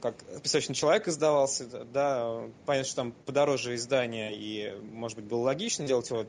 как 0.01 0.15
«Песочный 0.41 0.75
человек» 0.75 1.07
издавался, 1.07 1.85
да, 1.85 2.43
понятно, 2.65 2.87
что 2.87 2.95
там 2.95 3.11
подороже 3.25 3.75
издание, 3.75 4.35
и, 4.35 4.75
может 4.81 5.17
быть, 5.17 5.25
было 5.25 5.41
логично 5.41 5.85
делать 5.85 6.09
его 6.09 6.25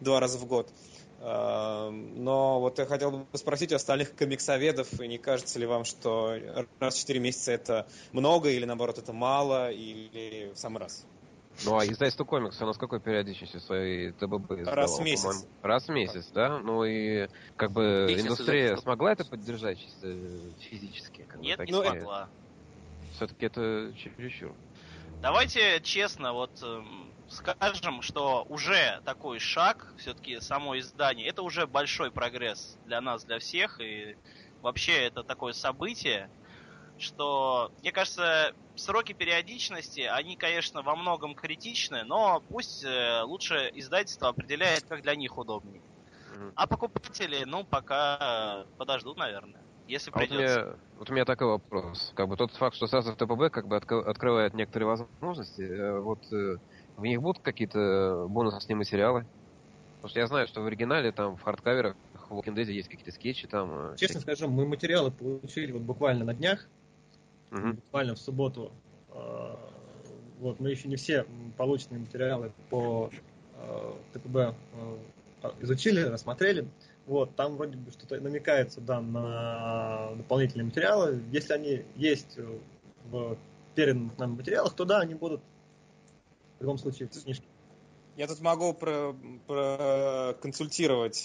два 0.00 0.20
раза 0.20 0.38
в 0.38 0.46
год. 0.46 0.72
Эм, 1.20 2.22
но 2.22 2.60
вот 2.60 2.78
я 2.78 2.86
хотел 2.86 3.10
бы 3.10 3.26
спросить 3.36 3.72
у 3.72 3.76
остальных 3.76 4.14
комиксоведов, 4.14 4.92
не 5.00 5.18
кажется 5.18 5.58
ли 5.58 5.66
вам, 5.66 5.84
что 5.84 6.36
раз 6.78 6.94
в 6.94 6.98
4 7.00 7.18
месяца 7.18 7.52
это 7.52 7.88
много, 8.12 8.50
или 8.50 8.64
наоборот 8.64 8.98
это 8.98 9.12
мало, 9.12 9.72
или 9.72 10.52
в 10.54 10.56
самый 10.56 10.78
раз? 10.78 11.04
Ну 11.64 11.76
а 11.76 11.84
издательство 11.84 12.24
комикса, 12.24 12.62
оно 12.62 12.72
с 12.72 12.78
какой 12.78 13.00
периодичностью 13.00 13.60
своей 13.60 14.12
ТББ 14.12 14.52
издавало? 14.52 14.76
Раз 14.76 14.98
в 14.98 15.02
месяц. 15.02 15.46
Раз 15.60 15.88
в 15.88 15.90
месяц, 15.90 16.30
да? 16.32 16.58
Ну 16.58 16.84
и 16.84 17.28
как 17.56 17.72
бы 17.72 18.06
месяц 18.08 18.24
индустрия 18.24 18.76
смогла 18.76 19.12
это 19.12 19.24
поддержать 19.24 19.80
чисто 19.80 20.14
физически? 20.60 21.24
Как 21.24 21.40
Нет, 21.40 21.58
бы, 21.58 21.66
не 21.66 21.72
смогла. 21.72 22.30
Все-таки 23.18 23.46
это 23.46 23.92
чересчур. 23.96 24.54
Давайте 25.20 25.80
честно, 25.82 26.32
вот 26.32 26.62
эм, 26.62 27.12
скажем, 27.28 28.00
что 28.00 28.44
уже 28.48 29.00
такой 29.04 29.40
шаг, 29.40 29.92
все-таки 29.96 30.38
само 30.38 30.78
издание, 30.78 31.26
это 31.26 31.42
уже 31.42 31.66
большой 31.66 32.12
прогресс 32.12 32.78
для 32.84 33.00
нас, 33.00 33.24
для 33.24 33.40
всех, 33.40 33.80
и 33.80 34.14
вообще 34.62 34.92
это 35.06 35.24
такое 35.24 35.52
событие, 35.52 36.30
что, 36.96 37.72
мне 37.82 37.90
кажется, 37.90 38.52
сроки 38.76 39.14
периодичности, 39.14 40.02
они, 40.02 40.36
конечно, 40.36 40.82
во 40.82 40.94
многом 40.94 41.34
критичны, 41.34 42.04
но 42.04 42.40
пусть 42.48 42.84
э, 42.84 43.22
лучше 43.22 43.68
издательство 43.74 44.28
определяет, 44.28 44.84
как 44.84 45.02
для 45.02 45.16
них 45.16 45.36
удобнее. 45.36 45.82
А 46.54 46.68
покупатели, 46.68 47.42
ну, 47.44 47.64
пока 47.64 48.66
подождут, 48.76 49.16
наверное. 49.16 49.67
Если 49.88 50.10
придется. 50.10 50.60
А 50.60 50.64
вот, 50.64 50.68
у 50.68 50.72
меня, 50.72 50.76
вот 50.98 51.10
у 51.10 51.12
меня 51.14 51.24
такой 51.24 51.46
вопрос. 51.48 52.12
Как 52.14 52.28
бы 52.28 52.36
тот 52.36 52.52
факт, 52.52 52.76
что 52.76 52.86
сразу 52.86 53.12
в 53.12 53.16
ТПБ 53.16 53.50
как 53.50 53.66
бы 53.66 53.76
открывает 53.76 54.52
некоторые 54.52 54.86
возможности, 54.86 55.62
э, 55.62 55.98
вот 55.98 56.20
э, 56.30 56.58
в 56.98 57.02
них 57.02 57.22
будут 57.22 57.42
какие-то 57.42 58.26
бонусные 58.28 58.76
материалы? 58.76 59.26
Потому 59.96 60.10
что 60.10 60.20
я 60.20 60.26
знаю, 60.26 60.46
что 60.46 60.60
в 60.60 60.66
оригинале 60.66 61.10
там 61.10 61.38
в 61.38 61.42
хардкаверах 61.42 61.96
в 62.28 62.32
Walking 62.32 62.54
Dead 62.54 62.70
есть 62.70 62.88
какие-то 62.88 63.12
скетчи 63.12 63.46
там. 63.46 63.92
Э, 63.92 63.96
Честно 63.96 64.20
всякие. 64.20 64.36
скажу, 64.36 64.52
мы 64.52 64.66
материалы 64.66 65.10
получили 65.10 65.72
вот 65.72 65.82
буквально 65.82 66.26
на 66.26 66.34
днях, 66.34 66.68
угу. 67.50 67.72
буквально 67.72 68.14
в 68.14 68.18
субботу. 68.18 68.70
Вот, 70.38 70.60
мы 70.60 70.70
еще 70.70 70.86
не 70.86 70.94
все 70.94 71.26
полученные 71.56 71.98
материалы 71.98 72.52
по 72.70 73.10
ТПБ 74.12 74.54
изучили, 75.60 76.02
рассмотрели. 76.02 76.68
Вот, 77.08 77.34
там 77.36 77.56
вроде 77.56 77.78
бы 77.78 77.90
что-то 77.90 78.20
намекается, 78.20 78.82
да, 78.82 79.00
на 79.00 80.14
дополнительные 80.16 80.66
материалы. 80.66 81.22
Если 81.32 81.54
они 81.54 81.84
есть 81.96 82.38
в 83.06 83.38
переданных 83.74 84.18
нам 84.18 84.32
материалах, 84.32 84.74
то 84.74 84.84
да, 84.84 85.00
они 85.00 85.14
будут 85.14 85.40
в 86.58 86.62
любом 86.62 86.76
случае 86.76 87.08
в 87.08 87.22
книжке. 87.22 87.46
Я 88.18 88.26
тут 88.26 88.40
могу 88.40 88.74
про, 88.74 89.14
про 89.46 90.34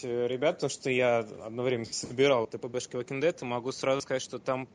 э, 0.03 0.27
ребят, 0.27 0.57
потому 0.57 0.69
что 0.69 0.91
я 0.91 1.25
одно 1.43 1.63
время 1.63 1.85
собирал 1.85 2.45
ТПБшки 2.45 2.97
Walking 2.97 3.19
Dead, 3.19 3.35
и 3.41 3.45
могу 3.45 3.71
сразу 3.71 4.01
сказать, 4.01 4.21
что 4.21 4.37
там, 4.37 4.69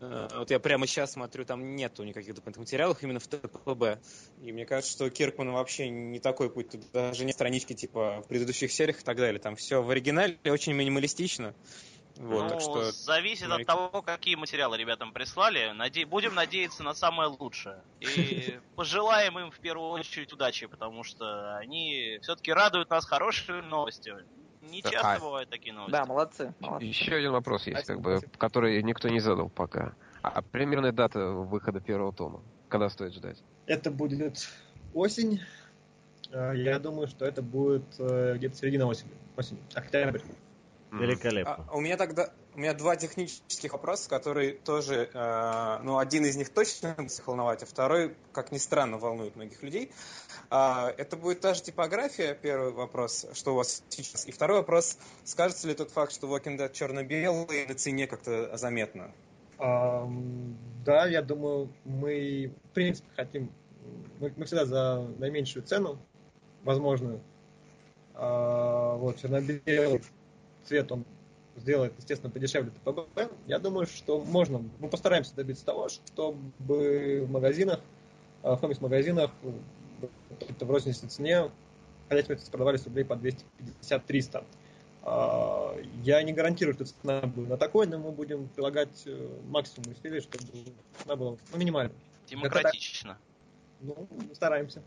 э, 0.00 0.28
вот 0.36 0.52
я 0.52 0.60
прямо 0.60 0.86
сейчас 0.86 1.14
смотрю, 1.14 1.44
там 1.44 1.74
нету 1.74 2.04
никаких 2.04 2.36
дополнительных 2.36 2.68
материалов 2.68 3.02
именно 3.02 3.18
в 3.18 3.26
ТПБ. 3.26 3.98
И 4.40 4.52
мне 4.52 4.64
кажется, 4.64 4.92
что 4.92 5.10
Киркман 5.10 5.50
вообще 5.50 5.88
не 5.88 6.20
такой 6.20 6.48
путь, 6.48 6.70
тут 6.70 6.82
даже 6.92 7.24
не 7.24 7.32
странички 7.32 7.72
типа 7.72 8.22
в 8.24 8.28
предыдущих 8.28 8.70
сериях 8.70 9.00
и 9.00 9.04
так 9.04 9.16
далее. 9.16 9.40
Там 9.40 9.56
все 9.56 9.82
в 9.82 9.90
оригинале 9.90 10.38
очень 10.44 10.74
минималистично. 10.74 11.56
Вот, 12.16 12.42
ну, 12.42 12.48
так 12.48 12.60
что... 12.60 12.92
зависит 12.92 13.50
от 13.50 13.66
того, 13.66 14.02
какие 14.02 14.34
материалы 14.34 14.76
ребятам 14.76 15.12
прислали. 15.12 15.72
Наде... 15.72 16.04
Будем 16.04 16.34
надеяться 16.34 16.82
на 16.82 16.94
самое 16.94 17.28
лучшее. 17.28 17.82
И 18.00 18.58
пожелаем 18.76 19.38
им 19.38 19.50
в 19.50 19.58
первую 19.58 19.90
очередь 19.90 20.32
удачи, 20.32 20.66
потому 20.66 21.04
что 21.04 21.56
они 21.56 22.18
все-таки 22.22 22.52
радуют 22.52 22.90
нас 22.90 23.04
хорошими 23.04 23.60
новостями. 23.60 24.24
Не 24.62 24.82
часто 24.82 25.14
а... 25.14 25.18
бывают 25.18 25.50
такие 25.50 25.74
новости. 25.74 25.92
Да, 25.92 26.06
молодцы. 26.06 26.54
молодцы. 26.60 26.86
Еще 26.86 27.14
один 27.14 27.32
вопрос 27.32 27.66
есть, 27.66 27.84
как 27.84 28.00
бы, 28.00 28.20
который 28.38 28.82
никто 28.82 29.08
не 29.08 29.20
задал 29.20 29.48
пока. 29.48 29.94
А 30.22 30.40
примерная 30.40 30.92
дата 30.92 31.18
выхода 31.30 31.80
первого 31.80 32.12
тома? 32.12 32.42
Когда 32.68 32.88
стоит 32.88 33.12
ждать? 33.12 33.42
Это 33.66 33.90
будет 33.90 34.48
осень. 34.94 35.40
Э, 36.30 36.52
я 36.54 36.78
думаю, 36.78 37.08
что 37.08 37.24
это 37.24 37.42
будет 37.42 37.84
э, 37.98 38.34
где-то 38.36 38.56
середина 38.56 38.86
осени. 38.86 39.10
Осень. 39.36 39.58
Октябрь. 39.74 40.20
Великолепно. 40.92 41.64
А, 41.68 41.74
у 41.74 41.80
меня 41.80 41.96
тогда 41.96 42.30
у 42.54 42.58
меня 42.58 42.74
два 42.74 42.96
технических 42.96 43.72
вопроса, 43.72 44.10
которые 44.10 44.52
тоже, 44.52 45.08
э, 45.12 45.78
ну, 45.82 45.96
один 45.96 46.26
из 46.26 46.36
них 46.36 46.50
точно 46.50 46.94
будет 46.98 47.26
волновать, 47.26 47.62
а 47.62 47.66
второй, 47.66 48.14
как 48.32 48.52
ни 48.52 48.58
странно, 48.58 48.98
волнует 48.98 49.34
многих 49.34 49.62
людей. 49.62 49.90
Э, 50.50 50.92
это 50.98 51.16
будет 51.16 51.40
та 51.40 51.54
же 51.54 51.62
типография, 51.62 52.34
первый 52.34 52.72
вопрос, 52.72 53.26
что 53.32 53.52
у 53.52 53.56
вас 53.56 53.82
сейчас. 53.88 54.26
И 54.26 54.32
второй 54.32 54.58
вопрос, 54.58 54.98
скажется 55.24 55.66
ли 55.66 55.74
тот 55.74 55.90
факт, 55.90 56.12
что 56.12 56.26
Walking 56.26 56.58
Dead 56.58 56.70
черно-белый 56.70 57.66
на 57.66 57.74
цене 57.74 58.06
как-то 58.06 58.54
заметно? 58.58 59.12
Um, 59.58 60.56
да, 60.84 61.06
я 61.06 61.22
думаю, 61.22 61.72
мы, 61.84 62.52
в 62.64 62.74
принципе, 62.74 63.08
хотим, 63.16 63.50
мы, 64.18 64.32
мы 64.36 64.44
всегда 64.44 64.66
за 64.66 65.08
наименьшую 65.18 65.64
цену, 65.64 65.98
возможную. 66.64 67.22
Uh, 68.14 68.98
вот, 68.98 69.18
черно-белый 69.18 70.02
цвет, 70.64 70.90
он 70.92 71.04
сделает, 71.56 71.92
естественно, 71.98 72.30
подешевле 72.30 72.70
ТПБ, 72.84 73.30
я 73.46 73.58
думаю, 73.58 73.86
что 73.86 74.20
можно, 74.20 74.64
мы 74.78 74.88
постараемся 74.88 75.34
добиться 75.34 75.64
того, 75.64 75.88
чтобы 75.88 77.24
в 77.26 77.30
магазинах, 77.30 77.80
в 78.42 78.56
комикс-магазинах 78.56 79.30
в 80.60 80.70
розничной 80.70 81.08
цене 81.08 81.50
ходячие 82.08 82.30
мертвецы 82.30 82.50
продавались 82.50 82.84
рублей 82.84 83.04
по 83.04 83.14
250-300. 83.14 84.44
Я 86.04 86.22
не 86.22 86.32
гарантирую, 86.32 86.74
что 86.74 86.84
цена 86.84 87.22
будет 87.22 87.48
на 87.48 87.56
такой, 87.56 87.86
но 87.86 87.98
мы 87.98 88.12
будем 88.12 88.48
прилагать 88.48 89.02
э, 89.06 89.28
максимум 89.48 89.90
усилий, 89.90 90.20
чтобы 90.20 90.44
цена 91.02 91.16
была 91.16 91.36
ну, 91.52 91.58
минимальной. 91.58 91.94
Демократично. 92.28 93.18
Ну, 93.80 94.08
стараемся. 94.32 94.80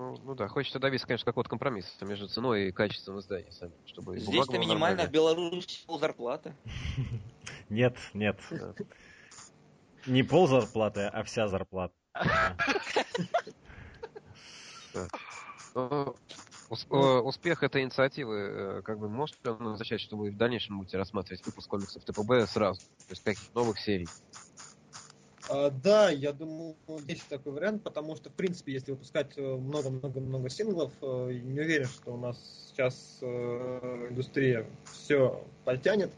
Ну, 0.00 0.16
ну 0.24 0.34
да, 0.34 0.48
хочется 0.48 0.78
добиться, 0.78 1.06
конечно, 1.06 1.26
какого-то 1.26 1.50
компромисса 1.50 2.06
между 2.06 2.26
ценой 2.26 2.68
и 2.68 2.72
качеством 2.72 3.18
издания 3.18 3.52
сами, 3.52 3.74
чтобы 3.84 4.18
Здесь-то 4.18 4.56
минимальная 4.56 5.06
в 5.06 5.10
Беларуси 5.10 5.84
зарплата. 5.86 6.56
Нет, 7.68 7.98
нет. 8.14 8.40
Не 10.06 10.22
пол 10.22 10.46
зарплаты, 10.48 11.02
а 11.02 11.22
вся 11.22 11.48
зарплата. 11.48 11.92
Успех 16.70 17.62
этой 17.62 17.82
инициативы, 17.82 18.36
э, 18.36 18.82
как 18.82 18.98
бы, 18.98 19.10
может 19.10 19.36
ли 19.44 19.50
он 19.50 19.68
означать, 19.68 20.00
что 20.00 20.16
вы 20.16 20.30
в 20.30 20.36
дальнейшем 20.38 20.78
будете 20.78 20.96
рассматривать 20.96 21.44
выпуск 21.44 21.68
комиксов 21.68 22.02
ТПБ 22.04 22.46
сразу? 22.48 22.80
То 22.80 23.10
есть 23.10 23.22
каких 23.22 23.54
новых 23.54 23.78
серий? 23.78 24.08
А, 25.50 25.70
да, 25.70 26.10
я 26.10 26.32
думаю, 26.32 26.76
есть 27.08 27.26
такой 27.28 27.52
вариант, 27.52 27.82
потому 27.82 28.14
что, 28.14 28.30
в 28.30 28.34
принципе, 28.34 28.72
если 28.72 28.92
выпускать 28.92 29.36
э, 29.36 29.42
много-много-много 29.42 30.48
синглов, 30.48 30.92
э, 31.02 31.40
не 31.42 31.60
уверен, 31.60 31.86
что 31.86 32.14
у 32.14 32.16
нас 32.16 32.38
сейчас 32.68 33.18
индустрия 33.20 34.64
все 34.84 35.44
подтянет. 35.64 36.12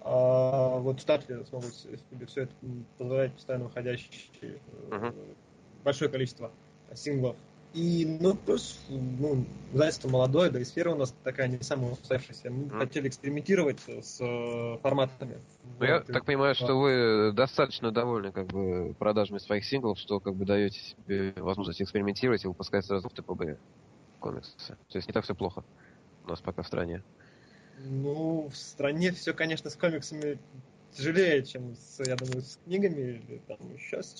А 0.00 0.78
вот 0.78 1.00
штаты 1.00 1.44
смогут 1.46 1.74
себе 1.74 2.26
все 2.26 2.42
это 2.42 2.52
позволять 2.98 3.32
постоянно 3.34 3.66
выходящее 3.66 4.58
uh-huh. 4.90 5.36
большое 5.84 6.10
количество 6.10 6.50
синглов 6.92 7.36
и, 7.74 8.18
ну, 8.20 8.34
плюс, 8.34 8.78
ну, 8.88 9.44
издательство 9.72 10.08
молодое, 10.08 10.50
да 10.50 10.60
и 10.60 10.64
сфера 10.64 10.90
у 10.90 10.96
нас 10.96 11.14
такая 11.24 11.48
не 11.48 11.62
самая 11.62 11.92
устоявшаяся. 11.92 12.50
Мы 12.50 12.64
mm. 12.64 12.78
хотели 12.78 13.08
экспериментировать 13.08 13.80
с 13.80 14.20
э, 14.20 14.78
форматами. 14.82 15.38
Ну, 15.64 15.70
вот, 15.78 15.88
я 15.88 15.96
и, 15.98 16.12
так 16.12 16.24
понимаю, 16.24 16.54
да. 16.58 16.64
что 16.64 16.78
вы 16.78 17.32
достаточно 17.32 17.90
довольны, 17.90 18.32
как 18.32 18.46
бы, 18.48 18.94
продажами 18.98 19.38
своих 19.38 19.64
синглов, 19.64 19.98
что, 19.98 20.20
как 20.20 20.34
бы, 20.34 20.44
даете 20.44 20.80
себе 20.80 21.32
возможность 21.36 21.80
экспериментировать 21.80 22.44
и 22.44 22.48
выпускать 22.48 22.84
сразу 22.84 23.08
в 23.08 23.12
ТПБ 23.12 23.58
комиксы. 24.20 24.76
То 24.88 24.98
есть 24.98 25.08
не 25.08 25.12
так 25.12 25.24
все 25.24 25.34
плохо 25.34 25.64
у 26.24 26.28
нас 26.28 26.40
пока 26.40 26.62
в 26.62 26.66
стране. 26.66 27.02
Ну, 27.78 28.48
в 28.48 28.56
стране 28.56 29.12
все, 29.12 29.32
конечно, 29.32 29.70
с 29.70 29.76
комиксами 29.76 30.38
тяжелее, 30.92 31.42
чем, 31.42 31.74
с, 31.74 32.00
я 32.06 32.16
думаю, 32.16 32.42
с 32.42 32.58
книгами 32.64 33.00
или 33.00 33.42
там 33.48 33.58
еще 33.72 34.02
с, 34.02 34.12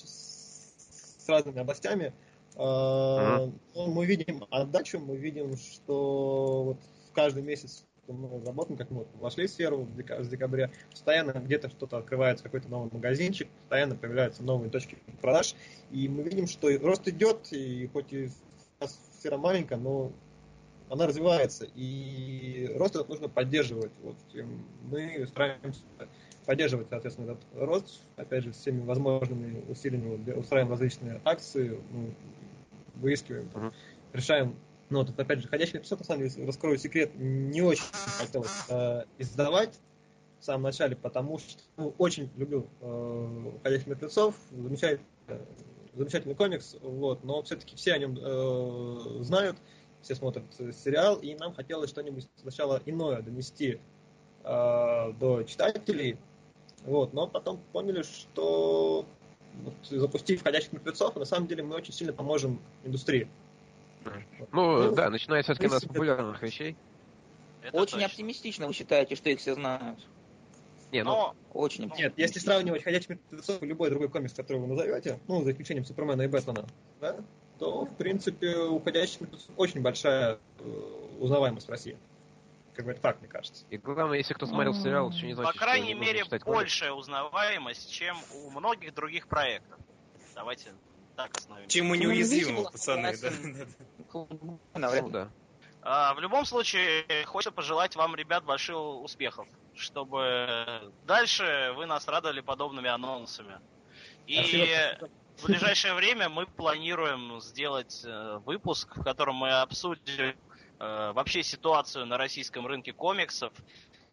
с 1.23 1.29
разными 1.29 1.59
областями. 1.59 2.13
Mm-hmm. 2.55 3.53
Мы 3.87 4.05
видим 4.05 4.45
отдачу, 4.49 4.99
мы 4.99 5.15
видим, 5.17 5.57
что 5.57 6.63
вот 6.63 6.77
каждый 7.13 7.43
месяц 7.43 7.85
мы 8.07 8.43
работаем, 8.45 8.77
как 8.77 8.91
мы 8.91 8.99
вот 8.99 9.07
вошли 9.15 9.47
в 9.47 9.49
сферу 9.49 9.87
с 10.19 10.27
декабря, 10.27 10.69
постоянно 10.91 11.31
где-то 11.31 11.69
что-то 11.69 11.97
открывается, 11.97 12.43
какой-то 12.43 12.67
новый 12.67 12.89
магазинчик, 12.91 13.47
постоянно 13.61 13.95
появляются 13.95 14.43
новые 14.43 14.69
точки 14.69 14.97
продаж, 15.21 15.55
и 15.89 16.09
мы 16.09 16.23
видим, 16.23 16.47
что 16.47 16.69
рост 16.79 17.07
идет, 17.07 17.47
и 17.51 17.87
хоть 17.87 18.11
и 18.11 18.29
сфера 19.17 19.37
маленькая, 19.37 19.77
но 19.77 20.11
она 20.89 21.07
развивается, 21.07 21.65
и 21.75 22.69
рост 22.75 22.95
этот 22.95 23.07
нужно 23.07 23.29
поддерживать. 23.29 23.93
Вот, 24.01 24.17
мы 24.91 25.25
стараемся 25.27 25.81
поддерживать, 26.45 26.87
соответственно, 26.89 27.31
этот 27.31 27.45
рост, 27.55 28.01
опять 28.15 28.43
же, 28.43 28.51
всеми 28.51 28.83
возможными 28.83 29.63
усилиями, 29.69 30.31
устраиваем 30.33 30.71
различные 30.71 31.21
акции, 31.25 31.79
ну, 31.91 32.13
выискиваем, 32.95 33.49
uh-huh. 33.53 33.73
решаем. 34.13 34.55
Ну, 34.89 34.99
вот, 34.99 35.17
опять 35.19 35.39
же, 35.39 35.47
ходящий 35.47 35.79
эпизод, 35.79 35.99
на 35.99 36.05
самом 36.05 36.27
деле, 36.27 36.45
раскрою 36.45 36.77
секрет, 36.77 37.11
не 37.15 37.61
очень 37.61 37.85
хотелось 38.19 38.51
э, 38.69 39.05
издавать 39.17 39.79
в 40.39 40.45
самом 40.45 40.63
начале, 40.63 40.95
потому 40.95 41.39
что 41.39 41.63
ну, 41.77 41.95
очень 41.97 42.29
люблю 42.35 42.67
э, 42.81 43.51
ходящих 43.63 43.87
мертвецов, 43.87 44.35
замечательный, 44.51 45.05
э, 45.27 45.39
замечательный 45.93 46.35
комикс, 46.35 46.75
вот, 46.81 47.23
но 47.23 47.41
все-таки 47.43 47.75
все 47.75 47.93
о 47.93 47.97
нем 47.97 48.17
э, 48.21 49.23
знают, 49.23 49.57
все 50.01 50.15
смотрят 50.15 50.43
сериал, 50.53 51.15
и 51.15 51.33
нам 51.35 51.53
хотелось 51.53 51.89
что-нибудь 51.89 52.27
сначала 52.35 52.81
иное 52.85 53.21
донести 53.21 53.79
э, 54.43 55.13
до 55.13 55.43
читателей, 55.43 56.17
вот, 56.85 57.13
но 57.13 57.27
потом 57.27 57.59
поняли, 57.71 58.03
что 58.03 59.05
вот, 59.63 59.73
запустив 59.89 60.41
входящих 60.41 60.73
мертвецов, 60.73 61.15
на 61.15 61.25
самом 61.25 61.47
деле 61.47 61.63
мы 61.63 61.75
очень 61.75 61.93
сильно 61.93 62.13
поможем 62.13 62.59
индустрии. 62.83 63.27
Ну, 64.51 64.83
ну 64.83 64.91
да, 64.91 65.09
начиная 65.09 65.43
все-таки 65.43 65.69
с 65.69 65.81
популярных 65.81 66.41
вещей. 66.41 66.75
Это 67.61 67.77
очень 67.77 67.93
точно. 67.93 68.07
оптимистично 68.07 68.67
вы 68.67 68.73
считаете, 68.73 69.15
что 69.15 69.29
их 69.29 69.39
все 69.39 69.55
знают. 69.55 69.99
Не, 70.91 71.03
ну, 71.03 71.33
очень 71.53 71.91
Нет, 71.97 72.13
если 72.17 72.39
сравнивать 72.39 72.83
ходячих 72.83 73.09
мертвецов 73.09 73.63
и 73.63 73.65
любой 73.65 73.89
другой 73.89 74.09
комикс, 74.09 74.33
который 74.33 74.57
вы 74.57 74.67
назовете, 74.67 75.19
ну, 75.27 75.41
за 75.43 75.51
исключением 75.51 75.85
Супермена 75.85 76.23
и 76.23 76.27
Бэтмена, 76.27 76.67
да, 77.01 77.15
то, 77.57 77.85
в 77.85 77.95
принципе, 77.95 78.57
у 78.57 78.79
ходящих 78.79 79.21
мертвецов 79.21 79.49
очень 79.55 79.81
большая 79.81 80.37
э, 80.59 81.17
узнаваемость 81.19 81.67
в 81.67 81.71
России 81.71 81.97
как 82.73 82.85
бы 82.85 82.91
это 82.91 83.01
факт, 83.01 83.21
мне 83.21 83.29
кажется. 83.29 83.65
И 83.69 83.77
главное, 83.77 84.17
если 84.17 84.33
кто 84.33 84.45
смотрел 84.45 84.73
сериал, 84.73 85.09
еще 85.11 85.27
не 85.27 85.33
значит, 85.33 85.53
По 85.53 85.59
крайней 85.59 85.93
мере, 85.93 86.23
большая 86.45 86.91
узнаваемость, 86.91 87.91
чем 87.91 88.17
у 88.33 88.49
многих 88.49 88.93
других 88.93 89.27
проектов. 89.27 89.79
Давайте 90.35 90.73
так 91.15 91.37
остановимся. 91.37 91.69
Чем 91.69 91.91
у 91.91 91.95
неуязвимого, 91.95 92.69
пацаны, 92.69 93.15
да. 93.21 93.29
Ну. 94.13 94.59
А, 95.85 96.13
в 96.13 96.19
любом 96.21 96.45
случае, 96.45 97.05
хочется 97.25 97.51
пожелать 97.51 97.95
вам, 97.95 98.15
ребят, 98.15 98.45
больших 98.45 98.77
успехов, 98.77 99.47
чтобы 99.75 100.93
дальше 101.05 101.73
вы 101.75 101.85
нас 101.85 102.07
радовали 102.07 102.39
подобными 102.39 102.89
анонсами. 102.89 103.59
И 104.25 104.73
в 105.37 105.45
ближайшее 105.45 105.93
время 105.93 106.29
мы 106.29 106.45
планируем 106.45 107.41
сделать 107.41 108.01
э, 108.05 108.39
выпуск, 108.45 108.95
в 108.95 109.03
котором 109.03 109.35
мы 109.35 109.51
обсудим 109.51 110.35
вообще 111.13 111.43
ситуацию 111.43 112.05
на 112.05 112.17
российском 112.17 112.65
рынке 112.67 112.93
комиксов. 112.93 113.53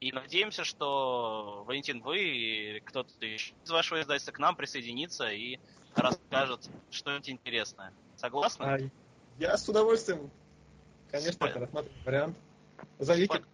И 0.01 0.13
надеемся, 0.13 0.65
что, 0.65 1.65
Валентин, 1.67 2.01
вы 2.01 2.19
и 2.21 2.81
кто-то 2.81 3.27
еще 3.27 3.53
из 3.65 3.71
вашего 3.71 4.01
издательства 4.01 4.33
к 4.33 4.39
нам 4.39 4.57
присоединится 4.57 5.29
и 5.29 5.59
расскажет 5.95 6.71
что-нибудь 6.91 7.29
интересное. 7.29 7.93
Согласны? 8.17 8.65
А, 8.65 8.79
я 9.39 9.57
с 9.59 9.69
удовольствием, 9.69 10.31
конечно, 11.11 11.33
Спа... 11.33 11.61
рассматриваю 11.61 12.05
вариант. 12.05 12.39
Зовите. 12.99 13.45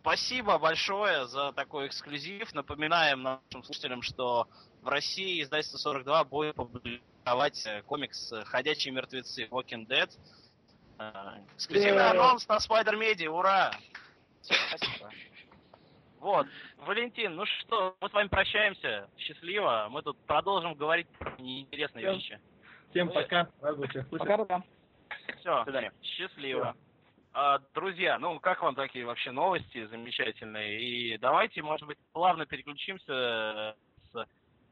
Спасибо 0.00 0.58
большое 0.58 1.26
за 1.26 1.52
такой 1.52 1.88
эксклюзив. 1.88 2.54
Напоминаем 2.54 3.22
нашим 3.22 3.62
слушателям, 3.62 4.02
что 4.02 4.48
в 4.82 4.88
России 4.88 5.42
издательство 5.42 5.78
42 5.78 6.24
будет 6.24 6.54
публиковать 6.54 7.66
э, 7.66 7.82
комикс 7.82 8.32
«Ходячие 8.44 8.94
мертвецы» 8.94 9.44
Walking 9.46 9.86
Dead– 9.86 10.10
Эксклюзивный 11.56 12.10
анонс 12.10 12.48
на 12.48 12.56
Spider 12.56 12.94
Media, 12.98 13.28
ура! 13.28 13.72
Спасибо. 14.40 15.10
Вот, 16.20 16.46
Валентин, 16.78 17.36
ну 17.36 17.44
что, 17.46 17.96
мы 18.00 18.08
с 18.08 18.12
вами 18.12 18.28
прощаемся. 18.28 19.08
Счастливо. 19.18 19.88
Мы 19.90 20.02
тут 20.02 20.18
продолжим 20.26 20.74
говорить 20.74 21.08
про 21.18 21.34
неинтересные 21.38 22.04
Всем. 22.04 22.14
вещи. 22.14 22.40
Всем 22.90 23.08
пока. 23.10 23.48
Пока-пока. 24.10 24.62
Все, 25.38 25.64
счастливо. 26.02 26.74
А, 27.32 27.60
друзья, 27.74 28.18
ну 28.18 28.40
как 28.40 28.62
вам 28.62 28.74
такие 28.74 29.04
вообще 29.04 29.30
новости 29.30 29.84
замечательные? 29.86 30.80
И 30.80 31.18
давайте, 31.18 31.62
может 31.62 31.86
быть, 31.86 31.98
плавно 32.12 32.46
переключимся 32.46 33.76
с 34.10 34.26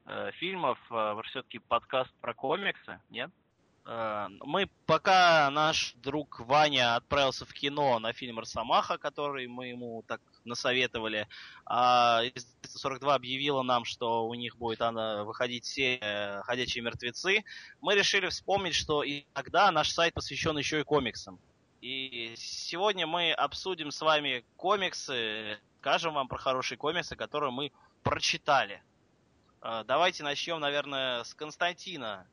э, 0.06 0.30
фильмов 0.36 0.78
э, 0.90 1.20
все-таки 1.26 1.58
подкаст 1.58 2.10
про 2.22 2.32
комиксы, 2.32 2.98
нет? 3.10 3.30
Э, 3.86 4.28
мы 4.40 4.68
пока 4.86 5.50
наш 5.50 5.94
друг 5.96 6.40
Ваня 6.40 6.96
отправился 6.96 7.44
в 7.44 7.52
кино 7.52 7.98
на 7.98 8.12
фильм 8.12 8.38
Росомаха, 8.38 8.98
который 8.98 9.46
мы 9.46 9.68
ему 9.68 10.02
так 10.06 10.20
насоветовали, 10.44 11.28
а 11.66 12.22
42 12.64 13.14
объявила 13.14 13.62
нам, 13.62 13.84
что 13.84 14.26
у 14.26 14.34
них 14.34 14.56
будет 14.56 14.80
она, 14.80 15.24
выходить 15.24 15.64
серия 15.64 16.42
«Ходячие 16.42 16.82
мертвецы», 16.82 17.44
мы 17.80 17.94
решили 17.94 18.28
вспомнить, 18.28 18.74
что 18.74 19.02
и 19.02 19.24
тогда 19.32 19.70
наш 19.70 19.90
сайт 19.90 20.14
посвящен 20.14 20.56
еще 20.58 20.80
и 20.80 20.84
комиксам. 20.84 21.38
И 21.80 22.34
сегодня 22.36 23.06
мы 23.06 23.32
обсудим 23.32 23.90
с 23.90 24.00
вами 24.00 24.44
комиксы, 24.56 25.58
скажем 25.80 26.14
вам 26.14 26.28
про 26.28 26.38
хорошие 26.38 26.78
комиксы, 26.78 27.16
которые 27.16 27.50
мы 27.50 27.72
прочитали. 28.02 28.82
Э, 29.60 29.84
давайте 29.86 30.22
начнем, 30.22 30.60
наверное, 30.60 31.24
с 31.24 31.34
Константина 31.34 32.26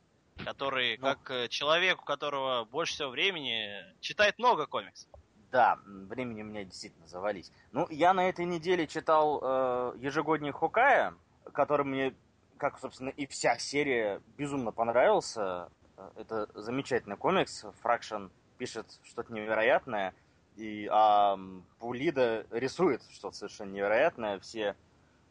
который, 0.44 0.98
ну. 0.98 1.04
как 1.04 1.32
э, 1.32 1.48
человек, 1.48 2.02
у 2.02 2.06
которого 2.06 2.66
больше 2.66 2.94
всего 2.94 3.10
времени, 3.10 3.70
читает 4.00 4.38
много 4.40 4.66
комиксов. 4.66 5.10
Да, 5.52 5.78
времени 5.86 6.44
у 6.44 6.46
меня 6.46 6.64
действительно 6.64 7.08
завались. 7.08 7.52
Ну, 7.74 7.86
я 7.90 8.14
на 8.14 8.30
этой 8.30 8.46
неделе 8.46 8.88
читал 8.88 9.40
э, 9.42 9.94
ежегодник 10.00 10.56
Хокая, 10.56 11.14
который 11.52 11.86
мне, 11.86 12.16
как, 12.58 12.80
собственно, 12.80 13.10
и 13.10 13.26
вся 13.28 13.58
серия 13.58 14.22
безумно 14.38 14.72
понравился. 14.72 15.70
Это 16.16 16.48
замечательный 16.56 17.18
комикс. 17.18 17.66
Фракшн 17.82 18.28
пишет 18.58 18.88
что-то 19.04 19.34
невероятное. 19.34 20.14
И 20.56 20.88
а, 20.92 21.38
Пулида 21.80 22.46
рисует 22.52 23.02
что-то 23.12 23.36
совершенно 23.36 23.72
невероятное. 23.72 24.40
Все... 24.40 24.76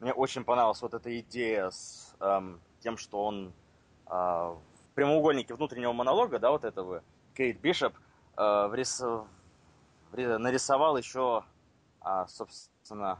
Мне 0.00 0.12
очень 0.12 0.44
понравилась 0.44 0.82
вот 0.82 0.94
эта 0.94 1.18
идея 1.20 1.70
с 1.70 2.14
эм, 2.20 2.60
тем, 2.80 2.96
что 2.96 3.24
он 3.24 3.52
э, 4.06 4.56
прямоугольнике 5.00 5.54
внутреннего 5.54 5.94
монолога, 5.94 6.38
да, 6.38 6.50
вот 6.50 6.62
этого 6.62 7.02
Кейт 7.34 7.58
Бишоп, 7.58 7.94
э, 8.36 8.66
врис... 8.66 9.02
нарисовал 10.12 10.98
еще, 10.98 11.42
э, 12.04 12.26
собственно, 12.28 13.18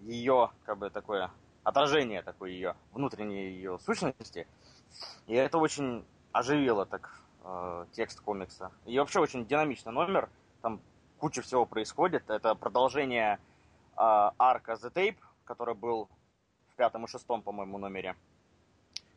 ее, 0.00 0.50
как 0.64 0.78
бы, 0.78 0.90
такое 0.90 1.30
отражение 1.62 2.22
такое 2.22 2.50
ее, 2.50 2.74
внутренней 2.92 3.50
ее 3.50 3.78
сущности. 3.78 4.48
И 5.28 5.34
это 5.34 5.58
очень 5.58 6.04
оживило 6.32 6.86
так 6.86 7.20
э, 7.44 7.86
текст 7.92 8.20
комикса. 8.20 8.72
И 8.84 8.98
вообще 8.98 9.20
очень 9.20 9.46
динамичный 9.46 9.92
номер. 9.92 10.28
Там 10.60 10.80
куча 11.18 11.40
всего 11.42 11.66
происходит. 11.66 12.28
Это 12.30 12.56
продолжение 12.56 13.34
э, 13.34 13.38
арка 13.96 14.72
The 14.72 14.92
Tape, 14.92 15.18
который 15.44 15.76
был 15.76 16.08
в 16.72 16.74
пятом 16.74 17.04
и 17.04 17.08
шестом, 17.08 17.42
по-моему, 17.42 17.78
номере. 17.78 18.16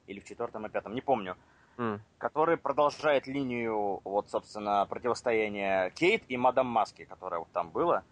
Или 0.06 0.20
в 0.20 0.26
четвертом 0.26 0.68
и 0.68 0.70
пятом, 0.70 0.94
не 0.94 1.02
помню. 1.02 1.36
Mm. 1.78 2.00
Который 2.18 2.58
продолжает 2.58 3.28
линию, 3.28 4.00
вот, 4.04 4.30
собственно, 4.30 4.86
противостояния 4.86 5.90
Кейт 5.90 6.24
и 6.30 6.38
Мадам 6.38 6.68
Маски, 6.68 7.04
которая 7.04 7.40
вот 7.40 7.52
там 7.52 7.70
была. 7.70 8.04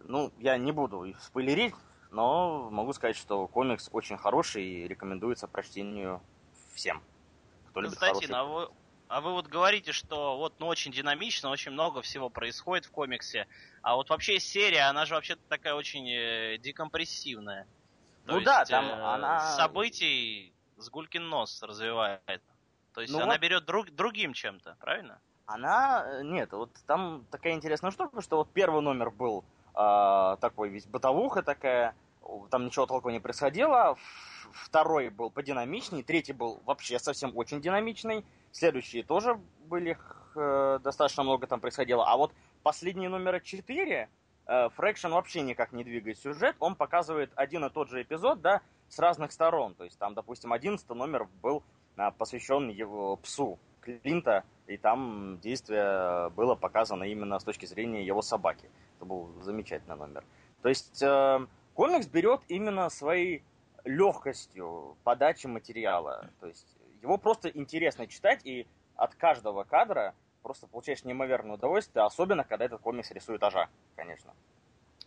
Ну, 0.00 0.32
я 0.38 0.56
не 0.56 0.72
буду 0.72 1.12
спойлерить, 1.20 1.74
но 2.10 2.70
могу 2.70 2.92
сказать, 2.92 3.16
что 3.16 3.46
комикс 3.48 3.88
очень 3.92 4.16
хороший 4.16 4.64
и 4.64 4.88
рекомендуется 4.88 5.48
прочтению 5.48 6.20
всем, 6.72 7.02
кто 7.70 7.80
любит 7.80 7.98
Константин, 7.98 8.34
а 8.34 8.44
вы, 8.44 8.68
а 9.08 9.20
вы 9.20 9.32
вот 9.32 9.48
говорите, 9.48 9.92
что 9.92 10.36
вот 10.38 10.54
ну, 10.60 10.68
очень 10.68 10.92
динамично, 10.92 11.50
очень 11.50 11.72
много 11.72 12.00
всего 12.02 12.30
происходит 12.30 12.86
в 12.86 12.92
комиксе. 12.92 13.48
А 13.82 13.96
вот 13.96 14.08
вообще 14.10 14.38
серия, 14.38 14.82
она 14.82 15.04
же 15.04 15.14
вообще 15.14 15.36
такая 15.48 15.74
очень 15.74 16.08
э, 16.08 16.58
декомпрессивная. 16.58 17.66
То 18.26 18.32
ну 18.32 18.34
есть, 18.36 18.46
да, 18.46 18.64
там 18.64 18.84
э, 18.84 18.92
она... 18.92 19.40
Событий 19.56 20.52
с 20.76 20.88
Гулькин 20.88 21.28
нос 21.28 21.62
развивает. 21.62 22.42
То 23.00 23.02
есть 23.04 23.14
ну 23.14 23.20
она 23.20 23.32
вот... 23.32 23.40
берет 23.40 23.64
друг, 23.64 23.90
другим 23.92 24.34
чем-то, 24.34 24.76
правильно? 24.78 25.22
Она... 25.46 26.04
Э, 26.06 26.22
нет, 26.22 26.52
вот 26.52 26.70
там 26.86 27.24
такая 27.30 27.54
интересная 27.54 27.90
штука, 27.92 28.20
что 28.20 28.36
вот 28.36 28.52
первый 28.52 28.82
номер 28.82 29.10
был 29.10 29.42
э, 29.74 30.36
такой 30.38 30.68
весь 30.68 30.84
бытовуха 30.84 31.42
такая, 31.42 31.94
там 32.50 32.66
ничего 32.66 32.84
толком 32.84 33.12
не 33.12 33.20
происходило. 33.20 33.96
Второй 34.52 35.08
был 35.08 35.30
подинамичней, 35.30 36.02
третий 36.02 36.34
был 36.34 36.60
вообще 36.66 36.98
совсем 36.98 37.34
очень 37.34 37.62
динамичный. 37.62 38.22
Следующие 38.52 39.02
тоже 39.02 39.40
были 39.64 39.96
э, 40.36 40.78
достаточно 40.84 41.22
много 41.22 41.46
там 41.46 41.58
происходило. 41.58 42.06
А 42.06 42.18
вот 42.18 42.34
последний 42.62 43.08
номер 43.08 43.40
4, 43.40 44.10
э, 44.46 44.68
Фрэкшн 44.76 45.08
вообще 45.08 45.40
никак 45.40 45.72
не 45.72 45.84
двигает 45.84 46.18
сюжет. 46.18 46.54
Он 46.58 46.74
показывает 46.74 47.32
один 47.34 47.64
и 47.64 47.70
тот 47.70 47.88
же 47.88 48.02
эпизод, 48.02 48.42
да, 48.42 48.60
с 48.90 48.98
разных 48.98 49.32
сторон. 49.32 49.74
То 49.74 49.84
есть 49.84 49.98
там, 49.98 50.12
допустим, 50.12 50.52
11 50.52 50.86
номер 50.90 51.28
был 51.40 51.62
посвящен 52.18 52.68
его 52.68 53.16
псу 53.16 53.58
Клинта, 53.80 54.44
и 54.66 54.76
там 54.76 55.38
действие 55.40 56.30
было 56.30 56.54
показано 56.54 57.04
именно 57.04 57.38
с 57.38 57.44
точки 57.44 57.66
зрения 57.66 58.04
его 58.04 58.22
собаки. 58.22 58.70
Это 58.96 59.04
был 59.04 59.32
замечательный 59.42 59.96
номер. 59.96 60.24
То 60.62 60.68
есть 60.68 61.02
э, 61.02 61.46
комикс 61.74 62.06
берет 62.06 62.42
именно 62.48 62.88
своей 62.90 63.42
легкостью 63.84 64.96
подачи 65.04 65.46
материала. 65.46 66.30
То 66.40 66.46
есть 66.46 66.76
его 67.02 67.16
просто 67.18 67.48
интересно 67.48 68.06
читать, 68.06 68.44
и 68.44 68.66
от 68.96 69.14
каждого 69.14 69.64
кадра 69.64 70.14
просто 70.42 70.66
получаешь 70.66 71.04
неимоверное 71.04 71.54
удовольствие, 71.54 72.04
особенно 72.04 72.44
когда 72.44 72.64
этот 72.66 72.80
комикс 72.80 73.10
рисует 73.10 73.42
Ажа, 73.42 73.68
конечно. 73.96 74.34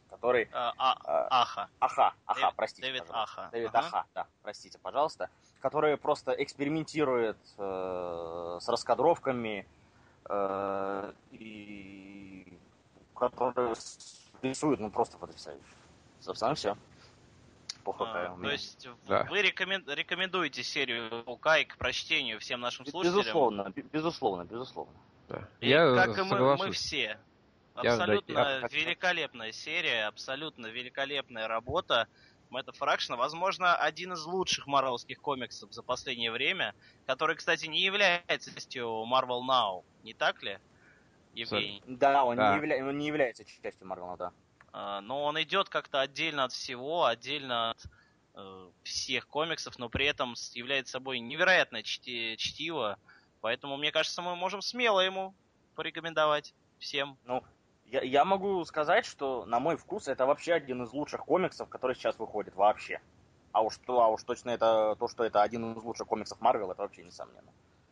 Который... 0.10 0.50
А, 0.52 0.74
а, 0.78 0.98
а, 1.04 1.42
Аха. 1.42 1.70
Аха, 1.80 2.14
Аха, 2.26 2.40
Дэвид, 2.40 2.56
простите. 2.56 2.88
Дэвид 2.88 3.08
пожалуйста. 3.08 3.42
Аха. 3.42 3.50
Дэвид 3.52 3.70
ага. 3.74 3.88
Аха, 3.88 4.06
да, 4.14 4.28
простите, 4.42 4.80
пожалуйста. 4.80 5.30
Который 5.64 5.96
просто 5.96 6.34
экспериментирует 6.34 7.38
э, 7.58 8.58
с 8.60 8.68
раскадровками 8.68 9.66
э, 10.30 11.14
и 11.32 12.60
который 13.16 13.74
рисует, 14.42 14.82
ну, 14.82 14.92
просто 14.92 15.18
потрясающе. 15.18 15.64
Собственно, 16.20 16.54
все 16.54 16.76
по 17.84 17.96
А, 18.00 18.36
то 18.42 18.50
есть 18.50 18.90
да. 19.08 19.24
вы 19.30 19.42
рекомен... 19.42 19.84
рекомендуете 19.88 20.64
серию 20.64 21.24
Паукай 21.24 21.64
к 21.66 21.78
прочтению 21.78 22.40
всем 22.40 22.60
нашим 22.60 22.86
слушателям? 22.86 23.22
Безусловно, 23.22 23.74
безусловно, 23.92 24.44
безусловно. 24.44 24.94
Да. 25.30 25.48
И 25.62 25.70
я 25.70 25.96
как 25.96 26.18
и 26.18 26.24
мы, 26.24 26.58
мы 26.58 26.72
все. 26.72 27.20
Абсолютно 27.76 28.32
я, 28.32 28.60
да, 28.62 28.68
великолепная 28.68 29.52
серия, 29.52 30.08
абсолютно 30.08 30.68
великолепная 30.68 31.48
работа. 31.48 32.08
Мэтта 32.54 32.72
Фракшна, 32.72 33.18
возможно, 33.18 33.76
один 33.76 34.14
из 34.14 34.24
лучших 34.26 34.68
марвелских 34.68 35.20
комиксов 35.20 35.74
за 35.74 35.82
последнее 35.82 36.32
время, 36.32 36.76
который, 37.08 37.36
кстати, 37.36 37.66
не 37.66 37.82
является 37.82 38.54
частью 38.54 38.86
Marvel 39.12 39.42
Now, 39.42 39.84
не 40.04 40.14
так 40.14 40.44
ли, 40.44 40.60
Евгений? 41.34 41.82
Да, 41.88 42.24
он, 42.24 42.38
да. 42.38 42.52
Не, 42.52 42.58
явля... 42.58 42.88
он 42.88 42.98
не 43.00 43.08
является 43.08 43.44
частью 43.44 43.88
Marvel 43.88 44.14
Now, 44.14 44.18
да. 44.18 44.32
А, 44.72 45.02
но 45.02 45.24
он 45.24 45.42
идет 45.42 45.70
как-то 45.70 46.00
отдельно 46.00 46.44
от 46.44 46.52
всего, 46.52 47.06
отдельно 47.06 47.72
от 47.72 47.84
э, 48.36 48.70
всех 48.84 49.28
комиксов, 49.28 49.80
но 49.80 49.90
при 49.90 50.06
этом 50.06 50.36
является 50.54 50.92
собой 50.92 51.20
невероятное 51.20 51.82
чти- 51.82 52.38
чтиво. 52.38 53.00
Поэтому, 53.42 53.78
мне 53.78 53.92
кажется, 53.92 54.22
мы 54.22 54.36
можем 54.36 54.62
смело 54.62 55.00
ему 55.00 55.34
порекомендовать 55.74 56.54
всем. 56.78 57.18
Ну, 57.26 57.44
я, 57.94 58.02
я 58.02 58.26
могу 58.26 58.66
сказать, 58.66 59.06
что, 59.06 59.46
на 59.46 59.60
мой 59.60 59.78
вкус, 59.78 60.08
это 60.08 60.26
вообще 60.26 60.54
один 60.54 60.84
из 60.84 60.92
лучших 60.92 61.26
комиксов, 61.26 61.70
который 61.70 61.96
сейчас 61.96 62.18
выходит 62.18 62.56
вообще. 62.56 63.00
А 63.52 63.62
уж, 63.62 63.80
а 63.88 64.10
уж 64.10 64.24
точно 64.24 64.50
это 64.50 64.96
то, 65.00 65.08
что 65.08 65.24
это 65.24 65.44
один 65.44 65.74
из 65.74 65.84
лучших 65.84 66.08
комиксов 66.08 66.42
Марвел, 66.42 66.72
это 66.72 66.82
вообще 66.82 67.04
несомненно. 67.04 67.52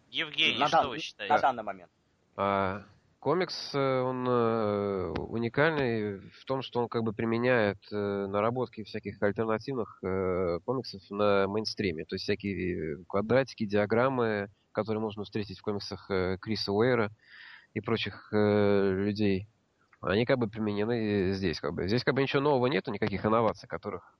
Евгений, 0.09 0.57
на 0.57 0.67
что 0.67 0.77
дан, 0.77 0.89
вы 0.89 0.99
считаете? 0.99 1.33
На 1.33 1.39
данный 1.39 1.63
момент. 1.63 1.91
А, 2.35 2.83
Комикс, 3.19 3.75
э, 3.75 4.01
он 4.01 4.27
э, 4.27 5.11
уникальный 5.11 6.17
в 6.31 6.43
том, 6.45 6.63
что 6.63 6.79
он 6.79 6.89
как 6.89 7.03
бы 7.03 7.13
применяет 7.13 7.77
э, 7.91 7.95
наработки 7.95 8.83
всяких 8.83 9.21
альтернативных 9.21 9.99
комиксов 10.65 11.03
на 11.11 11.47
мейнстриме. 11.47 12.05
То 12.05 12.15
есть 12.15 12.23
всякие 12.23 13.05
квадратики, 13.05 13.67
диаграммы, 13.67 14.49
которые 14.71 15.01
можно 15.01 15.23
встретить 15.23 15.59
в 15.59 15.61
комиксах 15.61 16.09
Криса 16.41 16.71
Уэйра 16.71 17.11
и 17.75 17.81
прочих 17.81 18.29
людей. 18.31 19.47
Они 20.01 20.25
как 20.25 20.37
бы 20.37 20.47
применены 20.47 21.31
здесь. 21.33 21.59
Как 21.59 21.73
бы. 21.73 21.87
Здесь 21.87 22.03
как 22.03 22.15
бы 22.15 22.21
ничего 22.21 22.41
нового 22.41 22.67
нету, 22.67 22.91
никаких 22.91 23.25
инноваций, 23.25 23.69
которых 23.69 24.17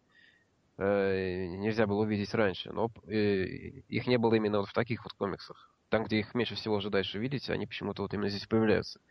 нельзя 0.77 1.86
было 1.86 2.01
увидеть 2.01 2.34
раньше. 2.34 2.71
Но 2.71 2.89
их 3.07 4.07
не 4.07 4.17
было 4.17 4.36
именно 4.36 4.59
вот 4.59 4.69
в 4.69 4.73
таких 4.73 5.03
вот 5.03 5.13
комиксах 5.13 5.71
там, 5.91 6.05
где 6.05 6.19
их 6.19 6.34
меньше 6.34 6.55
всего 6.55 6.77
ожидаешь 6.77 7.13
увидеть, 7.13 7.49
они 7.49 7.67
почему-то 7.67 8.01
вот 8.01 8.13
именно 8.13 8.29
здесь 8.29 8.47
появляются. 8.47 9.01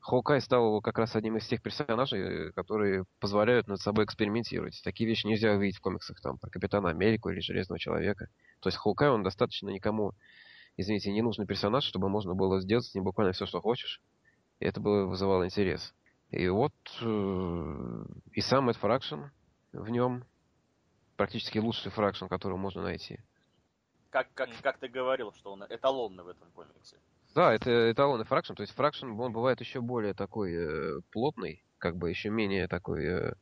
Hawkeye 0.00 0.40
стал 0.40 0.80
как 0.80 0.98
раз 0.98 1.14
одним 1.14 1.36
из 1.36 1.46
тех 1.46 1.60
персонажей, 1.60 2.52
которые 2.54 3.04
позволяют 3.20 3.68
над 3.68 3.80
собой 3.80 4.06
экспериментировать. 4.06 4.80
Такие 4.82 5.06
вещи 5.06 5.26
нельзя 5.26 5.52
увидеть 5.52 5.76
в 5.76 5.82
комиксах 5.82 6.18
там 6.22 6.38
про 6.38 6.48
Капитана 6.48 6.88
Америку 6.88 7.28
или 7.28 7.40
Железного 7.40 7.78
Человека. 7.78 8.28
То 8.60 8.70
есть 8.70 8.78
Hawkeye, 8.78 9.10
он 9.10 9.22
достаточно 9.22 9.68
никому, 9.68 10.14
извините, 10.78 11.12
не 11.12 11.20
нужный 11.20 11.46
персонаж, 11.46 11.84
чтобы 11.84 12.08
можно 12.08 12.34
было 12.34 12.62
сделать 12.62 12.86
с 12.86 12.94
ним 12.94 13.04
буквально 13.04 13.34
все, 13.34 13.44
что 13.44 13.60
хочешь. 13.60 14.00
Это 14.60 14.80
бы 14.80 15.08
вызывало 15.08 15.44
интерес. 15.44 15.94
И 16.30 16.46
вот 16.48 16.74
э, 17.00 18.04
и 18.32 18.40
сам 18.40 18.64
Мэтт 18.64 18.78
Фракшн 18.78 19.24
в 19.72 19.88
нем 19.90 20.24
практически 21.16 21.58
лучший 21.58 21.90
фракшн, 21.90 22.26
который 22.26 22.56
можно 22.56 22.82
найти 22.82 23.20
как, 24.10 24.28
как, 24.34 24.50
как 24.62 24.78
ты 24.78 24.88
говорил, 24.88 25.32
что 25.32 25.52
он 25.52 25.64
эталонный 25.68 26.24
в 26.24 26.28
этом 26.28 26.50
комиксе. 26.50 26.96
Да, 27.34 27.54
это 27.54 27.92
эталонный 27.92 28.24
фракшн. 28.24 28.54
То 28.54 28.62
есть 28.62 28.74
фракшн, 28.74 29.18
он 29.18 29.32
бывает 29.32 29.60
еще 29.60 29.80
более 29.80 30.14
такой 30.14 30.52
э, 30.52 31.00
плотный, 31.12 31.64
как 31.78 31.96
бы 31.96 32.10
еще 32.10 32.28
менее 32.28 32.68
такой... 32.68 33.04
Э, 33.04 33.32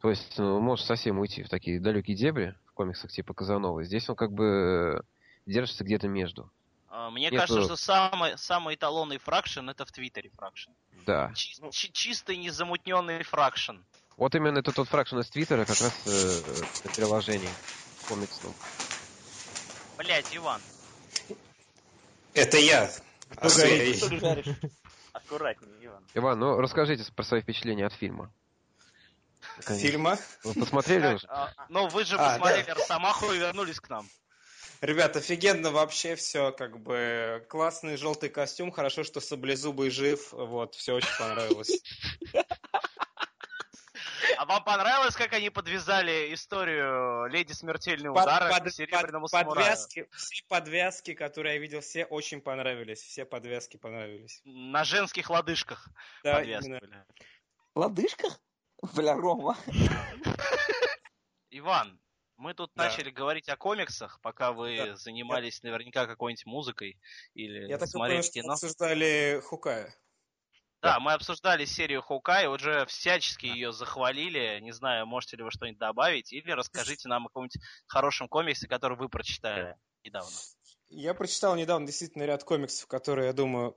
то 0.00 0.10
есть 0.10 0.38
ну, 0.38 0.60
может 0.60 0.86
совсем 0.86 1.18
уйти 1.18 1.42
в 1.42 1.48
такие 1.48 1.80
далекие 1.80 2.16
дебри 2.16 2.54
в 2.66 2.72
комиксах 2.72 3.10
типа 3.10 3.34
Казанова. 3.34 3.82
Здесь 3.84 4.08
он 4.10 4.16
как 4.16 4.32
бы 4.32 5.02
держится 5.46 5.84
где-то 5.84 6.08
между. 6.08 6.50
А, 6.94 7.10
мне 7.10 7.30
Нету... 7.30 7.36
кажется, 7.38 7.64
что 7.64 7.76
самый, 7.76 8.36
самый 8.36 8.74
эталонный 8.74 9.16
фракшн 9.16 9.70
это 9.70 9.86
в 9.86 9.92
Твиттере 9.92 10.28
фракшн. 10.28 10.72
Да. 11.06 11.32
Чи- 11.34 11.56
ну... 11.58 11.70
чистый, 11.72 12.36
незамутненный 12.36 13.22
фракшн. 13.22 13.76
Вот 14.18 14.34
именно 14.34 14.58
это 14.58 14.72
тот 14.72 14.88
фракшн 14.88 15.20
из 15.20 15.30
Твиттера, 15.30 15.64
как 15.64 15.80
раз 15.80 16.06
э, 16.06 16.90
приложение 16.94 17.48
комиксном. 18.06 18.52
Блять, 19.96 20.36
Иван. 20.36 20.60
Это 22.34 22.58
я. 22.58 22.90
Кто 23.30 23.48
а 23.48 23.50
горит? 23.50 24.46
Аккуратнее, 25.14 25.86
Иван. 25.86 26.04
Иван, 26.12 26.38
ну 26.38 26.60
расскажите 26.60 27.10
про 27.12 27.24
свои 27.24 27.40
впечатления 27.40 27.86
от 27.86 27.94
фильма. 27.94 28.30
Конечно. 29.64 29.88
Фильма. 29.88 30.18
Вы 30.44 30.60
посмотрели 30.60 31.14
уже? 31.14 31.26
А, 31.30 31.52
Ну, 31.70 31.88
вы 31.88 32.04
же 32.04 32.16
А, 32.16 32.34
посмотрели 32.34 32.70
Росомаху 32.70 33.32
и 33.32 33.38
вернулись 33.38 33.80
к 33.80 33.88
нам. 33.88 34.06
Ребят, 34.82 35.16
офигенно 35.16 35.70
вообще 35.70 36.16
все, 36.16 36.50
как 36.50 36.80
бы 36.80 37.46
классный 37.48 37.96
желтый 37.96 38.28
костюм, 38.28 38.72
хорошо, 38.72 39.04
что 39.04 39.20
Саблезубый 39.20 39.90
жив, 39.90 40.32
вот, 40.32 40.74
все 40.74 40.94
очень 40.94 41.16
понравилось. 41.18 41.70
А 44.38 44.44
вам 44.44 44.64
понравилось, 44.64 45.14
как 45.14 45.34
они 45.34 45.50
подвязали 45.50 46.32
историю 46.34 47.26
Леди 47.26 47.52
Смертельный 47.52 48.12
Под- 48.12 48.24
удар 48.24 48.50
под- 48.50 48.64
к 48.64 48.70
Серебряному 48.72 49.26
под- 49.26 49.30
самураю? 49.30 49.66
подвязки, 49.68 50.08
все 50.16 50.42
подвязки, 50.48 51.14
которые 51.14 51.54
я 51.56 51.60
видел, 51.60 51.80
все 51.80 52.04
очень 52.06 52.40
понравились, 52.40 53.02
все 53.02 53.24
подвязки 53.24 53.76
понравились. 53.76 54.40
На 54.44 54.82
женских 54.82 55.30
лодыжках 55.30 55.88
Да, 56.24 56.36
подвязывали. 56.36 56.78
именно. 56.82 57.06
Лодыжках? 57.76 58.40
Бля, 58.96 59.14
Рома. 59.14 59.56
Иван, 61.50 62.00
мы 62.42 62.54
тут 62.54 62.72
Да. 62.74 62.84
начали 62.84 63.10
говорить 63.10 63.48
о 63.48 63.56
комиксах, 63.56 64.20
пока 64.20 64.52
вы 64.52 64.76
Да. 64.76 64.96
занимались 64.96 65.62
наверняка 65.62 66.06
какой-нибудь 66.06 66.44
музыкой 66.44 66.98
или 67.34 67.68
Я 67.68 67.78
так 67.78 67.88
смотрели 67.88 68.22
что 68.22 68.32
кино. 68.32 68.52
обсуждали 68.54 69.40
Хукая. 69.44 69.94
Да, 70.82 70.98
мы 70.98 71.12
обсуждали 71.12 71.64
серию 71.64 72.02
Хоукай, 72.02 72.48
уже 72.48 72.84
всячески 72.86 73.46
ее 73.46 73.72
захвалили. 73.72 74.58
Не 74.60 74.72
знаю, 74.72 75.06
можете 75.06 75.36
ли 75.36 75.44
вы 75.44 75.52
что-нибудь 75.52 75.78
добавить, 75.78 76.32
или 76.32 76.50
расскажите 76.50 77.08
нам 77.08 77.26
о 77.26 77.28
каком-нибудь 77.28 77.62
хорошем 77.86 78.26
комиксе, 78.26 78.66
который 78.66 78.98
вы 78.98 79.08
прочитали 79.08 79.76
недавно. 80.02 80.32
Я 80.88 81.14
прочитал 81.14 81.54
недавно 81.54 81.86
действительно 81.86 82.24
ряд 82.24 82.42
комиксов, 82.42 82.88
которые, 82.88 83.26
я 83.28 83.32
думаю, 83.32 83.76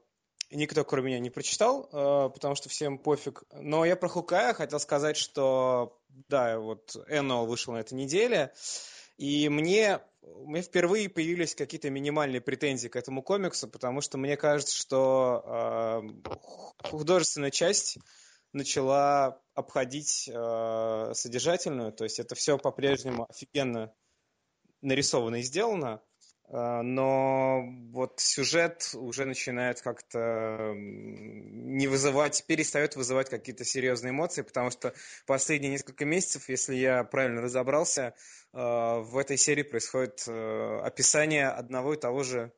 никто 0.55 0.83
кроме 0.83 1.07
меня 1.07 1.19
не 1.19 1.29
прочитал, 1.29 1.89
э, 1.91 2.29
потому 2.33 2.55
что 2.55 2.69
всем 2.69 2.97
пофиг. 2.97 3.43
Но 3.53 3.85
я 3.85 3.95
про 3.95 4.07
Хукая 4.07 4.53
хотел 4.53 4.79
сказать, 4.79 5.17
что 5.17 5.99
да, 6.29 6.59
вот 6.59 6.95
Эннуал 7.07 7.45
вышел 7.45 7.73
на 7.73 7.77
этой 7.77 7.93
неделе, 7.93 8.53
и 9.17 9.47
мне, 9.49 10.01
меня 10.23 10.61
впервые 10.61 11.09
появились 11.09 11.55
какие-то 11.55 11.89
минимальные 11.89 12.41
претензии 12.41 12.87
к 12.87 12.95
этому 12.95 13.21
комиксу, 13.21 13.67
потому 13.67 14.01
что 14.01 14.17
мне 14.17 14.37
кажется, 14.37 14.75
что 14.75 15.43
э, 15.45 16.89
художественная 16.89 17.51
часть 17.51 17.97
начала 18.51 19.41
обходить 19.53 20.29
э, 20.31 21.11
содержательную, 21.13 21.91
то 21.91 22.03
есть 22.03 22.19
это 22.19 22.35
все 22.35 22.57
по-прежнему 22.57 23.25
офигенно 23.29 23.93
нарисовано 24.81 25.37
и 25.37 25.41
сделано, 25.41 26.01
но 26.47 27.63
вот 27.91 28.19
сюжет 28.19 28.91
уже 28.93 29.25
начинает 29.25 29.81
как-то 29.81 30.73
не 30.75 31.87
вызывать, 31.87 32.45
перестает 32.45 32.95
вызывать 32.95 33.29
какие-то 33.29 33.65
серьезные 33.65 34.11
эмоции, 34.11 34.43
потому 34.43 34.69
что 34.69 34.93
последние 35.25 35.71
несколько 35.71 36.05
месяцев, 36.05 36.47
если 36.49 36.75
я 36.75 37.03
правильно 37.03 37.41
разобрался, 37.41 38.13
э, 38.53 38.57
в 38.57 39.17
этой 39.17 39.37
серии 39.37 39.63
происходит 39.63 40.23
э, 40.27 40.79
описание 40.83 41.47
одного 41.47 41.95
и 41.95 41.99
того 41.99 42.23
же 42.23 42.53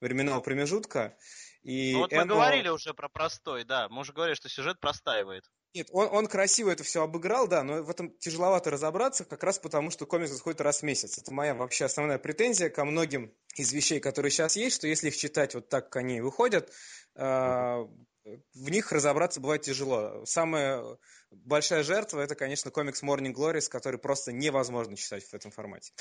временного 0.00 0.40
промежутка. 0.40 1.16
И 1.62 1.92
Ну 1.92 2.00
вот 2.00 2.12
мы 2.12 2.18
Энно- 2.18 2.34
говорили 2.34 2.68
уже 2.68 2.94
про 2.94 3.08
простой, 3.08 3.64
да. 3.64 3.88
Мы 3.88 4.00
уже 4.00 4.12
говорили, 4.12 4.34
что 4.34 4.48
сюжет 4.48 4.80
простаивает. 4.80 5.44
Нет, 5.72 5.88
он, 5.92 6.08
он 6.10 6.26
красиво 6.26 6.70
это 6.70 6.82
все 6.82 7.02
обыграл, 7.02 7.46
да, 7.46 7.62
но 7.62 7.82
в 7.82 7.90
этом 7.90 8.10
тяжеловато 8.18 8.70
разобраться, 8.70 9.24
как 9.24 9.44
раз 9.44 9.58
потому, 9.58 9.90
что 9.90 10.04
комикс 10.04 10.32
выходит 10.32 10.60
раз 10.60 10.80
в 10.80 10.82
месяц. 10.82 11.18
Это 11.18 11.32
моя 11.32 11.54
вообще 11.54 11.84
основная 11.84 12.18
претензия 12.18 12.70
ко 12.70 12.84
многим 12.84 13.32
из 13.54 13.72
вещей, 13.72 14.00
которые 14.00 14.32
сейчас 14.32 14.56
есть, 14.56 14.76
что 14.76 14.88
если 14.88 15.08
их 15.08 15.16
читать 15.16 15.54
вот 15.54 15.68
так, 15.68 15.84
как 15.84 15.96
они 15.96 16.20
выходят, 16.20 16.72
э, 17.14 17.22
в 17.22 18.70
них 18.70 18.92
разобраться 18.92 19.40
бывает 19.40 19.62
тяжело. 19.62 20.24
Самая 20.24 20.98
большая 21.30 21.82
жертва 21.84 22.20
это, 22.20 22.34
конечно, 22.34 22.70
комикс 22.70 23.02
Morning 23.02 23.32
Glories, 23.32 23.68
который 23.68 23.98
просто 23.98 24.32
невозможно 24.32 24.96
читать 24.96 25.24
в 25.24 25.34
этом 25.34 25.50
формате. 25.50 25.92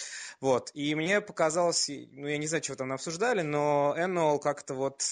Вот. 0.41 0.71
И 0.73 0.95
мне 0.95 1.21
показалось, 1.21 1.89
ну, 1.89 2.27
я 2.27 2.37
не 2.37 2.47
знаю, 2.47 2.61
чего 2.61 2.75
там 2.75 2.91
обсуждали, 2.91 3.41
но 3.41 3.95
Annual 3.97 4.39
как-то 4.39 4.73
вот 4.73 5.03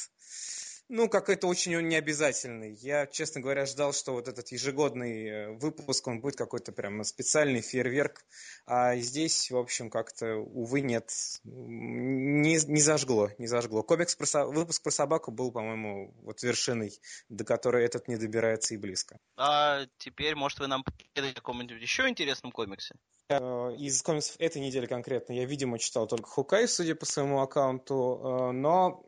ну, 0.89 1.09
какой-то 1.09 1.47
очень 1.47 1.75
он 1.75 1.89
необязательный. 1.89 2.73
Я, 2.75 3.07
честно 3.07 3.41
говоря, 3.41 3.65
ждал, 3.65 3.93
что 3.93 4.13
вот 4.13 4.27
этот 4.27 4.47
ежегодный 4.49 5.27
э, 5.27 5.51
выпуск, 5.51 6.07
он 6.07 6.21
будет 6.21 6.35
какой-то 6.35 6.71
прям 6.71 7.03
специальный 7.03 7.61
фейерверк. 7.61 8.23
А 8.65 8.95
здесь, 8.95 9.51
в 9.51 9.57
общем, 9.57 9.89
как-то, 9.89 10.35
увы, 10.35 10.81
нет. 10.81 11.11
Не, 11.43 12.55
не 12.55 12.81
зажгло, 12.81 13.31
не 13.37 13.47
зажгло. 13.47 13.83
Комикс 13.83 14.15
про, 14.15 14.45
выпуск 14.45 14.83
про 14.83 14.91
собаку 14.91 15.31
был, 15.31 15.51
по-моему, 15.51 16.13
вот 16.23 16.41
вершиной, 16.43 16.93
до 17.29 17.43
которой 17.43 17.83
этот 17.83 18.07
не 18.07 18.15
добирается 18.15 18.73
и 18.73 18.77
близко. 18.77 19.17
А 19.35 19.85
теперь, 19.97 20.35
может, 20.35 20.59
вы 20.59 20.67
нам 20.67 20.83
поведаете 20.83 21.37
о 21.37 21.41
каком-нибудь 21.41 21.81
еще 21.81 22.07
интересном 22.07 22.51
комиксе? 22.51 22.95
Э, 23.29 23.75
Из 23.77 24.01
комиксов 24.03 24.35
этой 24.39 24.61
недели 24.61 24.85
конкретно 24.85 25.33
я, 25.33 25.45
видимо, 25.45 25.79
читал 25.79 26.07
только 26.07 26.29
Хукай, 26.29 26.67
судя 26.67 26.95
по 26.95 27.05
своему 27.05 27.41
аккаунту, 27.41 28.21
э, 28.23 28.51
но 28.51 29.03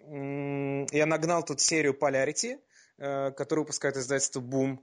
я 0.92 1.06
нагнал 1.06 1.44
тут 1.44 1.62
серию 1.70 1.94
Polarity, 1.94 2.60
э, 2.98 3.32
которую 3.32 3.66
выпускает 3.66 3.96
издательство 3.98 4.42
Boom. 4.42 4.80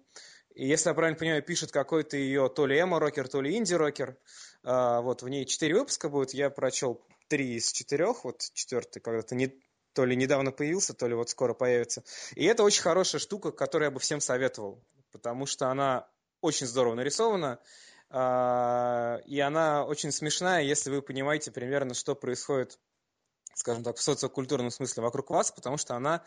И 0.55 0.67
если 0.67 0.89
я 0.89 0.95
правильно 0.95 1.19
понимаю, 1.19 1.43
пишет 1.43 1.71
какой-то 1.71 2.17
ее 2.17 2.49
то 2.49 2.67
ли 2.67 2.81
эмо-рокер, 2.81 3.29
то 3.29 3.43
ли 3.43 3.57
инди-рокер. 3.57 4.17
А, 4.63 5.01
Вот, 5.03 5.23
в 5.23 5.29
ней 5.29 5.45
четыре 5.45 5.75
выпуска 5.75 6.09
будет, 6.09 6.33
я 6.33 6.49
прочел 6.49 7.05
три 7.29 7.57
из 7.57 7.73
четырех, 7.73 8.25
вот 8.25 8.41
четвертый 8.55 9.01
когда-то 9.01 9.35
не, 9.35 9.53
то 9.93 10.05
ли 10.05 10.17
недавно 10.17 10.53
появился, 10.53 10.95
то 10.95 11.09
ли 11.09 11.15
вот 11.15 11.29
скоро 11.29 11.53
появится. 11.53 12.05
И 12.37 12.45
это 12.45 12.63
очень 12.63 12.83
хорошая 12.83 13.21
штука, 13.21 13.53
которую 13.53 13.87
я 13.87 13.91
бы 13.91 14.01
всем 14.01 14.21
советовал, 14.21 14.83
потому 15.13 15.45
что 15.47 15.69
она 15.69 16.09
очень 16.41 16.67
здорово 16.67 16.95
нарисована, 16.95 17.59
а, 18.09 19.19
и 19.27 19.39
она 19.41 19.85
очень 19.85 20.13
смешная, 20.13 20.63
если 20.63 20.91
вы 20.91 21.03
понимаете 21.03 21.51
примерно, 21.51 21.93
что 21.95 22.15
происходит, 22.15 22.79
скажем 23.55 23.83
так, 23.83 23.97
в 23.97 24.03
социокультурном 24.03 24.71
смысле 24.71 25.03
вокруг 25.03 25.31
вас, 25.31 25.51
потому 25.51 25.77
что 25.77 25.97
она, 25.97 26.25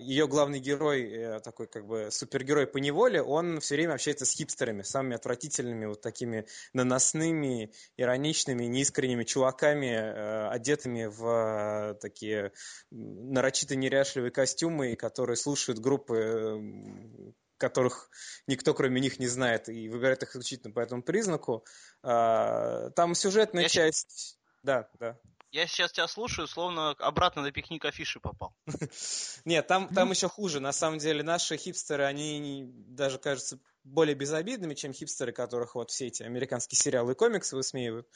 ее 0.00 0.28
главный 0.28 0.60
герой, 0.60 1.02
э, 1.02 1.40
такой 1.40 1.66
как 1.66 1.86
бы 1.86 2.08
супергерой 2.10 2.66
по 2.66 2.78
неволе, 2.78 3.22
он 3.22 3.58
все 3.60 3.74
время 3.74 3.94
общается 3.94 4.24
с 4.24 4.30
хипстерами, 4.30 4.82
самыми 4.82 5.16
отвратительными, 5.16 5.86
вот 5.86 6.00
такими 6.00 6.46
наносными, 6.72 7.72
ироничными, 7.96 8.64
неискренними 8.66 9.24
чуваками, 9.24 9.88
э, 9.88 10.48
одетыми 10.48 11.06
в 11.06 11.26
э, 11.26 11.94
такие 12.00 12.52
нарочито 12.90 13.74
неряшливые 13.74 14.30
костюмы, 14.30 14.94
которые 14.94 15.36
слушают 15.36 15.80
группы 15.80 17.32
которых 17.58 18.10
никто 18.48 18.74
кроме 18.74 19.00
них 19.00 19.20
не 19.20 19.28
знает 19.28 19.68
и 19.68 19.88
выбирает 19.88 20.24
их 20.24 20.30
исключительно 20.30 20.72
по 20.72 20.80
этому 20.80 21.00
признаку. 21.00 21.64
А, 22.02 22.90
Там 22.90 23.14
сюжетная 23.14 23.62
Я 23.62 23.68
часть... 23.68 24.38
Да, 24.64 24.88
да. 24.98 25.18
Я 25.52 25.66
сейчас 25.66 25.92
тебя 25.92 26.08
слушаю, 26.08 26.48
словно 26.48 26.90
обратно 26.92 27.42
на 27.42 27.52
пикник 27.52 27.84
афиши 27.84 28.20
попал. 28.20 28.54
Нет, 29.44 29.66
там, 29.66 29.88
там 29.88 30.10
еще 30.10 30.26
хуже. 30.26 30.60
На 30.60 30.72
самом 30.72 30.98
деле 30.98 31.22
наши 31.22 31.58
хипстеры, 31.58 32.04
они 32.04 32.70
даже 32.88 33.18
кажутся 33.18 33.58
более 33.84 34.14
безобидными, 34.14 34.72
чем 34.72 34.94
хипстеры, 34.94 35.32
которых 35.32 35.74
вот 35.74 35.90
все 35.90 36.06
эти 36.06 36.22
американские 36.22 36.78
сериалы 36.78 37.12
и 37.12 37.14
комиксы 37.14 37.54
высмеивают. 37.54 38.08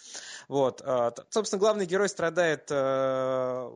Вот. 0.48 0.80
а, 0.82 1.12
Собственно, 1.28 1.60
главный 1.60 1.84
герой 1.84 2.08
страдает 2.08 2.70
э, 2.70 3.70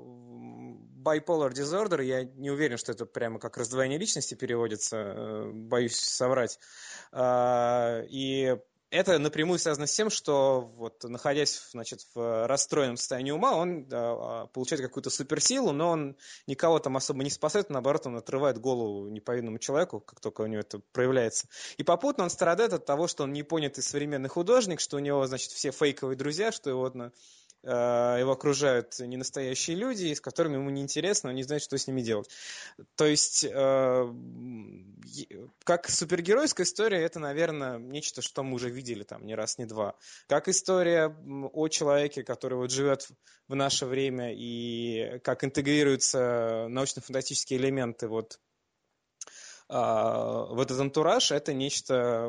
bipolar 1.04 1.50
disorder. 1.52 2.02
Я 2.02 2.24
не 2.24 2.50
уверен, 2.50 2.78
что 2.78 2.92
это 2.92 3.04
прямо 3.04 3.38
как 3.38 3.58
раздвоение 3.58 3.98
личности 3.98 4.34
переводится. 4.34 4.96
э, 4.96 5.50
Боюсь 5.52 5.98
соврать. 5.98 6.58
А, 7.12 8.04
И 8.08 8.56
это 8.90 9.18
напрямую 9.18 9.58
связано 9.58 9.86
с 9.86 9.92
тем, 9.92 10.10
что 10.10 10.72
вот 10.76 11.04
находясь 11.04 11.60
значит, 11.70 12.00
в 12.14 12.46
расстроенном 12.46 12.96
состоянии 12.96 13.30
ума, 13.30 13.54
он 13.54 13.86
а, 13.92 14.46
получает 14.48 14.82
какую-то 14.82 15.10
суперсилу, 15.10 15.72
но 15.72 15.90
он 15.90 16.16
никого 16.46 16.78
там 16.80 16.96
особо 16.96 17.22
не 17.22 17.30
спасает, 17.30 17.70
наоборот, 17.70 18.06
он 18.06 18.16
отрывает 18.16 18.58
голову 18.58 19.08
неповинному 19.08 19.58
человеку, 19.58 20.00
как 20.00 20.20
только 20.20 20.42
у 20.42 20.46
него 20.46 20.60
это 20.60 20.80
проявляется. 20.92 21.46
И 21.76 21.84
попутно 21.84 22.24
он 22.24 22.30
страдает 22.30 22.72
от 22.72 22.84
того, 22.84 23.06
что 23.06 23.24
он 23.24 23.32
не 23.32 23.44
понятый 23.44 23.82
современный 23.82 24.28
художник, 24.28 24.80
что 24.80 24.96
у 24.96 25.00
него, 25.00 25.24
значит, 25.26 25.52
все 25.52 25.70
фейковые 25.70 26.16
друзья, 26.16 26.50
что 26.50 26.70
его, 26.70 26.88
э, 26.88 27.10
его 27.62 28.32
окружают 28.32 28.98
ненастоящие 28.98 29.76
люди, 29.76 30.14
с 30.14 30.20
которыми 30.20 30.54
ему 30.54 30.70
неинтересно, 30.70 31.30
он 31.30 31.36
не 31.36 31.42
знает, 31.42 31.62
что 31.62 31.76
с 31.76 31.86
ними 31.86 32.00
делать. 32.00 32.30
То 32.96 33.04
есть, 33.04 33.44
э, 33.44 34.14
как 35.64 35.88
супергеройская 35.90 36.64
история, 36.64 37.02
это, 37.02 37.18
наверное, 37.18 37.78
нечто, 37.78 38.22
что 38.22 38.42
мы 38.42 38.54
уже 38.54 38.70
видели 38.70 39.02
там 39.02 39.26
не 39.26 39.34
раз, 39.34 39.58
не 39.58 39.66
два. 39.66 39.94
Как 40.26 40.48
история 40.48 41.14
о 41.52 41.68
человеке, 41.68 42.22
который 42.22 42.56
вот 42.56 42.70
живет 42.70 43.08
в- 43.48 43.54
наше 43.54 43.84
время 43.84 44.32
и 44.34 45.18
как 45.20 45.44
интегрируются 45.44 46.66
научно-фантастические 46.68 47.58
элементы 47.58 48.08
вот 48.08 48.38
а, 49.72 50.46
в 50.46 50.58
этот 50.60 50.80
антураж, 50.80 51.30
это 51.30 51.52
нечто 51.54 52.28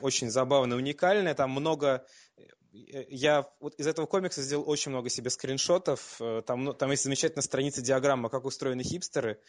очень 0.00 0.30
забавное, 0.30 0.76
уникальное. 0.76 1.34
Там 1.34 1.50
много 1.50 2.04
э, 2.31 2.31
я 2.72 3.48
вот 3.60 3.74
из 3.74 3.86
этого 3.86 4.06
комикса 4.06 4.42
сделал 4.42 4.68
очень 4.68 4.90
много 4.90 5.08
себе 5.10 5.30
скриншотов. 5.30 6.16
Э, 6.20 6.42
Там, 6.46 6.64
ну, 6.64 6.72
там 6.72 6.90
есть 6.90 7.04
замечательная 7.04 7.42
страница 7.42 7.82
диаграмма, 7.82 8.28
как 8.28 8.44
устроены 8.44 8.82
хипстеры. 8.82 9.40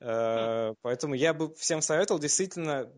Э, 0.00 0.74
Поэтому 0.82 1.14
я 1.14 1.34
бы 1.34 1.54
всем 1.54 1.82
советовал, 1.82 2.20
действительно, 2.20 2.90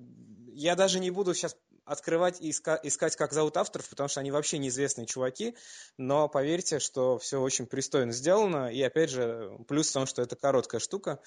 я 0.52 0.76
даже 0.76 1.00
не 1.00 1.10
буду 1.10 1.34
сейчас 1.34 1.56
открывать 1.84 2.40
и 2.40 2.48
иска- 2.50 2.80
искать, 2.82 3.14
как 3.16 3.32
зовут 3.32 3.56
авторов, 3.56 3.88
потому 3.90 4.08
что 4.08 4.20
они 4.20 4.30
вообще 4.30 4.56
неизвестные 4.56 5.06
чуваки, 5.06 5.54
но 5.98 6.28
поверьте, 6.28 6.78
что 6.78 7.18
все 7.18 7.38
очень 7.40 7.66
пристойно 7.66 8.12
сделано, 8.12 8.72
и 8.72 8.80
опять 8.80 9.10
же, 9.10 9.58
плюс 9.68 9.90
в 9.90 9.92
том, 9.92 10.06
что 10.06 10.22
это 10.22 10.34
короткая 10.34 10.80
штука. 10.80 11.20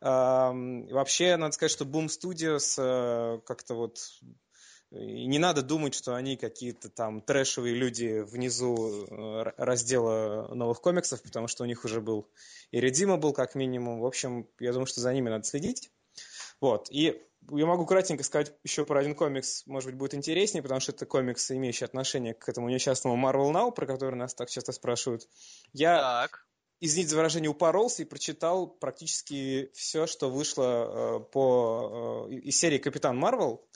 Вообще, 0.00 1.36
надо 1.36 1.52
сказать, 1.52 1.72
что 1.72 1.86
Boom 1.86 2.08
Studios 2.08 2.74
э, 2.76 3.40
как-то 3.46 3.74
вот 3.74 3.98
и 4.92 5.26
не 5.26 5.38
надо 5.38 5.62
думать, 5.62 5.94
что 5.94 6.14
они 6.14 6.36
какие-то 6.36 6.90
там 6.90 7.22
трэшевые 7.22 7.74
люди 7.74 8.20
внизу 8.20 9.06
э, 9.06 9.52
раздела 9.56 10.54
новых 10.54 10.80
комиксов, 10.82 11.22
потому 11.22 11.48
что 11.48 11.64
у 11.64 11.66
них 11.66 11.84
уже 11.84 12.00
был 12.00 12.28
и 12.70 12.78
Redeemable, 12.78 13.32
как 13.32 13.54
минимум. 13.54 14.00
В 14.00 14.06
общем, 14.06 14.46
я 14.60 14.72
думаю, 14.72 14.86
что 14.86 15.00
за 15.00 15.12
ними 15.14 15.30
надо 15.30 15.44
следить. 15.44 15.90
Вот. 16.60 16.88
И 16.90 17.22
я 17.50 17.66
могу 17.66 17.86
кратенько 17.86 18.22
сказать 18.22 18.54
еще 18.64 18.84
про 18.84 19.00
один 19.00 19.14
комикс, 19.14 19.66
может 19.66 19.88
быть, 19.88 19.96
будет 19.96 20.14
интереснее, 20.14 20.62
потому 20.62 20.80
что 20.80 20.92
это 20.92 21.06
комикс, 21.06 21.50
имеющий 21.50 21.86
отношение 21.86 22.34
к 22.34 22.48
этому 22.48 22.68
несчастному 22.68 23.16
Marvel 23.16 23.50
Now, 23.50 23.72
про 23.72 23.86
который 23.86 24.16
нас 24.16 24.34
так 24.34 24.50
часто 24.50 24.72
спрашивают. 24.72 25.26
Я 25.72 25.98
Так. 25.98 26.46
извините 26.80 27.10
за 27.10 27.16
выражение, 27.16 27.50
упоролся 27.50 28.02
и 28.02 28.06
прочитал 28.06 28.66
практически 28.66 29.70
все, 29.74 30.06
что 30.06 30.30
вышло 30.30 30.62
э, 30.62 31.20
по, 31.32 32.28
э, 32.30 32.34
из 32.34 32.58
серии 32.58 32.78
Капитан 32.78 33.16
Марвел, 33.16 33.66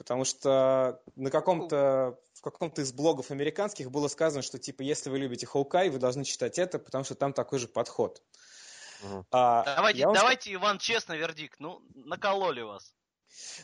потому 0.00 0.24
что 0.24 1.02
на 1.14 1.30
каком-то 1.30 2.18
в 2.32 2.40
каком-то 2.40 2.80
из 2.80 2.90
блогов 2.90 3.30
американских 3.30 3.90
было 3.90 4.08
сказано, 4.08 4.40
что 4.40 4.58
типа 4.58 4.80
если 4.80 5.10
вы 5.10 5.18
любите 5.18 5.44
Хоукай, 5.44 5.90
вы 5.90 5.98
должны 5.98 6.24
читать 6.24 6.58
это, 6.58 6.78
потому 6.78 7.04
что 7.04 7.14
там 7.14 7.34
такой 7.34 7.58
же 7.58 7.68
подход. 7.68 8.22
Мгм. 9.02 9.26
А, 9.30 9.62
Давайте, 9.76 10.06
вам 10.06 10.14
давайте, 10.14 10.54
Иван, 10.54 10.78
честно, 10.78 11.12
вердикт. 11.12 11.60
Ну, 11.60 11.82
накололи 11.94 12.62
вас. 12.62 12.94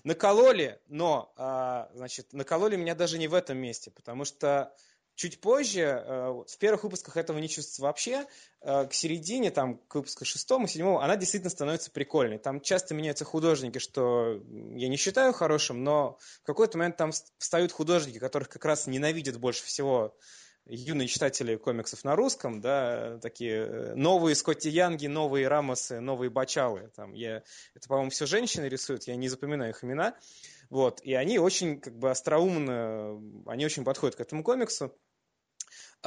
Накололи, 0.05 0.79
но, 0.89 1.33
а, 1.39 1.89
значит, 1.95 2.35
накололи 2.35 2.77
меня 2.77 2.95
даже 2.95 3.17
не 3.17 3.29
в 3.29 3.35
этом 3.35 3.57
месте, 3.57 3.91
потому 3.91 4.27
что 4.27 4.77
чуть 5.17 5.41
позже, 5.41 5.81
э, 5.81 6.45
в 6.47 6.59
первых 6.59 6.85
выпусках 6.85 7.17
этого 7.17 7.39
не 7.39 7.49
чувствуется 7.49 7.83
вообще, 7.83 8.27
э, 8.61 8.87
к 8.87 8.93
середине, 8.93 9.51
там, 9.51 9.79
к 9.89 9.97
выпуску 9.97 10.25
шестому, 10.25 10.69
седьмому, 10.69 11.01
она 11.01 11.17
действительно 11.17 11.51
становится 11.51 11.91
прикольной. 11.91 12.39
Там 12.39 12.61
часто 12.61 12.95
меняются 12.95 13.25
художники, 13.25 13.79
что 13.79 14.41
я 14.75 14.89
не 14.89 14.97
считаю 14.97 15.33
хорошим, 15.33 15.83
но 15.83 16.19
в 16.43 16.47
какой-то 16.47 16.79
момент 16.79 16.97
там 16.99 17.11
вс- 17.11 17.25
встают 17.39 17.73
художники, 17.73 18.19
которых 18.19 18.49
как 18.49 18.65
раз 18.65 18.87
ненавидят 18.87 19.39
больше 19.39 19.65
всего 19.65 20.15
юные 20.69 21.09
читатели 21.09 21.57
комиксов 21.57 22.05
на 22.05 22.17
русском, 22.17 22.61
да, 22.61 23.19
такие 23.23 23.57
э, 23.57 23.95
новые 23.95 24.35
Скотти 24.35 24.69
Янги, 24.69 25.07
новые 25.07 25.49
Рамосы, 25.49 26.01
новые 26.01 26.29
Бачалы. 26.29 26.91
Там 26.95 27.13
я, 27.15 27.43
это, 27.75 27.89
по-моему, 27.89 28.11
все 28.11 28.27
женщины 28.27 28.67
рисуют, 28.67 29.05
я 29.05 29.17
не 29.17 29.29
запоминаю 29.29 29.71
их 29.71 29.83
имена. 29.85 30.17
Вот, 30.69 31.01
и 31.03 31.15
они 31.15 31.39
очень, 31.39 31.81
как 31.81 31.97
бы, 31.97 32.11
остроумно, 32.11 33.23
они 33.47 33.65
очень 33.65 33.85
подходят 33.85 34.17
к 34.17 34.21
этому 34.21 34.43
комиксу. 34.43 34.93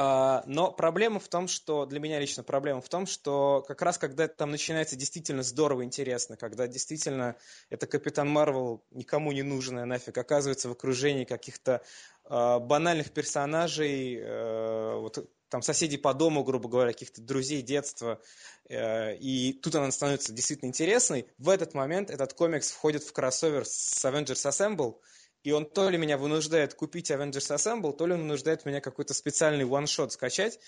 А, 0.01 0.43
Но 0.45 0.71
проблема 0.71 1.19
в 1.19 1.27
том, 1.27 1.49
что 1.49 1.85
для 1.85 1.99
меня 1.99 2.21
лично 2.21 2.41
проблема 2.41 2.79
в 2.79 2.87
том, 2.87 3.05
что 3.05 3.65
как 3.67 3.81
раз 3.81 3.97
когда 3.97 4.29
там 4.29 4.49
начинается 4.49 4.95
действительно 4.95 5.43
здорово 5.43 5.83
интересно, 5.83 6.37
когда 6.37 6.67
действительно 6.67 7.35
это 7.69 7.85
Капитан 7.85 8.29
Марвел 8.29 8.81
никому 8.91 9.33
не 9.33 9.41
нужная 9.41 9.83
нафиг 9.83 10.17
оказывается 10.17 10.69
в 10.69 10.71
окружении 10.71 11.25
каких-то 11.25 11.81
а, 12.23 12.59
банальных 12.59 13.11
персонажей, 13.11 14.15
э, 14.15 14.95
вот 14.99 15.29
там 15.49 15.61
соседей 15.61 15.97
по 15.97 16.13
дому, 16.13 16.45
грубо 16.45 16.69
говоря, 16.69 16.93
каких-то 16.93 17.21
друзей 17.21 17.61
детства, 17.61 18.21
э, 18.69 19.17
и 19.17 19.51
тут 19.51 19.75
она 19.75 19.91
становится 19.91 20.31
действительно 20.31 20.69
интересной. 20.69 21.27
В 21.37 21.49
этот 21.49 21.73
момент 21.73 22.09
этот 22.09 22.31
комикс 22.33 22.71
входит 22.71 23.03
в 23.03 23.11
кроссовер 23.11 23.65
с 23.65 24.05
Avengers 24.05 24.47
Assemble, 24.47 24.95
и 25.43 25.51
он 25.51 25.65
то 25.65 25.89
ли 25.89 25.97
меня 25.97 26.17
вынуждает 26.17 26.73
купить 26.73 27.11
Avengers 27.11 27.55
Assemble, 27.55 27.95
то 27.95 28.05
ли 28.05 28.13
он 28.13 28.21
вынуждает 28.21 28.65
меня 28.65 28.81
какой-то 28.81 29.13
специальный 29.13 29.65
one-shot 29.65 30.09
скачать. 30.09 30.59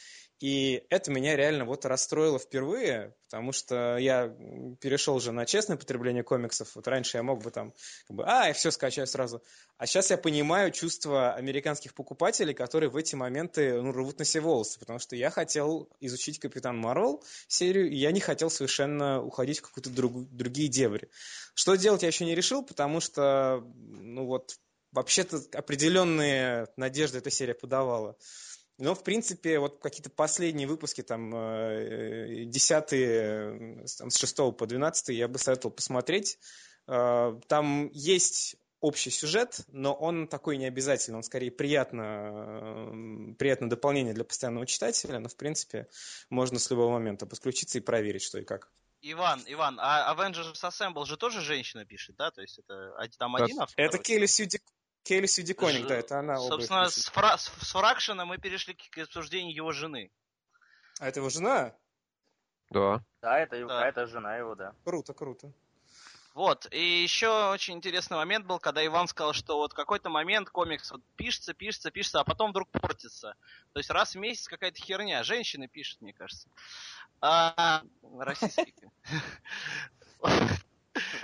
И 0.41 0.83
это 0.89 1.11
меня 1.11 1.35
реально 1.35 1.65
вот 1.65 1.85
расстроило 1.85 2.39
впервые, 2.39 3.13
потому 3.25 3.51
что 3.51 3.97
я 3.97 4.35
перешел 4.81 5.15
уже 5.15 5.31
на 5.31 5.45
честное 5.45 5.77
потребление 5.77 6.23
комиксов. 6.23 6.75
Вот 6.75 6.87
раньше 6.87 7.17
я 7.17 7.23
мог 7.23 7.43
бы 7.43 7.51
там, 7.51 7.73
как 8.07 8.17
бы, 8.17 8.23
а, 8.25 8.47
я 8.47 8.53
все 8.53 8.71
скачаю 8.71 9.05
сразу. 9.05 9.43
А 9.77 9.85
сейчас 9.85 10.09
я 10.09 10.17
понимаю 10.17 10.71
чувства 10.71 11.33
американских 11.35 11.93
покупателей, 11.93 12.55
которые 12.55 12.89
в 12.89 12.97
эти 12.97 13.13
моменты 13.13 13.79
ну, 13.79 13.91
рвут 13.91 14.17
на 14.17 14.25
себе 14.25 14.41
волосы, 14.41 14.79
потому 14.79 14.97
что 14.97 15.15
я 15.15 15.29
хотел 15.29 15.87
изучить 15.99 16.39
Капитан 16.39 16.75
Марвел 16.75 17.23
серию, 17.47 17.91
и 17.91 17.95
я 17.95 18.11
не 18.11 18.19
хотел 18.19 18.49
совершенно 18.49 19.21
уходить 19.21 19.59
в 19.59 19.67
какие-то 19.67 19.91
друг, 19.91 20.27
другие 20.31 20.69
дебри. 20.69 21.11
Что 21.53 21.75
делать 21.75 22.01
я 22.01 22.07
еще 22.07 22.25
не 22.25 22.33
решил, 22.33 22.63
потому 22.63 22.99
что, 22.99 23.63
ну 23.75 24.25
вот, 24.25 24.57
вообще-то 24.91 25.41
определенные 25.53 26.67
надежды 26.77 27.19
эта 27.19 27.29
серия 27.29 27.53
подавала. 27.53 28.17
Но, 28.81 28.95
в 28.95 29.03
принципе, 29.03 29.59
вот 29.59 29.79
какие-то 29.79 30.09
последние 30.09 30.67
выпуски, 30.67 31.03
там, 31.03 31.31
э, 31.35 32.45
десятые, 32.45 33.85
там, 33.99 34.09
с 34.09 34.17
6 34.17 34.57
по 34.57 34.65
12, 34.65 35.09
я 35.09 35.27
бы 35.27 35.37
советовал 35.37 35.75
посмотреть. 35.75 36.39
Э, 36.87 37.39
Там 37.47 37.91
есть 37.93 38.55
общий 38.79 39.11
сюжет, 39.11 39.61
но 39.67 39.93
он 39.93 40.27
такой 40.27 40.57
не 40.57 40.65
обязательно, 40.65 41.17
он 41.17 41.23
скорее 41.23 41.51
приятно, 41.51 42.01
э, 42.01 43.33
приятное 43.37 43.69
дополнение 43.69 44.15
для 44.15 44.23
постоянного 44.23 44.65
читателя, 44.65 45.19
но, 45.19 45.29
в 45.29 45.35
принципе, 45.35 45.87
можно 46.31 46.57
с 46.57 46.67
любого 46.71 46.93
момента 46.93 47.27
подключиться 47.27 47.77
и 47.77 47.81
проверить, 47.81 48.23
что 48.23 48.39
и 48.39 48.43
как. 48.43 48.71
Иван, 49.03 49.43
Иван, 49.45 49.77
а 49.79 50.11
Avengers 50.15 50.53
Assemble 50.63 51.05
же 51.05 51.17
тоже 51.17 51.41
женщина 51.41 51.85
пишет, 51.85 52.15
да? 52.15 52.31
То 52.31 52.41
есть 52.41 52.57
это 52.57 52.95
там 53.19 53.35
один 53.35 53.59
автор? 53.59 53.85
Это? 53.85 53.99
Кейли 53.99 54.25
Сьюди... 54.25 54.59
Кейли 55.03 55.25
Сьюди 55.25 55.53
Коник, 55.53 55.83
Ж- 55.83 55.87
да, 55.87 55.95
это 55.95 56.19
она. 56.19 56.37
Собственно, 56.37 56.89
с, 56.89 57.09
фра- 57.09 57.37
с, 57.37 57.45
с 57.45 57.71
Фракшена 57.71 58.25
мы 58.25 58.37
перешли 58.37 58.73
к, 58.73 58.89
к 58.89 58.97
обсуждению 58.99 59.55
его 59.55 59.71
жены. 59.71 60.11
А 60.99 61.07
это 61.07 61.19
его 61.19 61.29
жена? 61.29 61.73
Да. 62.69 63.03
Да, 63.21 63.39
это, 63.39 63.65
Да. 63.65 63.87
это 63.87 64.05
жена 64.05 64.37
его, 64.37 64.55
да. 64.55 64.73
Круто, 64.83 65.13
круто. 65.13 65.51
Вот, 66.33 66.67
и 66.71 67.03
еще 67.03 67.49
очень 67.51 67.73
интересный 67.73 68.15
момент 68.15 68.45
был, 68.45 68.57
когда 68.57 68.85
Иван 68.85 69.07
сказал, 69.09 69.33
что 69.33 69.57
вот 69.57 69.73
какой-то 69.73 70.09
момент 70.09 70.49
комикс 70.49 70.89
вот 70.91 71.01
пишется, 71.17 71.53
пишется, 71.53 71.91
пишется, 71.91 72.21
а 72.21 72.23
потом 72.23 72.51
вдруг 72.51 72.69
портится. 72.69 73.35
То 73.73 73.79
есть 73.79 73.89
раз 73.89 74.15
в 74.15 74.19
месяц 74.19 74.47
какая-то 74.47 74.79
херня. 74.79 75.23
Женщины 75.23 75.67
пишут, 75.67 75.99
мне 75.99 76.13
кажется. 76.13 76.47
А, 77.19 77.83
российские. 78.17 78.91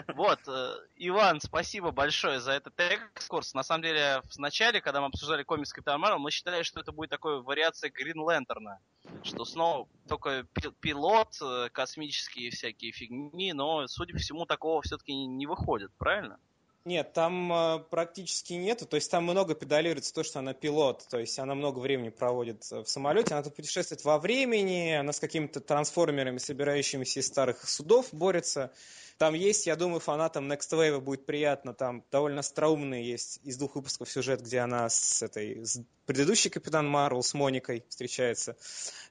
Вот, 0.07 0.39
э, 0.47 0.73
Иван, 0.95 1.41
спасибо 1.41 1.91
большое 1.91 2.39
за 2.39 2.53
этот 2.53 2.79
экскурс. 2.79 3.53
На 3.53 3.63
самом 3.63 3.83
деле, 3.83 4.21
в 4.29 4.37
начале, 4.37 4.81
когда 4.81 5.01
мы 5.01 5.07
обсуждали 5.07 5.43
комикс 5.43 5.71
Капитана 5.71 5.97
Марвел, 5.97 6.19
мы 6.19 6.31
считали, 6.31 6.63
что 6.63 6.79
это 6.79 6.91
будет 6.91 7.09
такой 7.09 7.41
вариация 7.41 7.89
Грин 7.89 8.19
Лэнтерна. 8.19 8.79
Что 9.23 9.45
снова 9.45 9.87
только 10.07 10.43
пи- 10.53 10.71
пилот, 10.79 11.35
э, 11.41 11.69
космические 11.71 12.51
всякие 12.51 12.91
фигни, 12.91 13.53
но, 13.53 13.87
судя 13.87 14.13
по 14.13 14.19
всему, 14.19 14.45
такого 14.45 14.81
все-таки 14.81 15.13
не, 15.13 15.47
выходит, 15.47 15.91
правильно? 15.97 16.39
Нет, 16.87 17.11
там 17.11 17.51
э, 17.51 17.79
практически 17.89 18.53
нету. 18.53 18.85
То 18.85 18.95
есть 18.95 19.11
там 19.11 19.23
много 19.23 19.55
педалируется 19.55 20.13
то, 20.13 20.23
что 20.23 20.39
она 20.39 20.53
пилот. 20.53 21.05
То 21.09 21.19
есть 21.19 21.37
она 21.37 21.53
много 21.53 21.79
времени 21.79 22.07
проводит 22.07 22.63
э, 22.71 22.81
в 22.81 22.87
самолете. 22.87 23.35
Она 23.35 23.43
путешествует 23.43 24.05
во 24.05 24.19
времени. 24.19 24.93
Она 24.93 25.11
с 25.11 25.19
какими-то 25.19 25.59
трансформерами, 25.59 26.37
собирающимися 26.37 27.19
из 27.19 27.27
старых 27.27 27.67
судов, 27.67 28.07
борется. 28.13 28.71
Там 29.17 29.33
есть, 29.33 29.65
я 29.65 29.75
думаю, 29.75 29.99
фанатам 29.99 30.51
Next 30.51 30.71
Wave 30.71 30.99
будет 30.99 31.25
приятно. 31.25 31.73
Там 31.73 32.03
довольно 32.11 32.41
остроумный 32.41 33.03
есть 33.03 33.39
из 33.43 33.57
двух 33.57 33.75
выпусков 33.75 34.09
сюжет, 34.09 34.41
где 34.41 34.59
она 34.59 34.89
с 34.89 35.23
этой 35.23 35.65
с 35.65 35.81
предыдущей 36.05 36.49
Капитан 36.49 36.87
Марвел, 36.87 37.23
с 37.23 37.33
Моникой 37.33 37.83
встречается. 37.89 38.55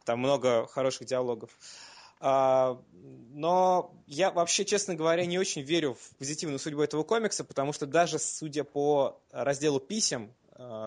Там 0.05 0.21
много 0.21 0.69
хороших 0.69 1.07
диалогов. 1.07 1.51
А, 2.21 2.81
но 3.33 3.95
я 4.07 4.31
вообще, 4.31 4.65
честно 4.65 4.95
говоря, 4.95 5.27
не 5.27 5.39
очень 5.39 5.63
верю 5.63 5.95
в 5.95 6.17
позитивную 6.17 6.59
судьбу 6.59 6.83
этого 6.83 7.03
комикса, 7.03 7.45
потому 7.45 7.73
что 7.73 7.87
даже 7.87 8.19
судя 8.19 8.65
по 8.65 9.21
разделу 9.33 9.81
писем, 9.81 10.33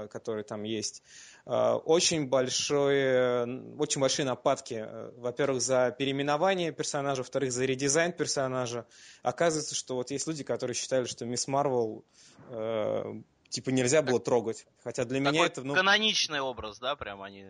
которые 0.09 0.43
там 0.43 0.63
есть, 0.63 1.03
а, 1.45 1.77
очень 1.77 2.27
большое, 2.27 3.75
очень 3.77 4.01
большие 4.01 4.25
нападки. 4.25 4.85
э, 4.85 5.11
Во-первых, 5.17 5.61
за 5.61 5.95
переименование 5.97 6.71
персонажа, 6.71 7.21
во-вторых, 7.21 7.51
за 7.51 7.65
редизайн 7.65 8.11
персонажа. 8.11 8.85
Оказывается, 9.23 9.75
что 9.75 9.95
вот 9.95 10.11
есть 10.11 10.27
люди, 10.27 10.43
которые 10.43 10.75
считали, 10.75 11.05
что 11.05 11.25
Мисс 11.25 11.47
Марвел 11.47 12.03
э, 12.49 13.03
типа 13.49 13.69
нельзя 13.69 14.01
было 14.01 14.19
трогать. 14.19 14.65
Хотя 14.83 15.05
для 15.05 15.19
меня 15.19 15.31
Такой 15.31 15.47
это, 15.47 15.63
ну, 15.63 15.73
каноничный 15.73 16.39
образ, 16.39 16.79
да, 16.79 16.95
прям 16.95 17.21
они 17.21 17.45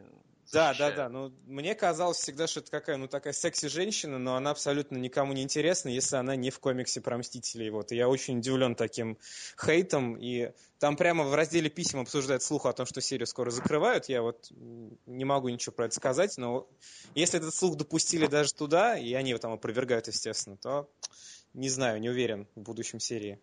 да, 0.52 0.70
да, 0.70 0.70
защищают. 0.70 0.96
да. 0.96 1.10
Ну, 1.10 1.34
мне 1.46 1.76
казалось 1.76 2.18
всегда, 2.18 2.48
что 2.48 2.62
это 2.62 2.72
какая, 2.72 2.98
ну, 2.98 3.08
такая 3.08 3.34
секси-женщина, 3.34 4.18
но 4.18 4.36
она 4.36 4.50
абсолютно 4.52 4.98
никому 4.98 5.34
не 5.34 5.44
интересна, 5.44 5.90
если 5.90 6.16
она 6.16 6.36
не 6.36 6.50
в 6.50 6.60
комиксе 6.60 7.02
про 7.02 7.18
Мстителей. 7.18 7.70
Вот. 7.70 7.92
И 7.92 7.96
я 7.96 8.10
очень 8.10 8.40
удивлен 8.40 8.76
таким 8.76 9.18
хейтом. 9.64 10.16
И 10.18 10.52
там 10.80 10.96
прямо 10.96 11.24
в 11.26 11.36
разделе 11.36 11.70
писем 11.70 12.00
обсуждают 12.00 12.42
слух 12.42 12.66
о 12.66 12.74
том, 12.74 12.86
что 12.86 13.02
серию 13.02 13.28
скоро 13.28 13.52
закрывают. 13.52 14.10
Я 14.10 14.22
вот 14.24 14.50
не 15.06 15.26
могу 15.26 15.50
ничего 15.50 15.74
про 15.74 15.86
это 15.86 15.96
сказать, 15.96 16.38
но 16.38 16.68
если 17.14 17.40
этот 17.40 17.54
слух 17.54 17.76
допустили 17.76 18.26
даже 18.26 18.54
туда, 18.54 18.98
и 18.98 19.14
они 19.14 19.32
его 19.32 19.40
там 19.40 19.52
опровергают, 19.52 20.08
естественно, 20.08 20.58
то 20.58 20.90
не 21.54 21.70
знаю, 21.70 22.00
не 22.00 22.10
уверен 22.10 22.48
в 22.56 22.62
будущем 22.62 23.00
серии. 23.00 23.40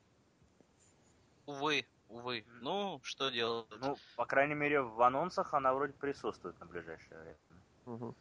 Увы, 1.46 1.86
увы. 2.16 2.44
Ну, 2.46 3.00
что 3.02 3.30
делать? 3.30 3.68
Ну, 3.70 3.96
по 4.14 4.26
крайней 4.26 4.54
мере, 4.54 4.82
в 4.82 5.00
анонсах 5.02 5.54
она 5.54 5.74
вроде 5.74 5.92
присутствует 5.94 6.58
на 6.60 6.66
ближайшее 6.66 7.20
время. 7.20 7.38
Мгм. 7.86 8.14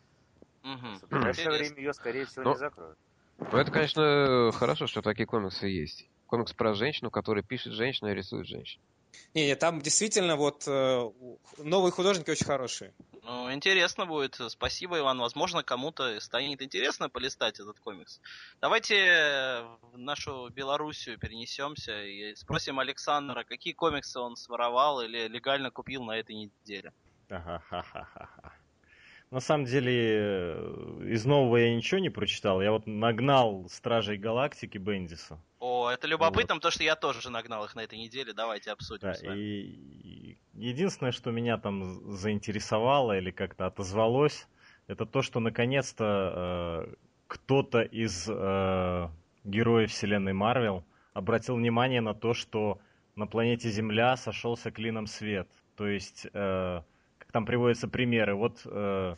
Мгм. 0.63 0.99
В 0.99 1.07
ближайшее 1.07 1.51
Интересно. 1.51 1.53
время 1.53 1.77
ее, 1.77 1.93
скорее 1.93 2.25
всего, 2.25 2.43
Ну, 2.43 2.51
не 2.51 2.57
закроют. 2.57 2.99
Ну, 3.39 3.57
это, 3.57 3.71
конечно, 3.71 4.51
хорошо, 4.53 4.87
что 4.87 5.01
такие 5.01 5.25
комиксы 5.27 5.67
есть. 5.67 6.11
Комикс 6.25 6.53
про 6.53 6.73
женщину, 6.75 7.11
которая 7.11 7.43
пишет 7.43 7.73
женщину 7.73 8.11
и 8.11 8.15
рисует 8.15 8.47
женщину. 8.47 8.83
Не, 9.33 9.47
не, 9.47 9.55
там 9.55 9.81
действительно 9.81 10.35
вот 10.35 10.63
э, 10.67 11.11
новые 11.57 11.91
художники 11.91 12.29
очень 12.29 12.45
хорошие. 12.45 12.93
Ну, 13.23 13.51
интересно 13.51 14.05
будет. 14.05 14.39
Спасибо, 14.49 14.99
Иван. 14.99 15.19
Возможно, 15.19 15.63
кому-то 15.63 16.19
станет 16.19 16.61
интересно 16.61 17.09
полистать 17.09 17.59
этот 17.59 17.79
комикс. 17.79 18.21
Давайте 18.61 19.65
в 19.81 19.97
нашу 19.97 20.49
Белоруссию 20.49 21.17
перенесемся 21.17 22.03
и 22.03 22.35
спросим 22.35 22.79
Александра, 22.79 23.43
какие 23.43 23.73
комиксы 23.73 24.19
он 24.19 24.35
своровал 24.35 25.01
или 25.01 25.27
легально 25.27 25.71
купил 25.71 26.03
на 26.03 26.17
этой 26.17 26.35
неделе. 26.35 26.93
Ага-ха-ха-ха. 27.29 28.53
На 29.31 29.39
самом 29.39 29.65
деле, 29.65 29.93
э, 29.93 31.01
из 31.09 31.25
нового 31.25 31.57
я 31.57 31.75
ничего 31.75 31.99
не 31.99 32.09
прочитал. 32.09 32.61
Я 32.61 32.71
вот 32.71 32.85
нагнал 32.87 33.67
Стражей 33.69 34.17
Галактики 34.17 34.77
Бендиса. 34.77 35.39
О, 35.59 35.89
это 35.89 36.07
любопытно, 36.07 36.55
потому 36.55 36.71
что 36.71 36.83
я 36.83 36.95
тоже 36.95 37.29
нагнал 37.29 37.65
их 37.65 37.75
на 37.75 37.81
этой 37.81 37.97
неделе. 37.97 38.33
Давайте 38.33 38.71
обсудим 38.71 39.07
Да, 39.09 39.13
с 39.13 39.23
вами. 39.23 39.39
и, 39.39 40.33
и 40.33 40.37
единственное, 40.53 41.11
что 41.11 41.31
меня 41.31 41.57
там 41.57 42.11
заинтересовало 42.11 43.17
или 43.17 43.31
как-то 43.31 43.65
отозвалось, 43.65 44.47
это 44.87 45.05
то, 45.05 45.21
что 45.21 45.39
наконец-то 45.39 46.85
э, 46.87 46.95
кто-то 47.27 47.81
из 47.81 48.27
э, 48.29 49.09
героев 49.43 49.91
вселенной 49.91 50.33
Марвел 50.33 50.85
обратил 51.13 51.55
внимание 51.55 52.01
на 52.01 52.13
то, 52.13 52.33
что 52.33 52.79
на 53.15 53.25
планете 53.27 53.69
Земля 53.69 54.15
сошелся 54.17 54.71
клином 54.71 55.07
свет. 55.07 55.49
То 55.75 55.87
есть, 55.87 56.27
э, 56.31 56.81
там 57.35 57.45
приводятся 57.45 57.89
примеры, 57.89 58.33
вот, 58.33 58.61
э, 58.63 59.15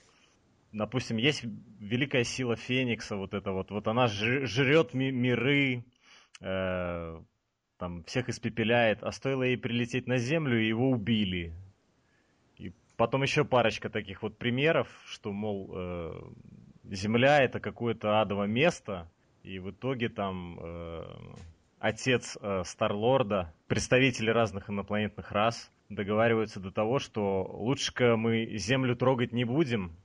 допустим, 0.72 1.18
есть 1.18 1.44
великая 1.80 2.24
сила 2.24 2.56
Феникса, 2.56 3.16
вот 3.16 3.36
это 3.36 3.52
вот, 3.52 3.70
вот 3.70 3.88
она 3.88 4.06
жр- 4.06 4.48
жрет 4.48 4.96
ми- 4.96 5.12
миры, 5.12 5.84
э, 6.42 7.22
там 7.78 8.04
всех 8.06 8.30
испепеляет, 8.30 9.04
а 9.04 9.12
стоило 9.12 9.44
ей 9.44 9.56
прилететь 9.56 10.08
на 10.08 10.18
Землю, 10.18 10.58
его 10.58 10.90
убили. 10.90 11.54
И 12.58 12.74
потом 12.96 13.22
еще 13.22 13.46
парочка 13.46 13.88
таких 13.88 14.24
вот 14.24 14.40
примеров, 14.40 14.88
что, 15.06 15.32
мол, 15.32 15.72
э, 15.76 16.22
Земля 16.86 17.44
это 17.44 17.60
какое-то 17.60 18.20
адово 18.20 18.46
место, 18.46 19.12
и 19.44 19.60
в 19.60 19.70
итоге 19.70 20.10
там 20.10 20.58
э, 20.60 21.04
отец 21.78 22.36
э, 22.42 22.64
Старлорда, 22.66 23.54
представители 23.68 24.32
разных 24.32 24.72
инопланетных 24.72 25.32
рас 25.32 25.72
договариваются 25.90 26.60
до 26.60 26.72
того, 26.72 27.00
что 27.00 27.44
лучше-ка 27.44 28.18
мы 28.18 28.58
Землю 28.58 28.96
трогать 28.96 29.32
не 29.32 29.44
будем, 29.44 29.96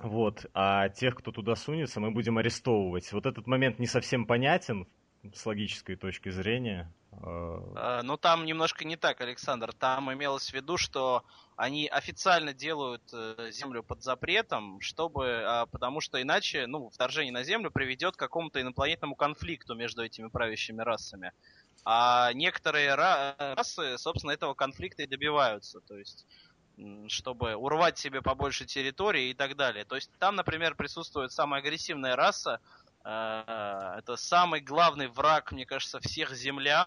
вот, 0.00 0.46
а 0.54 0.88
тех, 0.88 1.16
кто 1.16 1.32
туда 1.32 1.54
сунется, 1.54 2.00
мы 2.00 2.10
будем 2.10 2.38
арестовывать. 2.38 3.12
Вот 3.12 3.26
этот 3.26 3.46
момент 3.46 3.78
не 3.78 3.86
совсем 3.86 4.26
понятен 4.26 4.86
с 5.34 5.44
логической 5.46 5.96
точки 5.96 6.30
зрения. 6.30 6.92
Э, 7.12 7.52
Э, 7.76 8.00
Ну, 8.02 8.16
там 8.16 8.44
немножко 8.44 8.84
не 8.84 8.96
так, 8.96 9.20
Александр. 9.20 9.72
Там 9.72 10.12
имелось 10.12 10.50
в 10.50 10.54
виду, 10.54 10.76
что 10.76 11.24
они 11.56 11.86
официально 11.86 12.52
делают 12.52 13.02
э, 13.12 13.50
Землю 13.52 13.82
под 13.82 14.02
запретом, 14.02 14.80
чтобы, 14.80 15.42
а, 15.44 15.66
потому 15.66 16.00
что 16.00 16.20
иначе, 16.20 16.66
ну, 16.66 16.88
вторжение 16.90 17.32
на 17.32 17.44
Землю 17.44 17.70
приведет 17.70 18.16
к 18.16 18.18
какому-то 18.18 18.60
инопланетному 18.60 19.14
конфликту 19.14 19.74
между 19.74 20.02
этими 20.02 20.28
правящими 20.28 20.80
расами. 20.82 21.32
А 21.84 22.32
некоторые 22.32 22.94
ра- 22.94 23.54
расы, 23.54 23.98
собственно, 23.98 24.32
этого 24.32 24.54
конфликта 24.54 25.02
и 25.02 25.06
добиваются. 25.06 25.80
То 25.80 25.96
есть 25.96 26.26
чтобы 27.08 27.54
урвать 27.54 27.98
себе 27.98 28.22
побольше 28.22 28.64
территории 28.64 29.28
и 29.28 29.34
так 29.34 29.56
далее. 29.56 29.84
То 29.84 29.94
есть 29.94 30.10
там, 30.18 30.36
например, 30.36 30.74
присутствует 30.74 31.30
самая 31.30 31.60
агрессивная 31.60 32.16
раса, 32.16 32.60
э, 33.04 33.94
это 33.98 34.16
самый 34.16 34.60
главный 34.60 35.08
враг, 35.08 35.52
мне 35.52 35.66
кажется, 35.66 36.00
всех 36.00 36.34
землян, 36.34 36.86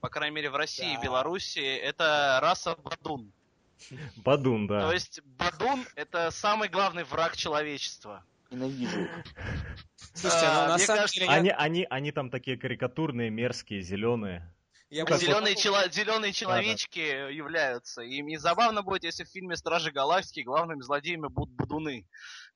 по 0.00 0.08
крайней 0.08 0.34
мере 0.34 0.50
в 0.50 0.56
России 0.56 0.92
и 0.92 0.96
Да. 0.96 1.02
Белоруссии, 1.02 1.76
это 1.76 2.38
раса 2.42 2.76
Бадун. 2.76 3.32
Бадун, 4.16 4.66
да. 4.66 4.80
То 4.80 4.92
есть 4.92 5.20
Бадун 5.38 5.86
это 5.94 6.30
самый 6.30 6.68
главный 6.68 7.04
враг 7.04 7.36
человечества. 7.36 8.24
Ненавижу. 8.50 9.08
Слушайте, 10.14 10.46
А, 10.46 10.62
ну 10.64 10.68
на 10.70 10.74
мне 10.76 10.84
самом 10.86 10.98
кажется, 11.02 11.20
деле 11.20 11.30
Они, 11.32 11.50
они, 11.50 11.86
они 11.88 12.12
там 12.12 12.30
такие 12.30 12.56
карикатурные, 12.58 13.30
мерзкие, 13.30 13.80
зеленые. 13.80 14.52
я 14.90 15.04
как 15.04 15.18
бы- 15.18 15.24
Зеленые, 15.24 15.54
чело- 15.54 15.88
зеленые 15.90 16.32
человечки 16.32 16.98
являются. 17.32 18.02
И 18.02 18.20
мне 18.22 18.38
забавно 18.38 18.82
будет, 18.82 19.04
если 19.04 19.24
в 19.24 19.28
фильме 19.28 19.56
Стражи 19.56 19.92
Галактики 19.92 20.40
главными 20.40 20.80
злодеями 20.82 21.28
будут 21.28 21.54
Бадуны. 21.54 22.06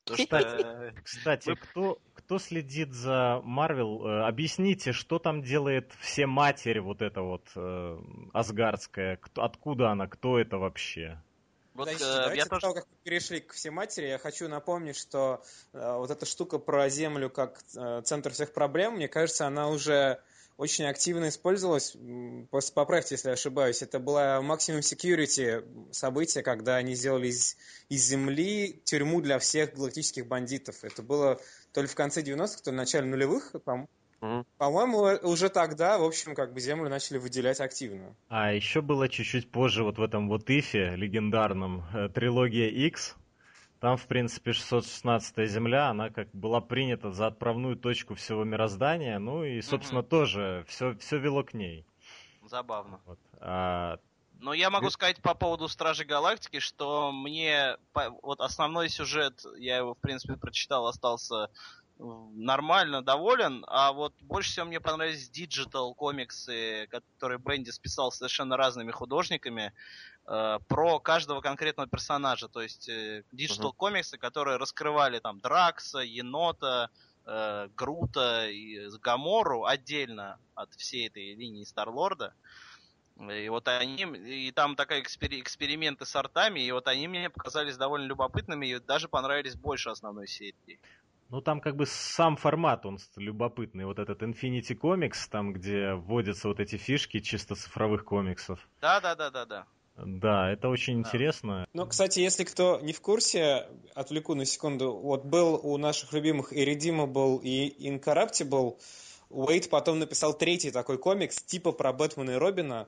То 0.05 0.17
что, 0.17 0.37
э, 0.37 0.93
Кстати, 1.03 1.51
Вы- 1.51 1.57
кто, 1.57 1.99
кто 2.15 2.39
следит 2.39 2.93
за 2.93 3.41
Марвел, 3.45 4.05
э, 4.07 4.25
объясните, 4.27 4.93
что 4.93 5.19
там 5.19 5.43
делает 5.43 5.93
все 6.01 6.27
матерь 6.27 6.81
вот 6.81 7.01
эта 7.03 7.23
вот 7.23 7.47
э, 7.57 7.99
асгардская, 8.35 9.17
кто, 9.17 9.45
откуда 9.45 9.91
она, 9.91 10.07
кто 10.09 10.39
это 10.39 10.59
вообще? 10.59 11.23
Вот, 11.75 11.87
Подождите, 11.87 12.05
э, 12.05 12.15
давайте 12.15 12.39
я 12.39 12.47
тоже... 12.47 12.61
того, 12.61 12.75
как 12.75 12.87
мы 12.89 12.97
перешли 13.03 13.41
к 13.41 13.53
всематери, 13.53 14.07
я 14.07 14.19
хочу 14.19 14.49
напомнить, 14.49 14.97
что 14.97 15.43
э, 15.73 15.97
вот 15.97 16.11
эта 16.11 16.25
штука 16.25 16.59
про 16.59 16.89
Землю 16.89 17.31
как 17.31 17.61
э, 17.77 18.03
центр 18.05 18.33
всех 18.33 18.53
проблем, 18.53 18.95
мне 18.95 19.09
кажется, 19.09 19.47
она 19.47 19.69
уже 19.69 20.21
очень 20.57 20.85
активно 20.85 21.29
использовалась. 21.29 21.97
Поправьте, 22.75 23.17
если 23.17 23.29
я 23.29 23.35
ошибаюсь. 23.35 23.83
Это 23.83 23.99
было 23.99 24.41
Maximum 24.41 24.81
Security 24.81 25.93
событие, 25.93 26.45
когда 26.45 26.77
они 26.77 26.95
сделали 26.95 27.29
из, 27.29 27.57
из 27.89 28.05
Земли 28.05 28.81
тюрьму 28.85 29.21
для 29.21 29.41
всех 29.41 29.75
галактических 29.75 30.27
бандитов. 30.27 30.85
Это 30.85 31.03
было 31.03 31.41
то 31.73 31.81
ли 31.81 31.89
в 31.89 31.95
конце 31.97 32.23
90-х, 32.23 32.63
то 32.63 32.71
ли 32.71 32.77
в 32.77 32.79
начале 32.79 33.07
нулевых. 33.07 33.53
По- 33.65 33.89
Мгм. 34.25 34.47
По-моему, 34.57 35.07
э, 35.07 35.19
уже 35.23 35.51
тогда, 35.51 35.99
в 35.99 36.03
общем, 36.03 36.35
как 36.35 36.55
бы 36.55 36.61
Землю 36.61 36.89
начали 36.89 37.19
выделять 37.19 37.61
активно. 37.61 38.17
А 38.31 38.53
еще 38.53 38.81
было 38.81 39.07
чуть-чуть 39.07 39.51
позже 39.51 39.85
вот 39.85 39.99
в 39.99 40.03
этом 40.03 40.29
вот 40.29 40.49
ифе 40.49 40.97
легендарном 40.97 41.85
э, 41.93 42.09
трилогия 42.09 42.71
X. 42.71 43.17
Там, 43.81 43.99
в 43.99 44.07
принципе, 44.07 44.55
616 44.55 45.47
Земля, 45.47 45.91
она 45.91 46.09
как 46.09 46.31
была 46.33 46.63
принята 46.63 47.13
за 47.13 47.27
отправную 47.27 47.77
точку 47.77 48.15
всего 48.15 48.45
мироздания, 48.45 49.19
ну 49.19 49.45
и, 49.45 49.61
собственно, 49.61 50.01
Мгм. 50.01 50.09
тоже 50.09 50.65
все, 50.69 50.97
все 50.97 51.19
вело 51.19 51.45
к 51.45 51.53
ней. 51.53 51.85
Забавно. 52.47 53.01
Вот. 53.05 53.19
А 53.41 53.99
Но 54.41 54.55
я 54.55 54.71
могу 54.71 54.89
сказать 54.89 55.21
по 55.21 55.35
поводу 55.35 55.69
Стражей 55.69 56.07
Галактики, 56.07 56.61
что 56.61 57.13
мне 57.13 57.77
вот 58.23 58.41
основной 58.41 58.89
сюжет, 58.89 59.43
я 59.59 59.77
его, 59.77 59.95
в 59.95 59.99
принципе, 59.99 60.39
прочитал, 60.39 60.87
остался 60.87 61.35
э, 61.35 61.49
нормально 62.35 63.03
доволен, 63.03 63.65
а 63.69 63.93
вот 63.93 64.15
больше 64.21 64.51
всего 64.51 64.67
мне 64.67 64.81
понравились 64.81 65.29
digital 65.31 65.95
комиксы, 65.95 66.87
которые 66.91 67.39
Бендис 67.39 67.79
писал 67.79 68.13
с 68.13 68.19
совершенно 68.19 68.57
разными 68.57 68.91
художниками, 68.91 69.73
э, 70.27 70.59
про 70.69 71.01
каждого 71.01 71.41
конкретного 71.41 71.89
персонажа, 71.89 72.49
то 72.49 72.63
есть 72.63 72.89
digital 73.33 73.73
комиксы, 73.73 74.19
которые 74.19 74.57
раскрывали 74.59 75.19
там 75.19 75.41
Дракса, 75.41 75.99
Енота, 75.99 76.91
э, 77.27 77.69
Грута 77.77 78.49
и 78.49 78.89
Гамору 78.99 79.65
отдельно 79.65 80.39
от 80.55 80.75
всей 80.75 81.09
этой 81.09 81.35
линии 81.35 81.65
Старлорда. 81.65 82.35
И 83.17 83.49
вот 83.49 83.69
они, 83.69 84.03
и 84.03 84.51
там 84.51 84.75
такая 84.75 85.01
экспери- 85.01 85.41
эксперименты 85.41 86.05
с 86.05 86.17
артами, 86.17 86.61
и 86.61 86.73
вот 86.73 86.89
они 86.89 87.07
мне 87.07 87.31
показались 87.31 87.77
довольно 87.77 88.07
любопытными, 88.07 88.67
и 88.67 88.81
даже 88.81 89.09
понравились 89.09 89.55
больше 89.55 89.91
основной 89.91 90.27
серии. 90.27 90.81
Ну, 91.35 91.41
там 91.41 91.61
как 91.61 91.75
бы 91.75 91.85
сам 91.85 92.37
формат, 92.37 92.87
он 92.87 92.97
любопытный. 93.17 93.87
Вот 93.87 93.99
этот 93.99 94.23
Infinity 94.23 94.79
Comics, 94.81 95.29
там, 95.29 95.53
где 95.53 95.95
вводятся 95.95 96.47
вот 96.47 96.61
эти 96.61 96.77
фишки 96.77 97.19
чисто 97.19 97.57
цифровых 97.57 98.05
комиксов. 98.05 98.61
Да, 98.81 99.01
да, 99.01 99.17
да, 99.17 99.31
да, 99.31 99.45
да. 99.45 99.67
Да, 99.97 100.53
это 100.53 100.69
очень 100.69 101.03
Да. 101.03 101.09
интересно. 101.09 101.67
Ну, 101.73 101.87
кстати, 101.87 102.21
если 102.21 102.45
кто 102.45 102.79
не 102.79 102.93
в 102.93 103.01
курсе, 103.01 103.67
отвлеку 103.97 104.37
на 104.37 104.45
секунду. 104.45 104.93
Вот 104.93 105.25
был 105.25 105.59
у 105.61 105.77
наших 105.77 106.13
любимых 106.13 106.53
Irredeemable 106.53 107.41
и 107.43 107.91
Incorruptible. 107.91 108.79
Уэйт 109.29 109.71
потом 109.71 109.99
написал 109.99 110.39
третий 110.39 110.71
такой 110.71 110.99
комикс, 110.99 111.43
типа 111.43 111.73
про 111.73 111.93
Бэтмена 111.93 112.31
и 112.31 112.35
Робина. 112.35 112.87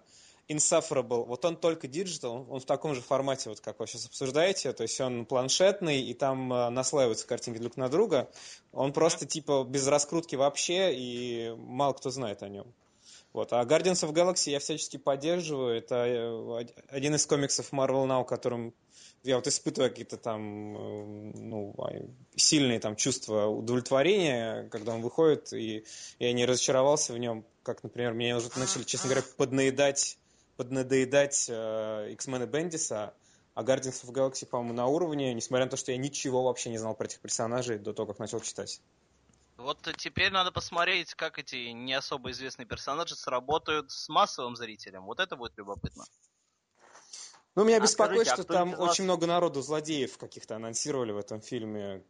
Insufferable. 0.48 1.24
Вот 1.24 1.44
он 1.44 1.56
только 1.56 1.88
digital, 1.88 2.46
он 2.48 2.60
в 2.60 2.64
таком 2.64 2.94
же 2.94 3.00
формате, 3.00 3.48
вот 3.48 3.60
как 3.60 3.80
вы 3.80 3.86
сейчас 3.86 4.06
обсуждаете. 4.06 4.72
То 4.72 4.82
есть 4.82 5.00
он 5.00 5.26
планшетный, 5.26 6.00
и 6.00 6.14
там 6.14 6.52
э, 6.52 6.70
наслаиваются 6.70 7.26
картинки 7.26 7.58
друг 7.58 7.76
на 7.76 7.88
друга. 7.88 8.30
Он 8.72 8.92
просто 8.92 9.26
типа 9.26 9.64
без 9.68 9.88
раскрутки 9.88 10.36
вообще, 10.36 10.94
и 10.94 11.52
мало 11.56 11.94
кто 11.94 12.10
знает 12.10 12.44
о 12.44 12.48
нем. 12.48 12.72
Вот. 13.32 13.52
А 13.52 13.62
Guardians 13.64 14.08
of 14.08 14.12
Galaxy 14.12 14.50
я 14.50 14.60
всячески 14.60 14.96
поддерживаю. 14.96 15.76
Это 15.76 16.06
э, 16.06 16.66
один 16.88 17.16
из 17.16 17.26
комиксов 17.26 17.72
Marvel 17.72 18.06
Now, 18.06 18.24
которым 18.24 18.72
я 19.24 19.36
вот 19.36 19.46
испытываю 19.46 19.90
какие-то 19.90 20.16
там 20.16 20.76
э, 20.76 21.32
ну, 21.34 21.74
а, 21.78 21.90
сильные 22.36 22.80
там 22.80 22.96
чувства 22.96 23.46
удовлетворения, 23.46 24.68
когда 24.70 24.94
он 24.94 25.02
выходит, 25.02 25.52
и 25.52 25.84
я 26.18 26.32
не 26.32 26.46
разочаровался 26.46 27.12
в 27.12 27.18
нем, 27.18 27.44
как, 27.62 27.82
например, 27.82 28.14
мне 28.14 28.36
уже 28.36 28.48
начали, 28.56 28.84
честно 28.84 29.10
говоря, 29.10 29.26
поднаедать, 29.36 30.18
поднадоедать 30.56 31.46
э, 31.48 32.12
X-Men 32.12 32.44
и 32.44 32.46
Бендиса, 32.46 33.14
а 33.54 33.62
Guardians 33.62 34.04
of 34.04 34.12
Galaxy, 34.12 34.46
по-моему, 34.46 34.74
на 34.74 34.86
уровне, 34.86 35.32
несмотря 35.32 35.64
на 35.64 35.70
то, 35.70 35.76
что 35.76 35.92
я 35.92 35.98
ничего 35.98 36.42
вообще 36.42 36.70
не 36.70 36.78
знал 36.78 36.94
про 36.94 37.06
этих 37.06 37.20
персонажей 37.20 37.78
до 37.78 37.92
того, 37.92 38.08
как 38.08 38.18
начал 38.18 38.40
читать. 38.40 38.80
Вот 39.56 39.78
теперь 39.96 40.30
надо 40.30 40.52
посмотреть, 40.52 41.14
как 41.14 41.38
эти 41.38 41.70
не 41.70 41.94
особо 41.94 42.30
известные 42.32 42.66
персонажи 42.66 43.16
сработают 43.16 43.90
с 43.90 44.08
массовым 44.08 44.56
зрителем. 44.56 45.04
Вот 45.06 45.18
это 45.20 45.36
будет 45.36 45.56
любопытно. 45.56 46.04
Ну, 47.54 47.64
меня 47.64 47.78
а 47.78 47.80
беспокоит, 47.80 48.26
скажите, 48.26 48.42
а 48.42 48.44
что 48.44 48.52
там 48.52 48.72
вас... 48.72 48.90
очень 48.90 49.04
много 49.04 49.26
народу 49.26 49.62
злодеев 49.62 50.18
каких-то 50.18 50.56
анонсировали 50.56 51.12
в 51.12 51.18
этом 51.18 51.40
фильме. 51.40 52.04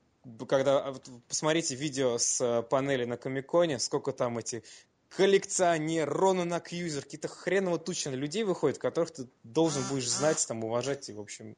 Когда 0.48 0.88
а, 0.88 0.94
посмотрите 1.28 1.76
видео 1.76 2.18
с 2.18 2.40
э, 2.40 2.62
панели 2.64 3.04
на 3.04 3.16
Комиконе, 3.16 3.78
сколько 3.78 4.10
там 4.10 4.38
эти 4.38 4.64
коллекционер, 5.08 6.08
Ронан 6.08 6.52
Акьюзер, 6.52 7.02
какие-то 7.02 7.28
хреново 7.28 7.78
тучи 7.78 8.08
людей 8.08 8.44
выходят, 8.44 8.78
которых 8.78 9.12
ты 9.12 9.28
должен 9.42 9.82
будешь 9.88 10.08
знать, 10.08 10.44
там, 10.46 10.64
уважать, 10.64 11.08
и, 11.08 11.12
в 11.12 11.20
общем, 11.20 11.56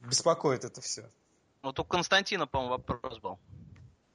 беспокоит 0.00 0.64
это 0.64 0.80
все. 0.80 1.08
Вот 1.62 1.78
у 1.78 1.84
Константина, 1.84 2.46
по-моему, 2.46 2.76
вопрос 2.76 3.18
был. 3.18 3.38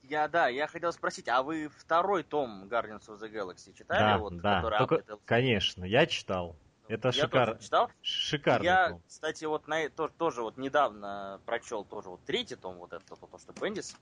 Я, 0.03 0.27
да, 0.27 0.47
я 0.47 0.67
хотел 0.67 0.93
спросить, 0.93 1.27
а 1.27 1.43
вы 1.43 1.69
второй 1.69 2.23
том 2.23 2.65
Guardians 2.65 3.07
of 3.07 3.19
the 3.19 3.29
Galaxy 3.29 3.73
читали? 3.73 3.99
Да, 3.99 4.17
вот, 4.17 4.37
да, 4.37 4.61
только, 4.77 5.03
конечно, 5.25 5.83
я 5.83 6.05
читал. 6.05 6.55
Это 6.87 7.09
я 7.09 7.11
шикар... 7.11 7.47
тоже 7.49 7.61
читал. 7.61 7.91
Шикарно. 8.01 8.63
Я, 8.63 8.89
том. 8.89 9.01
кстати, 9.05 9.43
вот 9.43 9.67
на 9.67 9.89
тоже, 9.89 10.13
тоже 10.17 10.41
вот 10.41 10.57
недавно 10.57 11.41
прочел 11.45 11.83
тоже 11.83 12.09
вот 12.09 12.23
третий 12.25 12.55
том, 12.55 12.77
вот 12.77 12.93
это 12.93 13.03
то, 13.05 13.15
что 13.37 13.53
Бендис 13.61 13.95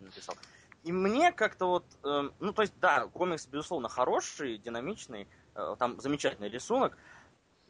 написал. 0.00 0.36
И 0.82 0.92
мне 0.92 1.32
как-то 1.32 1.66
вот, 1.66 1.84
э, 2.04 2.30
ну 2.38 2.52
то 2.52 2.62
есть 2.62 2.78
да, 2.80 3.06
комикс 3.08 3.46
безусловно 3.46 3.88
хороший, 3.88 4.58
динамичный, 4.58 5.28
э, 5.54 5.76
там 5.78 6.00
замечательный 6.00 6.48
рисунок, 6.48 6.96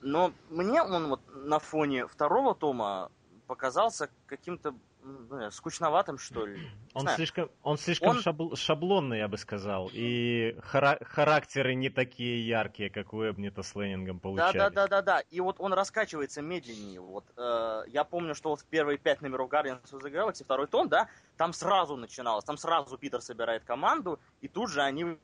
но 0.01 0.33
мне 0.49 0.83
он 0.83 1.09
вот 1.09 1.21
на 1.29 1.59
фоне 1.59 2.07
второго 2.07 2.55
тома 2.55 3.11
показался 3.47 4.11
каким-то 4.27 4.75
ну, 5.03 5.51
скучноватым, 5.51 6.19
что 6.19 6.47
ли. 6.47 6.61
Он 6.95 7.07
слишком, 7.09 7.51
он 7.63 7.79
слишком 7.79 8.09
он... 8.11 8.21
Шабл, 8.21 8.57
шаблонный, 8.57 9.19
я 9.19 9.29
бы 9.29 9.39
сказал. 9.39 9.89
И 9.93 10.57
хара- 10.61 11.03
характеры 11.05 11.75
не 11.75 11.89
такие 11.89 12.47
яркие, 12.47 12.91
как 12.91 13.13
у 13.13 13.23
Эбнита 13.23 13.63
с 13.63 13.77
Ленингом 13.77 14.19
получались. 14.19 14.55
Да, 14.55 14.71
да, 14.71 14.87
да, 14.87 14.89
да, 14.89 15.03
да. 15.03 15.21
И 15.31 15.41
вот 15.41 15.57
он 15.61 15.73
раскачивается 15.73 16.43
медленнее. 16.43 17.01
Вот 17.01 17.25
э, 17.37 17.83
я 17.89 18.03
помню, 18.03 18.35
что 18.35 18.51
вот 18.51 18.61
в 18.61 18.65
первые 18.67 18.99
пять 18.99 19.23
номеров 19.23 19.51
Guardians 19.51 19.93
of 19.93 20.03
the 20.03 20.11
Galaxy, 20.11 20.43
второй 20.43 20.67
том, 20.67 20.89
да, 20.89 21.09
там 21.37 21.53
сразу 21.53 21.97
начиналось, 21.97 22.45
там 22.45 22.57
сразу 22.57 22.99
Питер 22.99 23.21
собирает 23.21 23.63
команду, 23.65 24.19
и 24.41 24.49
тут 24.49 24.71
же 24.71 24.83
они 24.83 25.17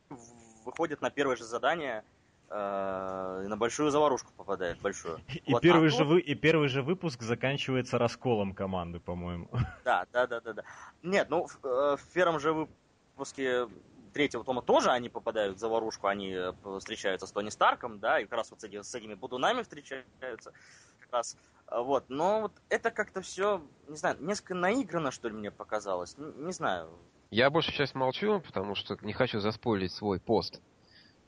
выходят 0.64 1.00
на 1.00 1.10
первое 1.10 1.36
же 1.36 1.44
задание 1.44 2.04
Э, 2.48 3.44
на 3.48 3.56
большую 3.56 3.90
заварушку 3.90 4.32
попадает, 4.36 4.78
большую. 4.80 5.20
И, 5.46 5.52
вот, 5.52 5.62
первый 5.62 5.88
а 5.88 5.90
же 5.90 6.04
вы, 6.04 6.20
и 6.20 6.34
первый 6.36 6.68
же 6.68 6.82
выпуск 6.82 7.22
заканчивается 7.22 7.98
расколом 7.98 8.54
команды, 8.54 9.00
по-моему. 9.00 9.48
Да, 9.84 10.06
да, 10.12 10.26
да, 10.26 10.40
да, 10.40 10.52
да. 10.52 10.62
Нет, 11.02 11.28
ну 11.28 11.46
в, 11.46 11.58
э, 11.64 11.96
в 11.96 12.12
первом 12.12 12.38
же 12.38 12.52
выпуске 12.52 13.66
третьего 14.12 14.44
тома 14.44 14.62
тоже 14.62 14.90
они 14.90 15.08
попадают 15.08 15.56
в 15.56 15.60
заварушку, 15.60 16.06
они 16.06 16.32
э, 16.32 16.52
встречаются 16.78 17.26
с 17.26 17.32
Тони 17.32 17.50
Старком, 17.50 17.98
да, 17.98 18.20
и 18.20 18.24
как 18.24 18.38
раз 18.38 18.50
вот 18.52 18.60
с, 18.60 18.64
эти, 18.64 18.80
с 18.80 18.94
этими 18.94 19.14
будунами 19.14 19.62
встречаются. 19.62 20.52
Как 21.00 21.12
раз, 21.12 21.36
вот, 21.68 22.04
но 22.08 22.42
вот 22.42 22.52
это 22.68 22.92
как-то 22.92 23.22
все, 23.22 23.60
не 23.88 23.96
знаю, 23.96 24.18
несколько 24.20 24.54
наиграно, 24.54 25.10
что 25.10 25.28
ли, 25.28 25.34
мне 25.34 25.50
показалось, 25.50 26.16
не, 26.16 26.32
не 26.44 26.52
знаю. 26.52 26.90
Я 27.30 27.50
больше 27.50 27.72
сейчас 27.72 27.94
молчу, 27.96 28.40
потому 28.40 28.76
что 28.76 28.96
не 29.02 29.12
хочу 29.12 29.40
заспойлить 29.40 29.92
свой 29.92 30.20
пост 30.20 30.60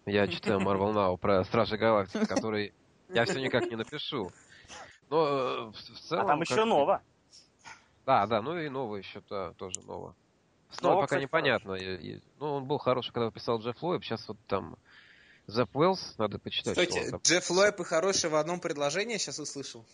я 0.08 0.26
читаю 0.28 0.60
Marvel 0.60 0.92
Now 0.92 1.16
про 1.16 1.44
Стражи 1.44 1.76
Галактики, 1.76 2.26
который 2.26 2.72
я 3.08 3.24
все 3.24 3.40
никак 3.40 3.66
не 3.70 3.76
напишу. 3.76 4.30
Но 5.10 5.26
э, 5.26 5.60
в, 5.66 5.72
в 5.72 6.00
целом... 6.00 6.24
А 6.24 6.28
там 6.28 6.40
еще 6.40 6.64
ново. 6.64 7.02
Да, 8.04 8.26
да, 8.26 8.42
ну 8.42 8.58
и 8.58 8.68
ново 8.68 8.96
еще, 8.96 9.22
да, 9.28 9.52
тоже 9.52 9.80
ново. 9.82 10.14
Снова 10.70 10.96
пока 10.96 11.06
кстати, 11.06 11.22
непонятно. 11.22 11.74
Я, 11.74 12.20
ну, 12.38 12.54
он 12.54 12.64
был 12.64 12.78
хороший, 12.78 13.12
когда 13.12 13.30
писал 13.30 13.58
Джефф 13.58 13.82
Лойб, 13.82 14.04
сейчас 14.04 14.28
вот 14.28 14.36
там 14.46 14.76
Зепп 15.46 15.76
Уэллс, 15.76 16.16
надо 16.18 16.38
почитать. 16.38 16.74
Стойте, 16.74 17.10
Джефф 17.22 17.50
Лойб 17.50 17.80
и 17.80 17.84
хороший 17.84 18.28
в 18.28 18.36
одном 18.36 18.60
предложении, 18.60 19.16
сейчас 19.16 19.38
услышал. 19.38 19.84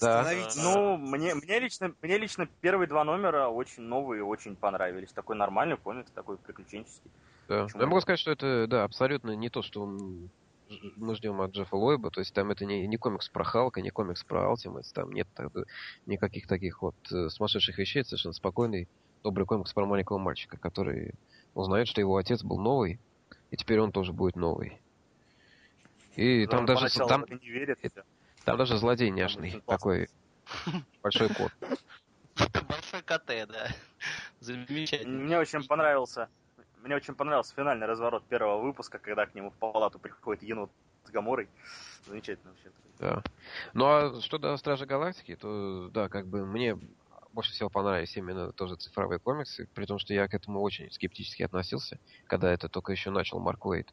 Да. 0.00 0.32
Ну, 0.56 0.96
мне, 0.96 1.34
мне, 1.34 1.58
лично, 1.58 1.92
мне 2.00 2.18
лично 2.18 2.46
первые 2.60 2.86
два 2.86 3.02
номера 3.02 3.48
очень 3.48 3.82
новые, 3.82 4.22
очень 4.22 4.54
понравились. 4.54 5.10
Такой 5.10 5.34
нормальный 5.34 5.76
комикс, 5.76 6.10
такой 6.12 6.36
приключенческий. 6.36 7.10
Да. 7.48 7.66
Я 7.74 7.86
могу 7.86 8.00
сказать, 8.00 8.20
что 8.20 8.30
это, 8.30 8.66
да, 8.68 8.84
абсолютно 8.84 9.34
не 9.34 9.48
то, 9.48 9.62
что 9.62 9.86
мы 9.86 11.14
ждем 11.14 11.40
от 11.40 11.52
Джеффа 11.52 11.74
Лойба. 11.74 12.10
То 12.10 12.20
есть 12.20 12.34
там 12.34 12.50
это 12.50 12.66
не, 12.66 12.86
не 12.86 12.98
комикс 12.98 13.28
про 13.30 13.42
Халка, 13.42 13.80
не 13.80 13.90
комикс 13.90 14.22
про 14.22 14.52
Ultimates, 14.52 14.92
там 14.92 15.12
нет 15.12 15.26
никаких 16.04 16.46
таких 16.46 16.82
вот 16.82 16.94
э, 17.10 17.30
сумасшедших 17.30 17.78
вещей, 17.78 18.00
это 18.00 18.10
совершенно 18.10 18.34
спокойный, 18.34 18.86
добрый 19.22 19.46
комикс 19.46 19.72
про 19.72 19.86
маленького 19.86 20.18
мальчика, 20.18 20.58
который 20.58 21.14
узнает, 21.54 21.88
что 21.88 22.02
его 22.02 22.18
отец 22.18 22.44
был 22.44 22.58
новый, 22.58 23.00
и 23.50 23.56
теперь 23.56 23.80
он 23.80 23.92
тоже 23.92 24.12
будет 24.12 24.36
новый. 24.36 24.78
И 26.16 26.44
Но 26.44 26.50
там 26.50 26.66
даже... 26.66 26.88
Там, 26.98 27.24
не 27.28 27.48
верит, 27.48 27.78
да. 27.94 28.02
там 28.44 28.58
даже 28.58 28.76
злодей 28.76 29.08
няшный, 29.08 29.62
такой 29.66 30.08
большой 31.02 31.30
кот. 31.30 31.52
Большой 32.68 33.02
КТ, 33.02 33.48
да. 33.48 33.68
Замечательно. 34.40 35.24
Мне 35.24 35.38
очень 35.38 35.64
понравился 35.66 36.28
мне 36.88 36.96
очень 36.96 37.14
понравился 37.14 37.54
финальный 37.54 37.86
разворот 37.86 38.24
первого 38.24 38.62
выпуска, 38.62 38.98
когда 38.98 39.26
к 39.26 39.34
нему 39.34 39.50
в 39.50 39.54
палату 39.54 39.98
приходит 39.98 40.42
енот 40.42 40.70
с 41.04 41.10
Гаморой. 41.10 41.48
Замечательно 42.06 42.50
вообще. 42.50 42.70
Да. 42.98 43.22
Ну 43.74 43.84
а 43.84 44.20
что 44.22 44.38
до 44.38 44.56
Стражи 44.56 44.86
Галактики, 44.86 45.36
то 45.36 45.90
да, 45.92 46.08
как 46.08 46.26
бы 46.26 46.46
мне 46.46 46.78
больше 47.32 47.52
всего 47.52 47.68
понравились 47.68 48.16
именно 48.16 48.52
тоже 48.52 48.76
цифровые 48.76 49.18
комиксы, 49.18 49.68
при 49.74 49.84
том, 49.84 49.98
что 49.98 50.14
я 50.14 50.26
к 50.28 50.34
этому 50.34 50.62
очень 50.62 50.90
скептически 50.90 51.42
относился, 51.42 52.00
когда 52.26 52.50
это 52.50 52.70
только 52.70 52.92
еще 52.92 53.10
начал 53.10 53.38
Марк 53.38 53.66
Уэйт 53.66 53.92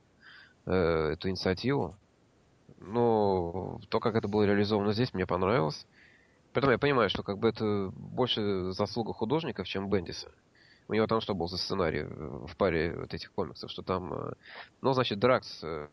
э, 0.65 1.11
эту 1.13 1.29
инициативу. 1.29 1.97
Но 2.79 3.79
то, 3.89 3.99
как 3.99 4.15
это 4.15 4.29
было 4.29 4.43
реализовано 4.43 4.93
здесь, 4.93 5.13
мне 5.13 5.25
понравилось. 5.25 5.85
Поэтому 6.53 6.71
я 6.71 6.77
понимаю, 6.77 7.09
что 7.09 7.23
как 7.23 7.39
бы 7.39 7.49
это 7.49 7.91
больше 7.93 8.71
заслуга 8.71 9.11
художников, 9.11 9.67
чем 9.67 9.89
Бендиса. 9.89 10.31
У 10.87 10.93
него 10.93 11.07
там 11.07 11.21
что 11.21 11.33
был 11.33 11.47
за 11.47 11.57
сценарий 11.57 12.03
в 12.03 12.55
паре 12.57 12.95
вот 12.95 13.13
этих 13.13 13.31
комиксов, 13.31 13.71
что 13.71 13.81
там, 13.81 14.13
э, 14.13 14.33
ну, 14.81 14.93
значит, 14.93 15.19
Дракс 15.19 15.63
э, 15.63 15.87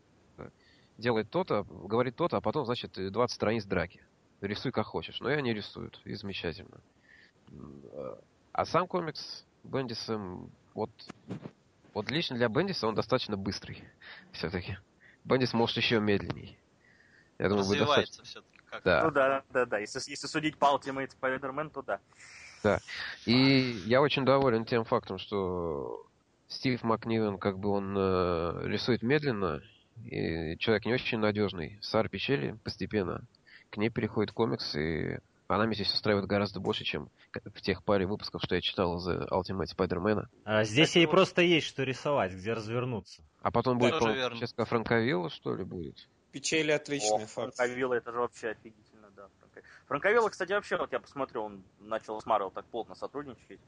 делает 0.97 1.29
то-то, 1.29 1.63
говорит 1.63 2.15
то-то, 2.15 2.37
а 2.37 2.41
потом, 2.41 2.65
значит, 2.65 2.93
20 2.93 3.35
страниц 3.35 3.65
драки. 3.65 4.01
Рисуй 4.41 4.71
как 4.71 4.87
хочешь. 4.87 5.19
Но 5.21 5.31
и 5.31 5.35
они 5.35 5.53
рисуют, 5.53 5.99
и 6.03 6.13
замечательно. 6.13 6.81
А 8.51 8.65
сам 8.65 8.87
комикс 8.87 9.45
Бендиса, 9.63 10.19
вот, 10.73 10.91
вот 11.93 12.11
лично 12.11 12.35
для 12.35 12.49
Бендиса 12.49 12.87
он 12.87 12.95
достаточно 12.95 13.37
быстрый, 13.37 13.83
все-таки. 14.31 14.77
Бендис 15.23 15.53
может 15.53 15.77
еще 15.77 15.99
медленней. 15.99 16.59
Я 17.39 17.49
думаю, 17.49 17.63
Развивается 17.63 18.19
достаточно... 18.19 18.23
все-таки. 18.25 18.53
Да. 18.83 19.03
Ну 19.03 19.11
да, 19.11 19.43
да, 19.51 19.65
да. 19.65 19.77
Если, 19.79 19.99
если 20.09 20.27
судить 20.27 20.57
по 20.57 20.65
Ultimate 20.65 21.11
Spider-Man, 21.19 21.69
то 21.69 21.81
да. 21.83 21.99
Да. 22.63 22.79
И 23.25 23.81
я 23.85 24.01
очень 24.01 24.25
доволен 24.25 24.65
тем 24.65 24.85
фактом, 24.85 25.17
что 25.17 26.05
Стив 26.47 26.81
Макнивен, 26.83 27.37
как 27.37 27.59
бы 27.59 27.69
он 27.69 27.95
э, 27.97 28.67
рисует 28.67 29.03
медленно, 29.03 29.61
и 30.05 30.57
человек 30.57 30.85
не 30.85 30.93
очень 30.93 31.19
надежный. 31.19 31.77
Сар 31.81 32.09
Печели 32.09 32.57
постепенно 32.63 33.23
к 33.69 33.77
ней 33.77 33.89
переходит 33.89 34.31
комикс, 34.31 34.75
и 34.75 35.17
она 35.47 35.65
меня 35.65 35.75
здесь 35.75 35.93
устраивает 35.93 36.27
гораздо 36.27 36.59
больше, 36.59 36.83
чем 36.83 37.09
в 37.33 37.61
тех 37.61 37.83
паре 37.83 38.05
выпусков, 38.05 38.41
что 38.43 38.55
я 38.55 38.61
читал 38.61 38.99
за 38.99 39.27
Ultimate 39.31 39.67
Spider-Man. 39.75 40.25
А 40.45 40.63
здесь 40.63 40.95
ей 40.95 41.07
просто 41.07 41.41
есть 41.41 41.67
что 41.67 41.83
рисовать, 41.83 42.33
где 42.33 42.53
развернуться. 42.53 43.23
А 43.41 43.51
потом 43.51 43.77
будет, 43.77 43.95
сейчас 43.95 44.53
Франковилла, 44.55 45.29
что 45.29 45.55
ли, 45.55 45.63
будет? 45.63 46.07
Печели 46.31 46.71
отличный 46.71 47.25
О, 47.25 47.27
факт. 47.27 47.55
Франковилла, 47.55 47.95
это 47.95 48.11
же 48.11 48.19
вообще 48.19 48.49
офигительно. 48.49 48.92
Франковелла, 49.87 50.29
кстати, 50.29 50.51
вообще, 50.53 50.77
вот 50.77 50.91
я 50.91 50.99
посмотрел, 50.99 51.45
он 51.45 51.63
начал 51.79 52.19
с 52.19 52.25
Марвел 52.25 52.51
так 52.51 52.65
плотно 52.65 52.95
сотрудничать. 52.95 53.59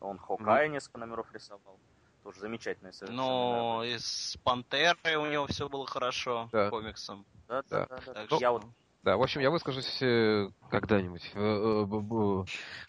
Он 0.00 0.18
Хокай 0.18 0.66
mm-hmm. 0.66 0.72
несколько 0.72 0.98
номеров 0.98 1.32
рисовал. 1.32 1.78
Тоже 2.22 2.40
замечательный 2.40 2.92
совершенно. 2.92 3.22
Ну, 3.22 3.82
и 3.82 3.98
с 3.98 4.36
Пантерой 4.44 5.16
у 5.16 5.26
него 5.26 5.46
все 5.48 5.68
было 5.68 5.86
хорошо, 5.86 6.48
да. 6.52 6.70
комиксом. 6.70 7.24
Да, 7.48 7.62
да, 7.68 7.86
да. 7.86 8.00
да, 8.06 8.12
да. 8.14 8.26
Ну, 8.30 8.40
я 8.40 8.52
вот... 8.52 8.64
Да, 9.02 9.16
в 9.16 9.22
общем, 9.22 9.40
я 9.40 9.50
выскажусь 9.50 10.00
э, 10.00 10.48
когда-нибудь 10.70 11.32
э, 11.34 11.40
э, 11.40 12.44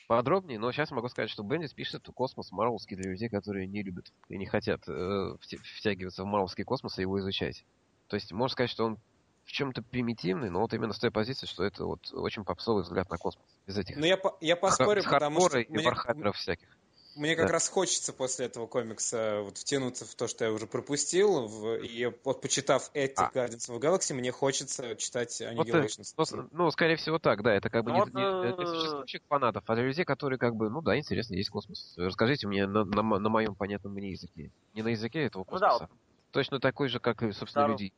подробнее, 0.07 0.59
но 0.59 0.71
сейчас 0.71 0.91
могу 0.91 1.09
сказать, 1.09 1.31
что 1.31 1.41
Бендис 1.41 1.73
пишет 1.73 2.07
космос 2.13 2.51
марвелский 2.51 2.95
для 2.95 3.09
людей, 3.09 3.30
которые 3.30 3.65
не 3.65 3.81
любят 3.81 4.13
и 4.30 4.38
не 4.38 4.45
хотят 4.45 4.84
втягиваться 4.84 6.23
в 6.23 6.27
марвелский 6.27 6.65
космос 6.65 6.99
и 6.99 7.01
его 7.01 7.19
изучать. 7.19 7.65
То 8.09 8.15
есть 8.15 8.31
можно 8.31 8.53
сказать, 8.53 8.69
что 8.69 8.85
он 8.85 8.99
в 9.45 9.52
чем-то 9.52 9.82
примитивный, 9.84 10.49
но 10.49 10.61
вот 10.61 10.74
именно 10.74 10.94
с 10.94 10.99
той 10.99 11.11
позиции, 11.11 11.45
что 11.48 11.64
это 11.64 11.86
вот 11.86 12.11
очень 12.14 12.44
попсовый 12.45 12.84
взгляд 12.84 13.10
на 13.10 13.18
космос. 13.18 13.45
Из 13.68 13.78
этих 13.78 13.98
Ну, 13.98 14.06
я, 14.06 14.18
по- 14.18 14.38
я 14.41 14.56
поспорю, 14.56 15.02
хар- 15.02 15.11
потому 15.14 15.48
что 15.49 15.60
и 15.60 15.70
мне, 15.70 15.84
вархаммеров 15.86 16.36
всяких. 16.38 16.68
мне 17.15 17.36
как 17.36 17.48
Да. 17.48 17.53
раз 17.53 17.68
хочется 17.68 18.14
после 18.14 18.45
этого 18.45 18.68
комикса 18.68 19.41
вот 19.44 19.57
втянуться 19.57 20.06
в 20.06 20.15
то, 20.15 20.28
что 20.28 20.45
я 20.45 20.52
уже 20.53 20.65
пропустил, 20.65 21.48
в- 21.48 21.76
и 21.84 22.06
вот 22.24 22.41
почитав 22.41 22.90
эти 22.94 23.15
А. 23.20 23.30
Guardians 23.34 23.70
of 23.70 23.80
Galaxy, 23.80 24.14
мне 24.14 24.32
хочется 24.32 24.95
читать 24.95 25.38
Вот, 25.56 25.68
э, 25.68 25.72
Annihilations. 25.72 26.14
Ну, 26.18 26.48
ну, 26.52 26.72
скорее 26.72 26.95
всего, 26.95 27.20
так, 27.20 27.44
да. 27.44 27.53
Это 27.53 27.70
как 27.70 27.84
бы 27.84 27.91
Ну 27.91 27.95
не, 27.95 28.02
вот, 28.02 28.14
не- 28.14 28.22
э, 28.52 28.56
для 28.56 28.65
существующих 28.65 29.22
фанатов, 29.28 29.64
а 29.68 29.76
для 29.76 29.84
людей, 29.84 30.06
которые 30.06 30.40
как 30.40 30.56
бы, 30.56 30.70
ну 30.70 30.82
да, 30.82 30.98
интересно, 30.98 31.36
есть 31.36 31.49
космос. 31.49 31.94
Расскажите 31.98 32.48
мне 32.48 32.65
на, 32.65 32.86
на, 32.86 33.03
на 33.20 33.30
моем 33.30 33.56
понятном 33.56 33.94
мне 33.94 34.11
языке. 34.11 34.52
Не 34.74 34.82
на 34.84 34.88
языке 34.90 35.24
этого 35.24 35.45
Ну 35.52 35.60
да, 35.60 35.72
космоса. 35.72 35.94
Точно 36.32 36.60
такой 36.60 36.88
же, 36.88 36.99
как 36.99 37.22
и, 37.22 37.32
собственно, 37.34 37.65
Второй- 37.65 37.72
люди. 37.74 37.94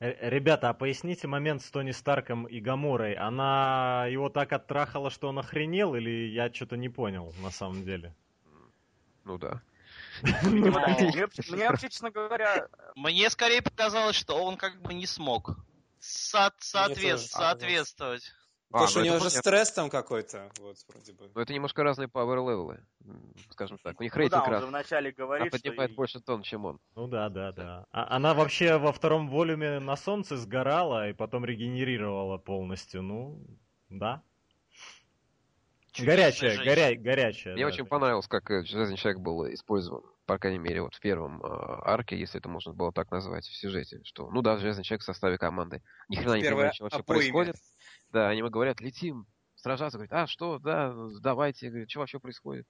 Э, 0.00 0.28
Ребята, 0.28 0.70
а 0.70 0.74
поясните 0.74 1.26
момент 1.26 1.62
с 1.62 1.70
Тони 1.70 1.90
Старком 1.90 2.46
и 2.46 2.60
Гаморой. 2.60 3.14
Она 3.14 4.06
его 4.06 4.28
так 4.28 4.52
оттрахала, 4.52 5.10
что 5.10 5.28
он 5.28 5.38
охренел, 5.38 5.94
или 5.94 6.28
я 6.28 6.52
что-то 6.52 6.76
не 6.76 6.88
понял 6.88 7.34
на 7.42 7.50
самом 7.50 7.84
деле? 7.84 8.14
Ну 9.24 9.38
да. 9.38 9.60
Ну. 10.44 10.50
Мне, 10.50 11.72
честно 11.80 12.10
говоря, 12.10 12.68
Мне 12.94 13.28
скорее 13.30 13.62
показалось, 13.62 14.16
что 14.16 14.42
он 14.42 14.56
как 14.56 14.80
бы 14.82 14.94
не 14.94 15.06
смог 15.06 15.56
соответствовать. 16.00 18.32
Потому 18.70 18.84
А, 18.84 18.88
что 18.88 18.98
ну 18.98 19.02
у 19.02 19.06
него 19.06 19.16
это 19.16 19.24
же 19.24 19.30
понятно. 19.30 19.50
стресс 19.50 19.72
там 19.72 19.88
какой-то, 19.88 20.50
вот, 20.60 20.76
вроде 20.88 21.12
бы. 21.14 21.30
Но 21.34 21.40
это 21.40 21.54
немножко 21.54 21.82
разные 21.82 22.06
power 22.08 22.36
левелы, 22.36 22.84
скажем 23.50 23.78
так. 23.82 23.98
У 23.98 24.02
них 24.02 24.12
ну 24.14 24.16
да, 24.16 24.20
рейтинг 24.20 24.40
он 24.42 24.44
же 24.46 24.50
разный. 24.52 24.68
вначале 24.68 25.08
Она 25.16 25.24
говорит, 25.26 25.46
что... 25.54 25.58
поднимает 25.62 25.90
и- 25.90 25.94
больше 25.94 26.20
тонн, 26.20 26.42
чем 26.42 26.64
он. 26.66 26.80
Ну 26.94 27.06
да, 27.08 27.30
да, 27.30 27.52
да. 27.52 27.86
А 27.92 28.14
она 28.14 28.34
вообще 28.34 28.76
во 28.76 28.92
втором 28.92 29.30
волюме 29.30 29.78
на 29.80 29.96
солнце 29.96 30.36
сгорала 30.36 31.08
и 31.08 31.14
потом 31.14 31.46
регенерировала 31.46 32.36
полностью. 32.36 33.00
Ну, 33.02 33.40
да. 33.88 34.22
Чудесная 35.92 36.16
Горячая, 36.26 36.50
женщина. 36.50 36.74
горя... 36.74 36.96
горячая. 36.96 37.54
Мне 37.54 37.64
да, 37.64 37.68
очень 37.68 37.84
да. 37.84 37.88
понравилось, 37.88 38.28
как 38.28 38.50
э, 38.50 38.62
Железный 38.64 38.96
Человек 38.96 39.20
был 39.20 39.46
использован, 39.52 40.02
по 40.26 40.38
крайней 40.38 40.58
мере, 40.58 40.82
вот 40.82 40.94
в 40.94 41.00
первом 41.00 41.42
э, 41.42 41.46
арке, 41.48 42.16
если 42.16 42.38
это 42.38 42.48
можно 42.48 42.72
было 42.72 42.92
так 42.92 43.10
назвать, 43.10 43.46
в 43.46 43.56
сюжете, 43.56 44.00
что, 44.04 44.30
ну 44.30 44.42
да, 44.42 44.58
Железный 44.58 44.84
Человек 44.84 45.02
в 45.02 45.06
составе 45.06 45.38
команды. 45.38 45.82
Ни 46.08 46.16
хрена 46.16 46.34
не 46.34 46.42
Первое 46.42 46.56
понимает, 46.56 46.74
что 46.74 46.84
вообще 46.84 47.02
происходит. 47.02 47.56
Да, 48.10 48.28
они 48.28 48.38
ему 48.38 48.50
говорят, 48.50 48.80
летим, 48.80 49.26
сражаться. 49.54 49.98
Говорит, 49.98 50.12
а 50.12 50.26
что, 50.26 50.58
да, 50.58 50.94
давайте. 51.20 51.68
Говорит, 51.68 51.90
что 51.90 52.00
вообще 52.00 52.18
происходит? 52.18 52.66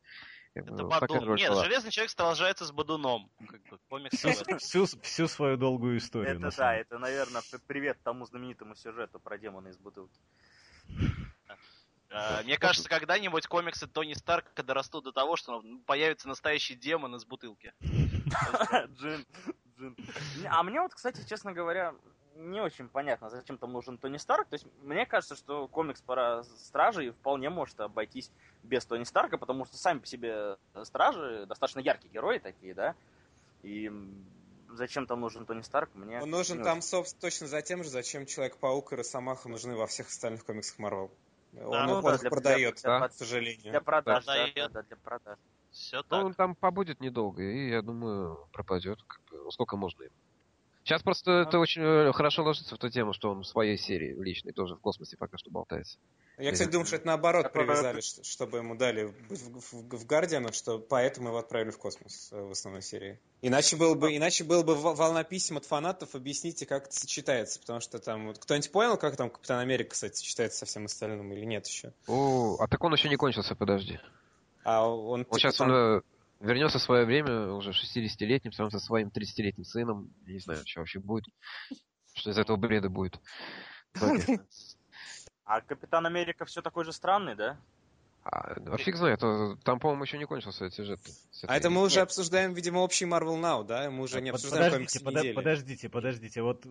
Это 0.55 0.75
такая 0.75 1.01
Бадун. 1.01 1.37
Нет. 1.37 1.53
Железный 1.55 1.91
человек 1.91 2.11
сражается 2.11 2.65
с 2.65 2.73
Бадуном. 2.73 3.31
Как 3.49 3.63
бы, 3.69 3.79
комикс 3.89 4.19
Всю, 4.59 5.29
свою 5.29 5.57
долгую 5.57 5.99
историю. 5.99 6.37
Это 6.37 6.57
да, 6.57 6.75
это, 6.75 6.99
наверное, 6.99 7.43
привет 7.67 7.99
тому 8.03 8.25
знаменитому 8.27 8.75
сюжету 8.75 9.21
про 9.21 9.39
демона 9.39 9.69
из 9.69 9.79
бутылки. 9.79 10.21
А, 12.11 12.43
Мне 12.43 12.57
кажется, 12.57 12.89
когда-нибудь 12.89 13.47
комиксы 13.47 13.87
Тони 13.87 14.15
Старка 14.15 14.63
дорастут 14.63 15.05
до 15.05 15.13
того, 15.13 15.37
что 15.37 15.61
ну, 15.61 15.81
появится 15.81 16.27
настоящий 16.27 16.75
демон 16.75 17.15
из 17.15 17.27
бутылки. 17.27 17.75
Джин, 17.81 19.27
Джин. 19.77 19.97
А 20.49 20.63
мне 20.63 20.81
вот, 20.81 20.95
кстати, 20.95 21.27
честно 21.29 21.53
говоря, 21.53 21.95
не 22.39 22.61
очень 22.61 22.89
понятно, 22.89 23.31
зачем 23.31 23.59
там 23.59 23.73
нужен 23.73 23.99
Тони 23.99 24.17
Старк. 24.17 24.49
То 24.49 24.55
есть 24.55 24.67
мне 24.83 25.05
кажется, 25.07 25.37
что 25.37 25.67
комикс 25.69 26.01
про 26.01 26.43
Стражей 26.45 27.11
вполне 27.11 27.51
может 27.51 27.79
обойтись 27.81 28.31
без 28.63 28.87
Тони 28.87 29.05
Старка, 29.05 29.37
потому 29.39 29.65
что 29.65 29.77
сами 29.77 29.99
по 29.99 30.07
себе 30.07 30.57
Стражи 30.85 31.47
достаточно 31.47 31.81
яркие 31.81 32.13
герои 32.13 32.39
такие, 32.39 32.75
да. 32.75 32.95
И 33.63 33.91
зачем 34.71 35.07
там 35.07 35.21
нужен 35.21 35.47
Тони 35.47 35.63
Старк, 35.63 35.91
мне... 35.95 36.21
Он 36.23 36.31
нужен 36.31 36.59
не 36.59 36.65
там, 36.65 36.81
собственно, 36.81 37.21
точно 37.21 37.47
за 37.49 37.61
тем 37.63 37.83
же, 37.83 37.91
зачем 37.91 38.25
Человек-паук 38.27 38.93
и 38.93 38.97
Росомаха 38.97 39.49
нужны 39.49 39.75
во 39.77 39.87
всех 39.87 40.07
остальных 40.09 40.45
комиксах 40.45 40.79
Марвел. 40.79 41.11
Он, 41.55 41.87
ну 41.87 41.95
он 41.95 42.03
да, 42.05 42.15
их 42.15 42.21
для- 42.21 42.31
продает, 42.31 42.75
для- 42.77 42.99
к 42.99 43.09
для- 43.09 43.09
сожалению. 43.11 43.71
Для 43.73 43.81
продаж, 43.81 44.25
да, 44.27 44.47
да, 44.55 44.69
да, 44.69 44.83
для 44.83 44.97
продаж. 44.97 45.39
Все 45.71 45.97
Ну, 45.99 46.03
так. 46.05 46.25
он 46.25 46.35
там 46.35 46.55
побудет 46.55 47.01
недолго, 47.01 47.43
и 47.43 47.71
я 47.71 47.83
думаю, 47.83 48.47
пропадет. 48.53 49.03
Как 49.07 49.21
бы, 49.31 49.39
ну, 49.45 49.51
сколько 49.51 49.77
можно 49.77 50.05
им. 50.05 50.11
Сейчас 50.89 51.03
просто 51.03 51.43
это 51.47 51.59
очень 51.59 51.83
э, 51.83 52.13
хорошо 52.15 52.43
ложится 52.43 52.75
в 52.75 52.79
ту 52.79 52.89
тему, 52.89 53.13
что 53.13 53.31
он 53.31 53.43
в 53.43 53.47
своей 53.47 53.77
серии 53.77 54.15
личной 54.19 54.53
тоже 54.53 54.75
в 54.75 54.81
космосе 54.81 55.19
пока 55.19 55.37
что 55.37 55.51
болтается. 55.51 55.99
Я, 56.39 56.51
кстати, 56.51 56.71
думаю, 56.71 56.87
что 56.87 56.97
это 56.97 57.07
наоборот 57.09 57.43
Такое- 57.43 57.67
привязали, 57.67 58.01
что- 58.01 58.25
чтобы 58.25 58.57
ему 58.57 58.75
дали 58.75 59.13
быть 59.29 59.39
в, 59.39 59.61
в, 59.61 59.99
в 59.99 60.07
Гардианах, 60.07 60.55
что 60.55 60.79
поэтому 60.79 61.29
его 61.29 61.37
отправили 61.37 61.73
в 61.73 61.77
космос 61.79 62.31
э, 62.33 62.41
в 62.41 62.53
основной 62.53 62.81
серии. 62.81 63.21
Иначе 63.43 63.77
было 63.77 63.95
бы, 63.97 64.17
иначе 64.17 64.45
было 64.45 64.63
бы 64.63 64.75
волна 64.77 65.25
писем 65.25 65.59
от 65.59 65.67
фанатов, 65.67 66.15
объясните, 66.15 66.65
как 66.65 66.87
это 66.87 66.95
сочетается, 66.99 67.61
потому 67.61 67.81
что 67.81 67.99
там 67.99 68.29
вот 68.29 68.39
кто-нибудь 68.39 68.73
понял, 68.73 68.97
как 68.97 69.15
там 69.17 69.29
Капитан 69.29 69.59
Америка, 69.59 69.91
кстати, 69.91 70.17
сочетается 70.17 70.61
со 70.61 70.65
всем 70.65 70.87
остальным 70.87 71.31
или 71.35 71.45
нет 71.45 71.67
еще? 71.67 71.93
О, 72.07 72.57
а 72.61 72.67
так 72.67 72.83
он 72.83 72.95
еще 72.95 73.11
не 73.11 73.17
кончился, 73.17 73.55
подожди. 73.55 74.01
А 74.65 74.89
он, 74.89 75.21
Он 75.21 75.25
типа, 75.27 75.39
сейчас 75.39 75.57
там- 75.57 75.71
он, 75.71 76.03
вернется 76.41 76.79
в 76.79 76.83
свое 76.83 77.05
время 77.05 77.53
уже 77.53 77.71
60-летним, 77.71 78.53
сам 78.53 78.71
со 78.71 78.79
своим 78.79 79.09
30-летним 79.09 79.65
сыном. 79.65 80.13
Я 80.27 80.35
не 80.35 80.39
знаю, 80.41 80.61
что 80.67 80.81
вообще 80.81 81.01
будет. 81.01 81.25
Что 82.15 82.31
из 82.31 82.39
этого 82.39 82.57
бреда 82.57 82.89
будет. 82.89 83.21
А 85.45 85.61
Капитан 85.63 86.07
Америка 86.07 86.45
все 86.45 86.61
такой 86.63 86.85
же 86.85 86.93
странный, 86.93 87.35
да? 87.35 87.59
А, 88.23 88.55
а 88.67 88.77
фиг 88.77 88.97
знает, 88.97 89.21
там, 89.65 89.81
по-моему, 89.81 90.05
еще 90.05 90.19
не 90.19 90.27
кончился 90.27 90.67
этот 90.67 90.75
сюжет. 90.75 91.01
А 91.47 91.57
это 91.57 91.71
мы 91.71 91.83
уже 91.83 92.01
обсуждаем, 92.01 92.53
видимо, 92.53 92.81
общий 92.81 93.07
Marvel 93.07 93.41
Now, 93.41 93.65
да? 93.65 93.91
Мы 93.91 94.03
уже 94.03 94.21
не 94.21 94.31
Под- 94.31 94.41
обсуждаем 94.41 94.73
подождите, 94.73 94.99
комиксы 95.05 95.19
недели. 95.21 95.35
подождите, 95.35 95.89
подождите. 95.89 96.43
Вот 96.43 96.67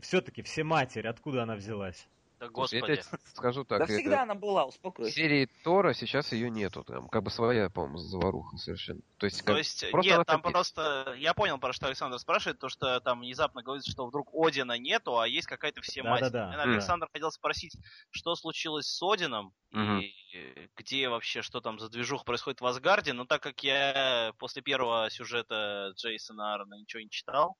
все-таки 0.00 0.40
все 0.42 0.64
матерь, 0.64 1.06
откуда 1.06 1.42
она 1.42 1.56
взялась? 1.56 2.06
Да 2.42 2.48
господи. 2.48 2.90
Я 2.90 2.96
тебе 2.96 3.02
скажу 3.34 3.64
так. 3.64 3.78
Да 3.78 3.84
это- 3.84 3.92
всегда 3.94 4.22
она 4.22 4.34
была, 4.34 4.64
В 4.64 4.68
успокойся. 4.70 5.12
серии 5.14 5.48
Тора 5.62 5.94
сейчас 5.94 6.32
ее 6.32 6.50
нету. 6.50 6.82
Там 6.82 7.08
как 7.08 7.22
бы 7.22 7.30
своя, 7.30 7.70
по-моему, 7.70 7.98
заваруха 7.98 8.56
совершенно. 8.56 9.00
То 9.18 9.26
есть, 9.26 9.38
То 9.40 9.44
как- 9.44 9.58
есть, 9.58 9.90
просто 9.92 10.10
нет, 10.18 10.26
там 10.26 10.42
просто... 10.42 11.14
Я 11.18 11.34
понял, 11.34 11.58
про 11.58 11.72
что 11.72 11.86
Александр 11.86 12.18
спрашивает, 12.18 12.58
то, 12.58 12.68
что 12.68 12.98
там 13.00 13.20
внезапно 13.20 13.62
говорится, 13.62 13.90
что 13.92 14.06
вдруг 14.06 14.30
Одина 14.34 14.76
нету, 14.76 15.18
а 15.20 15.28
есть 15.28 15.46
какая-то 15.46 15.82
всемать. 15.82 16.20
Да-да-да. 16.20 16.46
Наверное, 16.48 16.66
Мгм. 16.66 16.74
Александр 16.78 17.08
хотел 17.12 17.30
спросить, 17.30 17.76
что 18.10 18.34
случилось 18.34 18.86
с 18.86 19.00
Одином, 19.02 19.52
Мгм. 19.70 20.00
и 20.00 20.68
где 20.76 21.08
вообще, 21.08 21.42
что 21.42 21.60
там 21.60 21.78
за 21.78 21.88
движух 21.88 22.24
происходит 22.24 22.60
в 22.60 22.66
Асгарде, 22.66 23.12
но 23.12 23.24
так 23.24 23.40
как 23.42 23.62
я 23.62 24.32
после 24.38 24.62
первого 24.62 25.08
сюжета 25.10 25.92
Джейсона 25.96 26.52
Аарона 26.54 26.74
ничего 26.74 27.02
не 27.02 27.08
читал, 27.10 27.56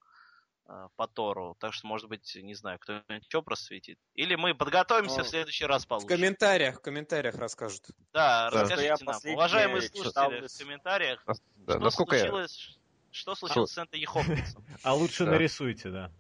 по 0.97 1.07
Тору, 1.07 1.57
так 1.59 1.75
что, 1.75 1.87
может 1.87 2.09
быть, 2.09 2.37
не 2.41 2.55
знаю, 2.55 2.79
кто-нибудь 2.79 3.25
что 3.29 3.43
просветит. 3.43 3.99
Или 4.15 4.37
мы 4.37 4.55
подготовимся 4.55 5.19
Ну, 5.19 5.25
в 5.25 5.29
следующий 5.29 5.67
раз 5.67 5.85
В 5.85 5.89
получше. 5.89 6.09
комментариях, 6.09 6.79
в 6.79 6.81
комментариях 6.81 7.35
расскажут. 7.37 7.83
Да, 8.13 8.51
Да. 8.51 8.63
расскажите 8.63 8.87
Я 8.87 8.97
нам, 9.01 9.21
уважаемые 9.35 9.83
читал 9.83 10.31
слушатели, 10.31 10.47
в 10.47 10.59
комментариях, 10.59 11.25
Да, 11.27 11.35
что 11.75 11.79
насколько 11.81 12.17
я... 12.17 12.23
случилось, 12.23 12.79
что 13.11 13.35
случилось 13.35 13.71
с 13.73 13.79
Энтони 13.79 14.05
Хопкинсом. 14.05 14.65
А 14.83 14.95
лучше 14.95 15.25
Да. 15.25 15.33
нарисуйте, 15.33 15.91
да. 15.91 16.11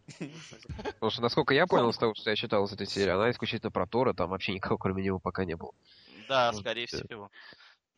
Потому 0.84 1.10
что, 1.10 1.22
насколько 1.22 1.54
я 1.54 1.66
понял 1.66 1.90
из 1.90 1.96
того, 1.96 2.14
что 2.14 2.30
я 2.30 2.36
читал 2.36 2.64
из 2.64 2.72
этой 2.72 2.86
серии, 2.86 3.10
она 3.10 3.30
исключительно 3.30 3.70
про 3.70 3.86
Тора, 3.86 4.12
там 4.12 4.30
вообще 4.30 4.52
никого 4.52 4.76
кроме 4.76 5.02
него 5.02 5.18
пока 5.18 5.44
не 5.44 5.56
было. 5.56 5.72
Да, 6.28 6.52
скорее 6.52 6.84
э. 6.84 6.86
всего. 6.86 7.30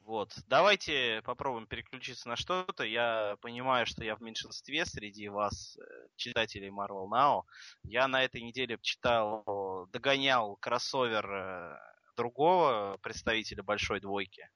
Вот. 0.04 0.34
Давайте 0.48 1.22
попробуем 1.24 1.66
переключиться 1.66 2.28
на 2.28 2.36
что-то. 2.36 2.84
Я 2.84 3.36
понимаю, 3.40 3.86
что 3.86 4.04
я 4.04 4.16
в 4.16 4.20
меньшинстве 4.20 4.84
среди 4.84 5.28
вас, 5.28 5.78
э, 5.78 6.08
читателей 6.16 6.68
Marvel 6.68 7.08
Now. 7.08 7.44
Я 7.84 8.06
на 8.06 8.22
этой 8.22 8.42
неделе 8.42 8.78
читал, 8.82 9.88
догонял 9.92 10.56
кроссовер 10.56 11.26
э, 11.26 11.78
другого 12.16 12.98
представителя 13.00 13.62
большой 13.62 14.00
двойки. 14.00 14.50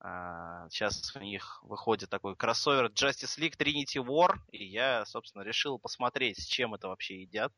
А, 0.00 0.66
Сейчас 0.70 1.14
у 1.14 1.20
них 1.20 1.62
выходит 1.62 2.08
такой 2.08 2.34
кроссовер 2.34 2.86
Justice 2.86 3.38
League 3.38 3.58
Trinity 3.58 4.02
War, 4.02 4.36
и 4.52 4.64
я, 4.64 5.04
собственно, 5.04 5.42
решил 5.42 5.78
посмотреть, 5.78 6.40
с 6.40 6.46
чем 6.46 6.74
это 6.74 6.88
вообще 6.88 7.20
едят. 7.20 7.52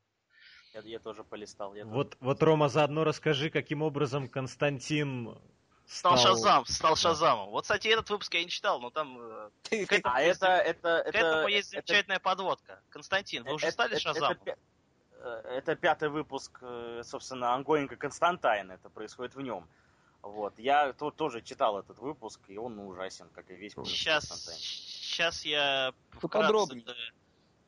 Я, 0.74 0.80
я 0.80 0.98
тоже 0.98 1.22
полистал. 1.22 1.74
я 1.74 1.84
тоже. 1.84 1.94
Вот, 1.94 2.16
вот, 2.18 2.42
Рома, 2.42 2.68
заодно 2.68 3.04
расскажи, 3.04 3.50
каким 3.50 3.82
образом 3.82 4.28
Константин 4.28 5.38
Стал 5.90 6.16
стал... 6.16 6.36
Шазам, 6.36 6.66
стал 6.66 6.94
Шазамом. 6.96 7.50
Вот, 7.50 7.62
кстати, 7.62 7.88
этот 7.88 8.08
выпуск 8.10 8.32
я 8.34 8.44
не 8.44 8.48
читал, 8.48 8.78
но 8.80 8.90
там 8.90 9.18
э, 9.20 9.50
к 9.86 9.92
этому 9.92 10.14
А 10.14 10.22
есть- 10.22 10.40
это, 10.40 10.46
это, 10.58 11.02
к 11.04 11.08
этому 11.16 11.40
это, 11.40 11.46
есть 11.48 11.74
это, 11.74 11.84
замечательная 11.86 12.20
подводка. 12.20 12.80
Константин, 12.90 13.42
вы 13.42 13.54
уже 13.54 13.66
это- 13.66 13.72
стали 13.72 13.92
это- 13.94 14.00
Шазамом? 14.00 14.38
Это, 14.44 14.58
э, 15.18 15.42
это 15.56 15.74
пятый 15.74 16.08
выпуск, 16.08 16.58
э, 16.62 17.02
собственно, 17.04 17.54
ангоинга 17.54 17.96
Константайн, 17.96 18.70
это 18.70 18.88
происходит 18.88 19.34
в 19.34 19.40
нем. 19.40 19.68
Вот, 20.22 20.56
я 20.60 20.92
тут 20.92 21.16
тоже 21.16 21.42
читал 21.42 21.76
этот 21.80 21.98
выпуск, 21.98 22.40
и 22.46 22.56
он 22.56 22.78
ужасен, 22.78 23.28
как 23.30 23.50
и 23.50 23.54
весь 23.56 23.74
комикс 23.74 23.90
Сейчас, 23.90 24.28
Константайн. 24.28 24.60
сейчас 24.60 25.44
я 25.44 25.92
Поподробнее. 26.20 26.82
вкратце, 26.82 27.00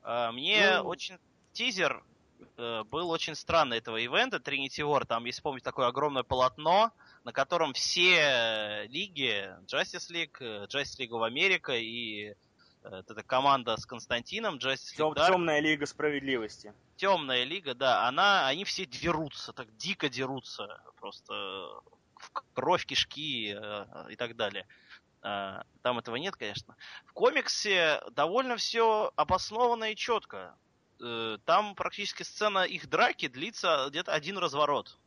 э, 0.04 0.30
Мне 0.30 0.76
Ну. 0.78 0.84
очень 0.88 1.18
тизер 1.52 1.96
э, 1.96 2.11
был 2.56 3.10
очень 3.10 3.34
странный 3.34 3.78
этого 3.78 3.96
ивента 3.96 4.36
Trinity 4.36 4.80
War. 4.80 5.04
Там, 5.04 5.24
если 5.24 5.42
помните, 5.42 5.64
такое 5.64 5.86
огромное 5.86 6.22
полотно, 6.22 6.92
на 7.24 7.32
котором 7.32 7.72
все 7.72 8.86
лиги, 8.88 9.48
Justice 9.66 10.10
League, 10.10 10.36
э, 10.40 10.66
Justice 10.66 10.98
League 10.98 11.10
of 11.10 11.28
America 11.28 11.78
и 11.78 12.30
э, 12.30 12.34
вот 12.82 13.10
эта 13.10 13.22
команда 13.22 13.76
с 13.76 13.86
Константином, 13.86 14.56
Justice 14.56 14.98
League 14.98 15.14
Dark, 15.14 15.28
Темная 15.28 15.60
лига 15.60 15.86
справедливости. 15.86 16.74
Темная 16.96 17.44
лига, 17.44 17.74
да, 17.74 18.06
она, 18.08 18.46
они 18.46 18.64
все 18.64 18.86
дерутся, 18.86 19.52
так 19.52 19.74
дико 19.76 20.08
дерутся, 20.08 20.82
просто 20.98 21.32
в 22.16 22.30
кровь, 22.52 22.86
кишки 22.86 23.56
э, 23.56 23.86
и 24.10 24.16
так 24.16 24.36
далее. 24.36 24.66
Э, 25.22 25.62
там 25.82 25.98
этого 25.98 26.16
нет, 26.16 26.36
конечно. 26.36 26.76
В 27.06 27.12
комиксе 27.12 28.00
довольно 28.10 28.56
все 28.56 29.12
обоснованно 29.16 29.92
и 29.92 29.96
четко. 29.96 30.56
Э, 31.02 31.38
там 31.44 31.74
практически 31.74 32.22
сцена 32.22 32.64
их 32.64 32.88
драки 32.88 33.28
длится 33.28 33.86
где-то 33.90 34.12
один 34.12 34.38
разворот. 34.38 34.98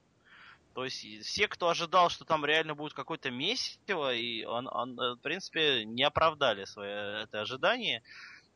То 0.74 0.84
есть 0.84 1.06
все, 1.26 1.48
кто 1.48 1.70
ожидал, 1.70 2.10
что 2.10 2.26
там 2.26 2.46
реально 2.46 2.76
будет 2.76 2.94
какое-то 2.94 3.32
месиво, 3.32 4.14
и 4.14 4.44
он, 4.44 4.68
он, 4.68 5.00
э, 5.00 5.14
в 5.14 5.20
принципе, 5.20 5.86
не 5.86 6.04
оправдали 6.04 6.66
свое 6.66 7.24
это 7.24 7.42
ожидание. 7.42 8.04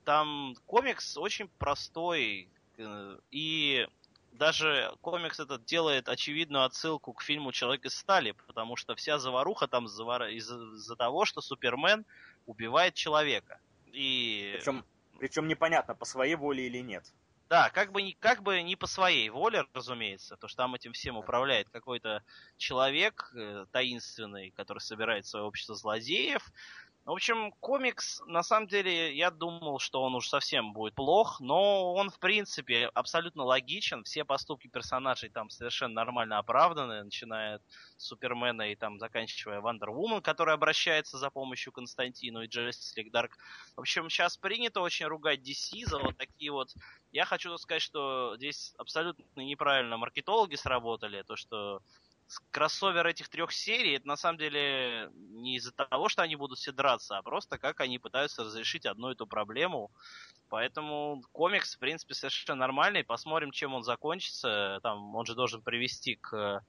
Там 0.03 0.55
комикс 0.65 1.17
очень 1.17 1.47
простой, 1.59 2.49
э, 2.77 3.17
и 3.31 3.87
даже 4.33 4.93
комикс 4.99 5.39
этот 5.39 5.63
делает 5.63 6.09
очевидную 6.09 6.65
отсылку 6.65 7.13
к 7.13 7.21
фильму 7.21 7.53
«Человек 7.53 7.85
из 7.85 7.95
стали», 7.95 8.31
потому 8.47 8.75
что 8.75 8.95
вся 8.95 9.17
заваруха 9.17 9.67
там 9.67 9.85
из-за 9.85 10.95
того, 10.97 11.23
что 11.23 11.39
Супермен 11.39 12.05
убивает 12.45 12.95
человека. 12.95 13.61
И... 13.93 14.55
Причем, 14.57 14.85
причем 15.19 15.47
непонятно, 15.47 15.95
по 15.95 16.05
своей 16.05 16.35
воле 16.35 16.67
или 16.67 16.79
нет. 16.79 17.05
Да, 17.49 17.71
как 17.71 17.91
бы, 17.91 18.03
не, 18.03 18.13
как 18.13 18.43
бы 18.43 18.61
не 18.61 18.75
по 18.75 18.85
своей 18.85 19.27
воле, 19.29 19.65
разумеется, 19.73 20.37
то 20.37 20.47
что 20.47 20.57
там 20.57 20.75
этим 20.75 20.93
всем 20.93 21.17
управляет 21.17 21.67
какой-то 21.69 22.23
человек 22.57 23.31
э, 23.33 23.65
таинственный, 23.71 24.51
который 24.51 24.79
собирает 24.79 25.25
свое 25.25 25.45
общество 25.45 25.73
злодеев, 25.73 26.43
в 27.09 27.13
общем, 27.13 27.51
комикс, 27.59 28.21
на 28.27 28.43
самом 28.43 28.67
деле, 28.67 29.15
я 29.15 29.31
думал, 29.31 29.79
что 29.79 30.03
он 30.03 30.13
уж 30.13 30.29
совсем 30.29 30.73
будет 30.73 30.93
плох, 30.93 31.39
но 31.39 31.91
он, 31.95 32.11
в 32.11 32.19
принципе, 32.19 32.85
абсолютно 32.93 33.43
логичен. 33.43 34.03
Все 34.03 34.23
поступки 34.23 34.67
персонажей 34.67 35.29
там 35.29 35.49
совершенно 35.49 35.95
нормально 35.95 36.37
оправданы, 36.37 37.03
начиная 37.03 37.61
с 37.97 38.05
Супермена 38.05 38.71
и 38.71 38.75
там 38.75 38.99
заканчивая 38.99 39.59
Вандер 39.59 39.89
Вумен, 39.89 40.21
который 40.21 40.53
обращается 40.53 41.17
за 41.17 41.31
помощью 41.31 41.73
Константину 41.73 42.43
и 42.43 42.47
League 42.47 43.11
Dark. 43.11 43.31
В 43.75 43.79
общем, 43.79 44.07
сейчас 44.11 44.37
принято 44.37 44.81
очень 44.81 45.07
ругать 45.07 45.39
DC 45.39 45.87
за 45.87 45.97
вот 45.97 46.15
такие 46.15 46.51
вот... 46.51 46.69
Я 47.11 47.25
хочу 47.25 47.57
сказать, 47.57 47.81
что 47.81 48.35
здесь 48.37 48.75
абсолютно 48.77 49.23
неправильно 49.41 49.97
маркетологи 49.97 50.55
сработали, 50.55 51.23
то, 51.23 51.35
что 51.35 51.81
кроссовер 52.51 53.07
этих 53.07 53.29
трех 53.29 53.51
серий, 53.51 53.95
это 53.95 54.07
на 54.07 54.15
самом 54.15 54.37
деле 54.37 55.09
не 55.13 55.55
из-за 55.57 55.71
того, 55.71 56.09
что 56.09 56.21
они 56.21 56.35
будут 56.35 56.59
все 56.59 56.71
драться, 56.71 57.17
а 57.17 57.23
просто 57.23 57.57
как 57.57 57.81
они 57.81 57.99
пытаются 57.99 58.43
разрешить 58.43 58.85
одну 58.85 59.09
эту 59.09 59.25
проблему. 59.25 59.91
Поэтому 60.49 61.21
комикс, 61.31 61.75
в 61.75 61.79
принципе, 61.79 62.13
совершенно 62.13 62.59
нормальный. 62.59 63.03
Посмотрим, 63.03 63.51
чем 63.51 63.73
он 63.73 63.83
закончится. 63.83 64.79
Там 64.81 65.15
он 65.15 65.25
же 65.25 65.35
должен 65.35 65.61
привести 65.61 66.15
к 66.15 66.63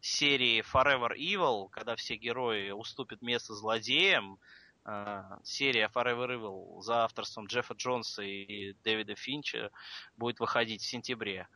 серии 0.00 0.62
Forever 0.62 1.16
Evil, 1.16 1.68
когда 1.70 1.96
все 1.96 2.16
герои 2.16 2.70
уступят 2.70 3.22
место 3.22 3.54
злодеям. 3.54 4.38
Uh, 4.84 5.40
серия 5.42 5.90
Forever 5.92 6.36
Evil 6.36 6.80
за 6.80 7.02
авторством 7.02 7.46
Джеффа 7.46 7.74
Джонса 7.74 8.22
и 8.22 8.74
Дэвида 8.84 9.16
Финча 9.16 9.72
будет 10.16 10.38
выходить 10.38 10.80
в 10.82 10.86
сентябре. 10.86 11.48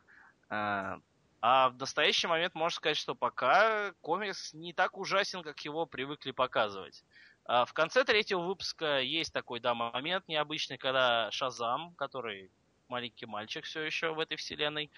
А 1.40 1.70
в 1.70 1.76
настоящий 1.76 2.26
момент 2.26 2.54
можно 2.54 2.76
сказать, 2.76 2.96
что 2.96 3.14
пока 3.14 3.92
комикс 4.02 4.52
не 4.52 4.72
так 4.72 4.98
ужасен, 4.98 5.42
как 5.42 5.60
его 5.60 5.86
привыкли 5.86 6.32
показывать. 6.32 7.02
А 7.46 7.64
в 7.64 7.72
конце 7.72 8.04
третьего 8.04 8.40
выпуска 8.40 9.00
есть 9.00 9.32
такой, 9.32 9.60
да, 9.60 9.74
момент 9.74 10.28
необычный, 10.28 10.76
когда 10.76 11.30
Шазам, 11.30 11.94
который 11.94 12.50
маленький 12.88 13.26
мальчик 13.26 13.64
все 13.64 13.82
еще 13.82 14.12
в 14.12 14.20
этой 14.20 14.36
вселенной, 14.36 14.90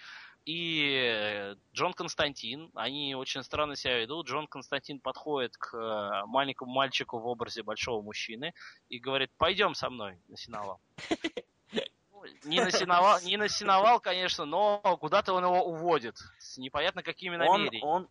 и 0.45 1.55
Джон 1.73 1.93
Константин, 1.93 2.69
они 2.75 3.15
очень 3.15 3.43
странно 3.43 3.77
себя 3.77 3.99
ведут. 3.99 4.27
Джон 4.27 4.47
Константин 4.47 4.99
подходит 4.99 5.55
к 5.55 5.73
э, 5.73 6.25
маленькому 6.25 6.73
мальчику 6.73 7.17
в 7.19 7.27
образе 7.27 7.63
большого 7.63 8.01
мужчины 8.01 8.53
и 8.89 8.99
говорит, 8.99 9.31
пойдем 9.37 9.73
со 9.73 9.89
мной 9.89 10.19
на 10.27 10.35
сеновал. 10.35 10.81
не 12.43 12.61
насиновал, 12.61 13.19
не 13.21 13.37
насиновал, 13.37 13.99
конечно, 13.99 14.45
но 14.45 14.79
куда-то 14.99 15.33
он 15.33 15.43
его 15.43 15.63
уводит. 15.63 16.17
С 16.39 16.57
непонятно 16.57 17.03
какими 17.03 17.35
намерениями. 17.35 17.81
Он, 17.83 18.03
он, 18.03 18.09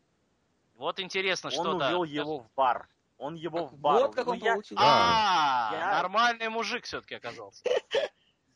вот 0.76 1.01
интересно, 1.01 1.51
что 1.51 1.60
Он 1.62 1.82
увел 1.82 2.05
его 2.05 2.39
в 2.40 2.51
бар. 2.55 2.89
Он 3.18 3.34
его 3.34 3.66
в 3.66 3.74
бар. 3.76 4.02
Вот 4.02 4.14
как 4.14 4.26
он 4.26 4.39
Ну, 4.39 4.44
я- 4.44 4.52
получил. 4.55 4.76
А, 4.80 5.70
Я- 5.72 5.90
нормальный 6.02 6.48
мужик 6.48 6.84
все-таки 6.84 7.14
оказался. 7.14 7.62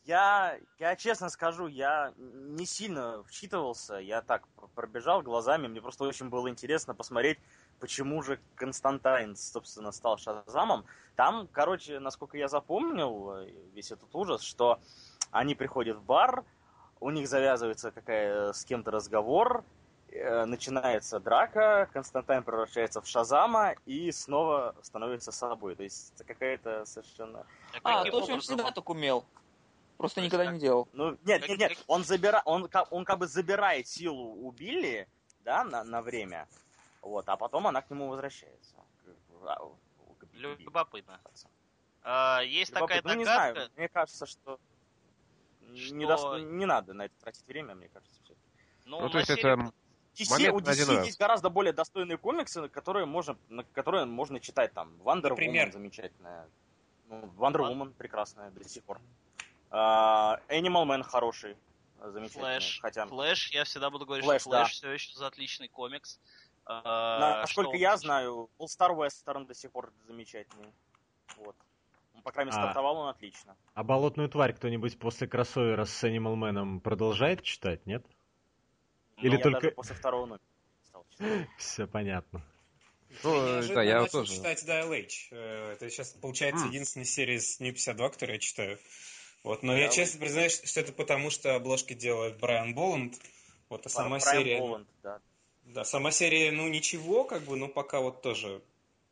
Я, 0.04 0.56
я 0.78 0.94
честно 0.94 1.28
скажу, 1.30 1.66
я 1.66 2.12
не 2.16 2.64
сильно 2.64 3.24
вчитывался, 3.24 3.96
я 3.96 4.22
так 4.22 4.46
пр- 4.54 4.68
пробежал 4.74 5.20
глазами, 5.20 5.66
мне 5.66 5.80
просто 5.82 6.04
очень 6.04 6.28
было 6.28 6.48
интересно 6.48 6.94
посмотреть, 6.94 7.38
почему 7.80 8.22
же 8.22 8.38
Константайн, 8.54 9.34
собственно, 9.34 9.90
стал 9.90 10.16
Шазамом. 10.18 10.84
Там, 11.16 11.48
короче, 11.48 11.98
насколько 11.98 12.36
я 12.38 12.46
запомнил 12.46 13.32
э, 13.32 13.50
весь 13.74 13.90
этот 13.90 14.14
ужас, 14.14 14.42
что 14.42 14.78
они 15.36 15.54
приходят 15.54 15.98
в 15.98 16.02
бар, 16.02 16.44
у 17.00 17.10
них 17.10 17.28
завязывается 17.28 17.90
какая 17.90 18.52
с 18.52 18.64
кем-то 18.64 18.90
разговор, 18.90 19.64
э, 20.08 20.44
начинается 20.46 21.20
драка, 21.20 21.88
Константайн 21.92 22.42
превращается 22.42 23.00
в 23.00 23.06
Шазама 23.06 23.74
и 23.84 24.10
снова 24.12 24.74
становится 24.82 25.32
собой. 25.32 25.74
То 25.76 25.82
есть 25.82 26.12
это 26.14 26.24
какая-то 26.24 26.84
совершенно... 26.86 27.46
А, 27.82 27.98
каким 27.98 28.12
то, 28.12 28.22
что 28.22 28.34
он 28.34 28.40
всегда 28.40 28.70
так 28.70 28.88
умел. 28.88 29.24
Просто 29.98 30.20
никогда 30.20 30.44
как- 30.44 30.54
не 30.54 30.60
делал. 30.60 30.88
Ну, 30.92 31.16
нет, 31.24 31.46
нет, 31.48 31.58
нет, 31.58 31.84
он, 31.86 32.04
забира... 32.04 32.42
он, 32.44 32.68
он 32.90 33.04
как 33.04 33.18
бы 33.18 33.26
забирает 33.26 33.86
силу 33.86 34.34
у 34.46 34.50
Билли, 34.52 35.06
да, 35.44 35.64
на, 35.64 35.84
на 35.84 36.02
время, 36.02 36.48
вот, 37.02 37.28
а 37.28 37.36
потом 37.36 37.66
она 37.66 37.82
к 37.82 37.90
нему 37.90 38.08
возвращается. 38.08 38.74
А. 39.44 39.58
Любопытно. 40.32 41.20
А, 42.02 42.40
Есть 42.40 42.72
такая 42.72 42.98
Любопытно. 42.98 43.12
Ну, 43.12 43.18
не 43.18 43.24
догадка. 43.24 43.52
знаю, 43.54 43.70
мне 43.76 43.88
кажется, 43.88 44.26
что... 44.26 44.58
Не, 45.66 46.06
Что- 46.06 46.36
дос- 46.36 46.40
не 46.42 46.66
надо 46.66 46.92
на 46.94 47.06
это 47.06 47.14
тратить 47.20 47.46
время, 47.46 47.74
мне 47.74 47.88
кажется. 47.88 48.20
всё. 48.24 48.34
Ну, 48.84 49.00
Ну, 49.00 49.08
то 49.10 49.18
есть 49.18 49.28
серии- 49.28 49.40
это 49.40 49.72
DC, 50.14 50.30
Момент 50.30 50.54
у 50.54 50.60
DC 50.60 51.04
есть 51.04 51.18
гораздо 51.18 51.50
более 51.50 51.72
достойные 51.72 52.16
комиксы, 52.18 52.68
которые 52.68 53.04
можно, 53.06 53.36
на 53.48 53.64
которые 53.64 54.04
можно 54.06 54.40
читать 54.40 54.72
там. 54.72 54.94
Wonder 55.02 55.30
Например? 55.30 55.68
Woman 55.68 55.72
замечательная. 55.72 56.48
Ну, 57.08 57.16
Wonder 57.36 57.60
Ладно. 57.62 57.84
Woman 57.84 57.92
прекрасная 57.94 58.50
до 58.50 58.68
сих 58.68 58.82
пор. 58.84 59.00
А, 59.70 60.40
Animal 60.48 60.86
Man 60.86 61.02
хороший, 61.02 61.56
замечательный. 62.02 62.40
Флэш. 62.60 62.78
Хотя, 62.80 63.06
Флэш, 63.06 63.50
я 63.52 63.64
всегда 63.64 63.90
буду 63.90 64.06
говорить, 64.06 64.24
Флэш, 64.24 64.40
что 64.42 64.50
Флэш 64.50 64.68
да. 64.68 64.72
все 64.72 64.90
еще 64.92 65.12
за 65.14 65.26
отличный 65.26 65.68
комикс. 65.68 66.18
А, 66.64 67.40
насколько 67.42 67.76
я 67.76 67.96
знаю, 67.96 68.48
All 68.58 68.66
Star 68.66 68.90
Western 68.96 69.46
до 69.46 69.54
сих 69.54 69.70
пор 69.70 69.92
замечательный. 70.06 70.72
Вот. 71.36 71.56
Ну, 72.26 72.30
По 72.30 72.32
крайней 72.32 72.50
мере, 72.50 72.60
А. 72.60 72.64
стартовал 72.64 72.96
он 72.96 73.08
отлично. 73.08 73.56
А 73.74 73.84
болотную 73.84 74.28
тварь 74.28 74.52
кто-нибудь 74.52 74.98
после 74.98 75.28
кроссовера 75.28 75.84
с 75.84 76.02
Animal 76.02 76.34
Man 76.34 76.80
продолжает 76.80 77.42
читать, 77.44 77.86
нет? 77.86 78.04
Или 79.18 79.36
я 79.36 79.42
только- 79.42 79.60
даже 79.60 79.74
после 79.76 79.94
второго 79.94 80.26
номера 80.26 80.40
стал 80.82 81.06
читать. 81.12 81.48
Все 81.58 81.86
понятно. 81.86 82.42
Ну, 83.22 83.62
да, 83.68 83.82
я 83.84 84.00
начал 84.00 84.24
тоже. 84.24 84.34
читать 84.34 84.64
Dial 84.64 84.90
H. 84.92 85.28
Э, 85.30 85.72
Это 85.74 85.88
сейчас, 85.88 86.10
получается, 86.14 86.66
единственная 86.66 87.06
серия 87.06 87.40
с 87.40 87.60
New 87.60 87.72
52, 87.72 88.08
которую 88.10 88.34
я 88.34 88.40
читаю. 88.40 88.78
Вот, 89.44 89.62
но 89.62 89.76
я 89.76 89.86
Dial 89.86 89.92
честно 89.92 90.20
признаюсь, 90.20 90.60
что 90.64 90.80
это 90.80 90.92
потому, 90.92 91.30
что 91.30 91.54
обложки 91.54 91.94
делает 91.94 92.40
Брайан 92.40 92.74
Боланд. 92.74 93.14
Вот, 93.68 93.86
а 93.86 93.88
сама 93.88 94.18
Брайан 94.18 94.42
серия... 94.42 94.58
Боланд, 94.58 94.88
да. 95.04 95.20
Да, 95.62 95.84
сама 95.84 96.10
серия, 96.10 96.50
ну, 96.50 96.66
ничего, 96.68 97.22
как 97.22 97.42
бы, 97.42 97.56
но 97.56 97.68
пока 97.68 98.00
вот 98.00 98.20
тоже, 98.22 98.62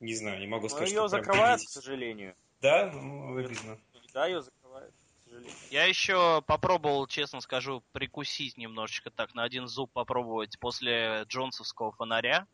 не 0.01 0.15
знаю, 0.15 0.41
не 0.41 0.49
могу 0.49 0.65
Но 0.65 0.69
сказать, 0.71 0.91
ее 0.91 1.07
что 1.07 1.09
прям 1.09 1.25
закрывают, 1.25 1.61
к 1.63 1.69
сожалению. 1.69 2.35
Да? 2.65 2.91
Ну, 2.95 3.37
обидно. 3.37 3.79
Да, 4.15 4.25
ее 4.27 4.41
закрывают, 4.41 4.95
к 4.95 5.25
сожалению. 5.25 5.55
Я 5.71 5.85
еще 5.85 6.41
попробовал, 6.47 7.07
честно 7.07 7.43
скажу, 7.43 7.85
прикусить 7.93 8.57
немножечко 8.57 9.11
так, 9.11 9.35
на 9.35 9.43
один 9.43 9.69
зуб 9.69 9.93
попробовать 9.93 10.59
после 10.59 11.25
Джонсовского 11.29 11.93
фонаря. 11.93 12.47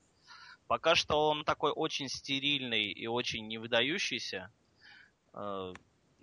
Пока 0.67 0.97
что 0.97 1.29
он 1.29 1.45
такой 1.45 1.71
очень 1.71 2.09
стерильный 2.09 2.91
и 2.91 3.07
очень 3.07 3.47
не 3.47 3.59
выдающийся. 3.59 4.53
Э, 5.33 5.75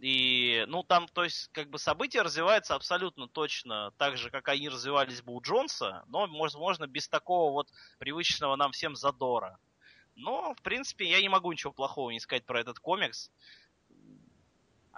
И, 0.02 0.66
ну, 0.68 0.84
там, 0.84 1.08
то 1.08 1.24
есть, 1.24 1.48
как 1.54 1.70
бы 1.70 1.80
события 1.80 2.24
развиваются 2.24 2.76
абсолютно 2.76 3.30
точно 3.30 3.92
так 3.98 4.18
же, 4.18 4.30
как 4.30 4.50
они 4.50 4.68
развивались 4.68 5.22
бы 5.22 5.34
у 5.34 5.42
Джонса, 5.42 6.04
но, 6.08 6.28
возможно, 6.28 6.88
без 6.88 7.08
такого 7.08 7.54
вот 7.54 7.70
привычного 8.00 8.58
нам 8.58 8.74
всем 8.74 8.98
задора. 8.98 9.58
Но, 10.18 10.54
в 10.56 10.62
принципе, 10.62 11.10
я 11.10 11.22
не 11.22 11.30
могу 11.30 11.52
ничего 11.52 11.72
плохого 11.72 12.10
не 12.10 12.20
сказать 12.20 12.44
про 12.44 12.60
этот 12.60 12.80
комикс. 12.80 13.32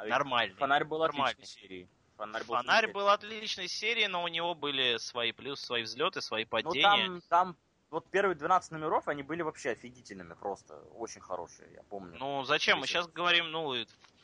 А 0.01 0.05
Нормальный. 0.05 0.55
Фонарь 0.55 0.85
был 0.85 0.99
Нормальный. 0.99 1.33
отличной 1.33 1.61
серией. 1.61 1.89
Фонарь 2.17 2.43
был, 2.45 2.55
Фонарь 2.55 2.91
был 2.91 3.09
отличной 3.09 3.67
серии, 3.67 4.05
но 4.07 4.23
у 4.23 4.27
него 4.27 4.55
были 4.55 4.97
свои 4.97 5.31
плюсы, 5.31 5.65
свои 5.65 5.83
взлеты, 5.83 6.21
свои 6.21 6.43
Ну 6.45 6.49
падения. 6.49 6.81
там, 6.83 7.21
там, 7.29 7.55
вот 7.89 8.07
первые 8.09 8.35
12 8.35 8.71
номеров, 8.71 9.07
они 9.07 9.23
были 9.23 9.41
вообще 9.41 9.71
офигительными 9.71 10.33
просто. 10.35 10.75
Очень 10.95 11.21
хорошие, 11.21 11.69
я 11.73 11.83
помню. 11.83 12.17
Ну, 12.17 12.43
зачем? 12.43 12.79
Мы 12.79 12.87
сейчас 12.87 13.07
говорим, 13.07 13.51
ну, 13.51 13.73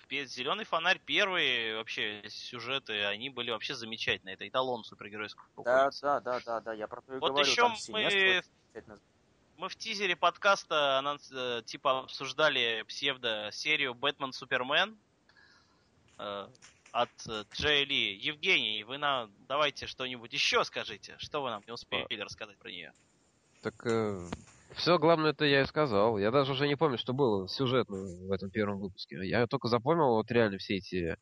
Зеленый 0.09 0.65
фонарь 0.65 0.99
первые 1.03 1.75
вообще 1.77 2.23
сюжеты, 2.29 3.05
они 3.05 3.29
были 3.31 3.49
вообще 3.51 3.73
замечательные. 3.73 4.35
Это 4.35 4.47
эталон 4.47 4.83
супергеройского 4.83 5.47
Да, 5.65 5.89
да, 6.01 6.19
да, 6.21 6.39
да, 6.45 6.61
да, 6.61 6.73
я 6.73 6.87
про 6.87 7.01
то 7.01 7.15
и 7.15 7.19
Вот 7.19 7.31
говорю. 7.31 7.49
еще 7.49 7.67
мы-. 7.89 8.43
Мы 9.57 9.67
в 9.69 9.75
тизере 9.75 10.15
подкаста 10.15 10.99
анонс- 10.99 11.31
э, 11.33 11.63
типа 11.63 11.99
обсуждали 12.01 12.83
псевдо-серию 12.87 13.93
Бэтмен 13.95 14.31
Супермен 14.31 14.97
э, 16.17 16.47
от 16.91 17.27
э, 17.27 17.43
Джей 17.53 17.85
Ли. 17.85 18.15
Евгений, 18.15 18.83
вы 18.83 18.97
нам 18.97 19.31
давайте 19.47 19.87
что-нибудь 19.87 20.33
еще 20.33 20.63
скажите. 20.63 21.15
Что 21.17 21.41
вы 21.41 21.49
нам 21.49 21.63
не 21.67 21.73
успели 21.73 22.19
рассказать 22.21 22.57
про 22.57 22.69
нее? 22.69 22.93
Так 23.61 23.83
все 24.75 24.99
главное 24.99 25.31
это 25.31 25.45
я 25.45 25.61
и 25.61 25.65
сказал. 25.65 26.17
Я 26.17 26.31
даже 26.31 26.51
уже 26.51 26.67
не 26.67 26.75
помню, 26.75 26.97
что 26.97 27.13
было 27.13 27.47
сюжетно 27.47 27.97
в 27.97 28.31
этом 28.31 28.49
первом 28.49 28.79
выпуске. 28.79 29.25
Я 29.25 29.47
только 29.47 29.67
запомнил 29.67 30.15
вот 30.15 30.29
реально 30.31 30.57
все 30.57 30.75
эти 30.75 31.17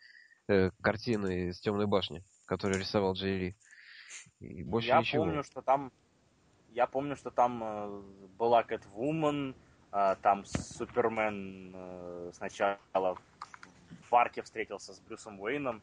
э, 0.48 0.72
картины 0.82 1.50
из 1.50 1.60
Темной 1.60 1.86
башни, 1.86 2.24
которые 2.46 2.80
рисовал 2.80 3.14
Джей 3.14 3.38
Ли. 3.38 3.56
И 4.40 4.64
больше 4.64 4.88
я 4.88 5.00
ничего. 5.00 5.26
помню, 5.26 5.44
что 5.44 5.62
там, 5.62 5.92
я 6.72 6.88
помню, 6.88 7.16
что 7.16 7.30
там 7.30 7.64
э, 7.64 8.02
была 8.38 8.64
Кэтвумен, 8.64 9.56
э, 9.92 10.16
там 10.22 10.46
Супермен 10.46 11.72
э, 11.76 12.32
сначала 12.34 13.18
парке 14.14 14.44
встретился 14.44 14.94
с 14.94 15.00
Брюсом 15.00 15.40
Уэйном, 15.42 15.82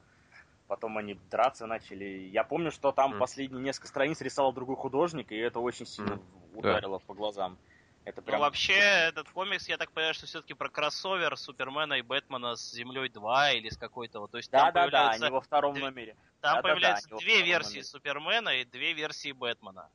потом 0.68 0.96
они 0.98 1.14
драться 1.32 1.66
начали. 1.66 2.04
Я 2.04 2.44
помню, 2.44 2.70
что 2.70 2.92
там 2.92 3.10
Мгм. 3.10 3.18
последние 3.18 3.60
несколько 3.60 3.88
страниц 3.88 4.20
рисовал 4.20 4.52
другой 4.52 4.76
художник, 4.76 5.32
и 5.32 5.36
это 5.36 5.58
очень 5.58 5.84
сильно 5.84 6.14
Мгм. 6.14 6.22
ударило 6.54 6.98
по 6.98 7.12
глазам. 7.12 7.58
Это 8.04 8.20
Ну, 8.20 8.26
прям... 8.28 8.40
вообще, 8.42 8.74
этот 9.08 9.28
комикс, 9.30 9.68
я 9.68 9.76
так 9.78 9.90
понимаю, 9.90 10.14
что 10.14 10.26
все-таки 10.26 10.54
про 10.54 10.68
кроссовер 10.68 11.36
Супермена 11.36 11.94
и 11.94 12.02
Бэтмена 12.02 12.54
с 12.54 12.70
Землей 12.70 13.08
2 13.08 13.50
или 13.50 13.68
с 13.68 13.76
какой-то 13.76 14.20
вот. 14.20 14.30
То 14.30 14.36
есть 14.36 14.48
Да, 14.52 14.58
там 14.66 14.66
да, 14.66 14.72
да, 14.72 14.82
появляются, 14.82 15.24
они 15.26 15.32
во 15.34 15.40
втором 15.40 15.80
номере. 15.80 16.14
там 16.40 16.54
да-да-да, 16.54 16.62
появляются 16.62 17.06
они 17.08 17.14
во 17.14 17.18
две 17.20 17.42
версии 17.42 17.66
номере. 17.68 17.84
Супермена 17.84 18.48
и 18.60 18.64
две 18.64 18.92
версии 18.92 19.32
Бэтмена. 19.32 19.90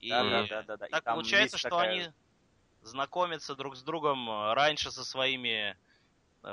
И 0.00 0.08
Да, 0.08 0.24
да, 0.24 0.46
да, 0.48 0.62
да, 0.62 0.76
да. 0.78 0.86
И 0.86 0.90
так 0.90 1.04
получается, 1.04 1.58
что 1.58 1.68
такая- 1.68 1.90
они 1.90 2.10
знакомятся 2.80 3.54
друг 3.54 3.76
с 3.76 3.82
другом 3.82 4.30
э, 4.30 4.54
раньше 4.54 4.90
со 4.90 5.04
своими 5.04 5.76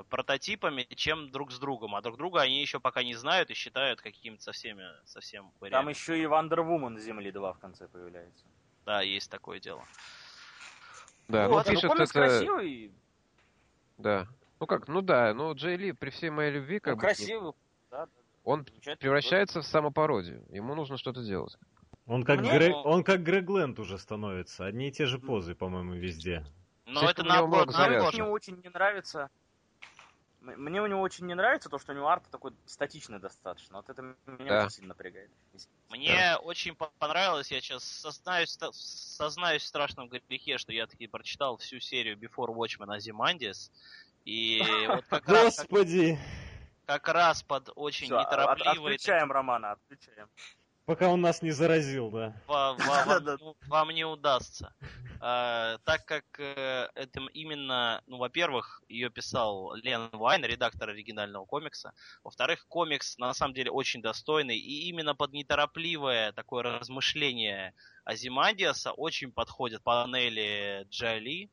прототипами, 0.10 0.88
чем 0.96 1.30
друг 1.32 1.52
с 1.52 1.60
другом. 1.60 1.96
А 1.96 2.02
друг 2.02 2.18
друга 2.18 2.42
они 2.42 2.62
еще 2.62 2.80
пока 2.80 3.04
не 3.04 3.14
знают 3.14 3.50
и 3.50 3.54
считают 3.54 4.02
какими-то 4.02 4.44
совсем, 4.44 4.80
совсем 5.06 5.52
Там 5.70 5.90
еще 5.90 6.22
и 6.22 6.26
Вандервумен 6.26 6.98
Земли 6.98 7.32
2 7.32 7.54
в 7.54 7.60
конце 7.60 7.88
появляется. 7.88 8.46
Да, 8.86 9.02
есть 9.02 9.30
такое 9.30 9.60
дело. 9.60 9.84
Да, 11.28 11.48
вот, 11.48 11.66
ну 11.66 11.72
ну, 11.72 11.76
пишет 11.76 11.92
комикс 11.92 12.10
это... 12.12 12.20
красивый, 12.20 12.92
Да. 13.98 14.28
Ну 14.60 14.68
как, 14.68 14.88
ну 14.88 15.02
да, 15.02 15.34
но 15.34 15.54
Джей 15.54 15.76
Ли 15.76 15.92
при 15.92 16.10
всей 16.10 16.30
моей 16.30 16.52
любви, 16.52 16.80
как 16.80 16.94
ну, 16.94 16.98
бы, 16.98 17.02
красивый. 17.02 17.54
Да, 17.90 18.08
он 18.44 18.66
превращается 19.00 19.62
в 19.62 19.66
самопародию. 19.66 20.46
Ему 20.50 20.76
нужно 20.76 20.98
что-то 20.98 21.24
делать. 21.24 21.58
Он 22.06 22.24
как, 22.24 22.40
Мне- 22.40 22.52
Грег, 22.52 22.76
он 22.86 23.04
как 23.04 23.24
Грег 23.24 23.50
Ленд 23.50 23.80
уже 23.80 23.98
становится. 23.98 24.66
Одни 24.66 24.90
и 24.90 24.92
те 24.92 25.06
же 25.06 25.20
позы, 25.20 25.56
по-моему, 25.56 25.94
везде. 25.94 26.46
Но 26.86 27.00
Слишком 27.00 27.10
это 27.10 27.24
наоборот, 27.24 27.68
Мне 27.68 27.78
наоборот. 27.78 28.14
него 28.14 28.32
очень 28.32 28.60
не 28.62 28.70
нравится. 28.70 29.30
Мне 30.42 30.82
у 30.82 30.88
него 30.88 31.02
очень 31.02 31.28
не 31.28 31.36
нравится 31.36 31.70
то, 31.70 31.78
что 31.78 31.92
у 31.92 31.96
него 31.96 32.10
арт 32.10 32.28
такой 32.32 32.52
статичный 32.66 33.20
достаточно. 33.20 33.78
Вот 33.78 33.90
это 33.90 34.02
меня 34.26 34.50
Да. 34.50 34.60
очень 34.66 34.72
сильно 34.72 34.88
напрягает. 34.90 35.30
Мне 35.90 36.36
очень 36.38 36.76
по- 36.76 36.92
понравилось, 36.98 37.52
я 37.52 37.62
сейчас 37.62 37.84
сознаюсь, 37.84 38.58
сознаюсь 38.72 39.62
в 39.62 39.68
страшном 39.68 40.10
грехе, 40.10 40.58
что 40.58 40.74
я 40.74 40.88
таки 40.88 41.06
прочитал 41.06 41.58
всю 41.58 41.80
серию 41.80 42.18
Before 42.18 42.48
Watchmen 42.56 42.88
Ozymandias, 42.98 43.72
и 44.26 44.60
вот 45.04 45.06
как 45.06 45.28
раз, 45.30 45.58
как, 45.58 45.70
Господи! 45.70 46.18
как 46.88 47.08
раз 47.08 47.44
под 47.44 47.70
очень 47.76 48.08
Всё, 48.08 48.18
от- 48.18 48.26
неторопливые 48.32 48.96
отключаем 48.96 49.32
Романа, 49.32 49.74
отключаем. 49.74 50.28
Пока 50.86 51.10
он 51.10 51.22
нас 51.22 51.42
не 51.42 51.52
заразил, 51.52 52.10
да. 52.10 52.34
вам, 52.48 52.78
не- 52.78 53.70
вам 53.70 53.90
не 53.90 54.04
удастся. 54.04 54.74
А, 55.20 55.78
так 55.86 56.04
как 56.06 56.24
э, 56.40 56.90
это 56.96 57.22
именно, 57.34 58.02
ну, 58.08 58.18
во-первых, 58.18 58.82
ее 58.90 59.12
писал 59.12 59.76
Лен 59.76 60.10
Вайн, 60.12 60.44
редактор 60.44 60.90
оригинального 60.90 61.46
комикса. 61.46 61.94
Во-вторых, 62.24 62.66
комикс 62.68 63.20
на 63.20 63.34
самом 63.36 63.54
деле 63.54 63.70
очень 63.70 64.02
достойный. 64.02 64.58
И 64.58 64.90
именно 64.90 65.14
под 65.14 65.34
неторопливое 65.34 66.32
такое 66.32 66.64
размышление 66.64 67.76
Азимандиаса 68.04 68.92
очень 68.94 69.32
подходят 69.32 69.84
панели 69.84 70.88
Джоли. 70.90 71.52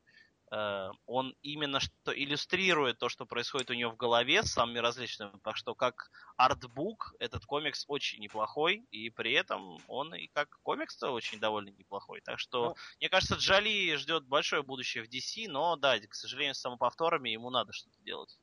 Э, 0.51 0.91
Он 1.05 1.35
именно 1.41 1.79
что 1.79 2.11
иллюстрирует 2.13 2.97
то, 2.97 3.09
что 3.09 3.25
происходит 3.25 3.69
у 3.69 3.73
нее 3.73 3.89
в 3.89 3.95
голове 3.97 4.43
с 4.43 4.51
самыми 4.51 4.79
различными. 4.79 5.31
Так 5.43 5.55
что 5.57 5.75
как 5.75 6.09
артбук 6.37 7.13
этот 7.19 7.45
комикс 7.45 7.85
очень 7.87 8.19
неплохой, 8.19 8.87
и 8.91 9.09
при 9.09 9.33
этом 9.33 9.77
он 9.87 10.15
и 10.15 10.27
как 10.27 10.59
комикс-то 10.63 11.11
очень 11.11 11.39
довольно 11.39 11.69
неплохой. 11.69 12.21
Так 12.21 12.39
что, 12.39 12.69
Ну. 12.69 12.75
мне 12.99 13.09
кажется, 13.09 13.35
Джоли 13.35 13.95
ждет 13.95 14.25
большое 14.25 14.63
будущее 14.63 15.03
в 15.03 15.07
DC, 15.09 15.47
но 15.47 15.75
да, 15.75 15.99
к 15.99 16.15
сожалению, 16.15 16.55
с 16.55 16.59
самоповторами 16.59 17.29
ему 17.29 17.49
надо 17.49 17.73
что-то 17.73 18.01
делать. 18.03 18.39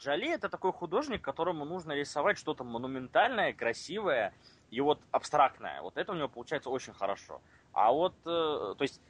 Джоли 0.00 0.28
это 0.32 0.48
такой 0.48 0.72
художник, 0.72 1.22
которому 1.22 1.64
нужно 1.64 1.92
рисовать 1.92 2.38
что-то 2.38 2.64
монументальное, 2.64 3.52
красивое 3.52 4.32
и 4.70 4.80
вот 4.80 5.00
абстрактное. 5.10 5.82
Вот 5.82 5.96
это 5.96 6.12
у 6.12 6.14
него 6.14 6.28
получается 6.28 6.70
очень 6.70 6.92
хорошо. 6.92 7.40
А 7.72 7.90
вот, 7.92 8.14
э, 8.24 8.74
то 8.76 8.82
есть, 8.82 9.00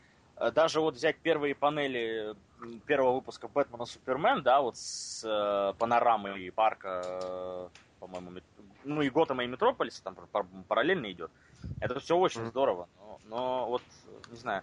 даже 0.54 0.80
вот 0.80 0.94
взять 0.94 1.20
первые 1.20 1.54
панели 1.54 2.34
первого 2.86 3.14
выпуска 3.16 3.48
Бэтмена 3.48 3.84
Супермен, 3.86 4.42
да, 4.42 4.60
вот 4.60 4.76
с 4.76 5.24
э, 5.24 5.74
панорамой 5.78 6.50
парка, 6.52 6.88
э, 6.88 7.68
по-моему, 7.98 8.30
мет- 8.30 8.44
ну 8.84 9.02
и 9.02 9.10
Готэма 9.10 9.44
и 9.44 9.46
Метрополиса, 9.46 10.02
там 10.02 10.14
пар- 10.32 10.46
параллельно 10.68 11.10
идет. 11.10 11.30
Это 11.80 11.98
все 12.00 12.16
очень 12.16 12.42
Мгм. 12.42 12.50
здорово. 12.50 12.88
Но, 12.96 13.20
но 13.24 13.66
вот, 13.68 13.82
э, 14.06 14.20
не 14.30 14.36
знаю, 14.36 14.62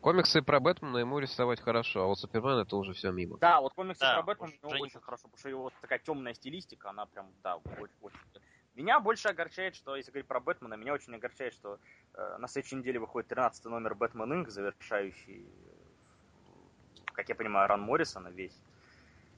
Комиксы 0.00 0.42
про 0.42 0.58
Бэтмена 0.58 0.98
ему 0.98 1.20
рисовать 1.20 1.60
хорошо, 1.60 2.02
а 2.02 2.06
вот 2.06 2.18
Супермен 2.18 2.58
это 2.58 2.76
уже 2.76 2.92
все 2.92 3.12
мимо. 3.12 3.38
Да, 3.38 3.60
вот 3.60 3.72
комиксы 3.72 4.00
Да, 4.00 4.14
про 4.14 4.22
Бэтмена 4.22 4.48
уж 4.50 4.58
у 4.62 4.66
него 4.66 4.72
уже 4.72 4.82
очень 4.82 5.00
хорошо, 5.00 5.22
потому 5.28 5.38
что 5.38 5.48
его 5.48 5.62
вот 5.62 5.72
такая 5.80 6.00
темная 6.00 6.34
стилистика, 6.34 6.90
она 6.90 7.06
прям, 7.06 7.32
да, 7.44 7.56
очень, 7.56 7.94
очень. 8.00 8.18
Меня 8.74 9.00
больше 9.00 9.28
огорчает, 9.28 9.74
что, 9.76 9.96
если 9.96 10.10
говорить 10.10 10.26
про 10.28 10.40
Бэтмена, 10.40 10.74
меня 10.74 10.94
очень 10.94 11.14
огорчает, 11.14 11.52
что 11.52 11.78
э, 12.14 12.36
на 12.38 12.48
следующей 12.48 12.76
неделе 12.76 12.98
выходит 12.98 13.28
13 13.28 13.64
номер 13.66 13.94
Бэтмен 13.94 14.32
Инк, 14.32 14.48
завершающий, 14.48 15.44
э, 15.44 17.12
как 17.12 17.28
я 17.28 17.34
понимаю, 17.34 17.68
Ран 17.68 17.82
Моррисона 17.82 18.28
весь. 18.28 18.56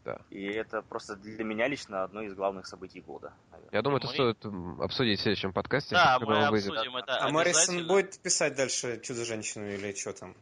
Да. 0.05 0.19
И 0.31 0.45
это 0.45 0.83
просто 0.83 1.17
для 1.17 1.43
меня 1.45 1.67
лично 1.67 2.05
одно 2.05 2.23
из 2.23 2.35
главных 2.35 2.67
событий 2.67 3.01
года. 3.01 3.33
наверное. 3.51 3.71
Я 3.73 3.83
думаю, 3.83 3.99
это 3.99 4.07
Мы- 4.09 4.13
стоит 4.13 4.45
м, 4.45 4.81
обсудить 4.83 5.19
в 5.19 5.23
следующем 5.23 5.53
подкасте, 5.53 5.95
Да, 5.95 6.19
когда 6.19 6.35
мы 6.35 6.45
он 6.45 6.51
выйдет. 6.51 6.71
обсудим 6.71 6.97
это 6.97 7.19
А 7.21 7.29
Моррисон 7.31 7.87
будет 7.89 8.19
писать 8.21 8.55
дальше 8.55 9.01
Чудо-женщину 9.01 9.67
или 9.67 9.93
что 9.95 10.13
там? 10.13 10.37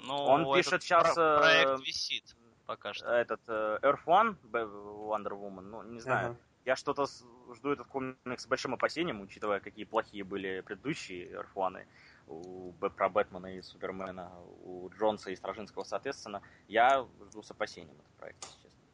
Ну, 0.00 0.14
Он 0.14 0.42
этот 0.42 0.54
пишет 0.56 0.82
щас, 0.84 1.14
про- 1.14 1.38
проект 1.38 1.70
э, 1.70 1.76
висит 1.84 2.36
пока 2.66 2.92
что. 2.92 3.06
Этот 3.08 3.40
э, 3.48 3.78
Earth 3.82 4.04
One, 4.04 4.36
Wonder 4.52 5.30
Woman, 5.32 5.62
ну, 5.62 5.82
не 5.82 5.98
знаю. 6.00 6.26
Ага. 6.30 6.36
Я 6.66 6.74
что-то 6.74 7.06
жду 7.54 7.70
этот 7.70 7.86
комикс 7.86 8.42
с 8.42 8.46
большим 8.46 8.74
опасением, 8.74 9.20
учитывая, 9.20 9.60
какие 9.60 9.84
плохие 9.84 10.24
были 10.24 10.60
предыдущие 10.62 11.30
Эрфуаны 11.32 11.86
у, 12.26 12.72
про 12.72 13.08
Бэтмена 13.08 13.56
и 13.56 13.62
Супермена, 13.62 14.42
у 14.42 14.90
Джонса 14.90 15.30
и 15.30 15.36
Стражинского, 15.36 15.84
соответственно. 15.84 16.42
Я 16.66 17.08
жду 17.28 17.42
с 17.42 17.50
опасением 17.52 18.00
этот 18.00 18.12
проект, 18.16 18.42
если 18.42 18.62
честно. 18.62 18.84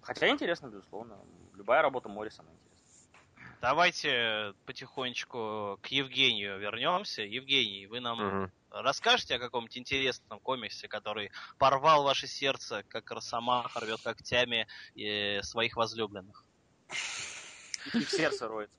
Хотя 0.00 0.28
интересно, 0.30 0.68
безусловно. 0.68 1.24
Любая 1.54 1.82
работа 1.82 2.08
Моррисона 2.08 2.50
интересна. 2.50 2.88
Давайте 3.60 4.54
потихонечку 4.64 5.78
к 5.82 5.88
Евгению 5.88 6.58
вернемся. 6.58 7.22
Евгений, 7.22 7.86
вы 7.86 8.00
нам 8.00 8.18
Мгм. 8.18 8.50
расскажете 8.70 9.34
о 9.36 9.38
каком-нибудь 9.38 9.76
интересном 9.78 10.40
комиксе, 10.40 10.88
который 10.88 11.30
порвал 11.58 12.04
ваше 12.04 12.26
сердце, 12.26 12.84
как 12.88 13.10
Росомаха 13.10 13.80
рвет 13.80 14.00
когтями 14.02 14.66
э, 14.96 15.42
своих 15.42 15.76
возлюбленных? 15.76 16.47
И 17.94 18.04
в 18.04 18.10
сердце 18.10 18.48
роется. 18.48 18.74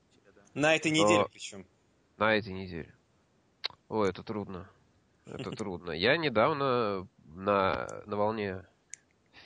На 0.53 0.75
этой 0.75 0.91
неделе 0.91 1.19
Но- 1.19 1.29
причем. 1.29 1.65
На 2.17 2.35
этой 2.35 2.53
неделе. 2.53 2.93
Ой, 3.87 4.09
это 4.09 4.23
трудно. 4.23 4.69
Это 5.25 5.51
трудно. 5.51 5.91
Я 5.91 6.17
недавно 6.17 7.07
на, 7.25 7.87
на 8.05 8.15
волне 8.17 8.65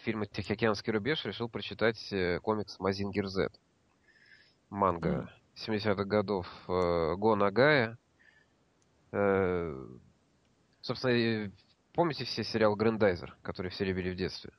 фильма 0.03 0.25
«Тихоокеанский 0.25 0.91
рубеж» 0.91 1.23
решил 1.25 1.49
прочитать 1.49 2.11
э, 2.11 2.39
комикс 2.39 2.79
«Мазингер 2.79 3.27
Z». 3.27 3.49
Манга 4.69 5.31
70-х 5.55 6.03
годов 6.05 6.47
э, 6.67 7.15
Го 7.15 7.35
Нагая. 7.35 7.97
Э, 9.11 9.87
собственно, 10.81 11.51
помните 11.93 12.25
все 12.25 12.43
сериал 12.43 12.75
«Грандайзер», 12.75 13.37
который 13.41 13.71
все 13.71 13.85
любили 13.85 14.11
в 14.11 14.15
детстве? 14.15 14.51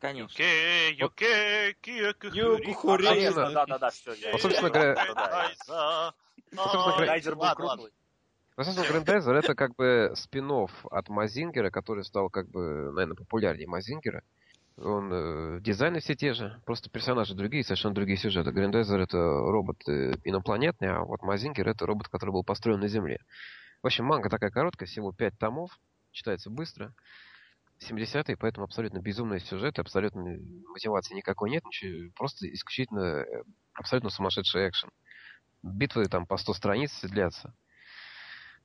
Конечно. 0.00 0.42
Юке, 0.42 0.90
юке, 0.92 1.76
киоку, 1.80 2.26
Юку, 2.28 2.72
хури. 2.72 2.72
хури. 2.72 3.06
Конечно, 3.06 3.50
да, 3.50 3.66
да, 3.66 3.78
да, 3.78 3.90
все. 3.90 4.14
Вот, 4.32 4.40
собственно 4.40 4.70
говоря- 4.70 4.96
Грайзер 6.96 7.36
был. 7.36 7.88
Ну, 8.58 8.64
собственно, 8.64 8.88
Грандайзер 8.88 9.36
это 9.36 9.54
как 9.54 9.76
бы 9.76 10.12
спин 10.16 10.50
от 10.50 11.08
Мазингера, 11.08 11.70
который 11.70 12.02
стал 12.04 12.28
как 12.28 12.48
бы, 12.48 12.90
наверное, 12.90 13.14
популярнее 13.14 13.68
Мазингера. 13.68 14.24
Он 14.76 15.10
э, 15.12 15.60
дизайны 15.60 16.00
все 16.00 16.16
те 16.16 16.34
же, 16.34 16.60
просто 16.66 16.90
персонажи 16.90 17.34
другие, 17.34 17.62
совершенно 17.62 17.94
другие 17.94 18.16
сюжеты. 18.16 18.50
Гриндайзер 18.50 18.98
это 19.00 19.16
робот 19.16 19.76
э, 19.88 20.14
инопланетный, 20.24 20.88
а 20.88 21.00
вот 21.02 21.22
Мазингер 21.22 21.68
это 21.68 21.86
робот, 21.86 22.08
который 22.08 22.30
был 22.30 22.42
построен 22.42 22.80
на 22.80 22.88
Земле. 22.88 23.20
В 23.82 23.86
общем, 23.86 24.04
манга 24.06 24.28
такая 24.28 24.50
короткая, 24.50 24.88
всего 24.88 25.12
5 25.12 25.38
томов, 25.38 25.78
читается 26.10 26.50
быстро. 26.50 26.92
70-е, 27.80 28.36
поэтому 28.36 28.64
абсолютно 28.64 28.98
безумный 28.98 29.40
сюжет, 29.40 29.78
абсолютно 29.78 30.38
мотивации 30.66 31.14
никакой 31.14 31.50
нет, 31.50 31.64
ничего, 31.64 32.10
просто 32.16 32.52
исключительно 32.52 33.22
э, 33.22 33.42
абсолютно 33.74 34.10
сумасшедший 34.10 34.68
экшен. 34.68 34.90
Битвы 35.62 36.06
там 36.06 36.26
по 36.26 36.36
100 36.36 36.54
страниц 36.54 37.00
длятся. 37.02 37.54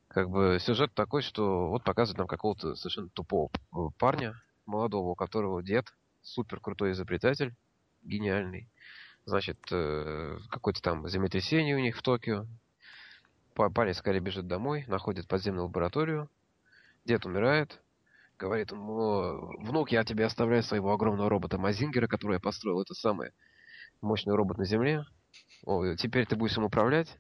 Как 0.08 0.30
бы 0.30 0.58
сюжет 0.60 0.94
такой, 0.94 1.22
что 1.22 1.70
вот 1.70 1.84
показывает 1.84 2.20
нам 2.20 2.28
какого-то 2.28 2.76
совершенно 2.76 3.10
тупого 3.10 3.50
парня, 3.98 4.40
молодого, 4.66 5.10
у 5.10 5.16
которого 5.16 5.64
дед 5.64 5.94
супер 6.22 6.60
крутой 6.60 6.92
изобретатель, 6.92 7.56
гениальный. 8.04 8.70
Значит, 9.26 9.58
э, 9.72 10.38
какое-то 10.50 10.82
там 10.82 11.08
землетрясение 11.08 11.76
у 11.76 11.80
них 11.80 11.98
в 11.98 12.02
Токио. 12.02 12.46
Парень 13.54 13.94
скорее 13.94 14.20
бежит 14.20 14.48
домой, 14.48 14.86
находит 14.88 15.28
подземную 15.28 15.66
лабораторию. 15.66 16.30
Дед 17.06 17.26
умирает. 17.26 17.80
Говорит 18.40 18.72
ему, 18.72 19.56
внук, 19.60 19.92
я 19.92 20.04
тебе 20.04 20.26
оставляю 20.26 20.64
своего 20.64 20.92
огромного 20.92 21.30
робота 21.30 21.58
Мазингера, 21.58 22.08
который 22.08 22.36
я 22.36 22.40
построил. 22.40 22.82
Это 22.82 22.94
самый 22.94 23.32
мощный 24.02 24.36
робот 24.36 24.58
на 24.58 24.66
Земле. 24.66 25.06
О, 25.64 25.96
теперь 25.96 26.26
ты 26.26 26.36
будешь 26.36 26.58
им 26.58 26.66
управлять. 26.66 27.20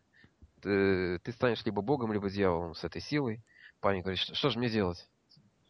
Ты, 0.61 1.19
ты 1.19 1.31
станешь 1.31 1.63
либо 1.65 1.81
богом, 1.81 2.13
либо 2.13 2.29
дьяволом 2.29 2.73
с 2.73 2.83
этой 2.83 3.01
силой. 3.01 3.43
Парень 3.79 4.01
говорит, 4.01 4.19
что, 4.19 4.33
что 4.33 4.49
же 4.49 4.59
мне 4.59 4.69
делать? 4.69 5.07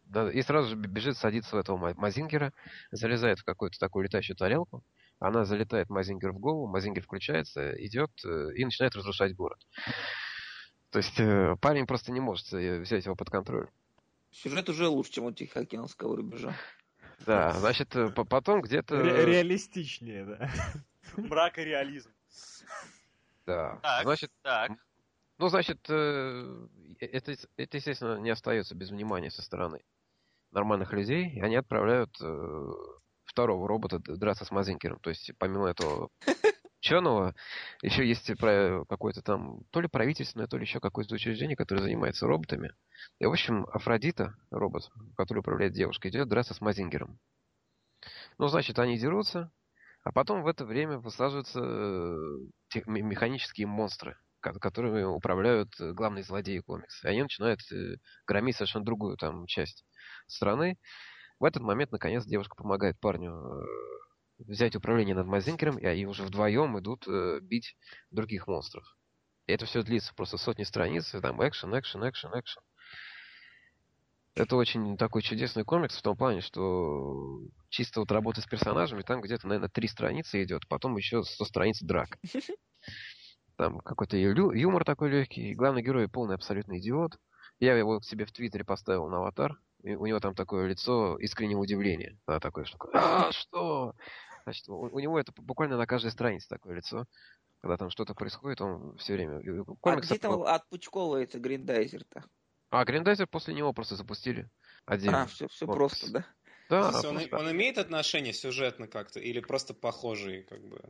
Да, 0.06 0.32
и 0.32 0.42
сразу 0.42 0.70
же 0.70 0.76
бежит, 0.76 1.18
садится 1.18 1.56
в 1.56 1.60
этого 1.60 1.94
Мазингера, 1.96 2.54
залезает 2.92 3.40
в 3.40 3.44
какую-то 3.44 3.80
такую 3.80 4.06
летающую 4.06 4.36
тарелку. 4.36 4.84
Она 5.20 5.46
залетает 5.46 5.90
Мазингер 5.90 6.32
в 6.32 6.40
голову, 6.40 6.68
Мазингер 6.68 7.02
включается, 7.02 7.72
идет 7.84 8.12
э, 8.26 8.50
и 8.56 8.66
начинает 8.66 8.96
разрушать 8.96 9.36
город. 9.36 9.60
То 10.92 11.00
есть 11.00 11.20
э, 11.20 11.56
парень 11.62 11.88
просто 11.88 12.12
не 12.12 12.20
может 12.20 12.52
э, 12.54 12.80
взять 12.82 13.06
его 13.06 13.16
под 13.16 13.30
контроль. 13.30 13.70
Сюжет 14.34 14.68
уже 14.70 14.88
лучше, 14.88 15.12
чем 15.12 15.26
у 15.26 15.32
Тихоокеанского 15.32 16.18
рубежа. 16.18 16.56
Да, 17.26 17.54
значит, 17.54 17.96
потом 18.30 18.62
где-то... 18.62 19.02
Ре- 19.02 19.26
реалистичнее, 19.26 20.26
да. 20.26 20.50
Брак 21.18 21.60
и 21.60 21.64
реализм. 21.64 22.12
Да. 23.46 23.80
Так, 23.82 24.04
значит, 24.04 24.32
так. 24.42 24.72
ну, 25.38 25.50
значит, 25.50 25.80
это, 25.90 27.36
это, 27.58 27.78
естественно, 27.78 28.18
не 28.20 28.30
остается 28.30 28.76
без 28.76 28.90
внимания 28.90 29.30
со 29.30 29.42
стороны 29.42 29.82
нормальных 30.52 30.94
людей, 30.94 31.30
и 31.30 31.42
они 31.42 31.56
отправляют 31.56 32.16
э, 32.22 32.72
второго 33.26 33.68
робота 33.68 34.00
драться 34.00 34.46
с 34.46 34.52
Мазинкером. 34.52 35.00
То 35.00 35.10
есть, 35.10 35.32
помимо 35.38 35.68
этого 35.68 36.10
ученого, 36.84 37.34
еще 37.82 38.06
есть 38.06 38.30
какое-то 38.38 39.22
там, 39.22 39.64
то 39.72 39.80
ли 39.80 39.88
правительственное, 39.88 40.48
то 40.48 40.58
ли 40.58 40.64
еще 40.64 40.82
какое-то 40.82 41.16
учреждение, 41.16 41.56
которое 41.56 41.82
занимается 41.82 42.28
роботами. 42.28 42.74
И, 43.20 43.26
в 43.26 43.32
общем, 43.32 43.66
Афродита, 43.72 44.36
робот, 44.52 44.92
который 45.16 45.40
управляет 45.40 45.72
девушкой, 45.72 46.12
идет 46.12 46.28
драться 46.28 46.54
с 46.54 46.60
Мазингером. 46.60 47.20
Ну, 48.38 48.48
значит, 48.48 48.80
они 48.80 48.98
дерутся, 48.98 49.50
а 50.04 50.12
потом 50.12 50.44
в 50.44 50.48
это 50.48 50.66
время 50.66 50.98
высаживаются 50.98 51.62
э, 51.62 52.82
механические 52.86 53.68
монстры, 53.68 54.18
которыми 54.42 55.04
управляют 55.04 55.70
э, 55.80 55.94
главные 55.94 56.24
злодеи 56.24 56.60
комикса. 56.60 57.08
И 57.08 57.12
они 57.12 57.24
начинают 57.24 57.62
громить 58.28 58.58
совершенно 58.58 58.84
другую 58.84 59.16
там 59.16 59.46
часть 59.46 59.86
страны. 60.28 60.78
В 61.40 61.46
этот 61.46 61.64
момент, 61.64 61.94
наконец, 61.94 62.26
девушка 62.26 62.56
помогает 62.56 63.00
парню 63.00 63.32
э, 63.32 63.66
взять 64.48 64.76
управление 64.76 65.16
над 65.16 65.28
Мазинкером, 65.28 65.78
и 65.78 65.86
они 65.86 66.06
уже 66.06 66.24
вдвоем 66.24 66.78
идут 66.80 67.08
э, 67.08 67.40
бить 67.42 67.76
других 68.12 68.48
монстров. 68.48 68.86
И 69.48 69.54
это 69.54 69.66
все 69.66 69.84
длится 69.84 70.14
просто 70.16 70.38
сотни 70.38 70.64
страниц, 70.64 71.14
и 71.14 71.20
там 71.20 71.46
экшен, 71.46 71.78
экшен, 71.78 72.08
экшен, 72.08 72.32
экшен. 72.40 72.62
Это 74.36 74.56
очень 74.56 74.98
такой 74.98 75.22
чудесный 75.22 75.64
комикс 75.64 75.96
в 75.96 76.02
том 76.02 76.18
плане, 76.18 76.42
что 76.42 77.40
чисто 77.70 78.00
вот 78.00 78.12
работа 78.12 78.42
с 78.42 78.46
персонажами, 78.46 79.04
там 79.04 79.22
где-то, 79.22 79.48
наверное, 79.48 79.70
три 79.70 79.88
страницы 79.88 80.44
идет, 80.44 80.68
потом 80.68 80.98
еще 80.98 81.24
100 81.24 81.46
страниц 81.46 81.82
драк. 81.82 82.18
Там 83.56 83.80
какой-то 83.82 84.18
юмор 84.18 84.84
такой 84.84 85.12
легкий, 85.12 85.52
и 85.52 85.54
главный 85.54 85.84
герой 85.84 86.10
полный 86.10 86.34
абсолютный 86.34 86.80
идиот. 86.80 87.20
Я 87.60 87.78
его 87.78 88.00
к 88.00 88.04
себе 88.04 88.26
в 88.26 88.32
Твиттере 88.32 88.66
поставил 88.66 89.08
на 89.08 89.18
аватар, 89.18 89.60
у 89.84 90.06
него 90.06 90.20
там 90.20 90.34
такое 90.34 90.68
лицо 90.68 91.18
искреннего 91.18 91.60
удивления. 91.60 92.18
Да, 92.26 92.40
такое, 92.40 92.66
что 92.66 92.78
а, 92.94 93.32
что? 93.32 93.94
Значит, 94.44 94.68
у, 94.70 94.76
у 94.76 95.00
него 95.00 95.20
это 95.20 95.32
буквально 95.36 95.78
на 95.78 95.86
каждой 95.86 96.12
странице 96.12 96.48
такое 96.50 96.76
лицо. 96.76 97.06
Когда 97.62 97.78
там 97.78 97.90
что-то 97.90 98.14
происходит, 98.14 98.60
он 98.62 98.98
все 98.98 99.14
время... 99.14 99.42
А 99.84 99.96
где 99.96 100.18
там 100.18 100.44
отпучковывается 100.44 101.40
Гриндайзер-то? 101.40 102.26
А, 102.72 102.84
Гриндайзер 102.84 103.28
после 103.28 103.54
него 103.54 103.72
просто 103.72 103.96
запустили 103.96 104.50
отдельно. 104.86 105.24
А, 105.24 105.26
все, 105.28 105.48
все 105.48 105.66
вот. 105.66 105.76
просто, 105.76 106.12
да? 106.12 106.26
Да, 106.70 106.92
он, 107.08 107.20
он 107.32 107.52
имеет 107.52 107.78
отношение 107.78 108.34
сюжетно 108.34 108.88
как-то 108.88 109.20
или 109.20 109.40
просто 109.40 109.74
похожий, 109.74 110.44
как 110.44 110.62
бы? 110.62 110.82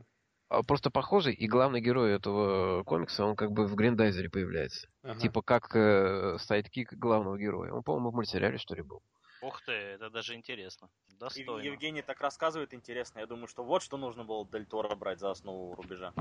А, 0.48 0.62
просто 0.62 0.90
похожий, 0.90 1.34
и 1.34 1.46
главный 1.46 1.80
герой 1.80 2.12
этого 2.12 2.84
комикса, 2.84 3.24
он 3.24 3.36
как 3.36 3.52
бы 3.52 3.66
в 3.66 3.74
Гриндайзере 3.74 4.30
появляется. 4.30 4.88
Ага. 5.02 5.20
Типа 5.20 5.42
как 5.42 5.74
э, 5.76 6.38
sidekick 6.38 6.94
главного 6.94 7.38
героя. 7.38 7.72
Он, 7.72 7.82
по-моему, 7.82 8.10
в 8.10 8.14
мультсериале, 8.14 8.58
что 8.58 8.74
ли, 8.74 8.82
был. 8.82 9.02
Ух 9.44 9.60
ты, 9.60 9.72
это 9.72 10.08
даже 10.08 10.34
интересно. 10.34 10.88
Достойно. 11.20 11.60
И 11.60 11.66
Евгений 11.66 12.00
так 12.00 12.20
рассказывает 12.22 12.72
интересно. 12.72 13.18
Я 13.18 13.26
думаю, 13.26 13.46
что 13.46 13.62
вот 13.62 13.82
что 13.82 13.98
нужно 13.98 14.24
было 14.24 14.46
Дель 14.50 14.64
Торо 14.64 14.94
брать 14.96 15.20
за 15.20 15.30
основу 15.30 15.74
рубежа. 15.74 16.14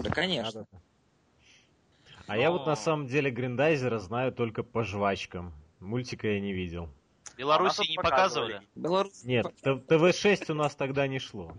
Да, 0.00 0.10
конечно. 0.10 0.66
А 2.26 2.34
Но... 2.34 2.36
я 2.36 2.50
вот 2.50 2.66
на 2.66 2.74
самом 2.74 3.06
деле 3.06 3.30
Гриндайзера 3.30 3.98
знаю 3.98 4.32
только 4.32 4.62
по 4.62 4.82
жвачкам. 4.82 5.52
Мультика 5.80 6.26
я 6.26 6.40
не 6.40 6.54
видел. 6.54 6.88
Беларуси 7.36 7.82
а 7.86 7.90
не 7.90 7.96
показывали? 7.96 8.62
Беларусь... 8.74 9.24
Нет, 9.24 9.46
ТВ-6 9.62 10.50
у 10.50 10.54
нас 10.54 10.74
тогда 10.74 11.06
не 11.06 11.18
шло. 11.18 11.52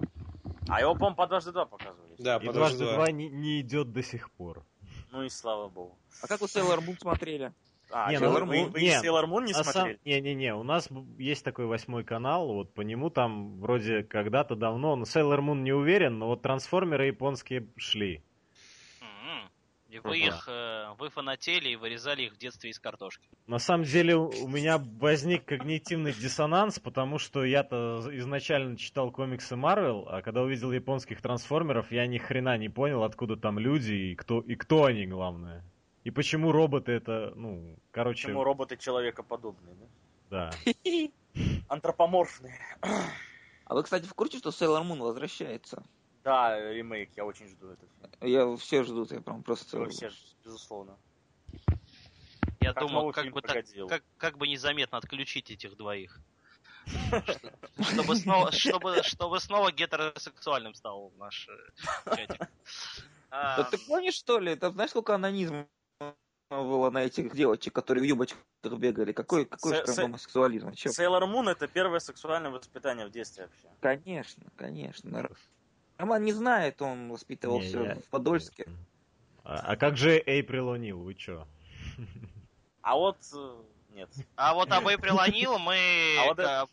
А 0.67 0.81
его, 0.81 0.93
по-моему, 0.93 1.15
по 1.17 1.27
дважды 1.27 1.51
два 1.51 1.65
показывали. 1.65 2.15
Да, 2.17 2.39
по 2.39 2.51
дважды 2.51 2.85
два 2.85 3.11
не, 3.11 3.29
не 3.29 3.61
идет 3.61 3.91
до 3.91 4.01
сих 4.01 4.31
пор. 4.31 4.65
Ну 5.11 5.21
и 5.21 5.29
слава 5.29 5.69
богу. 5.69 5.95
А 6.23 6.27
как 6.27 6.41
вы 6.41 6.47
Sailor 6.47 6.79
Moon 6.79 6.99
смотрели? 6.99 7.53
А, 7.91 8.11
не, 8.11 8.17
Sailor 8.17 8.45
ну, 8.45 8.53
Moon, 8.53 8.69
вы, 8.71 8.81
не, 8.81 9.01
Sailor 9.01 9.25
Moon 9.25 9.45
не 9.45 9.53
смотрели? 9.53 9.99
Не-не-не, 10.05 10.55
у 10.55 10.63
нас 10.63 10.89
есть 11.17 11.43
такой 11.43 11.65
восьмой 11.65 12.03
канал, 12.03 12.47
вот 12.53 12.73
по 12.73 12.81
нему 12.81 13.09
там 13.09 13.59
вроде 13.59 14.03
когда-то 14.03 14.55
давно, 14.55 14.95
но 14.95 15.03
Sailor 15.03 15.39
Moon 15.39 15.61
не 15.61 15.73
уверен, 15.73 16.19
но 16.19 16.27
вот 16.27 16.41
трансформеры 16.41 17.07
японские 17.07 17.67
шли. 17.77 18.23
И 19.95 19.99
вы 19.99 20.19
их, 20.19 20.49
э, 20.49 20.93
вы 20.99 21.09
фанатели 21.09 21.69
и 21.69 21.77
вырезали 21.77 22.23
их 22.23 22.33
в 22.33 22.37
детстве 22.37 22.69
из 22.69 22.79
картошки. 22.79 23.29
На 23.47 23.59
самом 23.59 23.85
деле 23.85 24.15
у 24.17 24.47
меня 24.49 24.77
возник 24.77 25.45
когнитивный 25.45 26.11
диссонанс, 26.11 26.79
потому 26.79 27.17
что 27.17 27.45
я-то 27.45 28.05
изначально 28.11 28.75
читал 28.75 29.09
комиксы 29.09 29.55
Марвел, 29.55 30.05
а 30.09 30.21
когда 30.21 30.41
увидел 30.41 30.73
японских 30.73 31.21
трансформеров, 31.21 31.93
я 31.93 32.07
ни 32.07 32.17
хрена 32.17 32.57
не 32.57 32.67
понял, 32.67 33.03
откуда 33.03 33.37
там 33.37 33.57
люди 33.57 33.93
и 33.93 34.15
кто, 34.15 34.41
и 34.41 34.55
кто 34.55 34.83
они, 34.83 35.05
главное. 35.05 35.63
И 36.05 36.11
почему 36.11 36.51
роботы 36.51 36.91
это, 36.91 37.33
ну, 37.35 37.77
короче... 37.89 38.27
Почему 38.27 38.43
роботы 38.43 38.77
человекоподобные, 38.77 39.75
да? 40.29 40.51
Да. 40.51 40.51
Антропоморфные. 41.67 42.59
А 43.65 43.73
вы, 43.73 43.81
кстати, 43.81 44.05
в 44.05 44.13
курсе, 44.13 44.37
что 44.37 44.49
Sailor 44.49 44.83
Moon 44.83 44.99
возвращается? 44.99 45.83
Да, 46.23 46.59
ремейк, 46.59 47.09
я 47.17 47.25
очень 47.25 47.47
жду 47.47 47.69
это. 47.69 47.87
Я 48.21 48.55
все 48.55 48.83
ждут, 48.83 49.11
я 49.11 49.19
прям 49.19 49.41
просто... 49.41 49.79
Мы 49.79 49.89
все, 49.89 50.11
безусловно. 50.43 50.95
Я 52.59 52.73
как 52.73 52.83
думал, 52.83 53.11
как 53.11 53.31
бы, 53.31 53.41
так, 53.41 53.65
как, 53.89 54.03
как 54.17 54.37
бы 54.37 54.47
незаметно 54.47 54.99
отключить 54.99 55.49
этих 55.49 55.75
двоих. 55.75 56.19
Чтобы 57.79 58.15
снова, 58.15 58.51
чтобы, 58.51 59.01
чтобы 59.01 59.39
снова 59.39 59.71
гетеросексуальным 59.71 60.75
стал 60.75 61.11
наш 61.17 61.49
э, 61.49 62.15
чатик. 62.15 62.47
Да 63.31 63.67
ты 63.71 63.79
помнишь, 63.79 64.13
что 64.13 64.37
ли? 64.37 64.55
Ты 64.55 64.69
знаешь, 64.69 64.91
сколько 64.91 65.15
анонизма 65.15 65.67
было 66.49 66.89
на 66.89 67.03
этих 67.03 67.33
девочек, 67.35 67.73
которые 67.73 68.03
в 68.03 68.07
юбочках 68.07 68.39
бегали? 68.63 69.11
Какой, 69.11 69.45
какой 69.45 69.75
же 69.75 69.83
гомосексуализм? 69.95 70.73
Сейлор 70.73 71.25
Мун 71.25 71.49
это 71.49 71.67
первое 71.67 71.99
сексуальное 71.99 72.51
воспитание 72.51 73.07
в 73.07 73.11
детстве 73.11 73.45
вообще. 73.45 73.69
Конечно, 73.81 74.43
конечно. 74.55 75.29
Роман 75.97 76.23
не 76.23 76.33
знает, 76.33 76.81
он 76.81 77.09
воспитывался 77.09 77.77
не, 77.77 77.85
я... 77.85 77.95
в 77.95 78.05
Подольске. 78.05 78.67
А, 79.43 79.59
а 79.59 79.75
как 79.77 79.95
же 79.95 80.21
Эйприл 80.25 80.73
О'Нил, 80.73 81.03
вы 81.03 81.13
чё? 81.13 81.47
А 82.81 82.95
вот 82.95 83.17
э, 83.33 83.55
нет. 83.91 84.09
А 84.35 84.53
вот 84.53 84.71
об 84.71 84.87
Эйприл 84.87 85.17
О'Нил 85.17 85.57
мы 85.57 85.77
а 86.19 86.25
вот 86.25 86.39
это... 86.39 86.67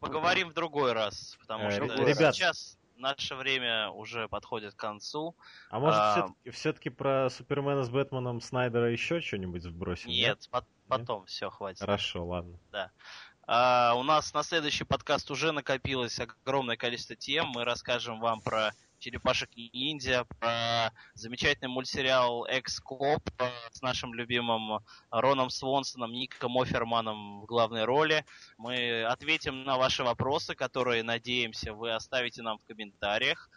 поговорим 0.00 0.50
в 0.50 0.52
другой 0.52 0.92
раз, 0.92 1.36
потому 1.40 1.68
э, 1.68 1.70
что 1.70 1.84
Ребят, 1.84 2.34
сейчас 2.34 2.77
наше 2.98 3.34
время 3.34 3.90
уже 3.90 4.28
подходит 4.28 4.74
к 4.74 4.78
концу. 4.78 5.36
А 5.70 5.78
может 5.78 6.00
а... 6.00 6.12
все-таки, 6.12 6.50
все-таки 6.50 6.90
про 6.90 7.30
Супермена 7.30 7.84
с 7.84 7.90
Бэтменом 7.90 8.40
Снайдера 8.40 8.90
еще 8.90 9.20
что-нибудь 9.20 9.62
сбросим? 9.62 10.10
Нет, 10.10 10.48
нет? 10.52 10.64
потом 10.88 11.20
нет? 11.20 11.28
все, 11.28 11.50
хватит. 11.50 11.80
Хорошо, 11.80 12.26
ладно. 12.26 12.58
Да. 12.70 12.90
А, 13.46 13.94
у 13.96 14.02
нас 14.02 14.34
на 14.34 14.42
следующий 14.42 14.84
подкаст 14.84 15.30
уже 15.30 15.52
накопилось 15.52 16.20
огромное 16.20 16.76
количество 16.76 17.16
тем. 17.16 17.48
Мы 17.48 17.64
расскажем 17.64 18.20
вам 18.20 18.42
про 18.42 18.72
черепашек 18.98 19.50
ниндзя, 19.56 20.24
про 20.38 20.92
замечательный 21.14 21.68
мультсериал 21.68 22.44
Axe 22.46 22.84
Cop 22.84 23.22
с 23.70 23.82
нашим 23.82 24.14
любимым 24.14 24.80
Роном 25.10 25.50
Свонсоном, 25.50 26.12
Ником 26.12 26.58
Оферманом 26.58 27.42
в 27.42 27.46
главной 27.46 27.84
роли. 27.84 28.24
Мы 28.56 29.04
ответим 29.04 29.64
на 29.64 29.76
ваши 29.76 30.02
вопросы, 30.02 30.54
которые, 30.54 31.02
надеемся, 31.02 31.72
вы 31.72 31.92
оставите 31.92 32.42
нам 32.42 32.58
в 32.58 32.64
комментариях. 32.64 33.50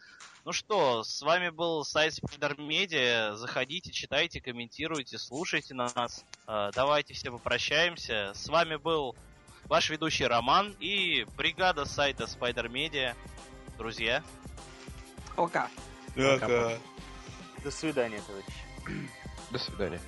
Ну 0.43 0.53
что, 0.53 1.03
с 1.03 1.21
вами 1.21 1.49
был 1.49 1.83
сайт 1.83 2.13
Spider. 2.13 3.35
Заходите, 3.35 3.91
читайте, 3.91 4.41
комментируйте, 4.41 5.19
слушайте 5.19 5.75
нас. 5.75 6.25
А, 6.47 6.71
давайте 6.71 7.13
все 7.13 7.31
попрощаемся. 7.31 8.31
С 8.33 8.47
вами 8.47 8.77
был 8.77 9.15
ваш 9.65 9.89
ведущий 9.91 10.25
Роман 10.25 10.75
и 10.79 11.25
бригада 11.37 11.85
сайта 11.85 12.23
Spider 12.23 12.67
Media. 12.71 13.15
Друзья. 13.77 14.23
Пока. 15.41 15.71
Пока. 16.15 16.77
До 17.63 17.71
свидания, 17.71 18.21
товарищи. 18.27 19.09
До 19.49 19.57
свидания. 19.57 19.99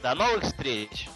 До 0.00 0.14
новых 0.14 0.44
встреч! 0.44 1.08